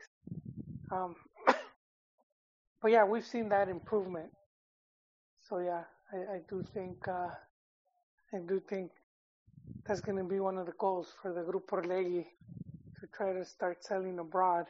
Um, 0.90 1.16
but 2.82 2.90
yeah, 2.90 3.04
we've 3.04 3.26
seen 3.26 3.48
that 3.50 3.68
improvement. 3.68 4.30
So 5.48 5.58
yeah, 5.58 5.84
I, 6.12 6.36
I 6.36 6.40
do 6.48 6.62
think 6.74 7.06
uh, 7.08 7.30
I 8.32 8.38
do 8.46 8.60
think 8.60 8.90
that's 9.86 10.00
going 10.00 10.18
to 10.18 10.24
be 10.24 10.40
one 10.40 10.58
of 10.58 10.66
the 10.66 10.72
goals 10.78 11.12
for 11.22 11.32
the 11.32 11.40
Grupo 11.40 11.82
Orlegi 11.82 12.26
to 13.00 13.06
try 13.16 13.32
to 13.32 13.44
start 13.44 13.84
selling 13.84 14.18
abroad. 14.18 14.66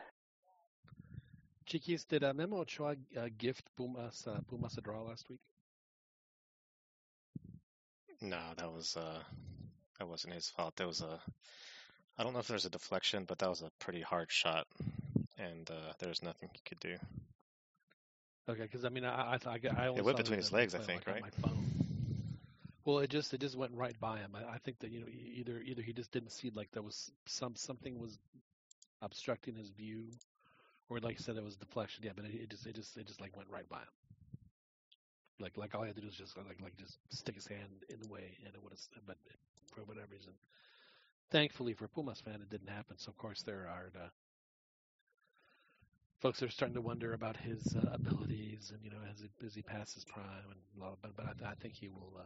Chiquis, 1.66 2.04
did 2.04 2.24
uh, 2.24 2.32
Memo 2.32 2.60
Ochoa 2.60 2.96
uh, 3.16 3.28
gift 3.36 3.64
Pumas 3.76 4.26
uh, 4.26 4.38
Pumas 4.48 4.78
a 4.78 4.80
draw 4.80 5.02
last 5.02 5.28
week? 5.28 5.40
No, 8.20 8.40
that 8.56 8.72
was 8.72 8.96
uh, 8.96 9.22
that 9.98 10.08
wasn't 10.08 10.34
his 10.34 10.48
fault. 10.48 10.76
That 10.76 10.86
was 10.86 11.02
a, 11.02 11.18
I 12.16 12.22
don't 12.22 12.32
know 12.32 12.38
if 12.38 12.48
there's 12.48 12.64
a 12.64 12.70
deflection, 12.70 13.24
but 13.24 13.38
that 13.38 13.48
was 13.48 13.62
a 13.62 13.70
pretty 13.78 14.00
hard 14.00 14.30
shot, 14.30 14.66
and 15.38 15.70
uh, 15.70 15.92
there 15.98 16.08
was 16.08 16.22
nothing 16.22 16.48
he 16.52 16.60
could 16.64 16.80
do. 16.80 16.96
Okay, 18.48 18.62
because 18.62 18.84
I 18.84 18.88
mean, 18.88 19.04
I 19.04 19.34
I, 19.34 19.38
I, 19.46 19.58
I 19.86 19.90
It 19.94 20.02
went 20.02 20.16
between 20.16 20.38
his 20.38 20.52
legs, 20.52 20.74
I 20.74 20.78
think, 20.78 21.06
on 21.06 21.18
right? 21.18 21.20
my 21.20 21.30
phone. 21.30 21.68
Well, 22.84 22.98
it 23.00 23.10
just 23.10 23.32
it 23.34 23.40
just 23.40 23.56
went 23.56 23.74
right 23.74 23.98
by 24.00 24.18
him. 24.18 24.34
I, 24.34 24.54
I 24.54 24.58
think 24.58 24.78
that 24.80 24.90
you 24.90 25.00
know 25.00 25.08
either 25.08 25.60
either 25.60 25.82
he 25.82 25.92
just 25.92 26.12
didn't 26.12 26.30
see 26.30 26.50
like 26.50 26.70
there 26.72 26.82
was 26.82 27.10
some 27.26 27.54
something 27.56 27.98
was 27.98 28.18
obstructing 29.02 29.54
his 29.56 29.70
view, 29.70 30.18
or 30.88 30.98
like 31.00 31.14
you 31.18 31.22
said, 31.22 31.36
it 31.36 31.44
was 31.44 31.56
deflection. 31.56 32.04
Yeah, 32.04 32.12
but 32.16 32.24
it, 32.26 32.34
it 32.34 32.50
just 32.50 32.66
it 32.66 32.74
just 32.74 32.96
it 32.96 33.06
just 33.06 33.20
like 33.20 33.36
went 33.36 33.50
right 33.50 33.68
by 33.68 33.78
him. 33.80 33.94
Like 35.40 35.56
like 35.56 35.74
all 35.74 35.82
he 35.82 35.88
had 35.88 35.96
to 35.96 36.00
do 36.02 36.06
was 36.06 36.16
just 36.16 36.36
like 36.36 36.60
like 36.62 36.76
just 36.76 36.98
stick 37.10 37.34
his 37.34 37.46
hand 37.46 37.84
in 37.88 38.00
the 38.00 38.06
way, 38.06 38.36
and 38.44 38.54
it 38.54 38.62
would 38.62 38.72
have. 38.72 38.80
But 39.06 39.18
for 39.72 39.82
whatever 39.84 40.08
reason, 40.12 40.32
thankfully 41.30 41.74
for 41.74 41.88
Pumas 41.88 42.20
fan, 42.20 42.40
it 42.42 42.50
didn't 42.50 42.68
happen. 42.70 42.98
So 42.98 43.10
of 43.10 43.16
course 43.16 43.42
there 43.42 43.68
are 43.68 43.90
uh, 43.96 44.08
folks 46.20 46.42
are 46.42 46.48
starting 46.48 46.74
to 46.74 46.80
wonder 46.80 47.12
about 47.14 47.36
his 47.36 47.74
uh, 47.76 47.90
abilities, 47.92 48.70
and 48.74 48.82
you 48.84 48.90
know, 48.90 49.02
as 49.10 49.20
he, 49.20 49.28
as 49.46 49.54
he 49.54 49.62
passes 49.62 50.04
prime, 50.04 50.50
and 50.50 50.60
blah, 50.76 50.94
but 51.02 51.16
but 51.16 51.26
I, 51.26 51.50
I 51.50 51.54
think 51.54 51.74
he 51.74 51.88
will. 51.88 52.12
Uh, 52.18 52.22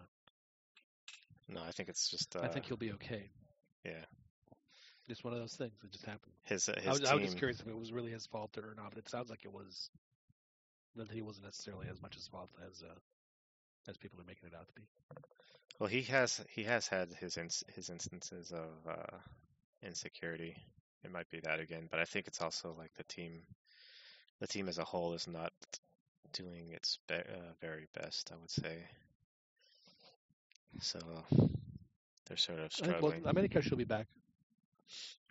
No, 1.49 1.61
I 1.63 1.71
think 1.73 1.89
it's 1.89 2.09
just. 2.09 2.37
Uh, 2.37 2.41
I 2.43 2.49
think 2.49 2.67
he'll 2.67 2.77
be 2.77 2.93
okay. 2.93 3.31
Yeah, 3.85 4.05
Just 5.09 5.25
one 5.25 5.33
of 5.35 5.41
those 5.41 5.55
things 5.55 5.73
that 5.83 5.91
just 5.91 6.05
happened. 6.07 6.33
his 6.45 6.69
uh, 6.69 6.75
I 6.87 6.91
his 6.91 7.01
was, 7.01 7.11
I 7.11 7.15
was 7.15 7.25
just 7.25 7.39
curious 7.39 7.61
if 7.61 7.67
it 7.67 7.77
was 7.77 7.93
really 7.93 8.11
his 8.13 8.27
fault 8.27 8.57
or 8.59 8.75
not, 8.77 8.91
but 8.91 8.99
it 8.99 9.09
sounds 9.09 9.31
like 9.31 9.45
it 9.45 9.53
was. 9.53 9.91
That 10.97 11.11
he 11.11 11.23
wasn't 11.23 11.47
necessarily 11.47 11.89
as 11.91 12.01
much 12.03 12.15
his 12.15 12.29
fault 12.29 12.51
as 12.69 12.83
uh, 12.83 12.95
as 13.89 13.97
people 13.97 14.21
are 14.21 14.25
making 14.25 14.49
it 14.49 14.55
out 14.55 14.69
to 14.69 14.75
be. 14.75 14.83
Well, 15.79 15.89
he 15.89 16.03
has 16.03 16.41
he 16.51 16.65
has 16.65 16.87
had 16.87 17.13
his 17.15 17.37
ins- 17.37 17.65
his 17.75 17.91
instances 17.91 18.53
of 18.53 18.71
uh, 18.89 19.19
insecurity. 19.83 20.57
It 21.05 21.11
might 21.11 21.29
be 21.31 21.41
that 21.41 21.61
again, 21.61 21.89
but 21.91 21.99
I 22.01 22.05
think 22.05 22.27
it's 22.29 22.41
also 22.43 22.75
like 22.79 22.93
the 22.95 23.05
team, 23.05 23.43
the 24.43 24.49
team 24.49 24.69
as 24.69 24.79
a 24.79 24.85
whole 24.85 25.13
is 25.15 25.29
not 25.29 25.53
doing 26.33 26.73
its 26.73 26.99
be- 27.07 27.15
uh, 27.15 27.53
very 27.61 27.87
best. 27.95 28.33
I 28.33 28.37
would 28.41 28.51
say. 28.51 28.79
So 30.81 30.99
they're 32.27 32.37
sort 32.37 32.59
of 32.59 32.73
struggling. 32.73 32.97
I 32.97 33.15
think, 33.15 33.25
well. 33.25 33.31
America 33.31 33.63
should 33.63 33.79
be 33.79 33.85
back. 33.85 34.09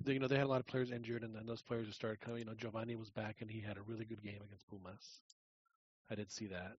They, 0.06 0.14
you 0.14 0.20
know, 0.20 0.28
they 0.28 0.38
had 0.38 0.46
a 0.46 0.48
lot 0.48 0.62
of 0.62 0.66
players 0.66 0.92
injured, 0.92 1.24
and 1.24 1.36
then 1.36 1.46
those 1.46 1.62
players 1.62 1.88
have 1.88 1.94
started 1.94 2.22
coming. 2.22 2.40
You 2.40 2.46
know, 2.46 2.54
Giovanni 2.54 2.96
was 2.96 3.10
back, 3.10 3.42
and 3.42 3.52
he 3.52 3.60
had 3.60 3.78
a 3.78 3.82
really 3.82 4.06
good 4.06 4.24
game 4.24 4.40
against 4.46 4.66
Pumas. 4.70 5.20
I 6.10 6.16
did 6.16 6.32
see 6.32 6.48
that. 6.48 6.78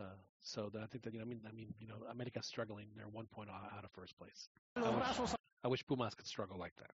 Uh, 0.00 0.16
so 0.40 0.70
that, 0.72 0.82
I 0.82 0.86
think 0.86 1.04
that 1.04 1.12
you 1.12 1.18
know, 1.18 1.26
I 1.26 1.28
mean, 1.28 1.40
I 1.46 1.52
mean, 1.52 1.74
you 1.78 1.88
know, 1.88 1.96
America's 2.10 2.46
struggling. 2.46 2.86
They're 2.96 3.06
one 3.06 3.26
point 3.26 3.50
out 3.50 3.70
out 3.76 3.84
of 3.84 3.90
first 3.90 4.16
place. 4.16 4.48
I 4.76 4.88
wish, 4.88 5.34
I 5.64 5.68
wish 5.68 5.86
Pumas 5.86 6.14
could 6.14 6.26
struggle 6.26 6.56
like 6.58 6.74
that. 6.76 6.92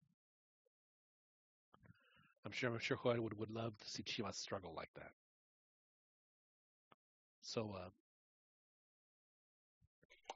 I'm 2.45 2.51
sure, 2.51 2.71
I'm 2.71 2.79
sure 2.79 2.97
Joel 3.03 3.21
would 3.21 3.37
would 3.39 3.51
love 3.51 3.77
to 3.79 3.89
see 3.89 4.03
Chivas 4.03 4.35
struggle 4.35 4.73
like 4.75 4.93
that. 4.95 5.11
So, 7.41 7.75
uh, 7.77 7.89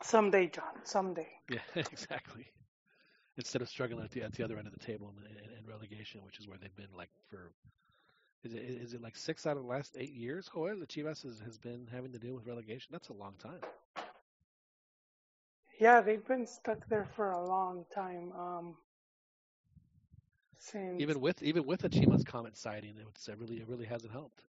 Someday, 0.01 0.47
John, 0.47 0.75
someday. 0.83 1.27
Yeah, 1.49 1.59
exactly. 1.75 2.47
Instead 3.37 3.61
of 3.61 3.69
struggling 3.69 4.03
at 4.03 4.11
the 4.11 4.23
at 4.23 4.33
the 4.33 4.43
other 4.43 4.57
end 4.57 4.67
of 4.67 4.73
the 4.73 4.79
table 4.79 5.13
in, 5.17 5.25
in, 5.25 5.57
in 5.59 5.65
relegation, 5.65 6.21
which 6.23 6.39
is 6.39 6.47
where 6.47 6.57
they've 6.57 6.75
been 6.75 6.93
like 6.95 7.09
for 7.29 7.51
is 8.43 8.53
it 8.53 8.59
is 8.59 8.93
it 8.93 9.01
like 9.01 9.15
six 9.17 9.45
out 9.45 9.57
of 9.57 9.63
the 9.63 9.69
last 9.69 9.95
eight 9.97 10.13
years? 10.13 10.49
Joel, 10.53 10.79
the 10.79 10.87
Chivas 10.87 11.23
has, 11.23 11.39
has 11.39 11.57
been 11.57 11.87
having 11.91 12.11
to 12.13 12.19
deal 12.19 12.35
with 12.35 12.47
relegation. 12.47 12.89
That's 12.91 13.09
a 13.09 13.13
long 13.13 13.33
time. 13.39 13.59
Yeah, 15.79 16.01
they've 16.01 16.25
been 16.25 16.45
stuck 16.45 16.87
there 16.89 17.07
for 17.15 17.31
a 17.31 17.47
long 17.47 17.85
time. 17.93 18.31
Um, 18.33 18.75
since 20.59 21.01
Even 21.01 21.21
with 21.21 21.41
even 21.43 21.65
with 21.65 21.81
the 21.81 21.89
Chivas 21.89 22.25
comment 22.25 22.57
sighting, 22.57 22.95
it 22.99 23.35
really 23.39 23.57
it 23.61 23.67
really 23.67 23.85
hasn't 23.87 24.13
helped. 24.13 24.43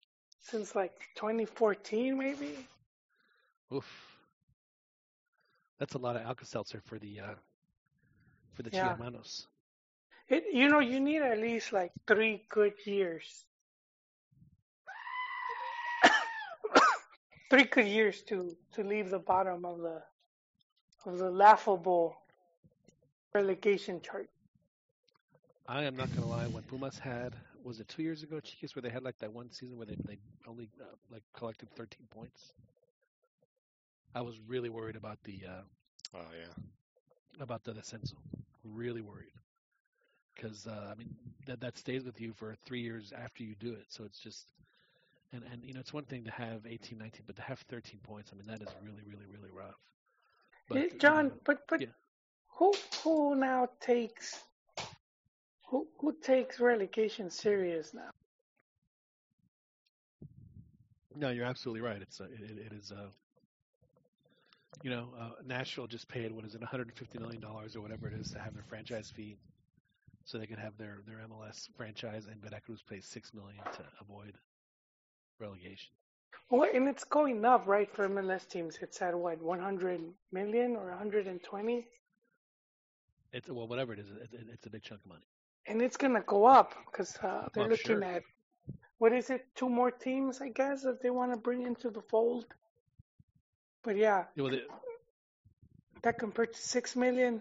since 0.40 0.74
like 0.76 0.94
2014, 1.16 2.18
maybe. 2.18 2.68
Oof, 3.72 4.18
that's 5.78 5.94
a 5.94 5.98
lot 5.98 6.16
of 6.16 6.22
Alka-Seltzer 6.22 6.80
for 6.80 6.98
the 6.98 7.20
uh, 7.20 7.34
for 8.54 8.62
the 8.62 8.70
Yeah. 8.72 8.96
Chiamanos. 8.96 9.46
It, 10.28 10.44
you 10.52 10.68
know, 10.68 10.80
you 10.80 11.00
need 11.00 11.22
at 11.22 11.38
least 11.38 11.72
like 11.72 11.92
three 12.06 12.46
good 12.48 12.74
years. 12.86 13.46
three 17.50 17.64
good 17.64 17.86
years 17.86 18.22
to 18.22 18.56
to 18.72 18.82
leave 18.84 19.10
the 19.10 19.18
bottom 19.18 19.64
of 19.64 19.78
the 19.78 20.02
of 21.06 21.18
the 21.18 21.30
laughable 21.30 22.16
relegation 23.34 24.00
chart. 24.00 24.28
I 25.68 25.84
am 25.84 25.96
not 25.96 26.10
gonna 26.12 26.26
lie. 26.26 26.46
When 26.46 26.64
Pumas 26.64 26.98
had 26.98 27.36
was 27.62 27.80
it 27.80 27.88
two 27.88 28.02
years 28.02 28.22
ago, 28.22 28.40
Chiquis, 28.40 28.74
where 28.74 28.82
they 28.82 28.90
had 28.90 29.02
like 29.02 29.18
that 29.18 29.32
one 29.32 29.50
season 29.50 29.76
where 29.76 29.86
they 29.86 29.96
they 30.04 30.18
only 30.46 30.68
uh, 30.80 30.94
like 31.10 31.22
collected 31.34 31.70
13 31.74 32.06
points. 32.10 32.52
I 34.14 34.22
was 34.22 34.40
really 34.40 34.68
worried 34.70 34.96
about 34.96 35.22
the 35.24 35.44
uh, 35.46 35.62
Oh 36.14 36.26
yeah, 36.36 36.54
about 37.40 37.64
the 37.64 37.72
descenso. 37.72 38.14
Really 38.64 39.00
worried 39.02 39.32
because 40.34 40.66
uh, 40.66 40.88
I 40.90 40.94
mean 40.94 41.14
that 41.46 41.60
that 41.60 41.76
stays 41.76 42.04
with 42.04 42.20
you 42.20 42.32
for 42.32 42.54
three 42.64 42.80
years 42.80 43.12
after 43.12 43.42
you 43.42 43.54
do 43.54 43.72
it. 43.72 43.86
So 43.88 44.04
it's 44.04 44.18
just 44.20 44.52
and 45.32 45.42
and 45.52 45.64
you 45.64 45.74
know 45.74 45.80
it's 45.80 45.92
one 45.92 46.04
thing 46.04 46.24
to 46.24 46.30
have 46.30 46.66
18, 46.66 46.98
19, 46.98 47.24
but 47.26 47.36
to 47.36 47.42
have 47.42 47.60
13 47.60 48.00
points, 48.02 48.30
I 48.32 48.36
mean 48.36 48.46
that 48.46 48.62
is 48.62 48.76
really 48.80 49.02
really 49.06 49.26
really 49.26 49.50
rough. 49.50 49.80
But 50.68 50.92
you 50.92 51.00
John, 51.00 51.32
know, 51.32 51.38
but 51.44 51.66
but 51.68 51.82
yeah. 51.82 51.92
who 52.58 52.72
who 53.02 53.34
now 53.34 53.68
takes 53.80 54.44
who 55.68 55.88
who 56.00 56.14
takes 56.22 56.60
relegation 56.60 57.30
serious 57.30 57.94
now? 57.94 58.10
No, 61.14 61.30
you're 61.30 61.46
absolutely 61.46 61.80
right. 61.82 62.02
It's 62.02 62.20
uh, 62.20 62.24
it, 62.24 62.72
it 62.72 62.72
is 62.72 62.92
uh, 62.92 63.08
you 64.82 64.90
know, 64.90 65.08
uh, 65.18 65.30
Nashville 65.44 65.86
just 65.86 66.08
paid 66.08 66.32
what 66.32 66.44
is 66.44 66.54
it, 66.54 66.60
150 66.60 67.18
million 67.18 67.40
dollars 67.40 67.76
or 67.76 67.80
whatever 67.82 68.08
it 68.08 68.14
is 68.14 68.30
to 68.32 68.38
have 68.38 68.54
their 68.54 68.64
franchise 68.68 69.10
fee, 69.14 69.38
so 70.24 70.38
they 70.38 70.46
could 70.46 70.58
have 70.58 70.76
their 70.78 70.98
their 71.06 71.18
MLS 71.28 71.68
franchise, 71.76 72.26
and 72.30 72.40
Veracruz 72.42 72.82
pays 72.88 73.06
six 73.06 73.34
million 73.34 73.62
to 73.74 73.84
avoid 74.00 74.34
relegation. 75.40 75.90
Well, 76.50 76.68
and 76.72 76.88
it's 76.88 77.04
going 77.04 77.44
up, 77.44 77.66
right? 77.66 77.90
For 77.94 78.08
MLS 78.08 78.48
teams, 78.48 78.78
it's 78.82 79.02
at 79.02 79.14
what 79.18 79.42
100 79.42 80.00
million 80.32 80.76
or 80.76 80.90
120, 80.90 81.86
It's 83.32 83.48
well, 83.50 83.68
whatever 83.68 83.92
it 83.92 83.98
is, 84.00 84.10
it, 84.10 84.30
it, 84.32 84.46
it's 84.52 84.66
a 84.66 84.70
big 84.70 84.82
chunk 84.82 85.00
of 85.04 85.08
money. 85.08 85.26
And 85.68 85.82
it's 85.82 85.96
gonna 85.96 86.22
go 86.22 86.46
up 86.46 86.74
because 86.86 87.16
uh, 87.22 87.48
they're 87.54 87.64
Well, 87.64 87.68
looking 87.68 88.00
sure. 88.00 88.04
at 88.04 88.22
what 88.98 89.12
is 89.12 89.30
it? 89.30 89.46
Two 89.54 89.68
more 89.68 89.90
teams, 89.90 90.40
I 90.40 90.48
guess, 90.48 90.82
that 90.82 91.02
they 91.02 91.10
want 91.10 91.32
to 91.32 91.38
bring 91.38 91.62
into 91.62 91.90
the 91.90 92.02
fold. 92.02 92.46
But 93.82 93.96
yeah, 93.96 94.24
Yeah, 94.34 94.42
well, 94.42 94.52
they, 94.52 94.62
that 96.02 96.18
compared 96.18 96.52
to 96.54 96.58
six 96.60 96.96
million, 96.96 97.40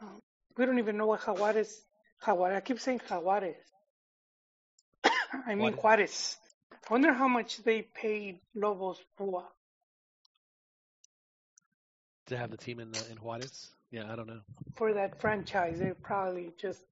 um, 0.00 0.20
we 0.56 0.66
don't 0.66 0.78
even 0.78 0.96
know 0.96 1.06
what 1.06 1.20
Jaguares. 1.20 1.72
Jaguares. 2.22 2.56
I 2.56 2.60
keep 2.60 2.80
saying 2.80 3.00
Jaguares. 3.08 3.56
I 5.46 5.54
mean 5.54 5.72
Juarez. 5.74 6.36
I 6.72 6.92
wonder 6.92 7.12
how 7.12 7.28
much 7.28 7.58
they 7.64 7.82
paid 7.82 8.40
Lobos 8.54 9.00
Buap. 9.18 9.46
to 12.26 12.36
have 12.36 12.50
the 12.50 12.56
team 12.56 12.80
in 12.80 12.90
the, 12.92 13.10
in 13.10 13.16
Juarez, 13.18 13.70
yeah, 13.90 14.10
I 14.10 14.16
don't 14.16 14.26
know. 14.26 14.40
for 14.76 14.92
that 14.94 15.20
franchise. 15.20 15.78
They 15.78 15.92
probably 16.02 16.52
just 16.60 16.82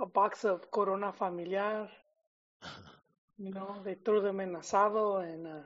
a 0.00 0.06
box 0.06 0.44
of 0.44 0.70
Corona 0.70 1.12
Familiar. 1.12 1.88
You 3.38 3.52
know, 3.52 3.80
they 3.84 3.94
threw 3.94 4.20
them 4.20 4.40
in 4.40 4.54
asado 4.54 5.22
and 5.22 5.46
uh, 5.46 5.60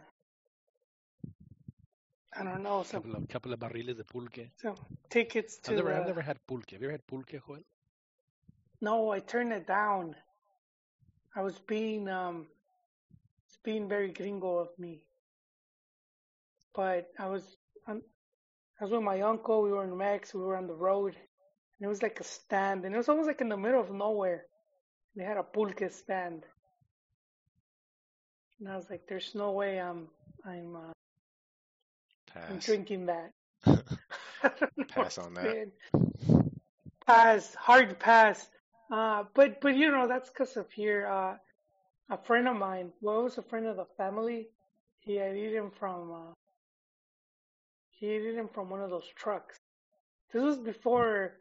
I 2.39 2.45
don't 2.45 2.63
know 2.63 2.83
some 2.83 3.03
couple 3.03 3.17
of 3.17 3.29
couple 3.29 3.53
of 3.53 3.61
barriles 3.61 3.97
de 3.97 4.05
pulque. 4.05 4.51
some 4.57 4.77
tickets 5.11 5.59
to 5.59 5.71
I've 5.71 5.77
never 5.77 5.91
the. 5.91 5.97
I've 5.97 6.07
never 6.07 6.23
had 6.23 6.39
pulque. 6.47 6.71
Have 6.73 6.83
you 6.83 6.89
ever 6.89 6.93
had 6.93 7.07
pulque, 7.07 7.33
Joel? 7.47 7.63
No, 8.81 9.11
I 9.11 9.21
turned 9.21 9.53
it 9.53 9.67
down. 9.67 10.17
I 11.37 11.43
was 11.43 11.59
being 11.61 12.09
um, 12.09 12.47
it's 13.47 13.59
being 13.65 13.89
very 13.89 14.11
gringo 14.13 14.59
of 14.59 14.69
me. 14.79 15.03
But 16.75 17.11
I 17.19 17.27
was 17.29 17.57
I 17.89 18.85
was 18.85 18.91
with 18.91 19.03
my 19.03 19.21
uncle. 19.23 19.63
We 19.63 19.73
were 19.73 19.85
in 19.85 19.97
Mex. 19.97 20.35
We 20.35 20.43
were 20.43 20.57
on 20.57 20.67
the 20.67 20.75
road, 20.75 21.17
it 21.85 21.89
was 21.89 22.03
like 22.03 22.21
a 22.21 22.25
stand, 22.25 22.85
and 22.85 22.95
it 22.95 22.99
was 22.99 23.09
almost 23.09 23.27
like 23.27 23.41
in 23.41 23.49
the 23.49 23.57
middle 23.57 23.81
of 23.81 23.91
nowhere. 23.91 24.47
They 25.17 25.25
had 25.25 25.37
a 25.37 25.43
pulque 25.43 25.91
stand, 25.91 26.45
and 28.59 28.69
I 28.69 28.77
was 28.77 28.89
like, 28.89 29.07
"There's 29.09 29.35
no 29.35 29.53
way 29.53 29.81
I'm 29.81 30.09
I'm 30.45 30.77
uh, 30.77 30.93
I'm 32.49 32.59
drinking 32.59 33.07
that." 33.07 33.33
Pass 34.89 35.19
on 35.19 35.35
that. 35.35 35.71
Pass, 37.07 37.55
hard 37.55 37.99
pass. 37.99 38.49
Uh, 38.91 39.25
but 39.35 39.61
but 39.61 39.75
you 39.77 39.91
know 39.91 40.07
that's 40.07 40.31
because 40.31 40.57
of 40.57 40.71
here. 40.71 41.07
Uh, 41.07 41.37
a 42.11 42.19
friend 42.19 42.47
of 42.47 42.57
mine, 42.57 42.93
well, 43.01 43.21
it 43.21 43.25
was 43.25 43.39
a 43.39 43.43
friend 43.43 43.67
of 43.67 43.77
the 43.77 43.87
family. 43.97 44.49
He 45.01 45.17
had 45.17 45.37
eaten 45.37 45.71
from. 45.79 46.13
Uh, 46.13 46.33
he 47.91 48.13
had 48.13 48.23
eaten 48.23 48.49
from 48.49 48.71
one 48.71 48.83
of 48.83 48.91
those 48.91 49.09
trucks. 49.17 49.57
This 50.33 50.43
was 50.43 50.59
before 50.59 51.35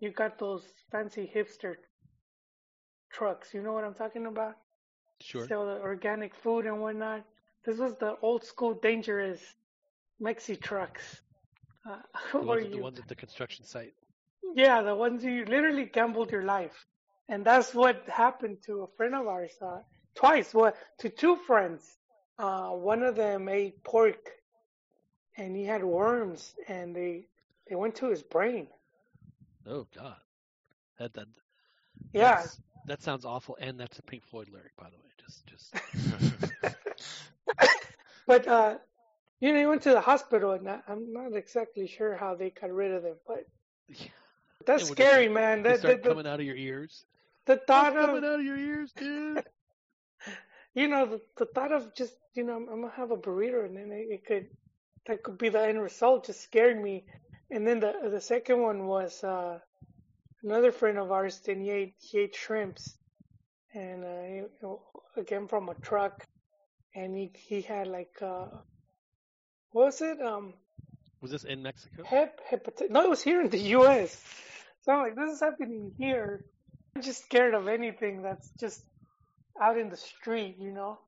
you 0.00 0.10
got 0.10 0.38
those 0.38 0.62
fancy 0.90 1.30
hipster 1.34 1.76
trucks. 3.10 3.52
You 3.54 3.62
know 3.62 3.72
what 3.72 3.84
I'm 3.84 3.94
talking 3.94 4.26
about? 4.26 4.54
Sure. 5.20 5.46
Sell 5.46 5.66
the 5.66 5.80
organic 5.80 6.34
food 6.34 6.66
and 6.66 6.80
whatnot. 6.80 7.24
This 7.64 7.78
was 7.78 7.94
the 7.96 8.16
old 8.22 8.44
school 8.44 8.74
dangerous 8.74 9.40
Mexi 10.20 10.60
trucks. 10.60 11.20
Uh, 11.88 11.96
The 12.32 12.38
ones, 12.46 12.64
at- 12.66 12.72
the 12.72 12.78
ones 12.82 12.98
at 12.98 13.08
the 13.08 13.14
construction 13.14 13.64
site. 13.64 13.94
yeah, 14.54 14.82
the 14.82 14.94
ones 14.94 15.24
you 15.24 15.44
literally 15.44 15.86
gambled 15.86 16.30
your 16.30 16.42
life. 16.44 16.86
And 17.28 17.44
that's 17.44 17.74
what 17.74 18.04
happened 18.08 18.58
to 18.66 18.82
a 18.82 18.86
friend 18.96 19.14
of 19.14 19.26
ours, 19.26 19.50
uh, 19.60 19.78
twice, 20.14 20.54
well, 20.54 20.74
to 20.98 21.08
two 21.08 21.36
friends. 21.46 21.82
Uh, 22.38 22.68
one 22.70 23.02
of 23.02 23.16
them 23.16 23.48
ate 23.48 23.82
pork 23.82 24.30
and 25.36 25.56
he 25.56 25.64
had 25.64 25.82
worms 25.82 26.54
and 26.68 26.94
they, 26.94 27.26
they 27.68 27.74
went 27.74 27.96
to 27.96 28.10
his 28.10 28.22
brain. 28.22 28.68
Oh 29.66 29.86
God. 29.96 30.16
That 30.98 31.14
that. 31.14 31.26
Yeah. 32.12 32.44
That 32.86 33.02
sounds 33.02 33.24
awful, 33.24 33.56
and 33.60 33.80
that's 33.80 33.98
a 33.98 34.02
Pink 34.02 34.24
Floyd 34.24 34.48
lyric, 34.48 34.76
by 34.76 34.88
the 34.90 34.96
way. 34.96 35.10
Just 35.18 35.46
just. 35.46 35.74
But, 38.26 38.48
uh, 38.48 38.78
you 39.40 39.52
know, 39.52 39.60
he 39.60 39.66
went 39.66 39.82
to 39.82 39.90
the 39.90 40.00
hospital 40.00 40.52
and 40.52 40.68
I, 40.68 40.80
I'm 40.88 41.12
not 41.12 41.34
exactly 41.34 41.86
sure 41.86 42.16
how 42.16 42.34
they 42.34 42.50
got 42.50 42.72
rid 42.72 42.90
of 42.90 43.04
them, 43.04 43.16
but 43.26 43.46
that's 44.66 44.82
Yeah, 44.82 44.94
they 44.94 45.04
scary, 45.04 45.28
man. 45.28 45.62
That, 45.62 45.78
start 45.78 46.02
the, 46.02 46.08
coming 46.08 46.26
out 46.26 46.40
of 46.40 46.46
your 46.46 46.56
ears. 46.56 47.04
the 47.46 47.56
thought 47.56 47.96
It's 47.96 48.04
coming 48.04 48.24
out 48.24 48.40
of 48.40 48.44
your 48.44 48.58
ears, 48.58 48.92
dude. 48.92 49.44
you 50.74 50.88
know, 50.88 51.06
the, 51.06 51.20
the 51.36 51.46
thought 51.46 51.72
of 51.72 51.94
just, 51.94 52.16
you 52.34 52.42
know, 52.42 52.56
I'm, 52.56 52.68
I'm 52.68 52.80
gonna 52.82 52.92
have 52.96 53.12
a 53.12 53.16
burrito 53.16 53.64
and 53.64 53.76
then 53.76 53.92
it, 53.92 54.08
it 54.10 54.26
could, 54.26 54.48
that 55.06 55.22
could 55.22 55.38
be 55.38 55.48
the 55.48 55.62
end 55.62 55.80
result 55.80 56.26
just 56.26 56.42
scared 56.42 56.82
me. 56.82 57.04
And 57.50 57.66
then 57.66 57.80
the 57.80 57.92
the 58.10 58.20
second 58.20 58.60
one 58.60 58.86
was 58.86 59.22
uh, 59.22 59.58
another 60.42 60.72
friend 60.72 60.98
of 60.98 61.12
ours. 61.12 61.40
Then 61.44 61.60
he 61.60 61.70
ate 61.70 61.94
he 61.98 62.18
ate 62.20 62.34
shrimps, 62.34 62.96
and 63.74 64.04
uh, 64.04 64.22
he, 64.22 65.20
again 65.20 65.46
from 65.46 65.68
a 65.68 65.74
truck, 65.74 66.26
and 66.94 67.16
he 67.16 67.30
he 67.34 67.60
had 67.62 67.86
like 67.86 68.20
uh, 68.20 68.46
what 69.70 69.86
was 69.86 70.00
it? 70.02 70.20
Um, 70.20 70.54
Was 71.20 71.30
this 71.30 71.44
in 71.44 71.62
Mexico? 71.62 72.02
hep 72.04 72.40
hepatitis. 72.50 72.90
No, 72.90 73.02
it 73.02 73.10
was 73.10 73.22
here 73.22 73.40
in 73.40 73.50
the 73.50 73.58
U.S. 73.78 74.22
So 74.82 74.92
I'm 74.92 75.00
like, 75.02 75.16
this 75.16 75.30
is 75.30 75.40
happening 75.40 75.92
here. 75.98 76.44
I'm 76.94 77.02
just 77.02 77.24
scared 77.24 77.54
of 77.54 77.68
anything 77.68 78.22
that's 78.22 78.50
just 78.58 78.82
out 79.60 79.78
in 79.78 79.88
the 79.90 79.96
street, 79.96 80.56
you 80.58 80.72
know. 80.72 80.98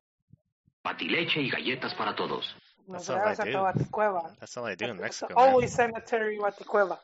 Patileche 0.85 1.37
y 1.37 1.49
galletas 1.49 1.93
para 1.97 2.15
todos. 2.15 2.45
Nos 2.89 3.05
That's 3.05 3.09
all 3.09 3.65
I 3.65 3.73
do. 3.75 4.31
That's 4.39 4.57
all 4.57 4.65
I 4.65 4.75
do 4.75 4.85
in 4.85 4.97
Mexico. 4.97 5.35
man. 5.35 5.47
always 5.47 5.71
sanitary 5.71 6.39
Baticueva. 6.39 6.97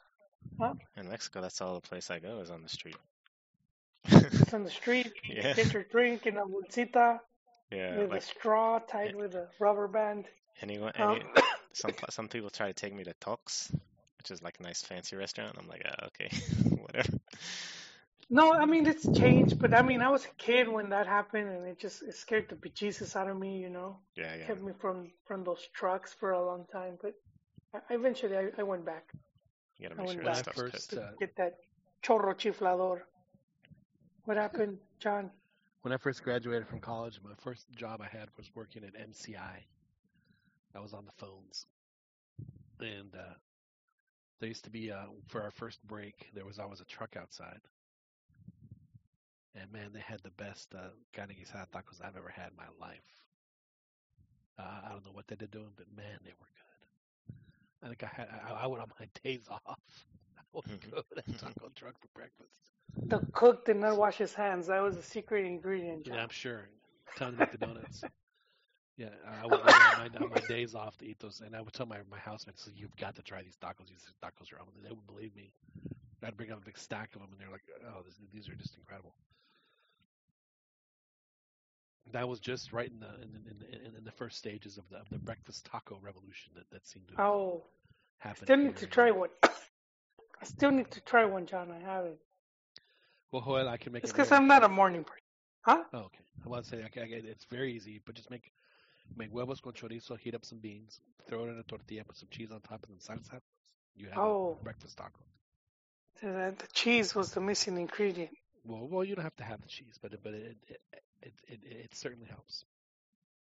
Huh? 0.59 0.73
In 0.97 1.09
Mexico, 1.09 1.41
that's 1.41 1.61
all 1.61 1.75
the 1.75 1.87
place 1.87 2.09
I 2.09 2.17
go 2.19 2.39
is 2.39 2.49
on 2.49 2.63
the 2.63 2.69
street. 2.69 2.97
It's 4.05 4.53
on 4.53 4.63
the 4.63 4.71
street. 4.71 5.11
Yeah. 5.29 5.53
Get 5.53 5.73
your 5.73 5.83
drink 5.83 6.25
in 6.25 6.37
a 6.37 6.45
bolsita 6.45 7.19
Yeah, 7.71 7.99
with 7.99 8.11
like 8.11 8.21
a 8.21 8.25
straw 8.25 8.79
tied 8.79 9.15
with 9.15 9.35
a 9.35 9.47
rubber 9.59 9.87
band. 9.87 10.25
anyone, 10.61 10.93
Um, 10.97 11.15
any, 11.15 11.25
some 11.73 11.91
some 12.09 12.27
people 12.29 12.49
try 12.49 12.67
to 12.67 12.73
take 12.73 12.93
me 12.93 13.03
to 13.03 13.13
Toks, 13.21 13.71
which 14.17 14.31
is 14.31 14.41
like 14.41 14.59
a 14.59 14.63
nice 14.63 14.81
fancy 14.81 15.15
restaurant. 15.15 15.55
I'm 15.59 15.67
like, 15.67 15.83
uh, 15.85 16.07
okay, 16.07 16.29
whatever. 16.81 17.13
No, 18.29 18.53
I 18.53 18.65
mean 18.65 18.87
it's 18.87 19.09
changed, 19.09 19.59
but 19.59 19.73
I 19.73 19.81
mean 19.81 20.01
I 20.01 20.09
was 20.09 20.25
a 20.25 20.29
kid 20.37 20.67
when 20.67 20.89
that 20.89 21.07
happened, 21.07 21.49
and 21.49 21.67
it 21.67 21.79
just 21.79 22.01
it 22.03 22.15
scared 22.15 22.49
the 22.49 22.55
bejesus 22.55 23.15
out 23.15 23.29
of 23.29 23.37
me, 23.37 23.59
you 23.59 23.69
know. 23.69 23.97
Yeah, 24.15 24.35
yeah. 24.35 24.47
Kept 24.47 24.61
me 24.61 24.73
from 24.79 25.11
from 25.27 25.43
those 25.43 25.67
trucks 25.75 26.13
for 26.13 26.31
a 26.31 26.45
long 26.45 26.65
time, 26.71 26.97
but 27.01 27.13
I, 27.73 27.93
eventually 27.93 28.37
I, 28.37 28.49
I 28.57 28.63
went 28.63 28.85
back. 28.85 29.13
You 29.77 29.89
gotta 29.89 29.95
I 30.01 30.03
make 30.03 30.07
went 30.07 30.17
sure 30.17 30.23
When 30.23 30.33
that 30.33 30.39
I 30.39 30.41
stuff's 30.41 30.57
first 30.59 30.89
cooked. 30.89 31.03
uh, 31.03 31.11
Get 31.19 31.35
that 31.37 31.53
chorro 32.03 32.33
chiflador. 32.33 33.01
What 34.25 34.37
happened, 34.37 34.79
John? 34.99 35.31
when 35.81 35.93
I 35.93 35.97
first 35.97 36.23
graduated 36.23 36.67
from 36.67 36.79
college, 36.79 37.19
my 37.23 37.35
first 37.35 37.71
job 37.75 38.01
I 38.01 38.07
had 38.07 38.29
was 38.37 38.49
working 38.55 38.83
at 38.83 38.95
MCI. 38.95 39.65
I 40.75 40.79
was 40.79 40.93
on 40.93 41.05
the 41.05 41.11
phones, 41.11 41.65
and 42.79 43.15
uh, 43.15 43.33
there 44.39 44.49
used 44.49 44.63
to 44.65 44.69
be 44.71 44.91
uh, 44.91 45.05
for 45.27 45.41
our 45.43 45.51
first 45.51 45.81
break 45.87 46.29
there 46.33 46.45
was 46.45 46.59
always 46.59 46.81
a 46.81 46.85
truck 46.85 47.15
outside, 47.15 47.61
and 49.55 49.71
man, 49.71 49.91
they 49.93 50.01
had 50.01 50.21
the 50.23 50.31
best 50.31 50.73
uh, 50.75 50.89
carne 51.15 51.29
guisada 51.29 51.67
tacos 51.71 52.01
I've 52.03 52.17
ever 52.17 52.29
had 52.29 52.51
in 52.51 52.57
my 52.57 52.69
life. 52.85 53.05
Uh, 54.59 54.81
I 54.85 54.89
don't 54.91 55.05
know 55.05 55.11
what 55.11 55.27
they're 55.27 55.47
doing, 55.47 55.71
but 55.75 55.87
man, 55.95 56.19
they 56.23 56.31
were 56.39 56.47
good. 56.55 56.85
I 57.83 57.87
think 57.89 58.03
I 58.03 58.07
had 58.07 58.27
I, 58.47 58.63
I 58.63 58.67
went 58.67 58.81
on 58.83 58.89
my 58.99 59.07
days 59.23 59.47
off. 59.49 59.79
I 60.37 60.41
would 60.53 60.91
go 60.91 60.97
to 60.97 61.15
that 61.15 61.37
taco 61.39 61.69
truck 61.75 61.95
for 61.99 62.07
breakfast. 62.13 62.51
The 63.09 63.21
cook 63.33 63.65
did 63.65 63.77
not 63.77 63.97
wash 63.97 64.17
his 64.17 64.33
hands. 64.33 64.67
That 64.67 64.81
was 64.81 64.97
a 64.97 65.03
secret 65.03 65.45
ingredient. 65.45 66.05
John. 66.05 66.15
Yeah, 66.15 66.23
I'm 66.23 66.29
sure. 66.29 66.69
Time 67.17 67.33
to 67.33 67.39
make 67.39 67.51
the 67.51 67.57
donuts. 67.57 68.03
Yeah, 68.97 69.09
I 69.27 69.45
would 69.45 69.61
go 69.61 69.73
on 69.73 69.97
my, 69.97 70.09
on 70.23 70.29
my 70.31 70.41
days 70.47 70.73
off 70.73 70.97
to 70.99 71.05
eat 71.05 71.19
those, 71.19 71.41
and 71.45 71.53
I 71.53 71.61
would 71.61 71.73
tell 71.73 71.85
my 71.85 71.97
my 72.09 72.17
housemates, 72.17 72.63
so 72.63 72.71
"You've 72.73 72.95
got 72.95 73.15
to 73.15 73.21
try 73.21 73.41
these 73.43 73.57
tacos. 73.57 73.89
These 73.89 74.07
tacos 74.23 74.53
are 74.53 74.59
unbelievable." 74.59 74.83
They 74.83 74.89
wouldn't 74.89 75.07
believe 75.07 75.35
me. 75.35 75.51
I'd 76.23 76.37
bring 76.37 76.51
out 76.51 76.61
a 76.61 76.65
big 76.65 76.77
stack 76.77 77.13
of 77.13 77.21
them, 77.21 77.29
and 77.31 77.39
they're 77.41 77.51
like, 77.51 77.67
"Oh, 77.89 78.03
this, 78.05 78.15
these 78.31 78.47
are 78.47 78.55
just 78.55 78.77
incredible." 78.77 79.13
That 82.13 82.29
was 82.29 82.39
just 82.39 82.73
right 82.73 82.89
in 82.91 82.99
the 82.99 83.07
in, 83.21 83.31
in, 83.49 83.85
in, 83.87 83.95
in 83.97 84.03
the 84.03 84.11
first 84.11 84.37
stages 84.37 84.77
of 84.77 84.87
the 84.89 84.97
of 84.97 85.09
the 85.11 85.19
breakfast 85.19 85.65
taco 85.65 85.99
revolution 86.01 86.53
that, 86.55 86.69
that 86.71 86.87
seemed 86.87 87.07
to 87.09 87.15
Oh, 87.19 87.63
happen. 88.19 88.43
still 88.45 88.57
need 88.57 88.77
to 88.77 88.87
try 88.87 89.11
one. 89.11 89.29
I 89.43 90.45
still 90.45 90.71
need 90.71 90.91
to 90.91 91.01
try 91.01 91.25
one, 91.25 91.45
John. 91.47 91.71
I 91.71 91.79
haven't. 91.79 92.17
Well, 93.31 93.43
Joel, 93.43 93.69
I 93.69 93.77
can 93.77 93.93
make 93.93 94.03
It's 94.03 94.11
because 94.11 94.31
I'm 94.31 94.47
not 94.47 94.63
a 94.63 94.69
morning 94.69 95.03
person. 95.03 95.21
Huh? 95.63 95.83
Oh, 95.93 95.99
okay. 95.99 96.23
I 96.45 96.49
want 96.49 96.63
to 96.65 96.69
say 96.69 96.83
okay, 96.85 97.07
it's 97.25 97.45
very 97.45 97.73
easy, 97.73 98.01
but 98.05 98.15
just 98.15 98.29
make 98.31 98.51
make 99.17 99.29
huevos 99.31 99.61
con 99.61 99.73
chorizo, 99.73 100.17
heat 100.19 100.35
up 100.35 100.45
some 100.45 100.59
beans, 100.59 100.99
throw 101.27 101.45
it 101.45 101.49
in 101.49 101.59
a 101.59 101.63
tortilla, 101.63 102.03
put 102.05 102.17
some 102.17 102.29
cheese 102.31 102.51
on 102.51 102.61
top, 102.61 102.85
and 102.89 103.01
some 103.01 103.17
salsa. 103.17 103.39
You 103.95 104.09
have 104.09 104.21
Oh. 104.21 104.59
a 104.59 104.63
breakfast 104.63 104.97
taco. 104.97 105.25
The, 106.21 106.55
the 106.57 106.67
cheese 106.73 107.15
was 107.15 107.31
the 107.31 107.41
missing 107.41 107.77
ingredient. 107.77 108.31
Well, 108.63 108.87
well, 108.89 109.03
you 109.03 109.15
don't 109.15 109.23
have 109.23 109.35
to 109.37 109.43
have 109.43 109.61
the 109.61 109.67
cheese, 109.67 109.97
but 110.01 110.13
it, 110.13 110.21
but 110.23 110.33
it 110.33 110.57
it 110.67 110.81
it, 111.25 111.33
it, 111.47 111.59
it 111.65 111.95
certainly 111.95 112.27
helps. 112.27 112.65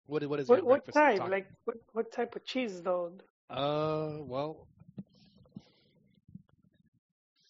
What 0.07 0.25
what 0.27 0.39
is 0.39 0.49
What, 0.49 0.59
your 0.59 0.65
what 0.65 0.85
breakfast 0.85 0.95
type? 0.95 1.19
Like 1.29 1.47
what, 1.65 1.77
what 1.93 2.11
type 2.11 2.35
of 2.35 2.45
cheese 2.45 2.81
though? 2.81 3.13
Uh, 3.49 4.19
well, 4.21 4.67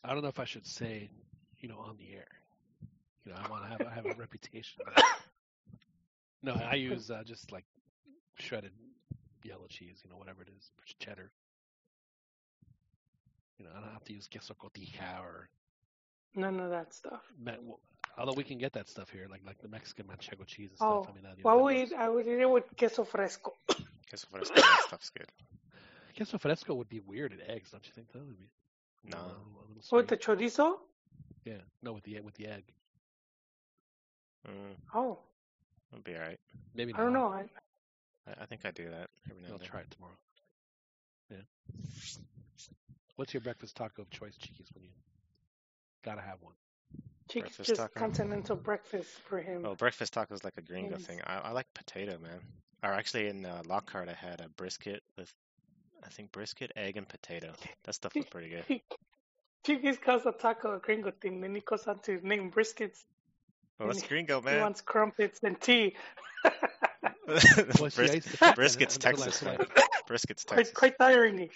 I 0.03 0.14
don't 0.14 0.23
know 0.23 0.30
if 0.30 0.39
I 0.39 0.45
should 0.45 0.65
say, 0.65 1.10
you 1.60 1.69
know, 1.69 1.80
on 1.80 1.98
the 1.98 2.14
air. 2.14 2.27
You 3.26 3.31
know, 3.34 3.38
I 3.44 3.49
want 3.49 3.64
to 3.64 3.69
have 3.69 3.85
I 3.85 3.94
have 3.95 4.06
a 4.06 4.14
reputation. 4.15 4.84
No, 6.44 6.53
I 6.53 6.76
use 6.76 7.11
uh, 7.11 7.23
just 7.26 7.52
like 7.52 7.65
shredded 8.39 8.73
yellow 9.44 9.68
cheese, 9.68 10.02
you 10.03 10.10
know, 10.10 10.18
whatever 10.18 10.41
it 10.44 10.49
is, 10.57 10.72
cheddar. 10.99 11.31
You 13.57 13.65
know, 13.65 13.72
I 13.76 13.81
don't 13.81 13.94
have 13.94 14.03
to 14.06 14.14
use 14.14 14.27
queso 14.27 14.53
cotija 14.56 15.19
or 15.22 15.49
None 16.35 16.60
of 16.60 16.69
that 16.72 16.94
stuff. 16.94 17.23
well, 17.61 17.80
although 18.18 18.34
we 18.34 18.44
can 18.44 18.57
get 18.57 18.73
that 18.73 18.88
stuff 18.88 19.10
here, 19.10 19.27
like 19.30 19.41
like 19.45 19.60
the 19.61 19.68
Mexican 19.68 20.06
manchego 20.07 20.45
cheese 20.45 20.69
and 20.72 20.80
Oh, 20.81 21.03
stuff. 21.03 21.14
I 21.14 21.15
mean, 21.15 21.23
you 21.38 21.44
know, 21.44 21.49
well, 21.56 21.60
I 21.60 21.61
would 21.61 21.76
eat, 21.76 21.94
I 21.94 22.10
would 22.10 22.27
eat 22.27 22.39
it 22.39 22.49
with 22.49 22.64
queso 22.77 23.03
fresco. 23.03 23.53
Queso 24.10 24.27
fresco, 24.31 24.56
that 24.56 24.84
stuff's 24.88 25.10
good. 25.10 25.27
queso 26.15 26.38
fresco 26.38 26.73
would 26.76 26.88
be 26.88 27.02
weird 27.02 27.34
at 27.34 27.41
eggs, 27.49 27.72
don't 27.72 27.85
you 27.85 27.91
think? 27.94 28.10
That 28.14 28.19
would 28.26 28.38
be 28.39 28.49
No. 29.03 29.18
a 29.18 29.22
little, 29.22 29.35
a 29.35 29.68
little 29.73 29.98
With 29.98 30.07
the 30.07 30.15
chorizo? 30.18 30.80
Yeah, 31.44 31.57
no, 31.84 31.91
with 31.94 32.03
the 32.03 32.19
with 32.22 32.34
the 32.35 32.48
egg. 32.48 32.64
Mm, 34.48 34.76
Oh, 34.94 35.19
it'll 35.91 36.03
be 36.03 36.15
alright. 36.15 36.39
Maybe 36.73 36.94
not. 36.94 37.02
I 37.02 37.03
don't 37.03 37.14
know. 37.14 37.27
I, 37.27 37.41
I, 38.27 38.34
I 38.44 38.45
think 38.45 38.61
I 38.65 38.72
do 38.72 38.89
that 38.89 39.10
every 39.30 39.41
now 39.41 39.49
and 39.49 39.61
I'll 39.61 39.68
try 39.68 39.81
it 39.81 39.91
tomorrow. 39.91 40.18
Yeah. 41.30 41.44
What's 43.18 43.34
your 43.34 43.41
breakfast 43.41 43.76
taco 43.76 44.03
of 44.03 44.10
choice, 44.10 44.38
Chiquis? 44.38 44.68
When 44.73 44.84
you 44.85 44.89
gotta 46.06 46.22
have 46.22 46.38
one. 46.41 46.53
Chick 47.30 47.44
Breakfast 47.44 47.68
just 47.68 47.82
taco? 47.82 47.99
continental 47.99 48.56
breakfast 48.56 49.10
for 49.28 49.40
him. 49.40 49.66
Oh, 49.66 49.76
breakfast 49.76 50.14
taco 50.14 50.34
is 50.34 50.44
like 50.44 50.58
a 50.58 50.62
gringo 50.62 50.95
Yes. 50.98 51.06
thing. 51.06 51.20
I, 51.26 51.38
I 51.40 51.52
like 51.52 51.66
potato, 51.74 52.18
man. 52.20 52.40
Or 52.84 52.91
actually, 52.94 53.28
in 53.28 53.45
uh, 53.45 53.64
Lockhart, 53.66 54.08
I 54.10 54.14
had 54.14 54.40
a 54.40 54.49
brisket 54.49 55.02
with, 55.18 55.32
I 56.06 56.10
think 56.10 56.32
brisket, 56.32 56.72
egg, 56.76 56.95
and 56.98 57.08
potato. 57.08 57.52
That 57.86 57.94
stuff 57.94 58.14
was 58.16 58.26
pretty 58.26 58.49
good. 58.49 58.82
Chiquis 59.66 59.98
calls 59.98 60.26
a 60.26 60.32
taco 60.32 60.76
a 60.76 60.80
gringo 60.80 61.12
thing. 61.12 61.41
Then 61.41 61.56
he 61.56 61.62
goes 61.62 61.86
on 61.88 61.99
to 62.04 62.20
name 62.26 62.52
briskets. 62.52 63.04
Well, 63.80 63.90
that's 63.90 63.99
and 63.99 64.08
gringo, 64.10 64.40
He 64.40 64.45
man. 64.45 64.62
wants 64.62 64.82
crumpets 64.82 65.40
and 65.44 65.60
tea. 65.60 65.95
Well, 67.28 67.40
see, 67.41 67.95
Bris- 67.95 67.98
used 67.98 68.28
to 68.32 68.38
think 68.38 68.40
that 68.40 68.56
brisket's 68.56 68.98
Texas, 68.98 69.41
man. 69.44 69.58
it. 69.60 69.70
Brisket's 70.08 70.44
quite, 70.45 70.58
Texas. 70.58 70.74
quite 70.74 70.95
irony. 71.02 71.52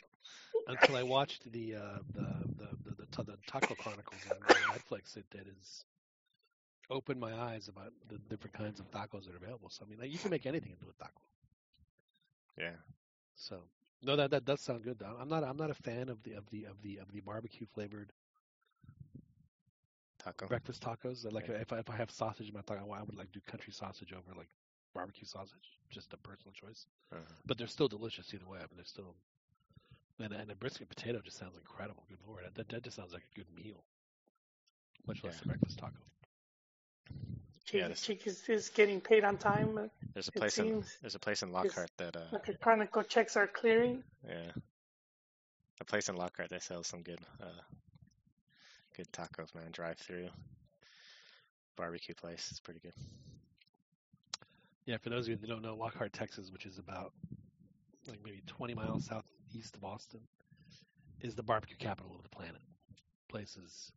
until 0.68 0.98
I 0.98 1.04
watched 1.04 1.50
the 1.52 1.76
uh, 1.76 1.80
the 2.14 2.22
the, 2.58 2.68
the, 2.98 3.01
the 3.12 3.24
the 3.24 3.38
the 3.38 3.38
Taco 3.46 3.76
Chronicles 3.76 4.28
on 4.28 4.38
Netflix. 4.68 5.18
It, 5.18 5.26
it 5.34 5.48
has 5.48 5.86
opened 6.90 7.20
my 7.20 7.34
eyes 7.34 7.68
about 7.68 7.94
the 8.08 8.20
different 8.20 8.54
kinds 8.54 8.80
of 8.80 8.90
tacos 8.92 9.26
that 9.26 9.34
are 9.34 9.38
available. 9.38 9.70
So 9.70 9.86
I 9.86 9.90
mean, 9.90 10.00
like, 10.00 10.12
you 10.12 10.20
can 10.20 10.32
make 10.32 10.46
anything 10.46 10.72
into 10.72 10.90
a 10.90 10.94
taco. 10.94 11.22
Yeah. 12.58 12.76
So 13.36 13.70
no, 14.02 14.16
that 14.16 14.32
that 14.32 14.46
does 14.46 14.62
sound 14.62 14.84
good. 14.84 15.00
Though. 15.00 15.18
I'm 15.20 15.30
not 15.30 15.44
I'm 15.44 15.58
not 15.58 15.70
a 15.72 15.76
fan 15.76 16.10
of 16.10 16.24
the 16.24 16.34
of 16.34 16.50
the 16.50 16.66
of 16.66 16.82
the 16.82 16.98
of 16.98 17.12
the 17.12 17.22
barbecue 17.22 17.66
flavored 17.66 18.14
Taco. 20.20 20.48
breakfast 20.48 20.82
tacos. 20.84 21.32
Like 21.32 21.50
Yeah. 21.50 21.56
if 21.62 21.72
I, 21.74 21.80
if 21.80 21.90
I 21.90 21.96
have 21.98 22.12
sausage 22.12 22.48
in 22.50 22.54
my 22.54 22.62
taco, 22.62 22.92
I 22.92 23.04
would 23.04 23.16
like 23.16 23.32
do 23.32 23.42
country 23.42 23.74
sausage 23.74 24.14
over 24.14 24.34
like 24.38 24.50
barbecue 24.94 25.26
sausage. 25.26 25.78
Just 25.90 26.14
a 26.14 26.18
personal 26.18 26.54
choice. 26.54 26.88
Uh-huh. 27.12 27.36
But 27.46 27.58
they're 27.58 27.68
still 27.68 27.88
delicious 27.88 28.34
either 28.34 28.48
way. 28.48 28.60
I 28.60 28.62
mean, 28.64 28.78
they're 28.78 28.86
still. 28.86 29.16
And, 30.24 30.34
and 30.34 30.52
a 30.52 30.56
brisket 30.56 30.88
potato 30.90 31.20
just 31.24 31.38
sounds 31.38 31.56
incredible. 31.58 32.04
Good 32.10 32.20
lord, 32.28 32.44
that 32.54 32.70
that 32.70 32.84
just 32.84 32.96
sounds 32.96 33.14
like 33.14 33.24
a 33.34 33.36
good 33.36 33.48
meal. 33.56 33.84
Much 35.08 35.24
less 35.24 35.42
a 35.42 35.46
breakfast 35.46 35.80
taco. 35.80 35.94
Yeah, 37.72 37.88
Chiquis, 37.88 37.90
this- 37.90 38.02
Chiquis 38.02 38.50
is 38.50 38.70
getting 38.70 39.02
paid 39.02 39.24
on 39.24 39.38
time. 39.38 39.78
uh, 39.78 39.88
There's 40.14 40.28
a 40.28 40.32
place 40.32 40.58
in 40.58 40.84
there's 41.02 41.16
a 41.16 41.20
place 41.20 41.42
in 41.42 41.52
Lockhart 41.52 41.90
that 41.98 42.16
uh 42.16 42.20
Like 42.32 42.50
a 42.50 42.54
chronicle 42.54 43.04
checks 43.04 43.36
are 43.38 43.48
clearing. 43.48 44.04
yeah. 44.28 44.52
A 45.80 45.86
place 45.86 46.10
in 46.10 46.16
Lockhart 46.16 46.50
that 46.50 46.62
sells 46.62 46.88
some 46.88 47.02
good 47.02 47.20
uh 47.42 47.62
good 48.96 49.12
tacos, 49.12 49.56
man. 49.56 49.72
Drive 49.72 49.98
through. 49.98 50.30
Barbecue 51.78 52.14
place. 52.14 52.48
It's 52.52 52.60
pretty 52.60 52.82
good. 52.82 52.94
Yeah, 54.86 54.98
for 54.98 55.10
those 55.10 55.26
of 55.26 55.30
you 55.30 55.36
that 55.38 55.48
don't 55.48 55.62
know, 55.62 55.76
Lockhart, 55.76 56.12
Texas, 56.14 56.52
which 56.52 56.66
is 56.66 56.78
about 56.78 57.14
like 58.08 58.20
maybe 58.24 58.42
20 58.48 58.74
miles 58.74 59.10
southeast 59.52 59.76
of 59.76 59.84
Austin, 59.84 60.22
is 61.22 61.36
the 61.36 61.44
barbecue 61.44 61.76
capital 61.78 62.14
of 62.16 62.24
the 62.24 62.30
planet. 62.30 62.62
Places 63.30 63.92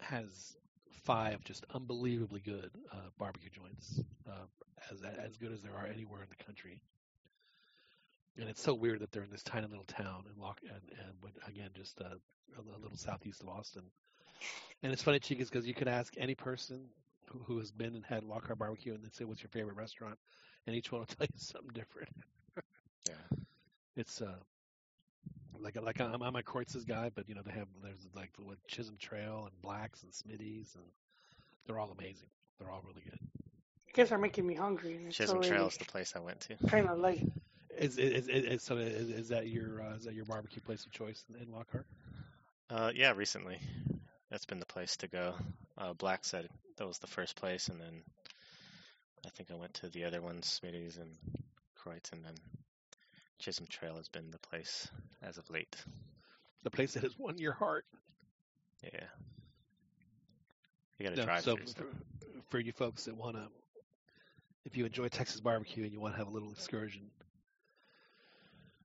has 0.00 0.56
five 1.04 1.42
just 1.44 1.64
unbelievably 1.74 2.40
good 2.40 2.70
uh, 2.92 2.96
barbecue 3.18 3.50
joints, 3.50 4.00
uh, 4.28 4.46
as 4.90 5.00
as 5.02 5.36
good 5.36 5.52
as 5.52 5.62
there 5.62 5.74
are 5.76 5.86
anywhere 5.86 6.22
in 6.22 6.28
the 6.28 6.44
country. 6.44 6.80
And 8.38 8.48
it's 8.48 8.62
so 8.62 8.72
weird 8.74 9.00
that 9.00 9.12
they're 9.12 9.22
in 9.24 9.30
this 9.30 9.42
tiny 9.42 9.66
little 9.66 9.84
town 9.84 10.24
in 10.32 10.40
Lock 10.40 10.60
and 10.62 10.80
and 10.98 11.32
again 11.48 11.70
just 11.74 12.00
uh, 12.00 12.04
a, 12.04 12.60
a 12.60 12.80
little 12.80 12.96
southeast 12.96 13.42
of 13.42 13.48
Austin. 13.48 13.82
And 14.82 14.92
it's 14.92 15.02
funny, 15.02 15.20
Chiquis, 15.20 15.48
because 15.48 15.66
you 15.66 15.74
could 15.74 15.88
ask 15.88 16.14
any 16.18 16.34
person 16.34 16.86
who, 17.28 17.40
who 17.46 17.58
has 17.58 17.70
been 17.70 17.94
and 17.94 18.04
had 18.04 18.24
Lockhart 18.24 18.58
barbecue, 18.58 18.94
and 18.94 19.02
they 19.02 19.10
say, 19.12 19.24
"What's 19.24 19.42
your 19.42 19.50
favorite 19.50 19.76
restaurant?" 19.76 20.18
And 20.66 20.76
each 20.76 20.90
one 20.90 21.00
will 21.00 21.06
tell 21.18 21.26
you 21.26 21.38
something 21.38 21.72
different. 21.74 22.08
Yeah. 23.96 24.00
It's 24.00 24.20
uh, 24.20 24.34
like 25.60 25.80
like 25.80 26.00
I'm, 26.00 26.22
I'm 26.22 26.36
a 26.36 26.42
Kreuz's 26.42 26.84
guy, 26.84 27.10
but 27.14 27.28
you 27.28 27.34
know 27.34 27.42
they 27.42 27.52
have 27.52 27.68
there's 27.82 28.08
like 28.14 28.30
what 28.38 28.58
Chisholm 28.66 28.96
Trail 28.98 29.48
and 29.50 29.62
Blacks 29.62 30.02
and 30.02 30.12
Smitty's, 30.12 30.74
and 30.74 30.84
they're 31.66 31.78
all 31.78 31.94
amazing. 31.98 32.28
They're 32.58 32.70
all 32.70 32.82
really 32.86 33.02
good. 33.04 33.18
You 33.20 33.92
guys 33.94 34.12
are 34.12 34.18
making 34.18 34.46
me 34.46 34.54
hungry. 34.54 34.96
And 34.96 35.08
it's 35.08 35.16
Chisholm 35.16 35.38
already 35.38 35.50
Trail 35.50 35.66
is 35.66 35.76
the 35.76 35.84
place 35.84 36.14
I 36.16 36.20
went 36.20 36.40
to. 36.42 36.56
kind 36.68 36.88
of 36.88 36.98
late. 36.98 37.28
Is 37.78 37.98
is, 37.98 38.28
is, 38.28 38.44
is 38.44 38.62
so 38.62 38.76
is, 38.76 39.10
is 39.10 39.28
that 39.28 39.48
your 39.48 39.82
uh, 39.82 39.94
is 39.96 40.04
that 40.04 40.14
your 40.14 40.24
barbecue 40.24 40.62
place 40.62 40.84
of 40.84 40.92
choice 40.92 41.24
in, 41.28 41.42
in 41.42 41.52
Lockhart? 41.52 41.86
Uh, 42.70 42.90
yeah, 42.94 43.12
recently. 43.12 43.58
That's 44.30 44.46
been 44.46 44.60
the 44.60 44.66
place 44.66 44.96
to 44.98 45.08
go. 45.08 45.34
Uh, 45.76 45.92
Black 45.92 46.24
said 46.24 46.48
that 46.78 46.86
was 46.86 46.98
the 46.98 47.06
first 47.06 47.36
place, 47.36 47.68
and 47.68 47.78
then 47.80 48.02
I 49.26 49.28
think 49.30 49.50
I 49.50 49.54
went 49.56 49.74
to 49.74 49.88
the 49.88 50.04
other 50.04 50.22
ones, 50.22 50.60
Smitty's 50.62 50.96
and 50.96 51.10
Kreutz, 51.78 52.12
and 52.12 52.24
then 52.24 52.34
Chisholm 53.42 53.66
Trail 53.68 53.96
has 53.96 54.08
been 54.08 54.30
the 54.30 54.38
place 54.38 54.88
as 55.20 55.36
of 55.36 55.50
late. 55.50 55.76
The 56.62 56.70
place 56.70 56.94
that 56.94 57.02
has 57.02 57.18
won 57.18 57.38
your 57.38 57.52
heart. 57.52 57.84
Yeah. 58.84 59.04
You 60.98 61.08
gotta 61.08 61.16
No, 61.16 61.24
drive 61.24 61.42
so 61.42 61.56
for, 61.56 61.86
for 62.50 62.60
you 62.60 62.70
folks 62.70 63.06
that 63.06 63.16
want 63.16 63.34
to, 63.34 63.48
if 64.64 64.76
you 64.76 64.86
enjoy 64.86 65.08
Texas 65.08 65.40
barbecue 65.40 65.82
and 65.82 65.92
you 65.92 66.00
want 66.00 66.14
to 66.14 66.18
have 66.18 66.28
a 66.28 66.30
little 66.30 66.52
excursion, 66.52 67.10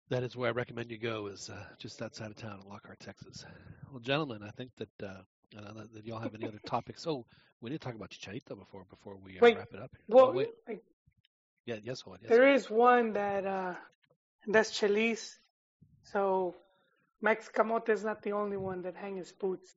that 0.09 0.23
is 0.23 0.35
where 0.35 0.49
I 0.49 0.53
recommend 0.53 0.89
you 0.89 0.97
go. 0.97 1.27
Is 1.27 1.51
uh, 1.51 1.63
just 1.77 2.01
outside 2.01 2.31
of 2.31 2.37
town 2.37 2.59
in 2.63 2.67
Lockhart, 2.67 2.99
Texas. 2.99 3.45
Well, 3.91 3.99
gentlemen, 3.99 4.41
I 4.41 4.49
think 4.51 4.71
that 4.77 5.07
uh, 5.07 5.21
I 5.55 5.61
don't 5.61 5.75
know 5.75 5.83
that 5.93 6.05
y'all 6.05 6.19
have 6.19 6.33
any 6.33 6.47
other 6.47 6.61
topics. 6.65 7.05
Oh, 7.05 7.25
we 7.61 7.69
need 7.69 7.79
to 7.79 7.85
talk 7.85 7.93
about 7.93 8.09
Chicharito 8.09 8.57
before 8.57 8.85
before 8.89 9.17
we 9.17 9.37
uh, 9.37 9.41
Wait, 9.41 9.57
wrap 9.57 9.67
it 9.73 9.81
up. 9.81 9.91
Well, 10.07 10.27
oh, 10.27 10.31
wait, 10.31 10.49
like, 10.67 10.81
yeah, 11.65 11.75
yes, 11.83 12.03
Juan, 12.05 12.17
yes. 12.23 12.31
there 12.31 12.51
is 12.51 12.69
one 12.71 13.13
that 13.13 13.45
uh, 14.47 14.51
that's 14.51 14.71
Chelis. 14.71 15.35
So 16.03 16.55
Max 17.21 17.49
Camote 17.53 17.89
is 17.89 18.03
not 18.03 18.21
the 18.21 18.31
only 18.31 18.57
one 18.57 18.81
that 18.83 18.95
hang 18.95 19.17
his 19.17 19.31
boots. 19.31 19.75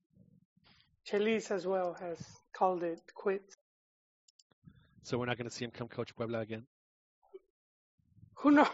Chelis 1.04 1.50
as 1.50 1.66
well 1.66 1.96
has 2.00 2.18
called 2.54 2.82
it 2.82 3.00
quits. 3.14 3.56
So 5.02 5.18
we're 5.18 5.26
not 5.26 5.38
going 5.38 5.48
to 5.48 5.54
see 5.54 5.64
him 5.64 5.70
come 5.70 5.88
coach 5.88 6.14
Puebla 6.14 6.40
again. 6.40 6.66
Who 8.36 8.50
knows? 8.52 8.68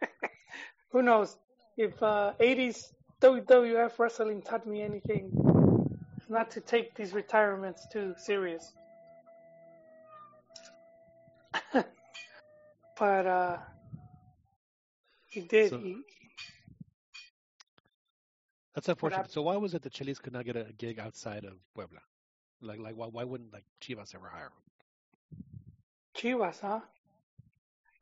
Who 0.92 1.02
knows? 1.02 1.36
If 1.76 2.02
uh, 2.02 2.32
80s 2.40 2.92
WWF 3.20 3.98
wrestling 3.98 4.42
taught 4.42 4.66
me 4.66 4.82
anything, 4.82 5.30
it's 6.16 6.28
not 6.28 6.50
to 6.52 6.60
take 6.60 6.94
these 6.94 7.12
retirements 7.12 7.86
too 7.92 8.14
serious. 8.16 8.72
but 12.98 13.26
uh, 13.26 13.58
he 15.40 15.46
did. 15.48 15.70
So- 15.70 15.82
That's 18.74 18.88
unfortunate. 18.88 19.22
hap- 19.22 19.30
So 19.30 19.42
why 19.42 19.56
was 19.56 19.74
it 19.74 19.82
that 19.82 19.92
Chelis 19.92 20.18
could 20.20 20.32
not 20.32 20.44
get 20.44 20.56
a 20.56 20.64
gig 20.78 20.98
outside 20.98 21.44
of 21.44 21.54
Puebla? 21.74 22.00
Like 22.60 22.80
like 22.80 22.96
why 22.96 23.06
why 23.06 23.24
wouldn't 23.24 23.52
like 23.52 23.64
Chivas 23.80 24.14
ever 24.14 24.28
hire 24.28 24.46
him? 24.46 24.62
Chivas, 26.16 26.60
huh? 26.60 26.80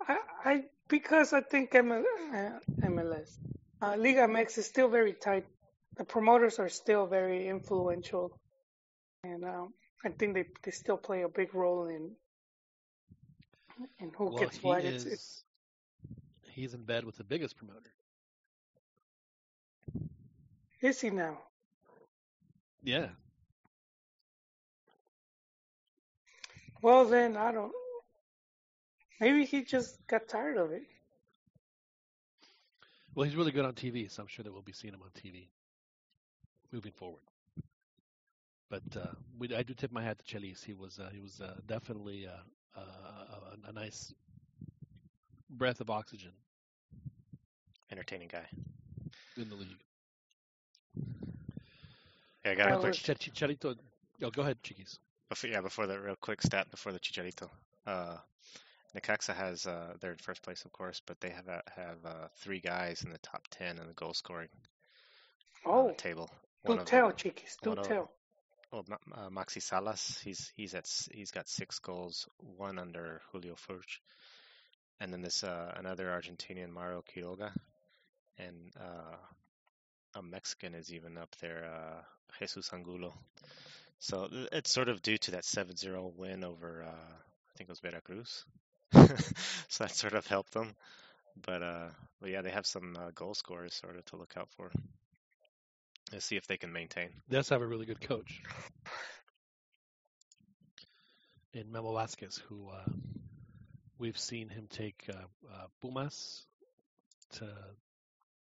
I, 0.08 0.18
I 0.44 0.64
because 0.88 1.32
I 1.32 1.40
think 1.40 1.72
ML, 1.72 2.04
uh, 2.34 2.60
MLS, 2.82 3.38
uh, 3.82 3.96
Liga 3.96 4.20
MX 4.26 4.58
is 4.58 4.66
still 4.66 4.88
very 4.88 5.12
tight. 5.14 5.46
The 5.96 6.04
promoters 6.04 6.58
are 6.58 6.68
still 6.68 7.06
very 7.06 7.48
influential, 7.48 8.38
and 9.24 9.44
um, 9.44 9.74
I 10.04 10.10
think 10.10 10.34
they 10.34 10.44
they 10.62 10.70
still 10.70 10.98
play 10.98 11.22
a 11.22 11.28
big 11.28 11.54
role 11.54 11.86
in 11.86 12.16
in 14.00 14.10
who 14.16 14.26
well, 14.26 14.38
gets 14.38 14.62
what. 14.62 14.84
is 14.84 15.04
It's, 15.04 15.14
it's 15.14 15.44
he's 16.56 16.72
in 16.74 16.82
bed 16.82 17.04
with 17.04 17.16
the 17.16 17.24
biggest 17.24 17.56
promoter. 17.56 17.90
is 20.80 21.00
he 21.00 21.10
now? 21.10 21.38
Yeah. 22.82 23.08
Well, 26.82 27.04
then 27.04 27.36
I 27.36 27.52
don't. 27.52 27.72
Maybe 29.20 29.44
he 29.44 29.64
just 29.64 30.06
got 30.06 30.28
tired 30.28 30.56
of 30.56 30.72
it. 30.72 30.82
Well, 33.14 33.24
he's 33.24 33.36
really 33.36 33.52
good 33.52 33.64
on 33.64 33.72
TV, 33.74 34.10
so 34.10 34.22
I'm 34.22 34.28
sure 34.28 34.42
that 34.42 34.52
we'll 34.52 34.62
be 34.62 34.72
seeing 34.72 34.94
him 34.94 35.00
on 35.02 35.10
TV 35.10 35.48
moving 36.72 36.92
forward. 36.92 37.22
But 38.68 38.82
uh, 38.96 39.14
we, 39.38 39.54
I 39.54 39.62
do 39.62 39.74
tip 39.74 39.90
my 39.92 40.02
hat 40.02 40.18
to 40.18 40.24
Chelis. 40.24 40.62
He 40.64 40.74
was 40.74 40.98
uh, 40.98 41.08
he 41.12 41.20
was 41.20 41.40
uh, 41.40 41.54
definitely 41.66 42.26
uh, 42.26 42.78
uh, 42.78 42.80
a, 43.66 43.70
a 43.70 43.72
nice 43.72 44.12
breath 45.48 45.80
of 45.80 45.88
oxygen 45.88 46.32
Entertaining 47.96 48.28
guy. 48.28 48.46
in 49.38 49.48
the 49.48 49.54
league. 49.54 49.78
Yeah, 52.44 52.52
I 52.52 52.54
got 52.54 52.66
a 52.68 52.70
Well, 52.72 52.80
quick 52.80 52.94
Ch- 52.94 53.04
Ch- 53.18 53.30
Chicharito, 53.32 53.74
oh, 54.22 54.30
go 54.30 54.42
ahead, 54.42 54.62
Chiquis. 54.62 54.98
before, 55.30 55.48
yeah, 55.48 55.62
before 55.62 55.86
the 55.86 55.98
real 55.98 56.16
quick 56.20 56.42
stat 56.42 56.70
before 56.70 56.92
the 56.92 57.00
Chicharito. 57.00 57.48
Uh, 57.86 58.18
Necaxa 58.94 59.34
has 59.34 59.66
uh, 59.66 59.94
they're 60.00 60.12
in 60.12 60.18
first 60.18 60.42
place, 60.42 60.62
of 60.66 60.72
course, 60.72 61.00
but 61.06 61.18
they 61.20 61.30
have 61.30 61.48
uh, 61.48 61.62
have 61.74 62.04
uh, 62.04 62.28
three 62.36 62.60
guys 62.60 63.02
in 63.02 63.10
the 63.12 63.18
top 63.18 63.44
ten 63.50 63.78
in 63.78 63.86
the 63.86 63.94
goal 63.94 64.12
scoring 64.12 64.48
uh, 65.64 65.70
Oh, 65.70 65.94
table. 65.96 66.28
do 66.66 66.72
One 66.72 66.78
of 66.80 66.84
tell, 66.84 67.08
them, 67.08 67.16
Chiquis, 67.16 67.56
do 67.62 67.70
one 67.70 67.78
of- 67.78 67.88
tell. 67.88 68.10
well, 68.72 68.84
Ma- 68.88 69.22
uh, 69.26 69.30
Maxi 69.30 69.62
Salas, 69.62 70.20
he's 70.22 70.52
he's 70.54 70.74
at 70.74 70.86
he's 71.12 71.30
got 71.30 71.48
six 71.48 71.78
goals, 71.78 72.28
one 72.38 72.78
under 72.78 73.22
Julio 73.32 73.54
Furch, 73.54 74.00
and 75.00 75.10
then 75.14 75.22
this 75.22 75.42
uh, 75.42 75.72
another 75.76 76.08
Argentinian 76.08 76.68
Mauro 76.70 77.02
Quiroga, 77.02 77.52
and 78.38 78.72
uh, 78.78 79.16
a 80.18 80.22
Mexican 80.22 80.74
is 80.74 80.92
even 80.92 81.18
up 81.18 81.34
there, 81.40 81.64
uh, 81.64 82.02
Jesus 82.38 82.70
Angulo. 82.72 83.14
So 83.98 84.28
it's 84.52 84.70
sort 84.70 84.88
of 84.88 85.02
due 85.02 85.18
to 85.18 85.30
that 85.32 85.44
7-0 85.44 86.14
win 86.16 86.44
over 86.44 86.84
uh, 86.86 87.14
I 87.56 87.58
think 87.58 87.70
it 87.70 87.72
was 87.72 87.80
Veracruz. 87.80 88.44
so 89.68 89.84
that 89.84 89.94
sort 89.94 90.12
of 90.12 90.26
helped 90.26 90.52
them. 90.52 90.74
But 91.42 91.62
uh, 91.62 91.88
but 92.20 92.28
yeah, 92.30 92.42
they 92.42 92.50
have 92.50 92.66
some 92.66 92.96
uh, 92.98 93.12
goal 93.14 93.34
scorers 93.34 93.74
sort 93.74 93.96
of 93.96 94.04
to 94.06 94.16
look 94.16 94.34
out 94.36 94.48
for. 94.56 94.70
Let's 96.12 96.26
see 96.26 96.36
if 96.36 96.46
they 96.46 96.58
can 96.58 96.70
maintain. 96.70 97.08
They 97.28 97.38
also 97.38 97.54
have 97.54 97.62
a 97.62 97.66
really 97.66 97.86
good 97.86 98.00
coach 98.02 98.42
in 101.54 101.72
Memo 101.72 101.94
Vasquez, 101.94 102.36
who 102.46 102.68
uh, 102.68 102.92
we've 103.98 104.18
seen 104.18 104.50
him 104.50 104.66
take 104.68 105.02
uh, 105.08 105.24
uh, 105.50 105.66
Pumas 105.80 106.44
to 107.36 107.48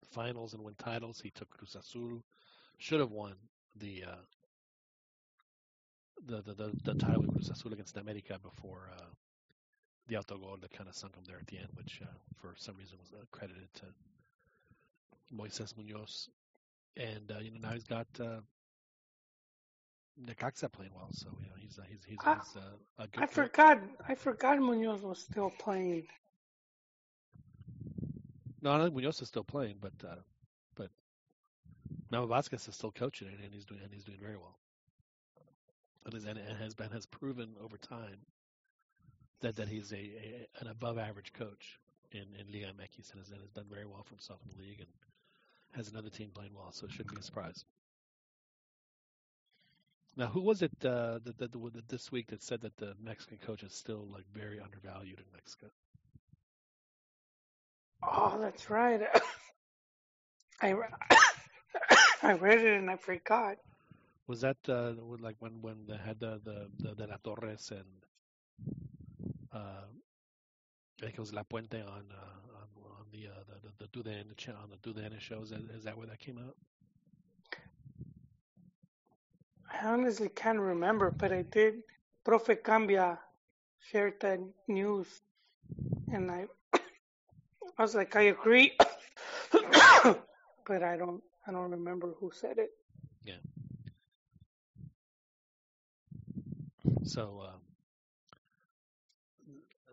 finals 0.06 0.54
and 0.54 0.64
win 0.64 0.76
titles. 0.76 1.20
He 1.22 1.30
took 1.32 1.50
Cruz 1.50 1.76
Azul, 1.76 2.24
should 2.78 3.00
have 3.00 3.12
won 3.12 3.36
the 3.76 4.04
uh, 4.08 4.16
the, 6.26 6.42
the 6.42 6.54
the 6.54 6.76
the 6.84 6.96
title 6.96 7.22
with 7.22 7.32
Cruz 7.32 7.50
Azul 7.50 7.74
against 7.74 7.98
America 7.98 8.40
before 8.42 8.90
uh, 8.94 9.06
the 10.08 10.16
autogol 10.16 10.60
that 10.62 10.72
kind 10.72 10.90
of 10.90 10.96
sunk 10.96 11.16
him 11.16 11.24
there 11.28 11.40
at 11.40 11.48
the 11.48 11.58
end, 11.58 11.70
which 11.76 12.02
uh, 12.04 12.08
for 12.36 12.56
some 12.58 12.76
reason 12.78 12.98
was 13.00 13.14
uh, 13.14 13.24
credited 13.32 13.74
to 13.76 13.86
Moises 15.34 15.76
Munoz. 15.78 16.30
And 16.98 17.32
uh, 17.32 17.40
you 17.40 17.52
know 17.52 17.60
now 17.60 17.74
he's 17.74 17.84
got 17.84 18.08
uh, 18.20 18.42
Necaxa 20.20 20.72
playing 20.72 20.94
well, 20.96 21.10
so 21.12 21.30
you 21.42 21.48
know 21.50 21.56
he's 21.58 21.80
uh, 21.80 21.84
he's 21.88 22.04
he's, 22.06 22.24
Ah, 22.26 22.44
he's 22.44 22.56
uh, 22.56 22.78
a 23.00 23.08
good 23.08 23.24
I 23.24 23.28
coach. 23.28 23.50
forgot. 23.52 23.80
I 24.08 24.16
forgot 24.16 24.60
Munoz 24.60 25.02
was 25.04 25.22
still 25.22 25.52
playing. 25.52 26.08
No, 28.62 28.74
I 28.74 28.82
think 28.84 28.96
Munoz 28.96 29.22
is 29.22 29.28
still 29.28 29.44
playing, 29.44 29.78
but 29.80 29.94
uh, 30.04 30.16
but 30.76 30.90
Memo 32.12 32.26
Vasquez 32.26 32.68
is 32.68 32.76
still 32.76 32.92
coaching 32.92 33.28
and 33.44 33.54
he's 33.54 33.66
doing 33.66 33.82
and 33.84 33.94
he's 33.94 34.04
doing 34.04 34.20
very 34.20 34.38
well. 34.38 34.58
And, 36.06 36.14
is, 36.14 36.26
and 36.26 36.40
has 36.40 36.74
been 36.74 36.90
has 36.92 37.06
proven 37.06 37.56
over 37.64 37.78
time 37.78 38.20
that 39.42 39.58
that 39.58 39.68
he's 39.68 39.92
a, 39.92 39.98
a 39.98 40.48
an 40.62 40.68
above 40.68 40.98
average 40.98 41.34
coach 41.34 41.80
in 42.12 42.26
in 42.40 42.52
Liga 42.52 42.68
MX 42.68 43.12
and 43.12 43.20
has, 43.20 43.30
and 43.30 43.42
has 43.42 43.52
done 43.52 43.66
very 43.70 43.86
well 43.86 44.04
for 44.04 44.12
himself 44.12 44.40
in 44.44 44.58
the 44.58 44.64
league 44.64 44.80
and 44.80 44.90
has 45.74 45.90
another 45.90 46.10
team 46.10 46.32
playing 46.34 46.54
well, 46.56 46.72
so 46.72 46.86
it 46.86 46.92
shouldn't 46.92 47.14
be 47.14 47.20
a 47.20 47.24
surprise. 47.24 47.66
Now, 50.16 50.26
who 50.26 50.42
was 50.42 50.64
it 50.64 50.72
uh, 50.84 51.20
that, 51.24 51.38
that, 51.38 51.52
that 51.52 51.88
this 51.90 52.12
week 52.12 52.28
that 52.28 52.42
said 52.42 52.62
that 52.62 52.76
the 52.78 52.96
Mexican 53.00 53.38
coach 53.38 53.62
is 53.62 53.74
still 53.74 54.08
like 54.12 54.26
very 54.34 54.60
undervalued 54.60 55.20
in 55.20 55.26
Mexico? 55.32 55.68
Oh, 58.04 58.40
that's 58.42 58.70
right. 58.70 59.02
I 60.62 60.74
I 62.24 62.34
read 62.34 62.60
it 62.60 62.78
and 62.78 62.90
I 62.90 62.96
forgot. 62.98 63.58
Was 64.28 64.42
that 64.42 64.58
uh, 64.70 64.94
like 65.20 65.36
when 65.40 65.62
when 65.62 65.86
they 65.88 65.98
had 65.98 66.20
the 66.20 66.40
the, 66.44 66.70
the 66.80 66.96
De 66.96 67.08
La 67.08 67.18
Torres 67.24 67.72
and 67.72 68.06
uh, 69.54 69.86
I 71.02 71.06
think 71.06 71.16
it 71.16 71.20
was 71.20 71.32
Lapuente 71.32 71.82
on 71.86 72.06
uh, 72.12 72.60
on, 72.60 72.68
on 73.00 73.06
the, 73.12 73.28
uh, 73.28 73.44
the 73.48 73.70
the 73.70 73.86
the 73.86 73.88
Tudena 73.88 74.24
on 74.64 74.70
the 74.70 74.78
Tudena 74.78 75.20
shows? 75.20 75.52
Is, 75.52 75.70
is 75.70 75.84
that 75.86 75.98
where 75.98 76.08
that 76.08 76.20
came 76.20 76.38
out? 76.40 76.56
I 79.72 79.88
honestly 79.88 80.30
can't 80.30 80.60
remember, 80.60 81.12
but 81.18 81.32
I 81.32 81.44
did. 81.44 81.84
Profe 82.26 82.62
Cambia 82.64 83.20
shared 83.80 84.20
that 84.22 84.40
news, 84.68 85.08
and 86.12 86.32
I 86.32 86.48
I 87.78 87.82
was 87.82 87.96
like, 87.96 88.16
I 88.16 88.24
agree, 88.24 88.74
but 89.52 90.84
I 90.84 90.98
don't 90.98 91.22
I 91.48 91.52
don't 91.52 91.72
remember 91.72 92.14
who 92.20 92.32
said 92.34 92.58
it. 92.58 92.72
Yeah. 93.24 93.36
So 97.04 97.44
um, 97.48 97.62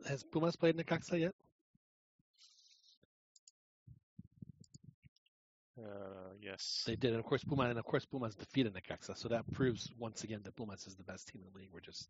has 0.09 0.23
Pumas 0.25 0.57
played 0.57 0.77
Necaxa 0.77 1.19
yet? 1.21 1.35
Uh, 5.79 6.35
yes. 6.41 6.85
They 6.87 6.97
did, 6.97 7.11
and 7.11 7.19
of 7.21 7.27
course 7.27 7.45
Pumas, 7.45 7.71
and 7.71 7.79
of 7.79 7.85
course 7.85 8.05
Pumas 8.05 8.35
defeated 8.35 8.75
Necaxa, 8.75 9.17
so 9.17 9.29
that 9.29 9.51
proves 9.53 9.91
once 9.99 10.25
again 10.25 10.41
that 10.45 10.55
Pumas 10.57 10.87
is 10.87 10.95
the 10.97 11.05
best 11.05 11.29
team 11.29 11.43
in 11.45 11.53
the 11.53 11.59
league. 11.59 11.71
We're 11.73 11.81
just, 11.81 12.09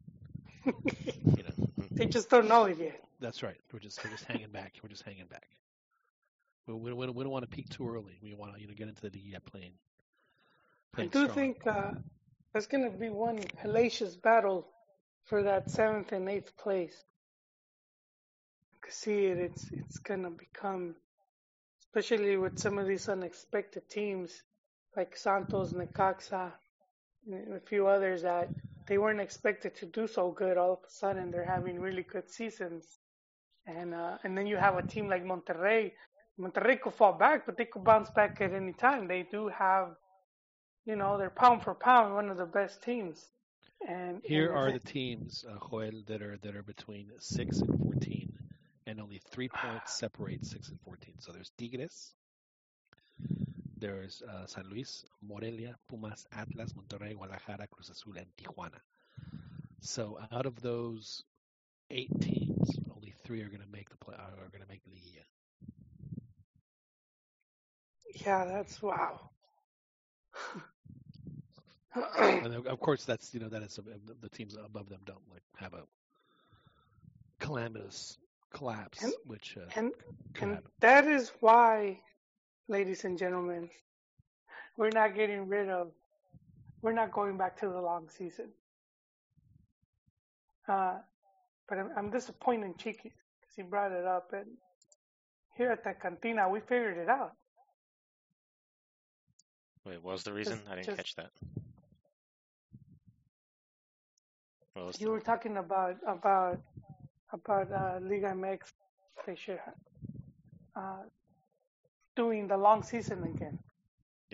you 0.65 1.43
know, 1.43 1.69
They 1.97 2.07
just 2.07 2.29
don't 2.31 2.49
know 2.49 2.65
it 2.65 2.79
yet. 2.79 3.01
that's 3.21 3.43
right. 3.43 3.57
We're 3.73 3.79
just 3.79 4.03
we're 4.05 4.11
just 4.11 4.25
hanging 4.25 4.51
back. 4.51 4.75
We're 4.83 4.89
just 4.89 5.03
hanging 5.05 5.27
back. 5.27 5.49
We, 6.66 6.75
we, 6.75 6.93
we 6.93 7.07
don't- 7.07 7.15
we 7.15 7.25
don't 7.25 7.33
want 7.33 7.49
to 7.49 7.55
peak 7.57 7.69
too 7.69 7.89
early. 7.89 8.19
We 8.23 8.35
want 8.35 8.55
to 8.55 8.61
you 8.61 8.66
know 8.66 8.75
get 8.75 8.89
into 8.89 9.09
the 9.09 9.11
Liga 9.19 9.41
playing. 9.41 9.73
I 10.97 11.03
do 11.07 11.25
strong. 11.25 11.29
think 11.31 11.66
uh, 11.66 11.91
there's 12.53 12.66
going 12.66 12.85
to 12.91 12.97
be 12.97 13.11
one 13.11 13.39
hellacious 13.62 14.21
battle 14.21 14.66
for 15.25 15.43
that 15.45 15.71
seventh 15.71 16.12
and 16.12 16.29
eighth 16.29 16.57
place. 16.57 16.95
I 18.75 18.79
can 18.87 18.93
see 18.93 19.27
it. 19.27 19.39
It's 19.39 19.66
it's 19.73 19.99
going 19.99 20.23
to 20.23 20.31
become, 20.31 20.95
especially 21.81 22.37
with 22.37 22.59
some 22.59 22.79
of 22.79 22.87
these 22.87 23.09
unexpected 23.09 23.89
teams 23.91 24.33
like 24.97 25.16
Santos, 25.16 25.73
Necaxa, 25.73 26.53
and 27.27 27.55
a 27.55 27.61
few 27.61 27.87
others 27.89 28.23
that 28.23 28.51
they 28.86 28.98
weren't 28.98 29.20
expected 29.20 29.77
to 29.77 29.86
do 29.86 30.06
so 30.06 30.31
good. 30.31 30.56
All 30.56 30.73
of 30.74 30.78
a 30.86 30.90
sudden, 30.90 31.31
they're 31.31 31.44
having 31.44 31.81
really 31.81 32.02
good 32.02 32.31
seasons, 32.31 32.86
and 33.66 33.94
uh, 33.94 34.19
and 34.24 34.36
then 34.36 34.47
you 34.47 34.56
have 34.56 34.77
a 34.77 34.82
team 34.82 35.09
like 35.09 35.24
Monterrey. 35.24 35.93
Monterrey 36.39 36.81
could 36.81 36.94
fall 36.94 37.12
back, 37.12 37.47
but 37.47 37.56
they 37.56 37.65
could 37.65 37.85
bounce 37.85 38.11
back 38.11 38.40
at 38.40 38.52
any 38.52 38.73
time. 38.73 39.06
They 39.06 39.23
do 39.31 39.48
have 39.48 39.97
you 40.85 40.97
know, 40.97 41.19
they're 41.19 41.31
pound 41.31 41.62
for 41.62 41.74
pound 41.74 42.15
one 42.15 42.31
of 42.31 42.36
the 42.36 42.47
best 42.47 42.82
teams. 42.82 43.27
And 43.86 44.20
Here 44.24 44.48
and 44.48 44.59
are 44.59 44.73
the 44.73 44.78
teams, 44.78 45.44
uh, 45.48 45.56
Joel, 45.69 46.02
that 46.06 46.23
are 46.23 46.39
that 46.43 46.56
are 46.56 46.62
between 46.62 47.11
six 47.19 47.59
and 47.61 47.78
fourteen, 47.81 48.32
and 48.86 49.01
only 49.01 49.20
three 49.31 49.48
points 49.48 49.98
separate 49.98 50.44
six 50.47 50.69
and 50.69 50.81
fourteen. 50.81 51.15
So 51.19 51.32
there's 51.32 51.51
Tigres, 51.59 52.12
there's 53.77 54.23
uh, 54.23 54.47
San 54.47 54.65
Luis, 54.70 55.05
Morelia, 55.27 55.77
Pumas, 55.89 56.27
Atlas, 56.33 56.73
Monterrey, 56.73 57.15
Guadalajara, 57.15 57.67
Cruz 57.69 57.91
Azul, 57.91 58.15
and 58.17 58.27
Tijuana. 58.37 58.81
So 59.81 60.19
out 60.33 60.47
of 60.47 60.61
those 60.61 61.23
eight 61.91 62.11
teams, 62.21 62.71
only 62.95 63.15
three 63.25 63.43
are 63.43 63.49
going 63.49 63.61
to 63.63 63.71
make 63.73 63.91
the 63.91 63.97
play. 63.99 64.15
Are 64.17 64.49
going 64.51 64.63
to 64.63 64.69
make 64.69 64.83
the 64.85 64.91
Liga. 64.91 65.25
yeah, 68.25 68.45
that's 68.45 68.81
wow. 68.83 69.31
and 72.19 72.55
of- 72.67 72.81
course, 72.81 73.05
that's 73.05 73.33
you 73.35 73.41
know 73.41 73.49
that 73.49 73.63
is 73.63 73.77
the- 73.77 74.15
the 74.21 74.29
teams 74.29 74.57
above 74.57 74.89
them 74.89 75.01
don't 75.05 75.29
like 75.31 75.43
have 75.57 75.75
a 75.75 75.83
calamitous 77.41 78.19
collapse, 78.53 79.03
And- 79.03 79.13
which 79.25 79.57
uh, 79.57 79.69
and 79.77 79.93
and 80.41 80.59
that 80.81 81.07
is 81.07 81.31
why, 81.41 82.01
ladies 82.69 83.05
and 83.05 83.19
gentlemen, 83.19 83.71
we're 84.77 84.91
not 84.91 85.15
getting 85.15 85.49
rid 85.49 85.69
of, 85.69 85.89
we're 86.83 86.93
not 86.93 87.13
going 87.13 87.37
back 87.37 87.59
to 87.61 87.69
the 87.69 87.81
long 87.81 88.09
season. 88.09 88.49
Uh, 90.69 90.95
but 91.69 91.79
I'm, 91.79 91.91
I'm 91.97 92.11
disappointed 92.11 92.67
in 92.67 92.75
Chiquis 92.77 93.13
because 93.41 93.55
he 93.57 93.63
brought 93.63 93.93
it 93.93 94.05
up, 94.05 94.31
and 94.33 94.47
here 95.57 95.71
at 95.71 95.85
the 95.85 95.93
cantina 96.01 96.49
we 96.49 96.61
figured 96.61 96.99
it 96.99 97.09
out. 97.09 97.33
Wait, 99.85 100.03
what 100.03 100.13
was 100.13 100.23
the 100.23 100.33
reason? 100.33 100.61
I 100.71 100.77
didn't 100.77 100.87
just- 100.87 100.97
catch 100.97 101.15
that. 101.17 101.31
You 104.99 105.07
the, 105.07 105.11
were 105.13 105.21
talking 105.21 105.57
about 105.59 105.97
about 106.07 106.59
about 107.33 107.71
uh, 107.71 108.01
Liga 108.03 108.33
MX. 108.35 108.73
They 109.25 109.37
should 109.37 109.61
uh, 110.75 111.03
doing 112.17 112.49
the 112.49 112.57
long 112.57 112.83
season 112.83 113.23
again. 113.23 113.59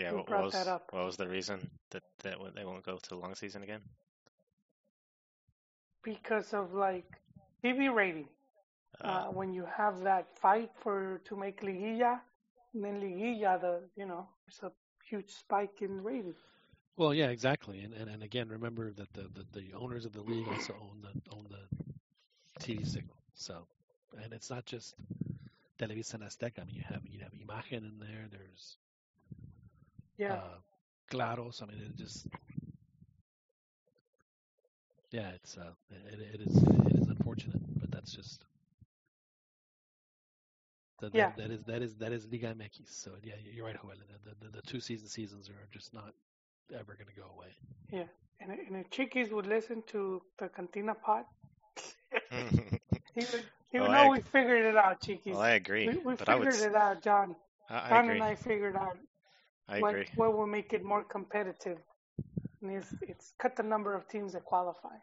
Yeah, 0.00 0.12
what 0.12 0.28
was 0.30 0.52
that 0.52 0.68
up? 0.68 0.88
what 0.92 1.04
was 1.04 1.16
the 1.16 1.28
reason 1.28 1.70
that 1.90 2.02
that 2.22 2.38
they 2.54 2.64
won't 2.64 2.84
go 2.84 2.96
to 2.96 3.08
the 3.08 3.16
long 3.16 3.34
season 3.34 3.62
again? 3.62 3.80
because 6.02 6.52
of 6.52 6.74
like 6.74 7.20
TV 7.64 7.92
rating. 7.92 8.28
Uh, 9.02 9.26
when 9.26 9.52
you 9.54 9.64
have 9.76 10.02
that 10.02 10.26
fight 10.38 10.70
for 10.82 11.20
to 11.24 11.36
make 11.36 11.62
liguilla, 11.62 12.20
and 12.74 12.84
then 12.84 13.00
liguilla, 13.00 13.60
the 13.60 13.80
you 13.96 14.06
know, 14.06 14.28
it's 14.46 14.62
a 14.62 14.70
huge 15.08 15.30
spike 15.30 15.80
in 15.80 16.02
rating. 16.02 16.34
Well, 16.96 17.14
yeah, 17.14 17.28
exactly. 17.28 17.80
And, 17.80 17.94
and 17.94 18.10
and 18.10 18.22
again, 18.22 18.48
remember 18.48 18.92
that 18.92 19.12
the, 19.14 19.22
the, 19.22 19.60
the 19.60 19.72
owners 19.74 20.04
of 20.04 20.12
the 20.12 20.20
league 20.22 20.48
also 20.48 20.74
own 20.74 21.00
the 21.02 21.34
own 21.34 21.46
the 21.48 22.62
TV 22.62 22.86
signal. 22.86 23.16
So, 23.34 23.66
and 24.22 24.32
it's 24.34 24.50
not 24.50 24.66
just 24.66 24.94
Televisa 25.78 26.14
and 26.14 26.24
Azteca. 26.24 26.60
I 26.60 26.64
mean, 26.64 26.74
you 26.76 26.84
have 26.88 27.02
you 27.06 27.20
have 27.20 27.32
Imagen 27.32 27.88
in 27.88 27.98
there. 28.00 28.26
There's 28.30 28.76
Yeah, 30.20 30.34
uh, 30.34 30.58
Claros. 31.10 31.62
I 31.62 31.66
mean, 31.66 31.80
it 31.82 31.96
just 31.96 32.28
yeah, 35.12 35.30
it's 35.34 35.56
uh, 35.58 35.72
it, 35.90 36.20
it 36.34 36.40
is 36.42 36.64
it 36.86 36.96
is 36.96 37.08
unfortunate, 37.08 37.60
but 37.80 37.90
that's 37.90 38.12
just 38.12 38.44
that, 41.00 41.14
Yeah. 41.14 41.32
that, 41.36 41.36
that 41.36 41.50
is 41.50 41.64
that 41.64 41.82
is 41.82 41.96
that 41.96 42.12
is 42.12 42.26
Liga 42.30 42.48
MX. 42.54 42.88
So 42.90 43.12
yeah, 43.22 43.34
you're 43.42 43.66
right, 43.66 43.76
Joel. 43.80 43.94
The, 44.24 44.34
the, 44.46 44.50
the 44.56 44.62
two 44.62 44.80
season 44.80 45.08
seasons 45.08 45.48
are 45.50 45.68
just 45.72 45.94
not 45.94 46.14
ever 46.72 46.94
going 46.94 47.08
to 47.08 47.20
go 47.20 47.28
away. 47.36 47.56
yeah. 47.92 48.04
And, 48.40 48.52
and 48.52 48.76
if 48.76 48.90
Chiquis 48.90 49.30
would 49.30 49.46
listen 49.46 49.82
to 49.88 50.22
the 50.38 50.48
Cantina 50.48 50.94
Pod, 50.94 51.24
he 53.14 53.26
would 53.26 53.44
he 53.70 53.80
would 53.80 53.90
Oh, 53.90 53.92
I 53.92 54.04
know 54.04 54.06
ag- 54.06 54.12
we 54.12 54.20
figured 54.20 54.64
it 54.66 54.76
out, 54.76 55.00
Chiquis. 55.00 55.34
well, 55.34 55.40
I 55.40 55.52
agree, 55.52 55.88
we, 55.88 55.98
we 55.98 56.14
but 56.16 56.28
I 56.28 56.36
would 56.36 56.52
figured 56.52 56.70
it 56.70 56.76
out, 56.76 57.02
John. 57.02 57.36
I, 57.68 57.90
I 57.90 57.90
John 57.90 57.98
agree. 57.98 58.14
and 58.14 58.22
I 58.22 58.34
figured 58.36 58.76
out 58.76 58.96
I 59.70 59.78
what 59.78 59.94
agree. 59.94 60.08
what 60.16 60.36
will 60.36 60.46
make 60.46 60.72
it 60.72 60.84
more 60.84 61.04
competitive. 61.04 61.78
And 62.62 62.72
it's, 62.72 62.94
it's 63.02 63.32
cut 63.38 63.56
the 63.56 63.62
number 63.62 63.94
of 63.94 64.08
teams 64.08 64.32
that 64.34 64.44
qualify. 64.44 64.96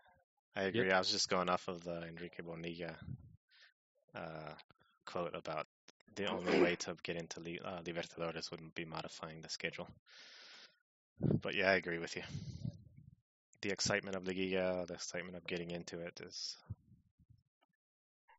I 0.55 0.63
agree. 0.63 0.91
I 0.91 0.99
was 0.99 1.11
just 1.11 1.29
going 1.29 1.49
off 1.49 1.67
of 1.69 1.83
the 1.83 2.03
Enrique 2.03 2.43
Bonilla 2.43 2.95
uh, 4.15 4.53
quote 5.05 5.35
about 5.35 5.67
the 6.15 6.25
only 6.27 6.59
way 6.61 6.75
to 6.75 6.95
get 7.03 7.15
into 7.15 7.39
Li- 7.39 7.59
uh, 7.63 7.81
Libertadores 7.83 8.51
would 8.51 8.73
be 8.75 8.85
modifying 8.85 9.41
the 9.41 9.49
schedule. 9.49 9.87
But 11.41 11.55
yeah, 11.55 11.69
I 11.71 11.75
agree 11.75 11.99
with 11.99 12.15
you. 12.15 12.23
The 13.61 13.71
excitement 13.71 14.15
of 14.15 14.23
Liguilla, 14.23 14.85
the 14.87 14.95
excitement 14.95 15.35
of 15.37 15.45
getting 15.47 15.71
into 15.71 15.99
it 15.99 16.19
is 16.21 16.57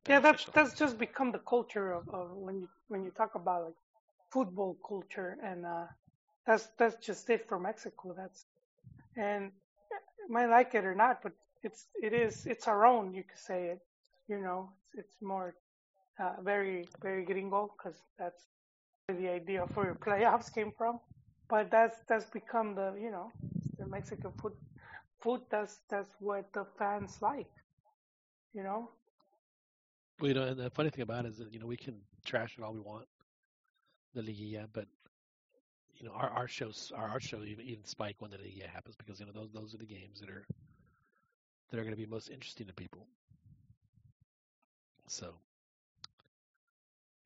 Yeah, 0.09 0.21
that's 0.21 0.47
that's 0.55 0.75
just 0.79 0.99
become 0.99 1.33
the 1.33 1.39
culture 1.41 1.93
of, 1.93 2.09
of 2.09 2.31
when 2.33 2.61
you 2.61 2.69
when 2.89 3.05
you 3.05 3.11
talk 3.11 3.35
about 3.35 3.65
like 3.65 3.75
football 4.33 4.77
culture, 4.87 5.37
and 5.43 5.67
uh, 5.67 5.87
that's 6.49 6.69
that's 6.79 7.07
just 7.07 7.31
it 7.31 7.49
for 7.49 7.61
Mexico. 7.61 8.15
That's 8.17 8.47
and 9.17 9.53
might 10.29 10.49
like 10.49 10.75
it 10.75 10.85
or 10.87 10.95
not, 10.97 11.23
but 11.23 11.33
it's 11.63 11.89
it 12.03 12.15
is 12.15 12.47
it's 12.47 12.69
our 12.69 12.87
own. 12.87 13.15
You 13.15 13.25
could 13.25 13.39
say 13.39 13.67
it. 13.69 13.81
You 14.29 14.41
know, 14.41 14.71
it's, 14.95 15.07
it's 15.07 15.23
more 15.23 15.57
uh, 16.21 16.37
very 16.43 16.91
very 17.03 17.25
gringo 17.25 17.73
because 17.77 18.03
that's 18.19 18.49
where 18.97 19.19
the 19.19 19.29
idea 19.29 19.67
for 19.67 19.87
your 19.87 19.97
playoffs 20.07 20.53
came 20.53 20.73
from. 20.77 21.01
But 21.49 21.71
that's 21.71 21.99
that's 22.09 22.27
become 22.27 22.75
the 22.77 22.95
you 23.01 23.11
know 23.11 23.33
the 23.79 23.87
Mexican 23.87 24.33
food 24.33 24.55
food. 25.21 25.43
That's 25.51 25.81
that's 25.91 26.15
what 26.21 26.53
the 26.55 26.65
fans 26.79 27.19
like. 27.23 27.51
You 28.55 28.63
know, 28.65 28.91
Well, 30.21 30.29
you 30.29 30.35
know, 30.35 30.43
and 30.45 30.59
the 30.59 30.71
funny 30.71 30.91
thing 30.91 31.03
about 31.03 31.27
it 31.27 31.31
is 31.31 31.39
that 31.39 31.53
you 31.53 31.61
know 31.61 31.67
we 31.67 31.77
can 31.77 32.03
trash 32.25 32.59
it 32.59 32.65
all 32.65 32.75
we 32.75 32.81
want, 32.81 33.09
the 34.15 34.23
Liguilla, 34.23 34.69
but 34.73 34.89
you 35.99 36.07
know 36.07 36.13
our 36.15 36.31
our 36.31 36.49
shows 36.49 36.93
our 36.97 37.09
our 37.09 37.21
show 37.21 37.43
even, 37.43 37.65
even 37.67 37.85
spike 37.85 38.17
when 38.21 38.31
the 38.31 38.37
Liguilla 38.39 38.69
happens 38.69 38.97
because 38.97 39.21
you 39.21 39.27
know 39.27 39.33
those 39.33 39.51
those 39.53 39.75
are 39.75 39.79
the 39.79 39.87
games 39.87 40.21
that 40.21 40.31
are 40.31 40.47
that 41.71 41.79
are 41.79 41.83
going 41.83 41.95
to 41.95 42.01
be 42.01 42.07
most 42.07 42.31
interesting 42.31 42.67
to 42.67 42.75
people. 42.75 43.07
So 45.09 45.35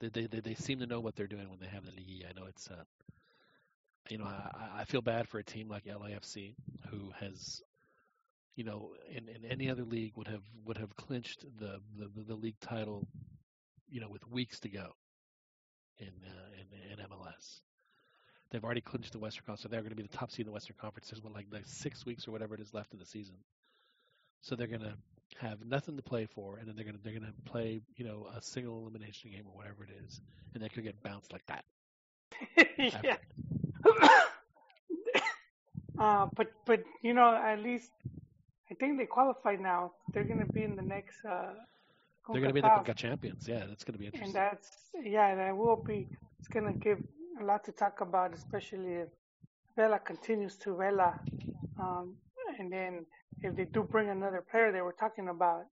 they 0.00 0.08
they 0.08 0.26
they, 0.26 0.54
seem 0.54 0.78
to 0.80 0.86
know 0.86 1.00
what 1.00 1.16
they're 1.16 1.26
doing 1.26 1.48
when 1.50 1.60
they 1.60 1.66
have 1.66 1.84
the 1.84 1.92
league. 1.92 2.24
I 2.28 2.38
know 2.38 2.46
it's 2.46 2.68
uh 2.70 2.84
you 4.08 4.18
know 4.18 4.24
I 4.24 4.80
I- 4.80 4.84
feel 4.84 5.02
bad 5.02 5.28
for 5.28 5.38
a 5.38 5.44
team 5.44 5.68
like 5.68 5.84
LAFC 5.84 6.54
who 6.90 7.12
has 7.20 7.62
you 8.56 8.64
know, 8.64 8.90
in, 9.10 9.28
in 9.28 9.44
any 9.50 9.70
other 9.70 9.84
league 9.84 10.12
would 10.16 10.28
have 10.28 10.42
would 10.64 10.76
have 10.76 10.94
clinched 10.96 11.44
the, 11.58 11.80
the, 11.98 12.10
the, 12.14 12.22
the 12.28 12.34
league 12.34 12.60
title, 12.60 13.06
you 13.88 14.00
know, 14.00 14.08
with 14.10 14.26
weeks 14.28 14.60
to 14.60 14.68
go 14.68 14.92
in 15.98 16.08
uh, 16.08 16.50
in, 16.60 16.92
in 17.00 17.06
MLS. 17.08 17.60
They've 18.52 18.62
already 18.62 18.82
clinched 18.82 19.12
the 19.12 19.18
Western 19.18 19.44
Conference, 19.46 19.62
so 19.62 19.68
they're 19.68 19.80
going 19.80 19.90
to 19.90 19.96
be 19.96 20.02
the 20.02 20.14
top 20.14 20.30
seed 20.30 20.40
in 20.40 20.46
the 20.46 20.52
Western 20.52 20.76
Conference. 20.78 21.08
There's 21.08 21.22
what, 21.22 21.32
like 21.32 21.46
like 21.50 21.64
six 21.64 22.04
weeks 22.04 22.28
or 22.28 22.32
whatever 22.32 22.54
it 22.54 22.60
is 22.60 22.74
left 22.74 22.92
in 22.92 22.98
the 22.98 23.06
season, 23.06 23.36
so 24.42 24.54
they're 24.54 24.66
going 24.66 24.82
to 24.82 24.92
have 25.38 25.64
nothing 25.64 25.96
to 25.96 26.02
play 26.02 26.26
for, 26.26 26.58
and 26.58 26.68
then 26.68 26.76
they're 26.76 26.84
going 26.84 26.96
to 26.96 27.02
they're 27.02 27.18
going 27.18 27.24
to 27.24 27.50
play 27.50 27.80
you 27.96 28.04
know 28.04 28.28
a 28.36 28.42
single 28.42 28.78
elimination 28.82 29.30
game 29.30 29.44
or 29.46 29.56
whatever 29.56 29.84
it 29.84 29.90
is, 30.06 30.20
and 30.52 30.62
they 30.62 30.68
could 30.68 30.84
get 30.84 31.02
bounced 31.02 31.32
like 31.32 31.46
that. 31.46 31.64
yeah. 32.78 33.16
uh, 35.98 36.26
but 36.36 36.48
but 36.66 36.82
you 37.00 37.14
know, 37.14 37.34
at 37.34 37.58
least 37.58 37.90
I 38.70 38.74
think 38.74 38.98
they 38.98 39.06
qualified 39.06 39.60
now. 39.60 39.92
They're 40.12 40.24
gonna 40.24 40.44
be 40.44 40.62
in 40.62 40.76
the 40.76 40.82
next. 40.82 41.24
Uh, 41.24 41.54
They're 42.28 42.42
going 42.42 42.48
to 42.48 42.54
be 42.54 42.60
the 42.60 42.68
Conca 42.68 42.94
champions. 42.94 43.48
Yeah, 43.48 43.64
that's 43.66 43.82
going 43.82 43.94
to 43.94 43.98
be 43.98 44.06
interesting. 44.06 44.26
and 44.26 44.34
that's 44.34 44.68
yeah, 45.02 45.34
that 45.36 45.56
will 45.56 45.82
be. 45.82 46.06
It's 46.38 46.48
gonna 46.48 46.74
give 46.74 46.98
a 47.40 47.44
lot 47.44 47.64
to 47.64 47.72
talk 47.72 48.00
about, 48.00 48.34
especially 48.34 48.94
if 48.94 49.08
Vela 49.76 49.98
continues 49.98 50.56
to 50.56 50.74
Vela, 50.76 51.14
um, 51.78 52.16
and 52.58 52.72
then 52.72 53.06
if 53.42 53.56
they 53.56 53.64
do 53.64 53.82
bring 53.82 54.10
another 54.10 54.44
player, 54.50 54.72
they 54.72 54.82
were 54.82 54.94
talking 54.98 55.28
about. 55.28 55.66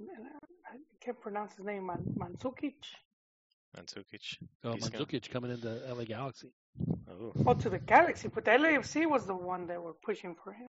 I 0.00 0.76
can't 1.00 1.20
pronounce 1.20 1.54
his 1.56 1.64
name, 1.64 1.86
Man- 1.86 2.14
Mandzukic. 2.16 2.74
Mandzukic. 3.76 4.38
Oh, 4.64 4.72
he's 4.72 4.88
gonna- 4.88 5.20
coming 5.20 5.50
into 5.50 5.68
LA 5.88 6.04
Galaxy. 6.04 6.52
Oh. 7.08 7.32
Oh, 7.46 7.54
to 7.54 7.68
the 7.68 7.78
Galaxy, 7.78 8.28
but 8.28 8.44
the 8.44 8.52
LAFC 8.52 9.06
was 9.06 9.26
the 9.26 9.34
one 9.34 9.66
that 9.66 9.82
were 9.82 9.94
pushing 9.94 10.34
for 10.36 10.52
him. 10.52 10.68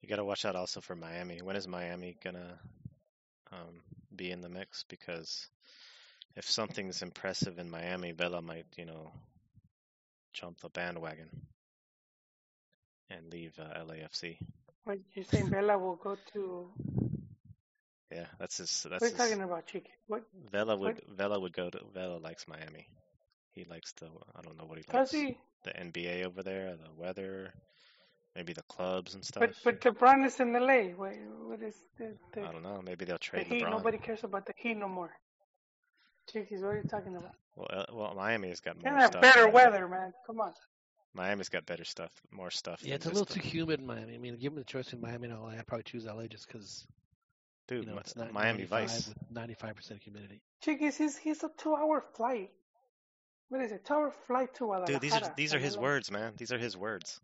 You 0.00 0.08
got 0.08 0.16
to 0.16 0.24
watch 0.24 0.44
out 0.44 0.56
also 0.56 0.80
for 0.80 0.96
Miami. 0.96 1.40
When 1.42 1.56
is 1.56 1.68
Miami 1.68 2.16
gonna 2.22 2.58
um, 3.52 3.82
be 4.14 4.30
in 4.30 4.40
the 4.40 4.48
mix? 4.48 4.84
Because 4.88 5.48
if 6.36 6.50
something's 6.50 7.02
impressive 7.02 7.58
in 7.58 7.70
Miami, 7.70 8.12
Vela 8.12 8.42
might, 8.42 8.66
you 8.76 8.84
know, 8.84 9.12
jump 10.32 10.60
the 10.60 10.68
bandwagon 10.70 11.28
and 13.10 13.30
leave 13.30 13.58
uh, 13.58 13.84
LAFC. 13.84 14.38
What 14.84 14.98
you 15.14 15.22
saying? 15.24 15.50
Vela 15.50 15.78
will 15.78 15.96
go 15.96 16.16
to? 16.32 16.68
Yeah, 18.10 18.26
that's 18.38 18.58
his. 18.58 18.86
That's 18.90 19.00
What 19.00 19.02
are 19.02 19.06
you 19.06 19.16
his, 19.16 19.16
talking 19.16 19.42
about, 19.42 19.66
Chiquis? 19.66 19.92
What 20.06 20.22
Vela 20.50 20.76
would 20.76 21.00
Vela 21.16 21.38
would 21.38 21.52
go 21.52 21.70
to 21.70 21.80
Vela 21.94 22.18
likes 22.18 22.46
Miami. 22.48 22.86
He 23.52 23.64
likes 23.64 23.92
the 23.92 24.06
I 24.36 24.42
don't 24.42 24.58
know 24.58 24.64
what 24.64 24.78
he 24.78 24.84
does 24.84 25.12
likes. 25.12 25.12
he? 25.12 25.38
The 25.64 25.70
NBA 25.70 26.24
over 26.26 26.42
there, 26.42 26.76
the 26.76 26.90
weather, 27.02 27.52
maybe 28.34 28.52
the 28.52 28.62
clubs 28.64 29.14
and 29.14 29.24
stuff. 29.24 29.42
But 29.42 29.54
but 29.64 29.80
LeBron 29.80 30.26
is 30.26 30.40
in 30.40 30.52
LA. 30.52 30.94
What 30.96 31.12
what 31.46 31.62
is 31.62 31.76
the 31.98 32.16
the, 32.32 32.42
I 32.42 32.52
don't 32.52 32.62
know. 32.62 32.82
Maybe 32.84 33.04
they'll 33.04 33.16
the 33.16 33.20
trade 33.20 33.46
Heat? 33.46 33.62
LeBron. 33.64 33.70
Nobody 33.70 33.98
cares 33.98 34.24
about 34.24 34.46
the 34.46 34.54
Heat 34.56 34.76
no 34.76 34.88
more. 34.88 35.12
Chiquis, 36.30 36.60
what 36.60 36.68
are 36.68 36.76
you 36.78 36.84
talking 36.88 37.16
about? 37.16 37.32
Well, 37.56 37.68
uh, 37.70 37.84
well, 37.92 38.14
Miami's 38.14 38.60
got 38.60 38.82
They 38.82 38.90
more 38.90 38.98
have 39.00 39.08
stuff. 39.10 39.22
better 39.22 39.48
weather, 39.48 39.86
man. 39.88 40.12
Come 40.26 40.40
on. 40.40 40.52
Miami's 41.14 41.50
got 41.50 41.66
better 41.66 41.84
stuff, 41.84 42.10
more 42.30 42.50
stuff. 42.50 42.80
Yeah, 42.82 42.94
it's 42.94 43.04
a 43.06 43.10
just 43.10 43.20
little 43.20 43.34
the- 43.34 43.40
too 43.40 43.46
humid 43.46 43.80
in 43.80 43.86
Miami. 43.86 44.14
I 44.14 44.18
mean, 44.18 44.36
give 44.38 44.52
me 44.52 44.60
the 44.60 44.64
choice 44.64 44.92
in 44.92 45.00
Miami 45.00 45.28
and 45.28 45.38
LA. 45.38 45.48
I'd 45.50 45.66
probably 45.66 45.82
choose 45.84 46.06
LA 46.06 46.26
just 46.26 46.46
because 46.46 46.86
Dude, 47.68 47.84
you 47.84 47.90
know 47.92 47.98
it's 47.98 48.16
not 48.16 48.32
Miami 48.32 48.60
95 48.66 48.88
Vice. 48.88 49.08
with 49.08 49.34
95% 49.34 50.02
humidity. 50.02 50.40
Chiquis, 50.62 50.96
he's 50.96 51.18
he's 51.18 51.42
a 51.44 51.50
two-hour 51.58 52.02
flight. 52.16 52.50
What 53.50 53.60
is 53.60 53.72
it? 53.72 53.84
Two-hour 53.84 54.12
flight 54.26 54.54
to 54.54 54.64
Guadalajara. 54.64 54.86
Dude, 54.98 55.00
these 55.02 55.14
are 55.14 55.34
these 55.36 55.54
are 55.54 55.58
his 55.58 55.76
LA. 55.76 55.82
words, 55.82 56.10
man. 56.10 56.32
These 56.38 56.52
are 56.52 56.58
his 56.58 56.76
words. 56.78 57.20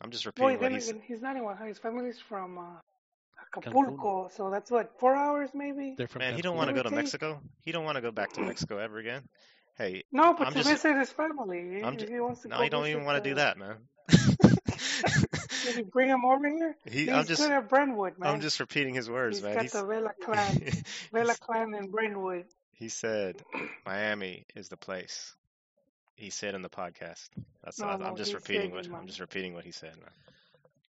I'm 0.00 0.10
just 0.10 0.24
Boy, 0.24 0.30
repeating 0.52 0.52
what 0.54 0.60
then 0.62 0.72
he's. 0.72 0.88
again, 0.88 1.02
he's 1.06 1.20
not 1.20 1.36
in 1.36 1.42
Oaxaca. 1.42 1.66
His 1.68 1.78
family's 1.78 2.18
from 2.18 2.58
uh, 2.58 2.62
Acapulco, 3.56 4.28
so 4.34 4.50
that's 4.50 4.70
what 4.70 4.98
four 4.98 5.14
hours 5.14 5.50
maybe. 5.54 5.94
They're 5.96 6.08
from 6.08 6.20
Man, 6.20 6.34
he 6.34 6.42
don't 6.42 6.56
want 6.56 6.68
to 6.68 6.74
go 6.74 6.82
to. 6.82 6.90
Mexico. 6.90 7.40
He 7.64 7.72
don't 7.72 7.84
want 7.84 7.96
to 7.96 8.02
go 8.02 8.10
back 8.12 8.32
to 8.34 8.40
hmm. 8.40 8.48
Mexico 8.48 8.78
ever 8.78 8.98
again. 8.98 9.22
Hey, 9.78 10.04
No, 10.10 10.32
but 10.34 10.46
I'm 10.46 10.52
to 10.54 10.58
just. 10.62 10.70
visit 10.70 10.96
his 10.96 11.10
family. 11.10 11.76
He, 11.76 11.82
I'm 11.82 11.98
ju- 11.98 12.06
he 12.06 12.18
wants 12.20 12.42
to 12.42 12.48
No, 12.48 12.56
go 12.58 12.62
he 12.62 12.68
don't 12.70 12.86
even 12.86 13.04
want 13.04 13.22
to 13.22 13.28
do 13.30 13.34
that, 13.36 13.58
man. 13.58 13.76
Did 14.08 15.76
you 15.76 15.84
bring 15.84 16.08
him 16.08 16.24
over 16.24 16.48
here? 16.48 16.76
He- 16.84 17.00
He's 17.00 17.08
I'm 17.10 17.26
just- 17.26 17.42
good 17.42 17.50
at 17.50 17.68
Brentwood, 17.68 18.18
man. 18.18 18.32
I'm 18.34 18.40
just 18.40 18.60
repeating 18.60 18.94
his 18.94 19.10
words, 19.10 19.38
He's 19.38 19.44
man. 19.44 19.54
got 19.54 19.62
He's, 19.64 19.72
the 19.72 19.84
Vela 19.84 20.12
clan, 20.22 20.70
Vela 21.12 21.34
clan 21.34 21.74
in 21.74 21.90
Brentwood. 21.90 22.44
he 22.72 22.88
said 22.88 23.42
Miami 23.84 24.46
is 24.54 24.68
the 24.68 24.76
place. 24.76 25.34
He 26.14 26.30
said 26.30 26.54
in 26.54 26.62
the 26.62 26.70
podcast. 26.70 27.28
That's 27.62 27.78
No, 27.78 27.88
I'm 27.88 28.00
no, 28.00 28.16
just 28.16 28.32
repeating 28.32 28.70
what 28.70 28.86
in 28.86 28.94
I'm 28.94 29.06
just 29.06 29.20
repeating 29.20 29.52
what 29.52 29.64
he 29.64 29.72
said, 29.72 29.94
man. 29.96 30.10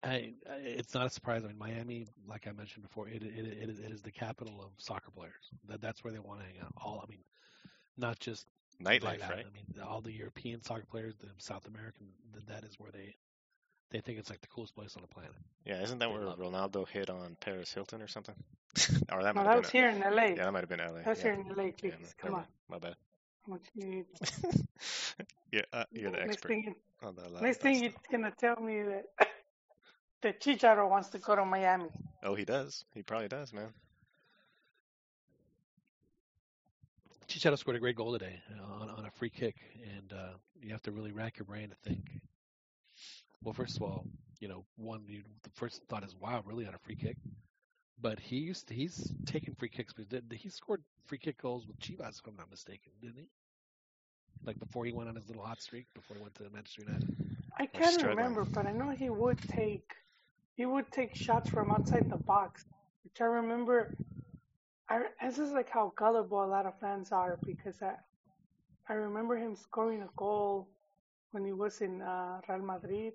I, 0.05 0.09
I, 0.49 0.55
it's 0.63 0.95
not 0.95 1.07
a 1.07 1.11
surprise. 1.11 1.43
I 1.45 1.49
mean, 1.49 1.59
Miami, 1.59 2.07
like 2.29 2.47
I 2.47 2.53
mentioned 2.53 2.85
before, 2.85 3.09
it, 3.09 3.23
it, 3.23 3.35
it, 3.37 3.69
is, 3.71 3.79
it 3.81 3.91
is 3.91 4.03
the 4.03 4.13
capital 4.13 4.61
of 4.63 4.71
soccer 4.79 5.11
players. 5.11 5.51
That, 5.69 5.81
that's 5.81 6.05
where 6.05 6.13
they 6.13 6.19
want 6.21 6.41
to 6.41 6.47
hang 6.47 6.57
out. 6.63 6.73
All, 6.77 7.03
I 7.07 7.11
mean, 7.11 7.25
not 7.97 8.19
just 8.21 8.47
Nightlife, 8.83 9.05
right 9.05 9.23
out. 9.23 9.31
right? 9.31 9.47
I 9.47 9.53
mean, 9.53 9.65
all 9.87 10.01
the 10.01 10.13
European 10.13 10.63
soccer 10.63 10.85
players, 10.91 11.15
the 11.17 11.29
South 11.39 11.67
American, 11.67 12.07
that, 12.35 12.47
that 12.49 12.65
is 12.65 12.75
where 12.79 12.91
they 12.93 13.15
they 13.91 14.01
think 14.01 14.19
it's 14.19 14.31
like 14.31 14.41
the 14.41 14.49
coolest 14.49 14.75
place 14.75 14.97
on 14.97 15.03
the 15.03 15.09
planet. 15.09 15.33
Yeah, 15.65 15.81
isn't 15.83 15.99
that 16.01 16.09
They 16.09 16.13
where 16.13 16.25
love 16.25 16.41
it. 16.41 16.43
Ronaldo 16.43 16.89
hit 16.89 17.09
on 17.09 17.37
Paris 17.41 17.73
Hilton 17.73 18.03
or 18.03 18.09
something? 18.09 18.35
or 19.13 19.23
that 19.23 19.35
No, 19.35 19.43
might 19.43 19.45
that 19.45 19.55
have 19.55 19.59
was 19.63 19.71
been. 19.71 19.81
here 19.81 19.89
in 19.91 20.01
LA. 20.01 20.23
Yeah, 20.35 20.45
that 20.45 20.53
might 20.53 20.61
have 20.61 20.69
been 20.69 20.81
LA. 20.81 21.03
That's 21.05 21.21
yeah. 21.21 21.25
here 21.25 21.33
in 21.35 21.49
LA, 21.57 21.65
Yeah, 21.65 21.71
please. 21.79 21.93
no, 22.01 22.07
Come 22.19 22.35
on. 22.35 22.41
mind. 22.41 22.47
My 22.69 22.79
bad. 22.79 22.97
How 23.47 23.53
much 23.53 23.63
you 23.75 23.87
need? 23.87 24.07
yeah, 25.53 25.63
uh, 25.73 25.85
you're 25.93 26.11
the 26.11 26.19
Next 26.19 26.33
expert 26.35 26.49
thing, 26.49 26.65
you- 26.65 27.07
on 27.09 27.15
the 27.15 27.29
la- 27.29 27.41
next 27.41 27.61
thing 27.61 27.77
stuff. 27.77 27.93
you're 28.11 28.19
gonna 28.21 28.33
tell 28.39 28.57
me 28.57 28.83
that 28.83 29.05
that 30.27 30.41
Chicharo 30.41 30.91
wants 30.91 31.09
to 31.11 31.19
go 31.19 31.37
to 31.37 31.45
Miami. 31.45 31.89
Oh, 32.25 32.35
he 32.35 32.45
does. 32.45 32.85
He 32.95 33.03
probably 33.03 33.29
does, 33.29 33.53
man. 33.53 33.69
Chicharito 37.29 37.59
scored 37.59 37.77
a 37.77 37.81
great 37.81 37.95
goal 37.95 38.13
today 38.13 38.41
uh, 38.59 38.83
on, 38.83 38.91
on 38.91 39.07
a 39.07 39.11
free 39.11 39.31
kick, 39.31 39.55
and 39.97 40.13
uh, 40.13 40.35
you 40.61 40.71
have 40.73 40.83
to 40.83 40.91
really 40.91 41.13
rack 41.13 41.39
your 41.39 41.47
brain 41.47 41.69
to 41.69 41.77
think. 41.77 42.21
Well, 43.43 43.53
first 43.53 43.77
of 43.77 43.83
all, 43.83 44.05
you 44.41 44.49
know, 44.49 44.65
one 44.77 45.05
you, 45.07 45.23
the 45.45 45.51
first 45.51 45.83
thought 45.89 46.03
is, 46.05 46.17
"Wow, 46.21 46.43
really 46.45 46.67
on 46.67 46.75
a 46.75 46.79
free 46.79 46.97
kick?" 46.97 47.17
But 48.01 48.19
he 48.19 48.37
used 48.37 48.67
to, 48.69 48.75
he's 48.75 49.13
taken 49.27 49.55
free 49.55 49.69
kicks. 49.69 49.93
But 49.93 50.09
did, 50.09 50.25
he 50.33 50.49
scored 50.49 50.83
free 51.07 51.19
kick 51.19 51.41
goals 51.41 51.67
with 51.69 51.79
Chivas, 51.79 52.19
if 52.19 52.27
I'm 52.27 52.37
not 52.37 52.51
mistaken, 52.51 52.93
didn't 53.01 53.19
he? 53.19 53.29
Like 54.45 54.59
before 54.59 54.85
he 54.85 54.93
went 54.93 55.09
on 55.09 55.15
his 55.15 55.29
little 55.29 55.45
hot 55.45 55.61
streak, 55.63 55.87
before 55.95 56.17
he 56.17 56.23
went 56.23 56.35
to 56.37 56.43
Manchester 56.53 56.83
United. 56.83 57.09
I 57.59 57.67
can't 57.67 58.03
remember, 58.03 58.45
but 58.45 58.67
I 58.67 58.73
know 58.73 58.91
he 58.91 59.09
would 59.09 59.39
take 59.49 59.95
he 60.57 60.67
would 60.67 60.91
take 60.93 61.15
shots 61.17 61.49
from 61.51 61.71
outside 61.73 62.07
the 62.11 62.19
box, 62.19 62.67
which 63.05 63.21
I 63.21 63.27
remember. 63.27 63.97
I 64.89 65.03
this 65.23 65.39
is 65.39 65.53
like 65.53 65.71
how 65.71 65.93
gullible 65.97 66.45
a 66.45 66.47
lot 66.47 66.67
of 66.67 66.79
fans 66.81 67.13
are 67.13 67.41
because 67.47 67.83
I 67.83 67.95
I 68.89 68.95
remember 68.95 69.37
him 69.37 69.57
scoring 69.57 70.03
a 70.03 70.11
goal 70.17 70.69
when 71.33 71.45
he 71.45 71.53
was 71.53 71.81
in 71.83 72.03
uh, 72.03 72.41
Real 72.49 72.63
Madrid, 72.63 73.15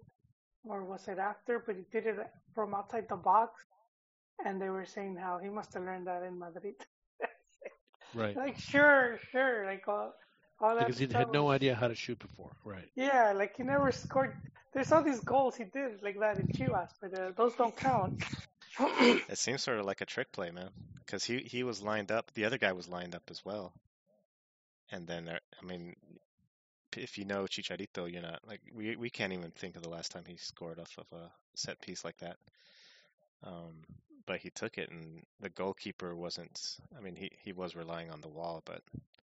or 0.65 0.85
was 0.85 1.07
it 1.07 1.19
after? 1.19 1.59
But 1.65 1.77
he 1.77 1.84
did 1.91 2.07
it 2.07 2.18
from 2.55 2.73
outside 2.76 3.07
the 3.09 3.18
box, 3.18 3.65
and 4.45 4.61
they 4.61 4.69
were 4.69 4.85
saying 4.85 5.18
how 5.18 5.39
he 5.39 5.49
must 5.49 5.73
have 5.73 5.84
learned 5.84 6.07
that 6.07 6.23
in 6.23 6.39
Madrid. 6.39 6.76
Right. 8.13 8.35
Like 8.35 8.57
sure, 8.59 9.19
sure, 9.31 9.65
like 9.65 9.88
all, 9.88 10.13
all 10.61 10.75
that 10.75 10.88
Because 10.88 10.99
he 10.99 11.07
had 11.07 11.31
no 11.31 11.49
idea 11.49 11.75
how 11.75 11.88
to 11.88 11.95
shoot 11.95 12.19
before. 12.19 12.51
Right. 12.63 12.89
Yeah, 12.95 13.33
like 13.35 13.55
he 13.57 13.63
never 13.63 13.91
scored. 13.91 14.33
There's 14.73 14.91
all 14.91 15.03
these 15.03 15.19
goals 15.21 15.55
he 15.55 15.65
did 15.65 16.01
like 16.01 16.19
that 16.19 16.38
in 16.38 16.47
Chivas, 16.47 16.89
but 17.01 17.17
uh, 17.17 17.31
those 17.35 17.55
don't 17.55 17.75
count. 17.75 18.13
It 19.29 19.38
seems 19.38 19.63
sort 19.63 19.79
of 19.79 19.85
like 19.85 20.01
a 20.01 20.05
trick 20.05 20.31
play, 20.31 20.51
man. 20.51 20.69
Because 21.05 21.23
he 21.25 21.39
he 21.39 21.63
was 21.63 21.81
lined 21.81 22.11
up. 22.11 22.31
The 22.33 22.45
other 22.45 22.57
guy 22.57 22.71
was 22.73 22.88
lined 22.88 23.15
up 23.15 23.23
as 23.29 23.43
well. 23.45 23.73
And 24.91 25.07
then 25.07 25.25
there, 25.25 25.39
I 25.61 25.65
mean, 25.65 25.95
if 26.97 27.17
you 27.17 27.25
know 27.25 27.43
Chicharito, 27.43 28.11
you're 28.11 28.21
not 28.21 28.41
like 28.47 28.61
we 28.73 28.95
we 28.95 29.09
can't 29.09 29.33
even 29.33 29.51
think 29.51 29.75
of 29.75 29.83
the 29.83 29.89
last 29.89 30.11
time 30.11 30.23
he 30.25 30.38
scored 30.38 30.79
off 30.79 30.97
of 30.97 31.07
a 31.17 31.31
set 31.55 31.81
piece 31.81 32.03
like 32.05 32.17
that. 32.19 32.38
Um, 33.43 33.83
but 34.25 34.39
he 34.39 34.49
took 34.49 34.77
it, 34.77 34.89
and 34.89 35.23
the 35.39 35.49
goalkeeper 35.49 36.15
wasn't. 36.15 36.77
I 36.97 37.01
mean, 37.01 37.15
he 37.15 37.31
he 37.43 37.53
was 37.53 37.75
relying 37.75 38.11
on 38.11 38.21
the 38.21 38.29
wall, 38.29 38.61
but 38.65 38.81
Well, 38.93 39.20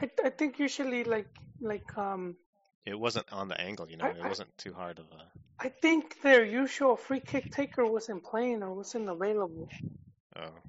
I, 0.00 0.10
I 0.24 0.30
think 0.30 0.58
usually 0.58 1.04
like 1.04 1.28
like 1.60 1.96
um 1.98 2.36
it 2.84 2.98
wasn't 2.98 3.30
on 3.32 3.48
the 3.48 3.60
angle. 3.60 3.90
You 3.90 3.96
know, 3.96 4.08
I- 4.08 4.14
it 4.14 4.24
wasn't 4.24 4.56
too 4.58 4.72
hard 4.74 4.98
of 4.98 5.10
a. 5.12 5.32
I 5.58 5.68
think 5.68 6.20
their 6.22 6.44
usual 6.44 6.96
free 6.96 7.20
kick 7.20 7.50
taker 7.50 7.86
wasn't 7.86 8.24
playing 8.24 8.62
or 8.62 8.74
wasn't 8.74 9.08
available. 9.08 9.68
Oh, 10.36 10.62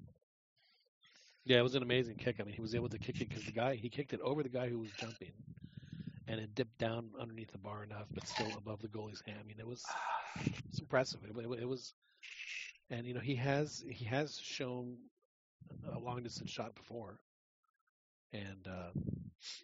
Yeah, 1.45 1.59
it 1.59 1.63
was 1.63 1.75
an 1.75 1.83
amazing 1.83 2.15
kick. 2.17 2.39
I 2.39 2.43
mean, 2.43 2.53
he 2.53 2.61
was 2.61 2.75
able 2.75 2.89
to 2.89 2.99
kick 2.99 3.21
it 3.21 3.29
because 3.29 3.45
the 3.45 3.51
guy 3.51 3.75
he 3.75 3.89
kicked 3.89 4.13
it 4.13 4.21
over 4.21 4.43
the 4.43 4.49
guy 4.49 4.69
who 4.69 4.79
was 4.79 4.91
jumping, 4.93 5.33
and 6.27 6.39
it 6.39 6.55
dipped 6.55 6.77
down 6.77 7.11
underneath 7.19 7.51
the 7.51 7.57
bar 7.57 7.83
enough, 7.83 8.09
but 8.13 8.27
still 8.27 8.55
above 8.57 8.81
the 8.81 8.87
goalie's 8.87 9.21
hand. 9.21 9.39
I 9.39 9.43
mean, 9.43 9.59
it 9.59 9.67
was 9.67 9.97
it's 10.69 10.79
impressive. 10.81 11.23
It, 11.25 11.33
wa- 11.35 11.53
it 11.53 11.67
was, 11.67 11.93
and 12.89 13.05
you 13.07 13.13
know, 13.13 13.19
he 13.21 13.35
has 13.35 13.83
he 13.89 14.05
has 14.05 14.37
shown 14.39 14.97
a 15.93 15.99
long 15.99 16.23
distance 16.23 16.49
shot 16.49 16.75
before, 16.75 17.19
and 18.33 18.67
uh, 18.67 18.91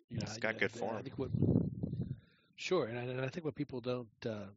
you 0.09 0.19
know, 0.19 0.27
He's 0.27 0.37
I- 0.37 0.39
got 0.39 0.55
I- 0.55 0.59
good 0.59 0.71
I 0.73 0.77
form. 0.79 1.01
think 1.01 1.17
what, 1.17 1.31
sure, 2.55 2.85
and 2.85 2.97
I, 2.99 3.03
and 3.03 3.21
I 3.21 3.29
think 3.29 3.45
what 3.45 3.55
people 3.55 3.81
don't. 3.81 4.09
Uh, 4.25 4.47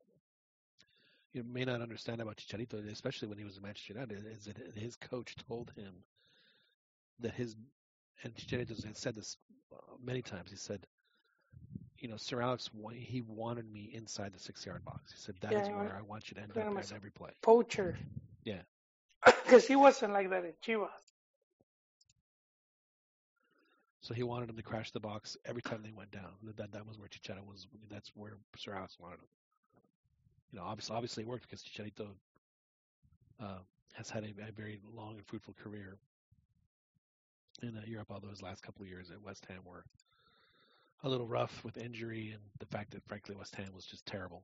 you 1.33 1.45
may 1.45 1.65
not 1.65 1.81
understand 1.83 2.21
about 2.21 2.37
Chicharito, 2.37 2.75
especially 2.91 3.29
when 3.29 3.39
he 3.39 3.45
was 3.45 3.57
in 3.57 3.63
Manchester 3.63 3.93
United, 3.95 4.27
is 4.27 4.45
that 4.47 4.59
his 4.75 4.97
coach 4.97 5.37
told 5.37 5.73
him 5.77 6.05
that 7.21 7.35
his 7.35 7.57
and 8.23 8.35
Chicharito 8.35 8.71
has 8.85 8.99
said 8.99 9.15
this 9.15 9.37
uh, 9.73 9.77
many 10.03 10.23
times. 10.23 10.51
He 10.51 10.57
said, 10.57 10.87
you 11.99 12.09
know, 12.09 12.17
Sir 12.17 12.41
Alex, 12.41 12.71
he 12.95 13.23
wanted 13.23 13.71
me 13.71 13.91
inside 13.95 14.33
the 14.33 14.39
six-yard 14.39 14.85
box. 14.85 15.13
He 15.13 15.19
said 15.19 15.37
that 15.41 15.57
is 15.57 15.69
Yeah, 15.69 15.77
where. 15.77 15.97
I 15.97 16.03
want 16.03 16.31
you 16.31 16.37
to 16.37 16.43
end 16.43 16.53
up 16.53 16.73
much 16.73 16.91
in 16.91 16.97
every 16.97 17.11
play. 17.11 17.31
Poacher, 17.43 17.97
Yeah, 18.45 18.63
because 19.45 19.67
he 19.67 19.77
wasn't 19.77 20.13
like 20.13 20.31
that 20.31 20.45
in 20.45 20.55
Chivas. 20.65 21.08
So 24.09 24.15
he 24.15 24.23
wanted 24.23 24.49
him 24.49 24.57
to 24.57 24.63
crash 24.63 24.91
the 24.91 25.01
box 25.01 25.37
every 25.45 25.61
time 25.61 25.83
they 25.83 25.93
went 25.93 26.11
down. 26.11 26.31
That 26.43 26.57
that, 26.57 26.73
that 26.73 26.87
was 26.87 26.99
where 26.99 27.09
Chicharito 27.09 27.47
was. 27.47 27.67
That's 27.91 28.11
where 28.15 28.39
Sir 28.57 28.73
Alex 28.73 28.97
wanted 28.99 29.17
him. 29.17 29.29
You 30.51 30.59
know, 30.59 30.65
obviously, 30.65 30.97
obviously 30.97 31.23
it 31.25 31.29
worked 31.29 31.43
because 31.43 31.63
Chicharito 31.63 32.07
uh, 33.39 33.59
has 33.93 34.09
had 34.09 34.25
a, 34.25 34.29
a 34.49 34.53
very 34.53 34.81
long 34.97 35.17
and 35.17 35.27
fruitful 35.27 35.55
career 35.63 35.99
in 37.63 37.77
uh, 37.77 37.83
Europe, 37.87 38.07
although 38.11 38.31
his 38.31 38.41
last 38.41 38.63
couple 38.63 38.83
of 38.83 38.89
years 38.89 39.11
at 39.11 39.21
West 39.21 39.45
Ham 39.51 39.59
were 39.63 39.85
a 41.05 41.09
little 41.11 41.27
rough 41.27 41.63
with 41.63 41.77
injury 41.77 42.31
and 42.33 42.41
the 42.61 42.67
fact 42.67 42.93
that, 42.93 43.07
frankly, 43.07 43.35
West 43.37 43.57
Ham 43.57 43.69
was 43.75 43.85
just 43.85 44.07
terrible. 44.07 44.43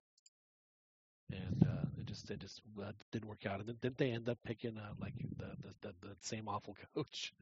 And 1.33 1.67
uh, 1.67 1.87
it 1.99 2.05
just 2.05 2.31
it 2.31 2.39
just 2.39 2.61
uh, 2.79 2.93
didn't 3.13 3.31
work 3.31 3.47
out. 3.47 3.61
And 3.61 3.69
then 3.71 3.77
didn't 3.81 3.97
they 3.97 4.11
end 4.11 4.29
up 4.29 4.37
picking 4.45 4.77
uh, 4.77 4.93
like 5.01 5.15
the, 5.39 5.47
the, 5.63 5.89
the, 5.89 6.09
the 6.09 6.17
same 6.21 6.49
awful 6.49 6.77
coach, 6.95 7.33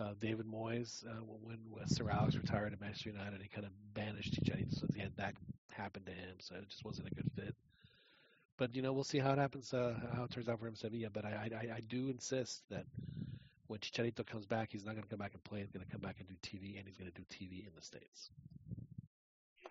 uh, 0.00 0.14
David 0.20 0.46
Moyes, 0.46 1.04
uh, 1.06 1.20
when 1.42 1.58
when 1.70 1.86
Sir 1.88 2.10
Alex 2.10 2.36
retired 2.36 2.72
at 2.72 2.80
Manchester 2.80 3.10
United? 3.10 3.42
He 3.42 3.48
kind 3.48 3.66
of 3.66 3.72
banished 3.94 4.34
Chicharito, 4.34 4.72
so 4.80 4.86
he 4.94 5.00
had 5.00 5.16
that 5.16 5.34
happen 5.72 6.02
to 6.04 6.12
him. 6.12 6.36
So 6.40 6.56
it 6.56 6.68
just 6.68 6.84
wasn't 6.84 7.08
a 7.08 7.14
good 7.14 7.30
fit. 7.36 7.54
But 8.58 8.74
you 8.76 8.82
know, 8.82 8.92
we'll 8.92 9.04
see 9.04 9.18
how 9.18 9.32
it 9.32 9.38
happens, 9.38 9.72
uh, 9.74 9.94
how 10.14 10.24
it 10.24 10.30
turns 10.30 10.48
out 10.48 10.60
for 10.60 10.66
him 10.66 10.74
Sevilla. 10.76 11.10
But 11.12 11.24
I, 11.24 11.50
I, 11.54 11.76
I 11.76 11.80
do 11.80 12.08
insist 12.08 12.62
that 12.70 12.86
when 13.68 13.78
Chicharito 13.80 14.26
comes 14.26 14.46
back, 14.46 14.70
he's 14.72 14.84
not 14.84 14.92
going 14.92 15.04
to 15.04 15.08
come 15.08 15.18
back 15.18 15.34
and 15.34 15.44
play. 15.44 15.60
He's 15.60 15.70
going 15.70 15.84
to 15.84 15.90
come 15.92 16.00
back 16.00 16.16
and 16.18 16.28
do 16.28 16.34
TV, 16.42 16.78
and 16.78 16.86
he's 16.86 16.96
going 16.96 17.10
to 17.10 17.16
do 17.16 17.24
TV 17.30 17.66
in 17.66 17.72
the 17.76 17.82
states 17.82 18.30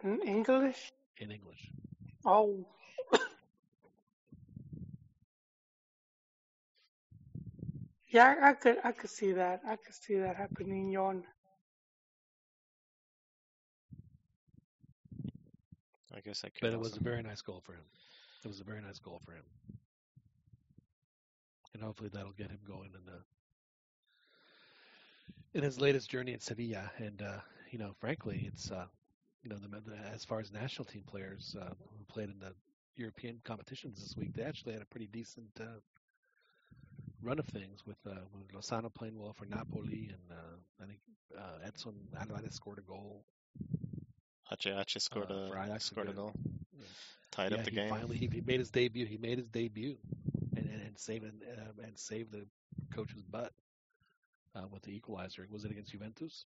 In 0.04 0.22
English? 0.22 0.92
in 1.18 1.32
English. 1.32 1.70
Oh. 2.26 2.66
Yeah, 8.10 8.36
I 8.42 8.54
could 8.54 8.78
I 8.84 8.92
could 8.92 9.10
see 9.10 9.32
that. 9.34 9.62
I 9.68 9.76
could 9.76 9.96
see 9.96 10.18
that 10.18 10.36
happening, 10.36 10.90
Yon. 10.92 11.24
I 16.16 16.22
guess 16.22 16.44
I 16.44 16.50
could. 16.50 16.62
But 16.62 16.74
it 16.74 16.80
was 16.80 16.94
also. 16.94 17.02
a 17.02 17.04
very 17.04 17.24
nice 17.24 17.42
goal 17.42 17.62
for 17.66 17.74
him. 17.74 17.86
It 18.44 18.48
was 18.48 18.60
a 18.60 18.64
very 18.64 18.82
nice 18.82 19.00
goal 19.00 19.22
for 19.26 19.34
him, 19.34 19.44
and 21.74 21.84
hopefully 21.84 22.10
that'll 22.14 22.32
get 22.34 22.52
him 22.52 22.60
going 22.68 22.92
in 22.96 23.06
the 23.06 23.22
in 25.58 25.64
his 25.64 25.80
latest 25.80 26.10
journey 26.10 26.34
at 26.34 26.42
Sevilla. 26.42 26.92
And 26.98 27.22
uh, 27.22 27.40
you 27.72 27.80
know, 27.80 27.94
frankly, 28.00 28.46
it's 28.48 28.72
uh, 28.72 28.86
you 29.44 29.50
know, 29.50 29.58
the, 29.58 29.68
the, 29.68 29.98
as 30.14 30.26
far 30.26 30.40
as 30.40 30.52
national 30.52 30.86
team 30.86 31.04
players 31.08 31.56
uh, 31.60 31.70
who 31.80 32.06
played 32.08 32.30
in 32.30 32.40
the 32.40 32.54
European 32.96 33.40
competitions 33.44 34.00
this 34.00 34.16
week, 34.18 34.34
they 34.34 34.44
actually 34.44 34.74
had 34.74 34.82
a 34.82 34.86
pretty 34.86 35.08
decent 35.08 35.50
uh, 35.60 35.80
run 37.22 37.40
of 37.40 37.46
things 37.48 37.86
with, 37.86 37.98
uh, 38.06 38.22
with 38.34 38.52
Lozano 38.54 38.94
playing 38.94 39.18
well 39.20 39.34
for 39.34 39.46
Napoli, 39.46 40.10
and 40.12 40.32
uh, 40.32 40.84
I 40.84 40.86
think 40.88 41.00
uh, 41.38 41.66
Edson 41.66 41.94
Alvarez 42.20 42.56
scored 42.56 42.80
a 42.80 42.82
goal. 42.82 43.26
Hache 44.50 45.00
scored 45.00 45.32
Uh, 45.32 45.32
a 45.32 45.54
scored 45.80 46.10
a 46.10 46.14
goal, 46.14 46.34
Yeah. 46.74 46.86
tied 47.32 47.54
yeah, 47.54 47.54
up 47.54 47.64
the 47.64 47.72
he 47.72 47.80
game. 47.80 47.98
Finally, 47.98 48.18
he, 48.18 48.28
he 48.32 48.42
made 48.42 48.60
his 48.60 48.72
debut. 48.72 49.06
He 49.06 49.18
made 49.18 49.38
his 49.40 49.48
debut, 49.48 49.98
and 50.56 50.68
and, 50.68 50.82
and 50.82 50.98
saved 50.98 51.26
and, 51.26 51.44
uh, 51.44 51.82
and 51.84 51.98
saved 51.98 52.32
the 52.32 52.48
coach's 52.92 53.24
butt 53.24 53.54
uh, 54.56 54.68
with 54.68 54.84
the 54.84 54.96
equalizer. 54.96 55.46
Was 55.50 55.66
it 55.66 55.72
against 55.72 55.92
Juventus? 55.92 56.46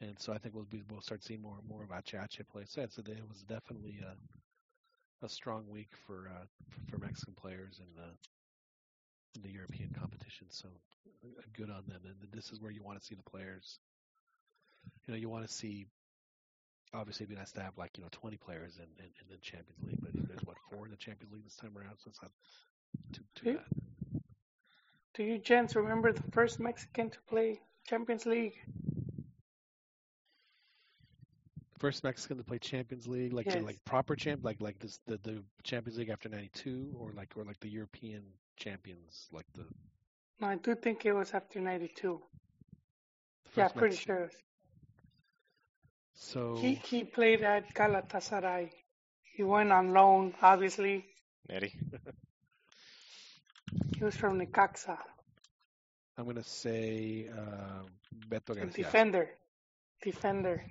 And 0.00 0.18
so 0.18 0.32
I 0.32 0.38
think 0.38 0.54
we'll 0.54 0.64
be, 0.64 0.82
we'll 0.88 1.00
start 1.00 1.22
seeing 1.22 1.42
more 1.42 1.56
and 1.58 1.68
more 1.68 1.82
of 1.82 1.90
Ache 1.92 2.14
Ache 2.14 2.46
play. 2.48 2.64
So 2.66 2.82
it 2.82 2.92
it 2.98 3.28
was 3.28 3.42
definitely 3.42 4.00
a 5.22 5.28
strong 5.28 5.68
week 5.68 5.90
for 6.06 6.28
uh, 6.28 6.44
for, 6.90 6.98
Mexican 6.98 7.34
players 7.34 7.80
in 7.80 7.86
the 7.94 8.08
in 9.36 9.42
the 9.42 9.50
European 9.50 9.90
competition. 9.98 10.46
So 10.50 10.68
uh, 11.24 11.42
good 11.52 11.70
on 11.70 11.84
them. 11.88 12.00
And 12.04 12.32
this 12.32 12.50
is 12.52 12.60
where 12.60 12.70
you 12.70 12.82
want 12.82 12.98
to 12.98 13.04
see 13.04 13.14
the 13.14 13.22
players. 13.30 13.78
You 15.06 15.14
know, 15.14 15.20
you 15.20 15.28
want 15.28 15.46
to 15.46 15.52
see 15.52 15.86
obviously 16.94 17.24
it'd 17.24 17.34
be 17.34 17.38
nice 17.38 17.52
to 17.52 17.62
have 17.62 17.76
like 17.76 17.96
you 17.96 18.02
know 18.02 18.08
20 18.12 18.36
players 18.36 18.78
in, 18.78 18.88
in, 18.98 19.10
in 19.20 19.26
the 19.30 19.36
Champions 19.38 19.80
League, 19.86 19.98
but 20.02 20.12
there's 20.28 20.46
what 20.46 20.56
four 20.70 20.84
in 20.86 20.90
the 20.90 20.96
Champions 20.96 21.32
League 21.32 21.44
this 21.44 21.56
time 21.56 21.76
around, 21.76 21.96
so 21.98 22.08
it's 22.08 22.22
not 22.22 22.32
too 23.12 23.22
too 23.34 23.46
Yeah. 23.46 23.52
bad. 23.52 24.22
Do 25.14 25.24
you 25.24 25.38
gents 25.38 25.74
remember 25.74 26.12
the 26.12 26.22
first 26.32 26.60
Mexican 26.60 27.10
to 27.10 27.18
play 27.28 27.60
Champions 27.84 28.26
League? 28.26 28.54
First 31.78 32.04
Mexican 32.04 32.38
to 32.38 32.44
play 32.44 32.58
Champions 32.58 33.06
League, 33.06 33.32
like 33.32 33.46
Yes. 33.46 33.62
like 33.62 33.84
proper 33.84 34.16
champ, 34.16 34.44
like 34.44 34.60
like 34.60 34.78
this 34.78 34.98
the, 35.06 35.18
the 35.18 35.42
Champions 35.64 35.98
League 35.98 36.10
after 36.10 36.28
'92, 36.28 36.94
or 36.98 37.12
like 37.12 37.32
or 37.36 37.44
like 37.44 37.60
the 37.60 37.68
European 37.68 38.22
champions, 38.56 39.28
like 39.32 39.46
the, 39.54 39.64
No, 40.40 40.48
I 40.48 40.56
do 40.56 40.74
think 40.74 41.04
it 41.06 41.12
was 41.12 41.34
after 41.34 41.60
'92. 41.60 42.22
Yeah, 43.54 43.68
first 43.68 43.74
pretty 43.74 43.96
Mexican. 43.96 43.96
sure. 43.96 44.30
So 46.14 46.44
He 46.52 46.74
he 46.74 47.04
played 47.04 47.42
at 47.42 47.74
Galatasaray. 47.74 48.72
He 49.22 49.42
went 49.44 49.72
on 49.72 49.92
loan, 49.92 50.34
obviously. 50.42 51.06
Nery. 51.48 51.72
He 53.96 54.04
was 54.04 54.16
from 54.16 54.38
Necaxa, 54.38 54.98
I'm 56.16 56.26
gonna 56.26 56.42
say 56.42 57.28
uh, 57.28 57.82
Beto 58.28 58.54
Garcia. 58.56 58.94
defender. 58.94 59.28
Defender. 60.02 60.62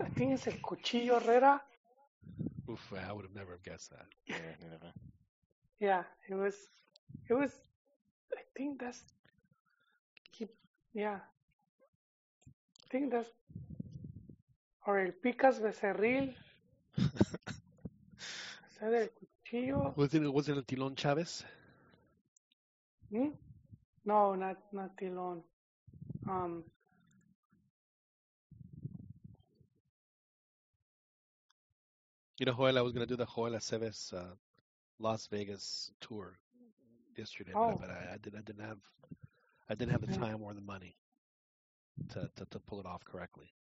I 0.00 0.08
think 0.10 0.34
it's 0.34 0.46
El 0.46 0.60
Cuchillo 0.60 1.20
Herrera. 1.20 1.62
Oof, 2.68 2.92
I 2.92 3.12
would 3.12 3.24
have 3.24 3.34
never 3.34 3.52
have 3.52 3.62
guessed 3.62 3.90
that. 3.90 4.06
Yeah, 4.26 4.36
never. 4.70 4.92
Yeah, 5.80 6.02
it 6.28 6.34
was. 6.34 6.54
It 7.28 7.34
was. 7.34 7.52
I 8.36 8.42
think 8.56 8.80
that's. 8.80 9.02
He, 10.32 10.48
yeah. 10.92 11.20
I 12.46 12.88
think 12.90 13.10
that's. 13.12 13.30
Or 14.86 14.98
el 15.00 15.12
Picas 15.12 15.60
Becerril. 15.60 16.34
Is 16.98 17.10
that 18.80 18.94
el 18.94 19.08
Cuchillo? 19.08 19.96
Was 19.96 20.14
it 20.14 20.32
was 20.32 20.48
it 20.48 20.66
Tilon 20.66 20.96
Chavez? 20.96 21.44
Hmm? 23.10 23.30
No, 24.04 24.34
not 24.34 24.56
not 24.72 24.96
Tilon. 24.96 25.42
Um. 26.28 26.64
You 32.38 32.46
know, 32.46 32.52
Joel, 32.54 32.78
I 32.78 32.82
was 32.82 32.92
gonna 32.92 33.06
do 33.06 33.16
the 33.16 33.26
Joel 33.26 33.50
Aceves 33.52 34.12
uh, 34.12 34.34
Las 34.98 35.26
Vegas 35.28 35.90
tour 36.00 36.38
yesterday, 37.16 37.54
Oh. 37.54 37.78
but, 37.78 37.90
I, 37.90 38.14
I 38.14 38.18
did 38.18 38.34
I 38.34 38.40
didn't 38.40 38.64
have 38.64 38.78
I 39.68 39.74
didn't 39.74 39.92
have 39.92 40.00
the 40.02 40.08
Mhm. 40.08 40.18
time 40.18 40.42
or 40.42 40.54
the 40.54 40.60
money 40.60 40.96
to 42.08 42.30
to, 42.36 42.46
to 42.46 42.60
pull 42.60 42.80
it 42.80 42.86
off 42.86 43.04
correctly. 43.04 43.52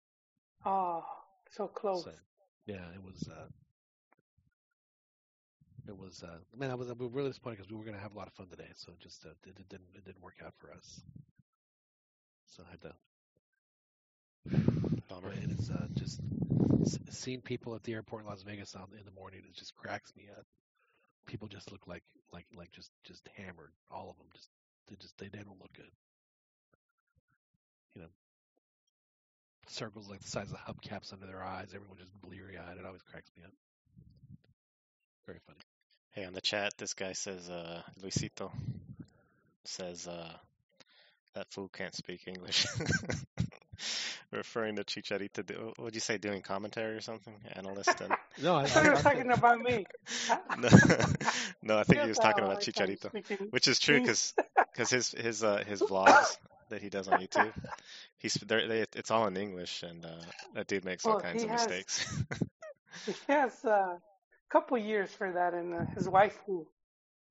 Oh, 0.64 1.04
so 1.50 1.68
close. 1.68 2.04
So 2.04 2.10
yeah, 2.66 2.90
it 2.94 3.02
was. 3.02 3.28
Uh, 3.28 3.48
it 5.88 5.96
was. 5.96 6.22
Uh, 6.22 6.38
man, 6.56 6.70
I 6.70 6.74
was. 6.74 6.88
We 6.88 7.06
were 7.06 7.08
really 7.08 7.30
disappointed 7.30 7.56
because 7.58 7.70
we 7.70 7.76
were 7.76 7.84
going 7.84 7.96
to 7.96 8.02
have 8.02 8.14
a 8.14 8.18
lot 8.18 8.26
of 8.28 8.34
fun 8.34 8.48
today. 8.48 8.70
So 8.74 8.92
it 8.92 9.00
just 9.00 9.24
uh, 9.26 9.30
it, 9.46 9.58
it 9.58 9.68
didn't. 9.68 9.88
It 9.94 10.04
didn't 10.04 10.22
work 10.22 10.40
out 10.44 10.54
for 10.58 10.72
us. 10.72 11.04
So 12.46 12.62
I 12.66 12.70
had 12.70 12.80
to. 12.82 12.94
Bummer. 15.14 15.32
And 15.32 15.52
it's 15.52 15.70
uh, 15.70 15.86
just 15.94 16.20
seeing 17.10 17.40
people 17.40 17.74
at 17.74 17.82
the 17.82 17.94
airport 17.94 18.22
in 18.22 18.28
Las 18.28 18.42
Vegas 18.42 18.74
on, 18.74 18.86
in 18.98 19.04
the 19.04 19.12
morning. 19.12 19.40
It 19.48 19.54
just 19.54 19.76
cracks 19.76 20.12
me 20.16 20.28
up. 20.36 20.44
People 21.26 21.48
just 21.48 21.72
look 21.72 21.86
like 21.86 22.02
like 22.32 22.46
like 22.56 22.70
just 22.72 22.90
just 23.04 23.26
hammered. 23.36 23.72
All 23.90 24.10
of 24.10 24.16
them 24.16 24.26
just 24.34 24.48
they 24.88 24.96
just 24.96 25.16
they, 25.18 25.28
they 25.28 25.38
don't 25.38 25.60
look 25.60 25.72
good. 25.74 25.90
You 27.94 28.02
know, 28.02 28.08
circles 29.68 30.10
like 30.10 30.20
the 30.20 30.28
size 30.28 30.50
of 30.50 30.58
hubcaps 30.58 31.12
under 31.12 31.26
their 31.26 31.42
eyes. 31.42 31.68
Everyone 31.74 31.96
just 31.98 32.12
bleary 32.20 32.58
eyed. 32.58 32.76
It 32.78 32.84
always 32.84 33.02
cracks 33.02 33.30
me 33.36 33.44
up. 33.44 33.52
Very 35.26 35.38
funny. 35.46 35.60
Hey, 36.10 36.26
on 36.26 36.32
the 36.32 36.40
chat, 36.40 36.74
this 36.78 36.94
guy 36.94 37.12
says, 37.12 37.48
uh, 37.48 37.82
Luisito 38.00 38.52
says, 39.64 40.06
uh, 40.06 40.32
that 41.34 41.50
fool 41.50 41.68
can't 41.68 41.94
speak 41.94 42.28
English. 42.28 42.66
Referring 44.32 44.76
to 44.76 44.84
Chicharito, 44.84 45.44
do, 45.44 45.54
what 45.76 45.78
would 45.78 45.94
you 45.94 46.00
say, 46.00 46.18
doing 46.18 46.42
commentary 46.42 46.96
or 46.96 47.00
something? 47.00 47.34
Analyst? 47.54 48.00
And, 48.00 48.14
No, 48.42 48.56
I, 48.56 48.62
I 48.62 48.66
thought 48.66 48.84
you 48.84 48.90
I, 48.90 48.92
were 48.92 48.98
I 48.98 49.02
talking 49.02 49.30
about 49.30 49.60
me. 49.60 49.86
no, 50.58 50.68
no, 51.62 51.78
I 51.78 51.84
think 51.84 52.02
he 52.02 52.08
was 52.08 52.18
talking 52.18 52.44
about 52.44 52.60
Chicharito, 52.60 53.50
which 53.50 53.68
is 53.68 53.78
true 53.78 53.96
English. 53.96 54.32
because 54.72 54.90
his 54.90 55.12
his 55.12 55.44
uh, 55.44 55.62
his 55.66 55.80
vlogs 55.80 56.36
that 56.70 56.82
he 56.82 56.88
does 56.88 57.08
on 57.08 57.20
YouTube, 57.20 57.52
he's 58.18 58.34
they're, 58.34 58.86
it's 58.94 59.10
all 59.10 59.26
in 59.26 59.36
English, 59.36 59.82
and 59.82 60.04
uh, 60.04 60.08
that 60.54 60.66
dude 60.66 60.84
makes 60.84 61.06
all 61.06 61.20
kinds 61.20 61.42
of 61.44 61.50
has 61.50 61.60
mistakes. 61.60 62.24
he 63.06 63.32
has 63.32 63.64
a 63.64 63.98
couple 64.50 64.76
years 64.78 65.10
for 65.10 65.32
that, 65.32 65.54
and 65.54 65.74
uh, 65.74 65.84
his 65.94 66.08
wife 66.08 66.36
who 66.46 66.66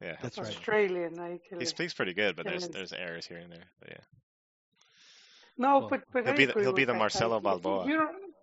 yeah, 0.03 0.15
that's. 0.21 0.37
Australian. 0.37 1.19
I 1.19 1.39
he 1.57 1.65
speaks 1.65 1.93
pretty 1.93 2.13
good, 2.13 2.35
but 2.35 2.45
there's 2.45 2.67
there's 2.67 2.91
errors 2.93 3.25
here 3.25 3.37
and 3.37 3.51
there. 3.51 3.65
But 3.79 3.89
yeah, 3.91 4.03
no, 5.57 5.81
Well, 5.81 5.89
but 5.89 6.03
but 6.13 6.25
he'll 6.25 6.33
be 6.33 6.45
the, 6.45 6.55
agree 6.55 6.61
he'll 6.61 6.73
be 6.73 6.85
the. 6.85 6.93
Marcelo 6.95 7.39
If 7.39 7.45
you- 7.45 7.51
if 7.65 7.65
Balboa, 7.65 7.85
You 7.85 7.97
don't, 7.97 8.33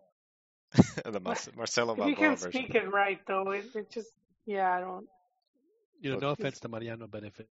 the 1.14 1.20
Mar- 1.20 1.36
Marcelo 1.56 1.96
if 1.96 2.06
you 2.06 2.16
Balboa 2.16 2.16
can 2.16 2.36
version. 2.36 2.50
speak 2.60 2.74
it 2.76 2.92
right 2.92 3.20
though, 3.26 3.52
it, 3.52 3.66
it 3.74 3.90
just 3.92 4.12
yeah, 4.46 4.72
I 4.76 4.80
don't. 4.80 5.06
You 6.00 6.12
know, 6.12 6.16
no 6.18 6.30
offense 6.30 6.60
to 6.60 6.68
Mariano, 6.68 7.08
but 7.08 7.24
if 7.24 7.40
it, 7.40 7.48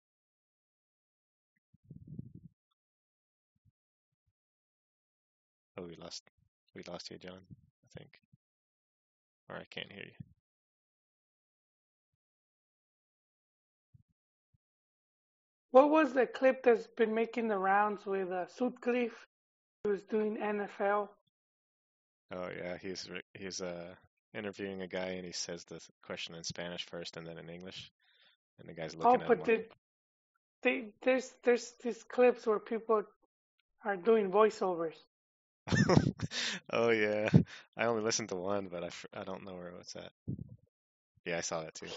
Oh, 5.79 5.85
we 5.85 5.97
lost 5.97 6.24
we 6.74 6.83
lost 6.89 7.11
you, 7.11 7.19
John. 7.19 7.41
I 7.41 7.99
think, 7.99 8.11
or 9.51 9.57
I 9.57 9.65
can't 9.70 9.93
hear 9.93 10.05
you. 10.05 10.27
what 15.73 15.91
was 15.91 16.12
the 16.15 16.27
clip 16.27 16.62
that's 16.65 16.89
been 16.97 17.15
making 17.15 17.49
the 17.49 17.59
rounds 17.59 18.07
with 18.07 18.31
uh, 18.33 18.47
Sutcliffe? 18.49 19.27
He 19.85 19.91
was 19.91 20.03
doing 20.03 20.37
NFL. 20.37 21.09
Oh 22.33 22.49
yeah, 22.57 22.79
he's 22.81 23.09
he's 23.35 23.61
uh 23.61 23.95
interviewing 24.33 24.81
a 24.83 24.87
guy 24.87 25.09
and 25.09 25.27
he 25.27 25.33
says 25.33 25.65
the 25.65 25.81
question 26.03 26.35
in 26.35 26.45
Spanish 26.45 26.87
first 26.87 27.17
and 27.17 27.27
then 27.27 27.37
in 27.39 27.51
English, 27.51 27.91
and 28.61 28.69
the 28.69 28.75
guy's 28.75 28.95
Oh, 28.95 28.99
looking 28.99 29.23
at 29.23 29.29
him 29.29 29.37
but 29.37 29.45
the, 29.45 29.65
they, 30.63 30.93
there's 31.03 31.31
there's 31.45 31.73
these 31.83 32.03
clips 32.05 32.47
where 32.47 32.61
people 32.61 33.03
are 33.85 33.97
doing 33.97 34.31
voiceovers. 34.31 34.95
oh 36.73 36.91
yeah, 36.91 37.29
I 37.77 37.87
only 37.87 38.03
listened 38.03 38.29
to 38.31 38.37
one, 38.37 38.69
but 38.69 38.85
I, 38.85 39.21
I 39.21 39.25
don't 39.25 39.45
know 39.45 39.55
where 39.55 39.73
it's 39.81 39.97
at. 39.97 40.13
Yeah, 41.25 41.39
I 41.39 41.41
saw 41.41 41.63
that 41.63 41.75
too. 41.75 41.89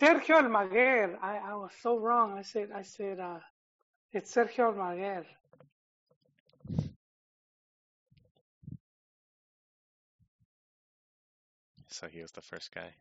Sergio 0.00 0.42
Almaguer. 0.42 1.16
I, 1.22 1.38
I 1.38 1.54
was 1.54 1.70
so 1.82 1.98
wrong. 1.98 2.36
I 2.38 2.42
said 2.42 2.68
I 2.74 2.82
said 2.82 3.18
uh, 3.18 3.40
it's 4.12 4.34
Sergio 4.34 4.74
Almaguer. 4.74 5.24
So 11.94 12.08
he 12.08 12.22
was 12.22 12.32
the 12.32 12.40
first 12.40 12.74
guy. 12.74 12.92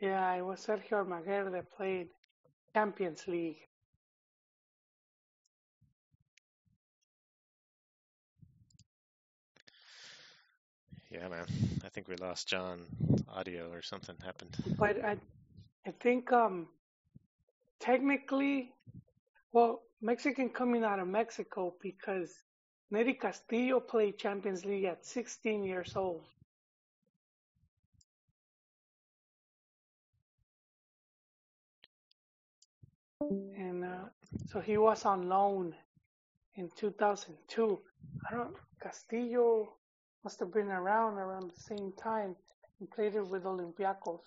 Yeah, 0.00 0.32
it 0.36 0.42
was 0.42 0.64
Sergio 0.66 1.04
Almaguer 1.04 1.52
that 1.52 1.70
played 1.70 2.08
Champions 2.74 3.28
League. 3.28 3.58
Yeah, 11.10 11.28
man. 11.28 11.46
I 11.84 11.90
think 11.90 12.08
we 12.08 12.16
lost 12.16 12.48
John. 12.48 12.86
Audio 13.28 13.70
or 13.70 13.82
something 13.82 14.16
happened. 14.24 14.56
But 14.78 15.04
I 15.04 15.18
I 15.86 15.90
think 16.00 16.32
um 16.32 16.68
technically, 17.80 18.72
well, 19.52 19.82
Mexican 20.00 20.48
coming 20.48 20.84
out 20.84 21.00
of 21.00 21.08
Mexico 21.08 21.74
because 21.82 22.32
Nery 22.90 23.20
Castillo 23.20 23.80
played 23.80 24.18
Champions 24.18 24.64
League 24.64 24.84
at 24.84 25.04
16 25.04 25.64
years 25.64 25.92
old. 25.96 26.24
And 33.20 33.84
uh, 33.84 34.08
so 34.48 34.60
he 34.60 34.78
was 34.78 35.04
on 35.04 35.28
loan 35.28 35.74
in 36.56 36.70
2002. 36.76 37.80
I 38.30 38.34
don't, 38.34 38.54
Castillo 38.82 39.74
must 40.24 40.40
have 40.40 40.52
been 40.52 40.68
around 40.68 41.14
around 41.14 41.50
the 41.50 41.60
same 41.76 41.92
time 42.02 42.36
and 42.80 42.90
played 42.90 43.14
it 43.14 43.26
with 43.28 43.44
Olympiacos. 43.44 44.20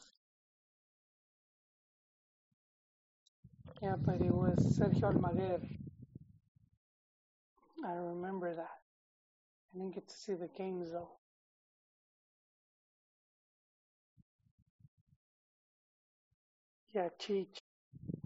Yeah, 3.81 3.95
but 4.05 4.21
it 4.21 4.33
was 4.33 4.57
Sergio 4.79 5.13
Almaguer. 5.13 5.61
I 7.85 7.93
remember 7.93 8.55
that. 8.55 8.69
I 9.73 9.77
didn't 9.79 9.95
get 9.95 10.07
to 10.09 10.17
see 10.17 10.33
the 10.35 10.49
games 10.57 10.91
though. 10.91 11.11
Yeah, 16.93 17.09
Cheech. 17.21 17.58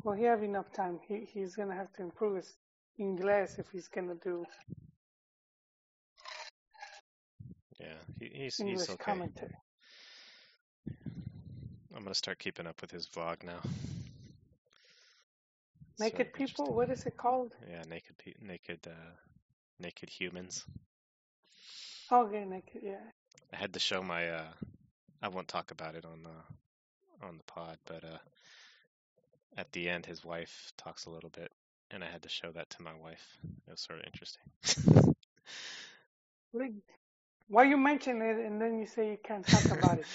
Well, 0.03 0.15
he 0.15 0.23
have 0.25 0.43
enough 0.43 0.71
time. 0.73 0.99
He 1.07 1.25
he's 1.33 1.55
gonna 1.55 1.75
have 1.75 1.91
to 1.93 2.03
improve 2.03 2.37
his 2.37 2.55
English 2.99 3.51
if 3.59 3.69
he's 3.71 3.87
gonna 3.89 4.15
do 4.15 4.45
Yeah, 7.79 7.95
he, 8.19 8.29
he's 8.33 8.59
English 8.59 8.89
he's 8.89 8.89
okay. 8.89 8.97
commentary. 8.97 9.55
I'm 11.95 12.03
gonna 12.03 12.15
start 12.15 12.39
keeping 12.39 12.67
up 12.67 12.81
with 12.81 12.91
his 12.91 13.07
vlog 13.07 13.43
now. 13.43 13.61
Naked 15.99 16.33
very 16.33 16.33
people. 16.33 16.73
What 16.73 16.89
is 16.89 17.05
it 17.05 17.17
called? 17.17 17.53
Yeah, 17.69 17.83
naked 17.89 18.17
pe- 18.17 18.35
naked 18.41 18.87
uh, 18.87 19.11
naked 19.79 20.09
humans. 20.09 20.65
Okay, 22.11 22.45
naked. 22.45 22.81
Yeah. 22.83 23.11
I 23.53 23.57
had 23.57 23.73
to 23.73 23.79
show 23.79 24.03
my 24.03 24.29
uh 24.29 24.51
I 25.21 25.29
won't 25.29 25.47
talk 25.47 25.71
about 25.71 25.95
it 25.95 26.05
on 26.05 26.23
the 26.23 27.25
on 27.25 27.37
the 27.37 27.43
pod, 27.43 27.77
but 27.85 28.03
uh 28.03 28.17
at 29.57 29.71
the 29.71 29.89
end 29.89 30.05
his 30.05 30.23
wife 30.23 30.71
talks 30.77 31.05
a 31.05 31.09
little 31.09 31.29
bit 31.29 31.51
and 31.91 32.03
I 32.03 32.07
had 32.07 32.23
to 32.23 32.29
show 32.29 32.51
that 32.51 32.69
to 32.71 32.81
my 32.81 32.93
wife. 32.95 33.37
It 33.67 33.71
was 33.71 33.81
sort 33.81 33.99
of 33.99 34.05
interesting. 34.05 35.15
Why 37.47 37.65
you 37.65 37.77
mention 37.77 38.21
it 38.21 38.37
and 38.37 38.59
then 38.59 38.79
you 38.79 38.87
say 38.87 39.11
you 39.11 39.17
can't 39.23 39.45
talk 39.45 39.65
about 39.77 39.99
it? 39.99 40.05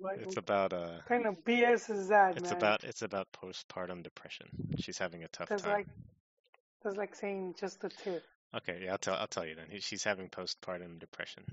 What, 0.00 0.18
it's 0.20 0.36
about 0.36 0.72
uh 0.72 0.98
kind 1.06 1.26
of 1.26 1.44
BS 1.44 1.90
is 1.90 2.08
that, 2.08 2.36
it's 2.36 2.50
man? 2.50 2.56
about 2.56 2.84
it's 2.84 3.02
about 3.02 3.28
postpartum 3.32 4.02
depression. 4.02 4.48
She's 4.80 4.98
having 4.98 5.22
a 5.22 5.28
tough 5.28 5.48
That's 5.48 5.62
time. 5.62 5.72
like 5.72 5.86
that's 6.82 6.96
like 6.96 7.14
saying 7.14 7.54
just 7.60 7.80
the 7.80 7.90
tip. 7.90 8.24
Okay, 8.56 8.80
yeah, 8.84 8.92
I'll 8.92 8.98
tell 8.98 9.14
I'll 9.14 9.26
tell 9.26 9.46
you 9.46 9.54
then. 9.54 9.66
She's 9.80 10.04
having 10.04 10.28
postpartum 10.28 10.98
depression. 10.98 11.44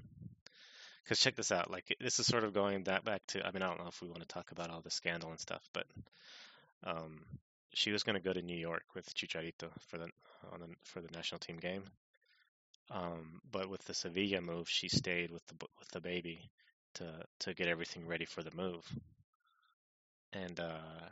Because 1.03 1.19
check 1.19 1.35
this 1.35 1.51
out, 1.51 1.69
like 1.69 1.95
this 1.99 2.17
is 2.17 2.25
sort 2.25 2.43
of 2.43 2.53
going 2.53 2.85
that 2.85 3.05
back 3.05 3.21
to. 3.27 3.45
I 3.45 3.51
mean, 3.51 3.61
I 3.61 3.67
don't 3.67 3.79
know 3.79 3.89
if 3.89 4.01
we 4.01 4.07
want 4.07 4.21
to 4.21 4.27
talk 4.27 4.51
about 4.51 4.71
all 4.71 4.81
the 4.81 4.89
scandal 4.89 5.29
and 5.29 5.39
stuff, 5.39 5.61
but 5.73 5.85
um, 6.83 7.25
she 7.73 7.91
was 7.91 8.03
going 8.03 8.15
to 8.15 8.21
go 8.21 8.33
to 8.33 8.41
New 8.41 8.57
York 8.57 8.83
with 8.95 9.13
Chicharito 9.15 9.69
for 9.87 9.97
the 9.97 10.09
on 10.51 10.59
the 10.59 10.67
for 10.83 11.01
the 11.01 11.11
national 11.11 11.39
team 11.39 11.57
game. 11.57 11.83
Um, 12.91 13.41
but 13.51 13.69
with 13.69 13.83
the 13.85 13.93
Sevilla 13.93 14.41
move, 14.41 14.69
she 14.69 14.87
stayed 14.89 15.31
with 15.31 15.45
the 15.47 15.55
with 15.79 15.89
the 15.89 16.01
baby 16.01 16.49
to 16.95 17.23
to 17.39 17.53
get 17.53 17.67
everything 17.67 18.07
ready 18.07 18.25
for 18.25 18.43
the 18.43 18.55
move. 18.55 18.85
And 20.33 20.59
uh, 20.59 21.09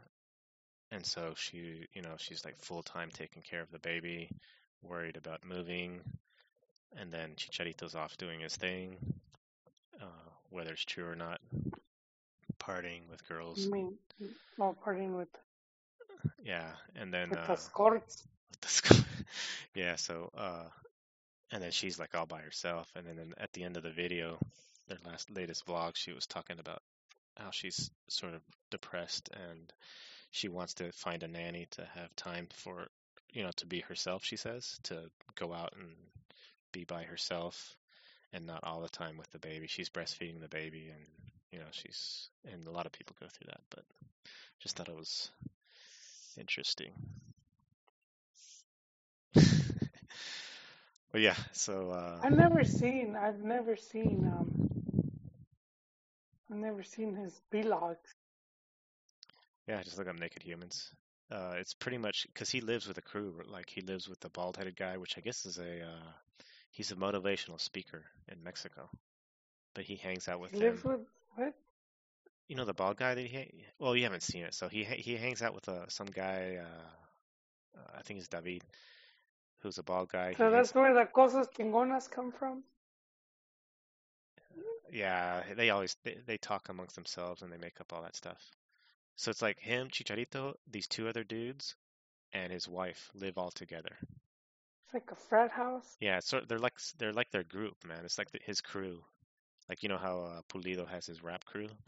and 0.91 1.05
so 1.05 1.33
she, 1.35 1.87
you 1.93 2.01
know, 2.01 2.15
she's 2.17 2.45
like 2.45 2.57
full 2.57 2.83
time 2.83 3.09
taking 3.11 3.41
care 3.41 3.61
of 3.61 3.71
the 3.71 3.79
baby, 3.79 4.29
worried 4.81 5.17
about 5.17 5.45
moving, 5.45 6.01
and 6.97 7.11
then 7.11 7.35
Chicharito's 7.35 7.95
off 7.95 8.17
doing 8.17 8.39
his 8.41 8.55
thing, 8.55 8.97
uh, 10.01 10.29
whether 10.49 10.71
it's 10.71 10.85
true 10.85 11.05
or 11.07 11.15
not. 11.15 11.39
partying 12.59 13.09
with 13.09 13.27
girls. 13.27 13.65
You 13.65 13.71
mean, 13.71 13.97
oh, 14.59 14.75
partying 14.85 15.17
with 15.17 15.29
Yeah, 16.43 16.71
and 16.95 17.13
then 17.13 17.33
uh, 17.33 17.47
the 17.47 17.55
skirts? 17.55 18.23
yeah, 19.75 19.95
so 19.95 20.31
uh, 20.37 20.67
and 21.51 21.61
then 21.61 21.71
she's 21.71 21.99
like 21.99 22.15
all 22.15 22.25
by 22.25 22.41
herself, 22.41 22.89
and 22.95 23.05
then 23.05 23.33
at 23.37 23.53
the 23.53 23.63
end 23.63 23.77
of 23.77 23.83
the 23.83 23.91
video, 23.91 24.37
their 24.87 24.97
last 25.05 25.29
latest 25.31 25.65
vlog, 25.65 25.95
she 25.95 26.11
was 26.11 26.25
talking 26.25 26.59
about 26.59 26.81
how 27.37 27.51
she's 27.51 27.89
sort 28.09 28.33
of 28.33 28.41
depressed 28.69 29.29
and 29.49 29.73
she 30.31 30.49
wants 30.49 30.75
to 30.75 30.91
find 30.91 31.23
a 31.23 31.27
nanny 31.27 31.67
to 31.71 31.85
have 31.95 32.15
time 32.15 32.47
for 32.53 32.87
you 33.31 33.43
know 33.43 33.51
to 33.57 33.65
be 33.65 33.81
herself. 33.81 34.23
She 34.23 34.35
says 34.35 34.79
to 34.83 35.09
go 35.35 35.53
out 35.53 35.73
and 35.77 35.89
be 36.71 36.83
by 36.83 37.03
herself 37.03 37.75
and 38.33 38.45
not 38.45 38.63
all 38.63 38.81
the 38.81 38.89
time 38.89 39.17
with 39.17 39.29
the 39.31 39.39
baby. 39.39 39.67
She's 39.67 39.89
breastfeeding 39.89 40.41
the 40.41 40.47
baby, 40.47 40.89
and 40.89 41.05
you 41.51 41.59
know 41.59 41.65
she's 41.71 42.29
and 42.51 42.65
a 42.67 42.71
lot 42.71 42.85
of 42.85 42.91
people 42.91 43.15
go 43.19 43.27
through 43.27 43.47
that, 43.51 43.61
but 43.69 43.85
just 44.59 44.75
thought 44.75 44.89
it 44.89 44.95
was 44.95 45.29
interesting. 46.37 46.93
but 51.11 51.21
yeah, 51.21 51.35
so 51.51 51.91
uh, 51.91 52.19
I've 52.21 52.31
never 52.33 52.63
seen. 52.63 53.15
I've 53.15 53.41
never 53.43 53.75
seen. 53.75 54.25
Um, 54.33 54.69
I've 56.49 56.57
never 56.57 56.83
seen 56.83 57.15
his 57.15 57.41
vlogs. 57.51 58.15
yeah, 59.67 59.81
just 59.83 59.97
look 59.97 60.07
up 60.07 60.19
Naked 60.19 60.43
Humans. 60.43 60.91
Uh, 61.31 61.53
it's 61.57 61.73
pretty 61.73 61.97
much 61.97 62.25
because 62.27 62.49
he 62.49 62.61
lives 62.61 62.87
with 62.87 62.97
a 62.97 63.01
crew. 63.01 63.41
Like 63.47 63.69
he 63.69 63.81
lives 63.81 64.07
with 64.09 64.19
the 64.19 64.29
bald-headed 64.29 64.75
guy, 64.75 64.97
which 64.97 65.17
I 65.17 65.21
guess 65.21 65.45
is 65.45 65.57
a 65.57 65.81
uh, 65.81 66.11
he's 66.71 66.91
a 66.91 66.95
motivational 66.95 67.59
speaker 67.59 68.03
in 68.31 68.43
Mexico, 68.43 68.89
but 69.75 69.83
he 69.85 69.95
hangs 69.95 70.27
out 70.27 70.39
with 70.39 70.51
He 70.51 70.57
them. 70.57 70.67
lives 70.69 70.83
with 70.83 71.01
what? 71.35 71.53
You 72.53 72.57
know 72.57 72.65
the 72.65 72.73
bald 72.75 72.97
guy 72.97 73.15
that 73.15 73.25
he 73.25 73.65
well 73.79 73.95
you 73.95 74.03
haven't 74.03 74.21
seen 74.21 74.43
it, 74.43 74.53
so 74.53 74.69
he 74.69 74.83
he 74.83 75.15
hangs 75.15 75.41
out 75.41 75.55
with 75.55 75.67
uh, 75.67 75.87
some 75.87 76.05
guy. 76.05 76.59
Uh, 76.61 77.79
uh, 77.79 77.97
I 77.97 78.03
think 78.03 78.19
it's 78.19 78.27
David, 78.27 78.61
who's 79.61 79.79
a 79.79 79.83
bald 79.83 80.09
guy. 80.09 80.33
He 80.33 80.35
So 80.35 80.43
hangs 80.43 80.53
that's 80.53 80.75
where 80.75 80.93
the 80.93 81.07
cosas 81.07 81.47
chingonas 81.47 82.11
come 82.11 82.31
from. 82.31 82.63
Yeah, 84.91 85.41
they 85.55 85.71
always 85.71 85.97
they, 86.03 86.19
they 86.27 86.37
talk 86.37 86.69
amongst 86.69 86.93
themselves 86.93 87.41
and 87.41 87.51
they 87.51 87.57
make 87.57 87.81
up 87.81 87.91
all 87.91 88.03
that 88.03 88.15
stuff. 88.15 88.51
So 89.15 89.31
it's 89.31 89.41
like 89.41 89.57
him, 89.59 89.87
Chicharito, 89.87 90.53
these 90.69 90.85
two 90.87 91.07
other 91.07 91.23
dudes, 91.23 91.73
and 92.33 92.53
his 92.53 92.67
wife 92.67 93.09
live 93.15 93.39
all 93.39 93.49
together. 93.49 93.97
It's 94.85 94.93
like 94.93 95.09
a 95.11 95.15
frat 95.15 95.49
house. 95.49 95.97
Yeah, 95.99 96.19
sort 96.19 96.47
they're 96.47 96.59
like 96.59 96.77
they're 96.99 97.13
like 97.13 97.31
their 97.31 97.43
group, 97.43 97.83
man. 97.83 98.05
It's 98.05 98.19
like 98.19 98.29
the, 98.29 98.39
his 98.45 98.61
crew. 98.61 99.03
Like 99.73 99.81
you 99.81 99.89
know 99.89 99.97
how 99.97 100.19
uh, 100.19 100.41
Pulido 100.53 100.87
has 100.87 101.07
his 101.07 101.23
rap 101.23 101.45
crew. 101.45 101.67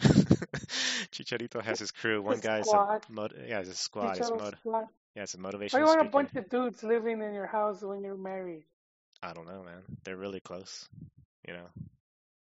Chicharito 1.11 1.61
has 1.63 1.77
his 1.77 1.91
crew. 1.91 2.19
One 2.19 2.39
guy's 2.39 2.67
a 2.67 2.99
mod, 3.09 3.35
yeah, 3.47 3.59
it's 3.59 3.69
a 3.69 3.75
squad. 3.75 4.17
It's 4.17 4.27
mod, 4.31 4.55
squad. 4.59 4.85
yeah, 5.15 5.21
it's 5.21 5.35
a 5.35 5.37
Why 5.37 5.51
motivational 5.51 5.77
you 5.77 5.85
want 5.85 6.01
a 6.01 6.05
bunch 6.05 6.35
of 6.35 6.49
dudes 6.49 6.81
living 6.81 7.21
in 7.21 7.35
your 7.35 7.45
house 7.45 7.83
when 7.83 8.03
you're 8.03 8.17
married? 8.17 8.63
I 9.21 9.33
don't 9.33 9.45
know, 9.45 9.61
man. 9.61 9.83
They're 10.03 10.17
really 10.17 10.39
close. 10.39 10.89
You 11.47 11.53
know, 11.53 11.67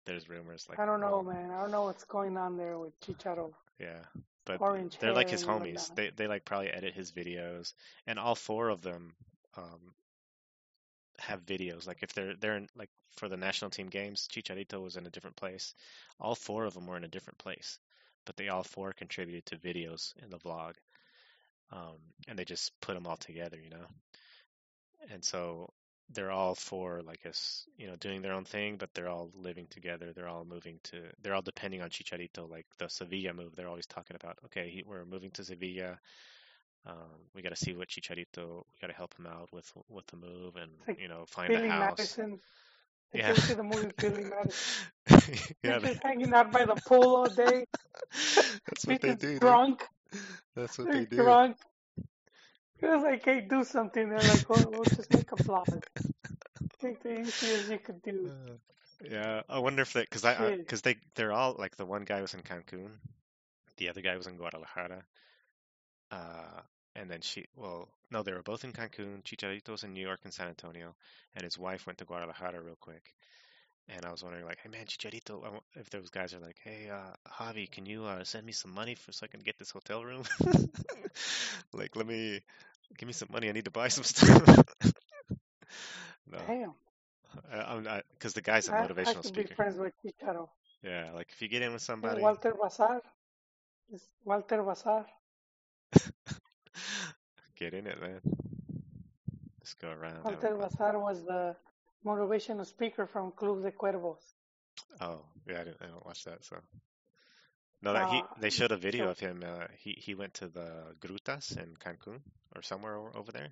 there's 0.07 0.27
rumors 0.27 0.65
like 0.67 0.79
I 0.79 0.87
don't 0.87 0.99
know, 0.99 1.21
well, 1.23 1.35
man. 1.35 1.51
I 1.51 1.61
don't 1.61 1.69
know 1.69 1.83
what's 1.83 2.05
going 2.05 2.35
on 2.35 2.57
there 2.57 2.79
with 2.79 2.99
Chicharo. 3.01 3.51
Yeah, 3.79 3.99
but 4.45 4.59
Orange 4.59 4.97
they're 4.97 5.13
like 5.13 5.29
his 5.29 5.45
homies. 5.45 5.93
They 5.93 6.09
they 6.09 6.25
like 6.25 6.43
probably 6.43 6.69
edit 6.69 6.95
his 6.95 7.11
videos, 7.11 7.75
and 8.07 8.17
all 8.17 8.33
four 8.33 8.69
of 8.69 8.81
them 8.81 9.13
um, 9.57 9.93
have 11.19 11.45
videos. 11.45 11.87
Like 11.87 12.03
if 12.03 12.13
they're 12.13 12.35
they're 12.35 12.57
in, 12.57 12.67
like 12.75 12.89
for 13.15 13.29
the 13.29 13.37
national 13.37 13.71
team 13.71 13.87
games, 13.87 14.27
Chicharito 14.31 14.81
was 14.81 14.95
in 14.95 15.05
a 15.05 15.11
different 15.11 15.35
place. 15.35 15.73
All 16.19 16.35
four 16.35 16.65
of 16.65 16.73
them 16.73 16.87
were 16.87 16.97
in 16.97 17.03
a 17.03 17.09
different 17.09 17.39
place, 17.39 17.79
but 18.25 18.37
they 18.37 18.49
all 18.49 18.63
four 18.63 18.93
contributed 18.93 19.45
to 19.47 19.57
videos 19.57 20.13
in 20.23 20.29
the 20.29 20.39
vlog, 20.39 20.73
um, 21.71 21.97
and 22.27 22.37
they 22.37 22.45
just 22.45 22.71
put 22.81 22.93
them 22.93 23.07
all 23.07 23.17
together, 23.17 23.57
you 23.61 23.69
know. 23.69 23.85
And 25.11 25.23
so 25.23 25.69
they're 26.11 26.31
all 26.31 26.55
four 26.55 27.01
like 27.03 27.25
us, 27.25 27.65
you 27.77 27.87
know, 27.87 27.95
doing 27.95 28.21
their 28.21 28.33
own 28.33 28.45
thing, 28.45 28.77
but 28.77 28.89
they're 28.93 29.07
all 29.09 29.31
living 29.35 29.67
together. 29.69 30.11
They're 30.13 30.27
all 30.27 30.45
moving 30.45 30.79
to, 30.85 31.03
they're 31.21 31.35
all 31.35 31.41
depending 31.41 31.81
on 31.81 31.89
Chicharito. 31.89 32.49
Like 32.49 32.65
the 32.79 32.89
Sevilla 32.89 33.33
move, 33.33 33.55
they're 33.55 33.67
always 33.67 33.85
talking 33.85 34.15
about, 34.15 34.37
okay, 34.45 34.83
we're 34.85 35.05
moving 35.05 35.31
to 35.31 35.43
Sevilla. 35.43 35.99
Um, 36.85 37.29
we 37.35 37.41
got 37.41 37.49
to 37.49 37.55
see 37.55 37.73
what 37.73 37.89
Chicharito, 37.89 38.63
we 38.67 38.77
got 38.81 38.87
to 38.87 38.93
help 38.93 39.13
him 39.17 39.27
out 39.27 39.49
with 39.51 39.71
with 39.89 40.05
the 40.07 40.17
move 40.17 40.55
and 40.55 40.71
like 40.87 40.99
you 40.99 41.07
know 41.07 41.25
find 41.27 41.53
Billy 41.53 41.67
a 41.67 41.69
house. 41.69 41.99
Madison. 41.99 42.39
Did 43.13 43.21
Yeah. 43.25 43.33
see 43.33 43.53
the 43.53 43.63
movie 43.63 43.91
Billy 43.99 44.23
Madison? 44.23 44.87
yeah, 45.63 45.79
they, 45.79 45.89
just 45.89 46.03
hanging 46.03 46.33
out 46.33 46.51
by 46.51 46.65
the 46.65 46.75
pool 46.87 47.15
all 47.15 47.29
day. 47.29 47.65
that's 48.67 48.85
what 48.87 49.01
they 49.01 49.13
do. 49.15 49.39
dude. 49.39 49.41
drunk. 49.41 49.83
That's 50.55 50.77
what 50.77 50.91
they 50.91 51.05
do. 51.05 51.17
drunk. 51.17 51.57
He 52.79 52.85
was 52.87 53.03
like, 53.03 53.23
hey, 53.25 53.41
do 53.41 53.63
something. 53.63 54.09
They're 54.09 54.23
like, 54.23 54.49
well, 54.49 54.69
we'll 54.71 54.85
just 54.85 55.11
make 55.11 55.31
a 55.31 55.35
vlog. 55.35 55.83
Take 56.81 57.01
the 57.03 57.19
easiest 57.21 57.69
you 57.69 57.79
could 57.79 58.01
do. 58.01 58.31
Uh, 58.31 58.57
Yeah, 59.01 59.41
I 59.49 59.59
wonder 59.59 59.81
if 59.81 59.93
they, 59.93 60.01
because 60.01 60.25
I, 60.25 60.57
because 60.57 60.81
they, 60.81 60.95
they're 61.15 61.31
all 61.33 61.55
like 61.57 61.75
the 61.75 61.85
one 61.85 62.03
guy 62.03 62.21
was 62.21 62.33
in 62.33 62.41
Cancun, 62.41 62.91
the 63.77 63.89
other 63.89 64.01
guy 64.01 64.15
was 64.17 64.27
in 64.27 64.37
Guadalajara, 64.37 65.03
uh, 66.11 66.61
and 66.95 67.09
then 67.09 67.21
she, 67.21 67.45
well, 67.55 67.87
no, 68.11 68.23
they 68.23 68.33
were 68.33 68.43
both 68.43 68.63
in 68.63 68.73
Cancun. 68.73 69.23
Chicharito 69.23 69.69
was 69.69 69.83
in 69.83 69.93
New 69.93 70.05
York 70.05 70.19
and 70.23 70.33
San 70.33 70.47
Antonio, 70.47 70.95
and 71.35 71.43
his 71.43 71.57
wife 71.57 71.85
went 71.85 71.99
to 71.99 72.05
Guadalajara 72.05 72.61
real 72.61 72.77
quick. 72.79 73.13
And 73.87 74.05
I 74.05 74.11
was 74.11 74.23
wondering, 74.23 74.45
like, 74.45 74.59
hey 74.61 74.69
man, 74.69 74.85
Chicharito, 74.85 75.43
I 75.45 75.79
if 75.79 75.89
those 75.89 76.09
guys 76.09 76.33
are 76.33 76.39
like, 76.39 76.57
hey, 76.63 76.89
uh, 76.89 77.13
Javi, 77.27 77.69
can 77.69 77.85
you 77.85 78.05
uh, 78.05 78.23
send 78.23 78.45
me 78.45 78.51
some 78.51 78.73
money 78.73 78.95
for 78.95 79.11
so 79.11 79.23
I 79.25 79.27
can 79.27 79.39
get 79.41 79.57
this 79.57 79.71
hotel 79.71 80.03
room? 80.03 80.23
like, 81.73 81.95
let 81.95 82.05
me 82.05 82.41
give 82.97 83.07
me 83.07 83.13
some 83.13 83.29
money. 83.31 83.49
I 83.49 83.51
need 83.51 83.65
to 83.65 83.71
buy 83.71 83.87
some 83.87 84.03
stuff. 84.05 84.63
no, 86.31 86.39
Damn. 86.47 86.73
I, 87.51 88.01
because 88.13 88.33
the 88.33 88.41
guy's 88.41 88.67
a 88.67 88.73
I, 88.73 88.83
I 88.83 88.87
motivational 88.87 89.07
I, 89.07 89.13
could 89.21 89.35
be 89.35 89.43
speaker. 89.43 89.55
friends 89.55 89.77
with 89.77 89.93
Chicharo. 90.03 90.49
Yeah, 90.83 91.11
like 91.13 91.27
if 91.31 91.41
you 91.41 91.47
get 91.47 91.61
in 91.61 91.73
with 91.73 91.81
somebody, 91.81 92.21
Walter 92.21 92.53
Bazar. 92.61 93.01
Walter 94.23 94.63
Bazar. 94.63 95.05
get 97.55 97.73
in 97.73 97.87
it, 97.87 98.01
man. 98.01 98.21
Just 99.61 99.79
go 99.79 99.89
around. 99.89 100.23
Walter. 100.23 100.55
Bazar 100.55 100.99
was 100.99 101.23
the 101.25 101.55
motivational 102.05 102.65
speaker 102.65 103.07
from 103.07 103.31
Club 103.31 103.63
de 103.63 103.71
Cuervos. 103.71 104.33
Oh, 105.01 105.21
yeah, 105.47 105.61
I 105.61 105.63
didn't, 105.65 105.77
I 105.81 105.87
don't 105.87 106.05
watch 106.05 106.23
that. 106.25 106.43
So 106.43 106.57
no, 107.81 107.93
that 107.93 108.09
he 108.09 108.17
Uh, 108.19 108.27
they 108.39 108.49
showed 108.49 108.71
a 108.71 108.77
video 108.77 109.05
so 109.05 109.11
of 109.11 109.19
him. 109.19 109.43
Uh, 109.45 109.67
he 109.77 109.91
he 109.91 110.15
went 110.15 110.33
to 110.35 110.47
the 110.47 110.95
Grutas 110.99 111.57
in 111.57 111.75
Cancun 111.75 112.21
or 112.55 112.61
somewhere 112.61 112.95
over, 112.97 113.15
over 113.15 113.31
there, 113.31 113.49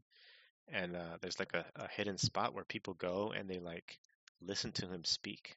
and 0.70 0.96
uh, 0.96 1.18
there's 1.22 1.40
like 1.40 1.54
a, 1.54 1.66
a 1.76 1.88
hidden 1.90 2.18
spot 2.18 2.54
where 2.54 2.66
people 2.66 2.94
go 2.94 3.34
and 3.36 3.50
they 3.50 3.60
like 3.60 4.00
listen 4.42 4.72
to 4.74 4.88
him 4.88 5.04
speak. 5.06 5.56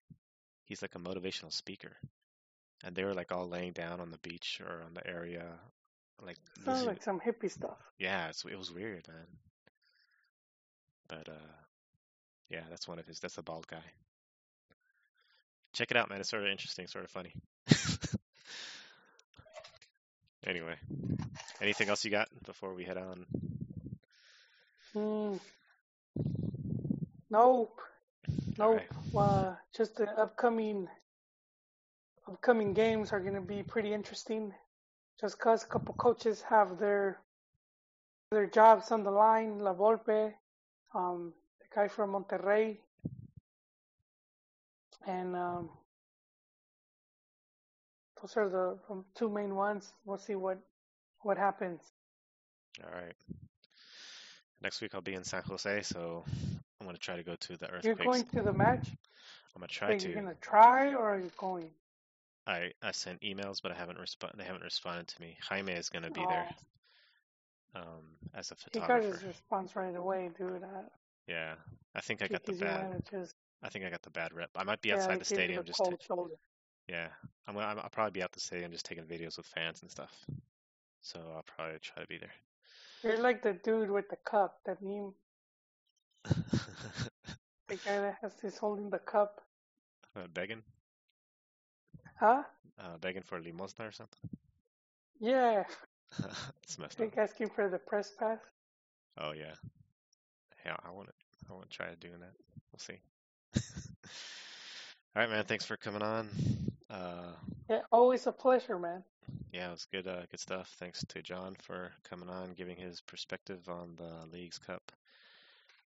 He's 0.65 0.83
like 0.83 0.95
a 0.95 0.99
motivational 0.99 1.53
speaker, 1.53 1.97
and 2.85 2.95
they 2.95 3.05
were 3.05 3.15
like 3.15 3.33
all 3.33 3.49
laying 3.49 3.73
down 3.73 4.01
on 4.01 4.11
the 4.11 4.19
beach 4.19 4.61
or 4.65 4.83
on 4.85 4.95
the 4.95 5.07
area, 5.07 5.47
like 6.25 6.39
sounds 6.65 6.85
like 6.85 7.03
some 7.03 7.21
hippie 7.21 7.51
stuff. 7.51 7.79
Yeah, 7.99 8.29
it's, 8.29 8.45
it 8.45 8.57
was 8.57 8.73
weird, 8.73 9.07
man. 9.09 9.27
But 11.09 11.29
uh, 11.29 11.53
yeah, 12.49 12.63
that's 12.69 12.87
one 12.89 12.99
of 12.99 13.07
his. 13.07 13.21
That's 13.21 13.37
the 13.37 13.43
bald 13.43 13.67
guy. 13.67 13.83
Check 15.73 15.91
it 15.91 15.97
out, 15.97 16.11
man. 16.11 16.21
It's 16.21 16.31
sort 16.31 16.43
of 16.43 16.49
interesting, 16.49 16.87
sort 16.87 17.05
of 17.05 17.11
funny. 17.11 17.33
anyway, 20.47 20.75
anything 21.61 21.89
else 21.89 22.05
you 22.05 22.11
got 22.11 22.29
before 22.45 22.75
we 22.75 22.85
head 22.85 22.97
on? 22.97 23.27
Mm. 24.95 25.41
Nope. 27.31 27.81
Nope. 28.59 28.81
Uh, 29.17 29.55
just 29.77 29.97
the 29.97 30.11
upcoming 30.11 30.89
upcoming 32.29 32.75
games 32.75 33.13
are 33.13 33.21
going 33.21 33.35
to 33.35 33.41
be 33.41 33.63
pretty 33.63 33.93
interesting. 33.93 34.53
Just 35.21 35.39
'cause 35.39 35.65
a 35.65 35.67
couple 35.67 35.95
coaches 35.95 36.41
have 36.43 36.79
their 36.79 37.21
their 38.31 38.47
jobs 38.47 38.91
on 38.91 39.03
the 39.05 39.11
line. 39.11 39.59
La 39.59 39.75
Volpe, 39.75 40.33
um, 40.95 41.35
the 41.61 41.67
guy 41.75 41.89
from 41.89 42.13
Monterrey, 42.13 42.79
and 45.07 45.37
um, 45.37 45.71
those 48.21 48.37
are 48.37 48.49
the 48.49 48.79
two 49.15 49.29
main 49.29 49.55
ones. 49.57 49.93
We'll 50.05 50.19
see 50.19 50.37
what 50.37 50.59
what 51.21 51.37
happens. 51.37 51.83
All 52.83 52.91
right. 52.91 53.17
Next 54.63 54.81
week 54.81 54.95
I'll 54.95 55.03
be 55.03 55.15
in 55.15 55.25
San 55.25 55.43
Jose, 55.43 55.83
so 55.83 56.25
I'm 56.81 56.87
gonna 56.87 56.99
try 56.99 57.17
to 57.17 57.23
go 57.23 57.37
to 57.37 57.57
the 57.59 57.81
You're 57.83 57.95
going 57.95 58.25
to 58.27 58.43
the 58.43 58.53
match? 58.53 58.89
I'm 59.55 59.61
gonna 59.61 59.69
try 59.69 59.91
Wait, 59.91 60.01
to. 60.01 60.09
you're 60.09 60.23
gonna 60.23 60.35
try 60.37 60.95
or 60.95 61.11
are 61.11 61.19
you 61.19 61.31
going? 61.37 61.71
I 62.47 62.73
I 62.83 62.91
sent 62.93 63.21
emails, 63.23 63.63
but 63.63 63.73
I 63.73 63.75
haven't 63.75 63.99
responded. 63.99 64.39
They 64.41 64.45
haven't 64.45 64.63
responded 64.63 65.09
to 65.09 65.21
me. 65.21 65.37
Jaime 65.49 65.73
is 65.73 65.89
gonna 65.91 66.11
be 66.11 66.21
Oh, 66.21 66.29
there, 66.29 66.49
um, 67.75 68.17
as 68.35 68.51
a 68.51 68.57
photographer. 68.57 68.71
he 68.73 68.81
got 68.81 68.87
photographer. 68.87 69.13
his 69.13 69.25
response 69.25 69.77
right 69.77 69.95
away, 69.97 70.31
dude. 70.37 70.63
Uh, 70.63 70.83
Yeah, 71.27 71.55
I 71.95 72.01
think 72.01 72.23
I 72.23 72.29
got 72.29 72.45
the 72.45 72.53
bad. 72.53 72.87
wanna 72.89 73.27
I 73.63 73.69
think 73.69 73.85
I 73.85 73.91
got 73.91 74.03
the 74.03 74.11
bad 74.11 74.33
rep. 74.33 74.51
I 74.57 74.65
might 74.65 74.81
be 74.81 74.89
yeah, 74.89 74.95
outside 74.97 75.17
they 75.17 75.19
the 75.19 75.25
stadium 75.25 75.65
just 75.65 75.79
to, 75.85 75.91
cold 75.91 76.03
shoulder. 76.03 76.35
Yeah, 76.89 77.09
I'm, 77.47 77.57
I'm 77.57 77.79
I'll 77.79 77.91
probably 77.91 78.13
be 78.13 78.23
out 78.23 78.33
the 78.33 78.41
stadium 78.41 78.73
just 78.73 78.87
taking 78.87 79.05
videos 79.05 79.37
with 79.37 79.47
fans 79.47 79.83
and 79.83 79.91
stuff. 79.91 80.13
So 81.03 81.21
I'll 81.35 81.43
probably 81.45 81.79
try 81.81 82.03
to 82.03 82.09
be 82.09 82.19
there. 82.19 82.33
You're 83.03 83.19
like 83.21 83.43
the 83.43 83.53
dude 83.55 83.91
with 83.91 84.09
the 84.09 84.17
cup, 84.17 84.59
that 84.67 84.83
meme. 84.83 85.15
The 87.69 87.77
guy 87.77 88.01
that 88.01 88.19
has 88.23 88.35
this 88.43 88.59
holding 88.59 88.91
the 88.91 88.99
cup. 88.99 89.41
Uh, 90.17 90.27
begging, 90.35 90.63
Huh? 92.21 92.43
uh, 92.79 92.99
begging 93.01 93.23
for 93.23 93.41
limosna 93.41 93.89
or 93.89 93.93
something. 93.93 94.31
Yeah. 95.19 95.65
it's 96.63 96.79
messed 96.79 97.01
up. 97.01 97.07
Like 97.07 97.17
asking 97.19 97.49
for 97.51 97.69
the 97.69 97.79
press 97.79 98.13
pass. 98.19 98.39
Oh 99.19 99.33
yeah, 99.33 99.55
yeah. 100.65 100.77
I 100.85 100.91
want 100.91 101.09
it. 101.09 101.15
I 101.49 101.55
want 101.55 101.71
to 101.71 101.77
try 101.77 101.87
doing 101.99 102.21
that. 102.21 102.33
We'll 102.73 102.79
see. 102.79 103.01
All 105.17 105.23
right, 105.23 105.31
man. 105.31 105.45
Thanks 105.45 105.65
for 105.65 105.77
coming 105.77 106.03
on. 106.03 106.29
Uh, 106.91 107.33
Yeah, 107.69 107.81
always 107.91 108.27
a 108.27 108.33
pleasure, 108.33 108.79
man. 108.79 109.03
yeah, 109.53 109.69
it 109.69 109.73
was 109.73 109.87
good. 109.93 110.07
Uh, 110.07 110.23
good 110.31 110.41
stuff. 110.41 110.73
Thanks 110.79 111.05
to 111.09 111.23
John 111.23 111.57
for 111.63 111.91
coming 112.09 112.29
on, 112.29 112.53
giving 112.55 112.77
his 112.77 113.01
perspective 113.01 113.69
on 113.69 113.97
the 113.97 114.37
Leagues 114.37 114.59
Cup. 114.59 114.83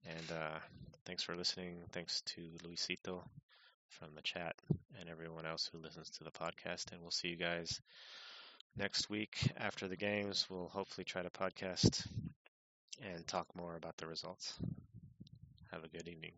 And 0.04 0.32
uh, 0.32 0.58
thanks 1.04 1.22
for 1.22 1.34
listening. 1.36 1.76
Thanks 1.92 2.20
to 2.26 2.40
Luisito 2.64 3.22
from 3.88 4.14
the 4.14 4.22
chat 4.22 4.54
and 5.00 5.08
everyone 5.08 5.46
else 5.46 5.68
who 5.70 5.78
listens 5.78 6.10
to 6.10 6.24
the 6.24 6.30
podcast. 6.30 6.92
And 6.92 7.00
we'll 7.02 7.10
see 7.10 7.28
you 7.28 7.36
guys 7.36 7.80
next 8.76 9.08
week 9.10 9.50
after 9.56 9.88
the 9.88 9.96
games. 9.96 10.46
We'll 10.50 10.68
hopefully 10.68 11.04
try 11.04 11.22
to 11.22 11.30
podcast 11.30 12.06
and 13.02 13.26
talk 13.26 13.46
more 13.54 13.76
about 13.76 13.96
the 13.96 14.06
results. 14.06 14.58
Have 15.72 15.84
a 15.84 15.88
good 15.88 16.08
evening. 16.08 16.32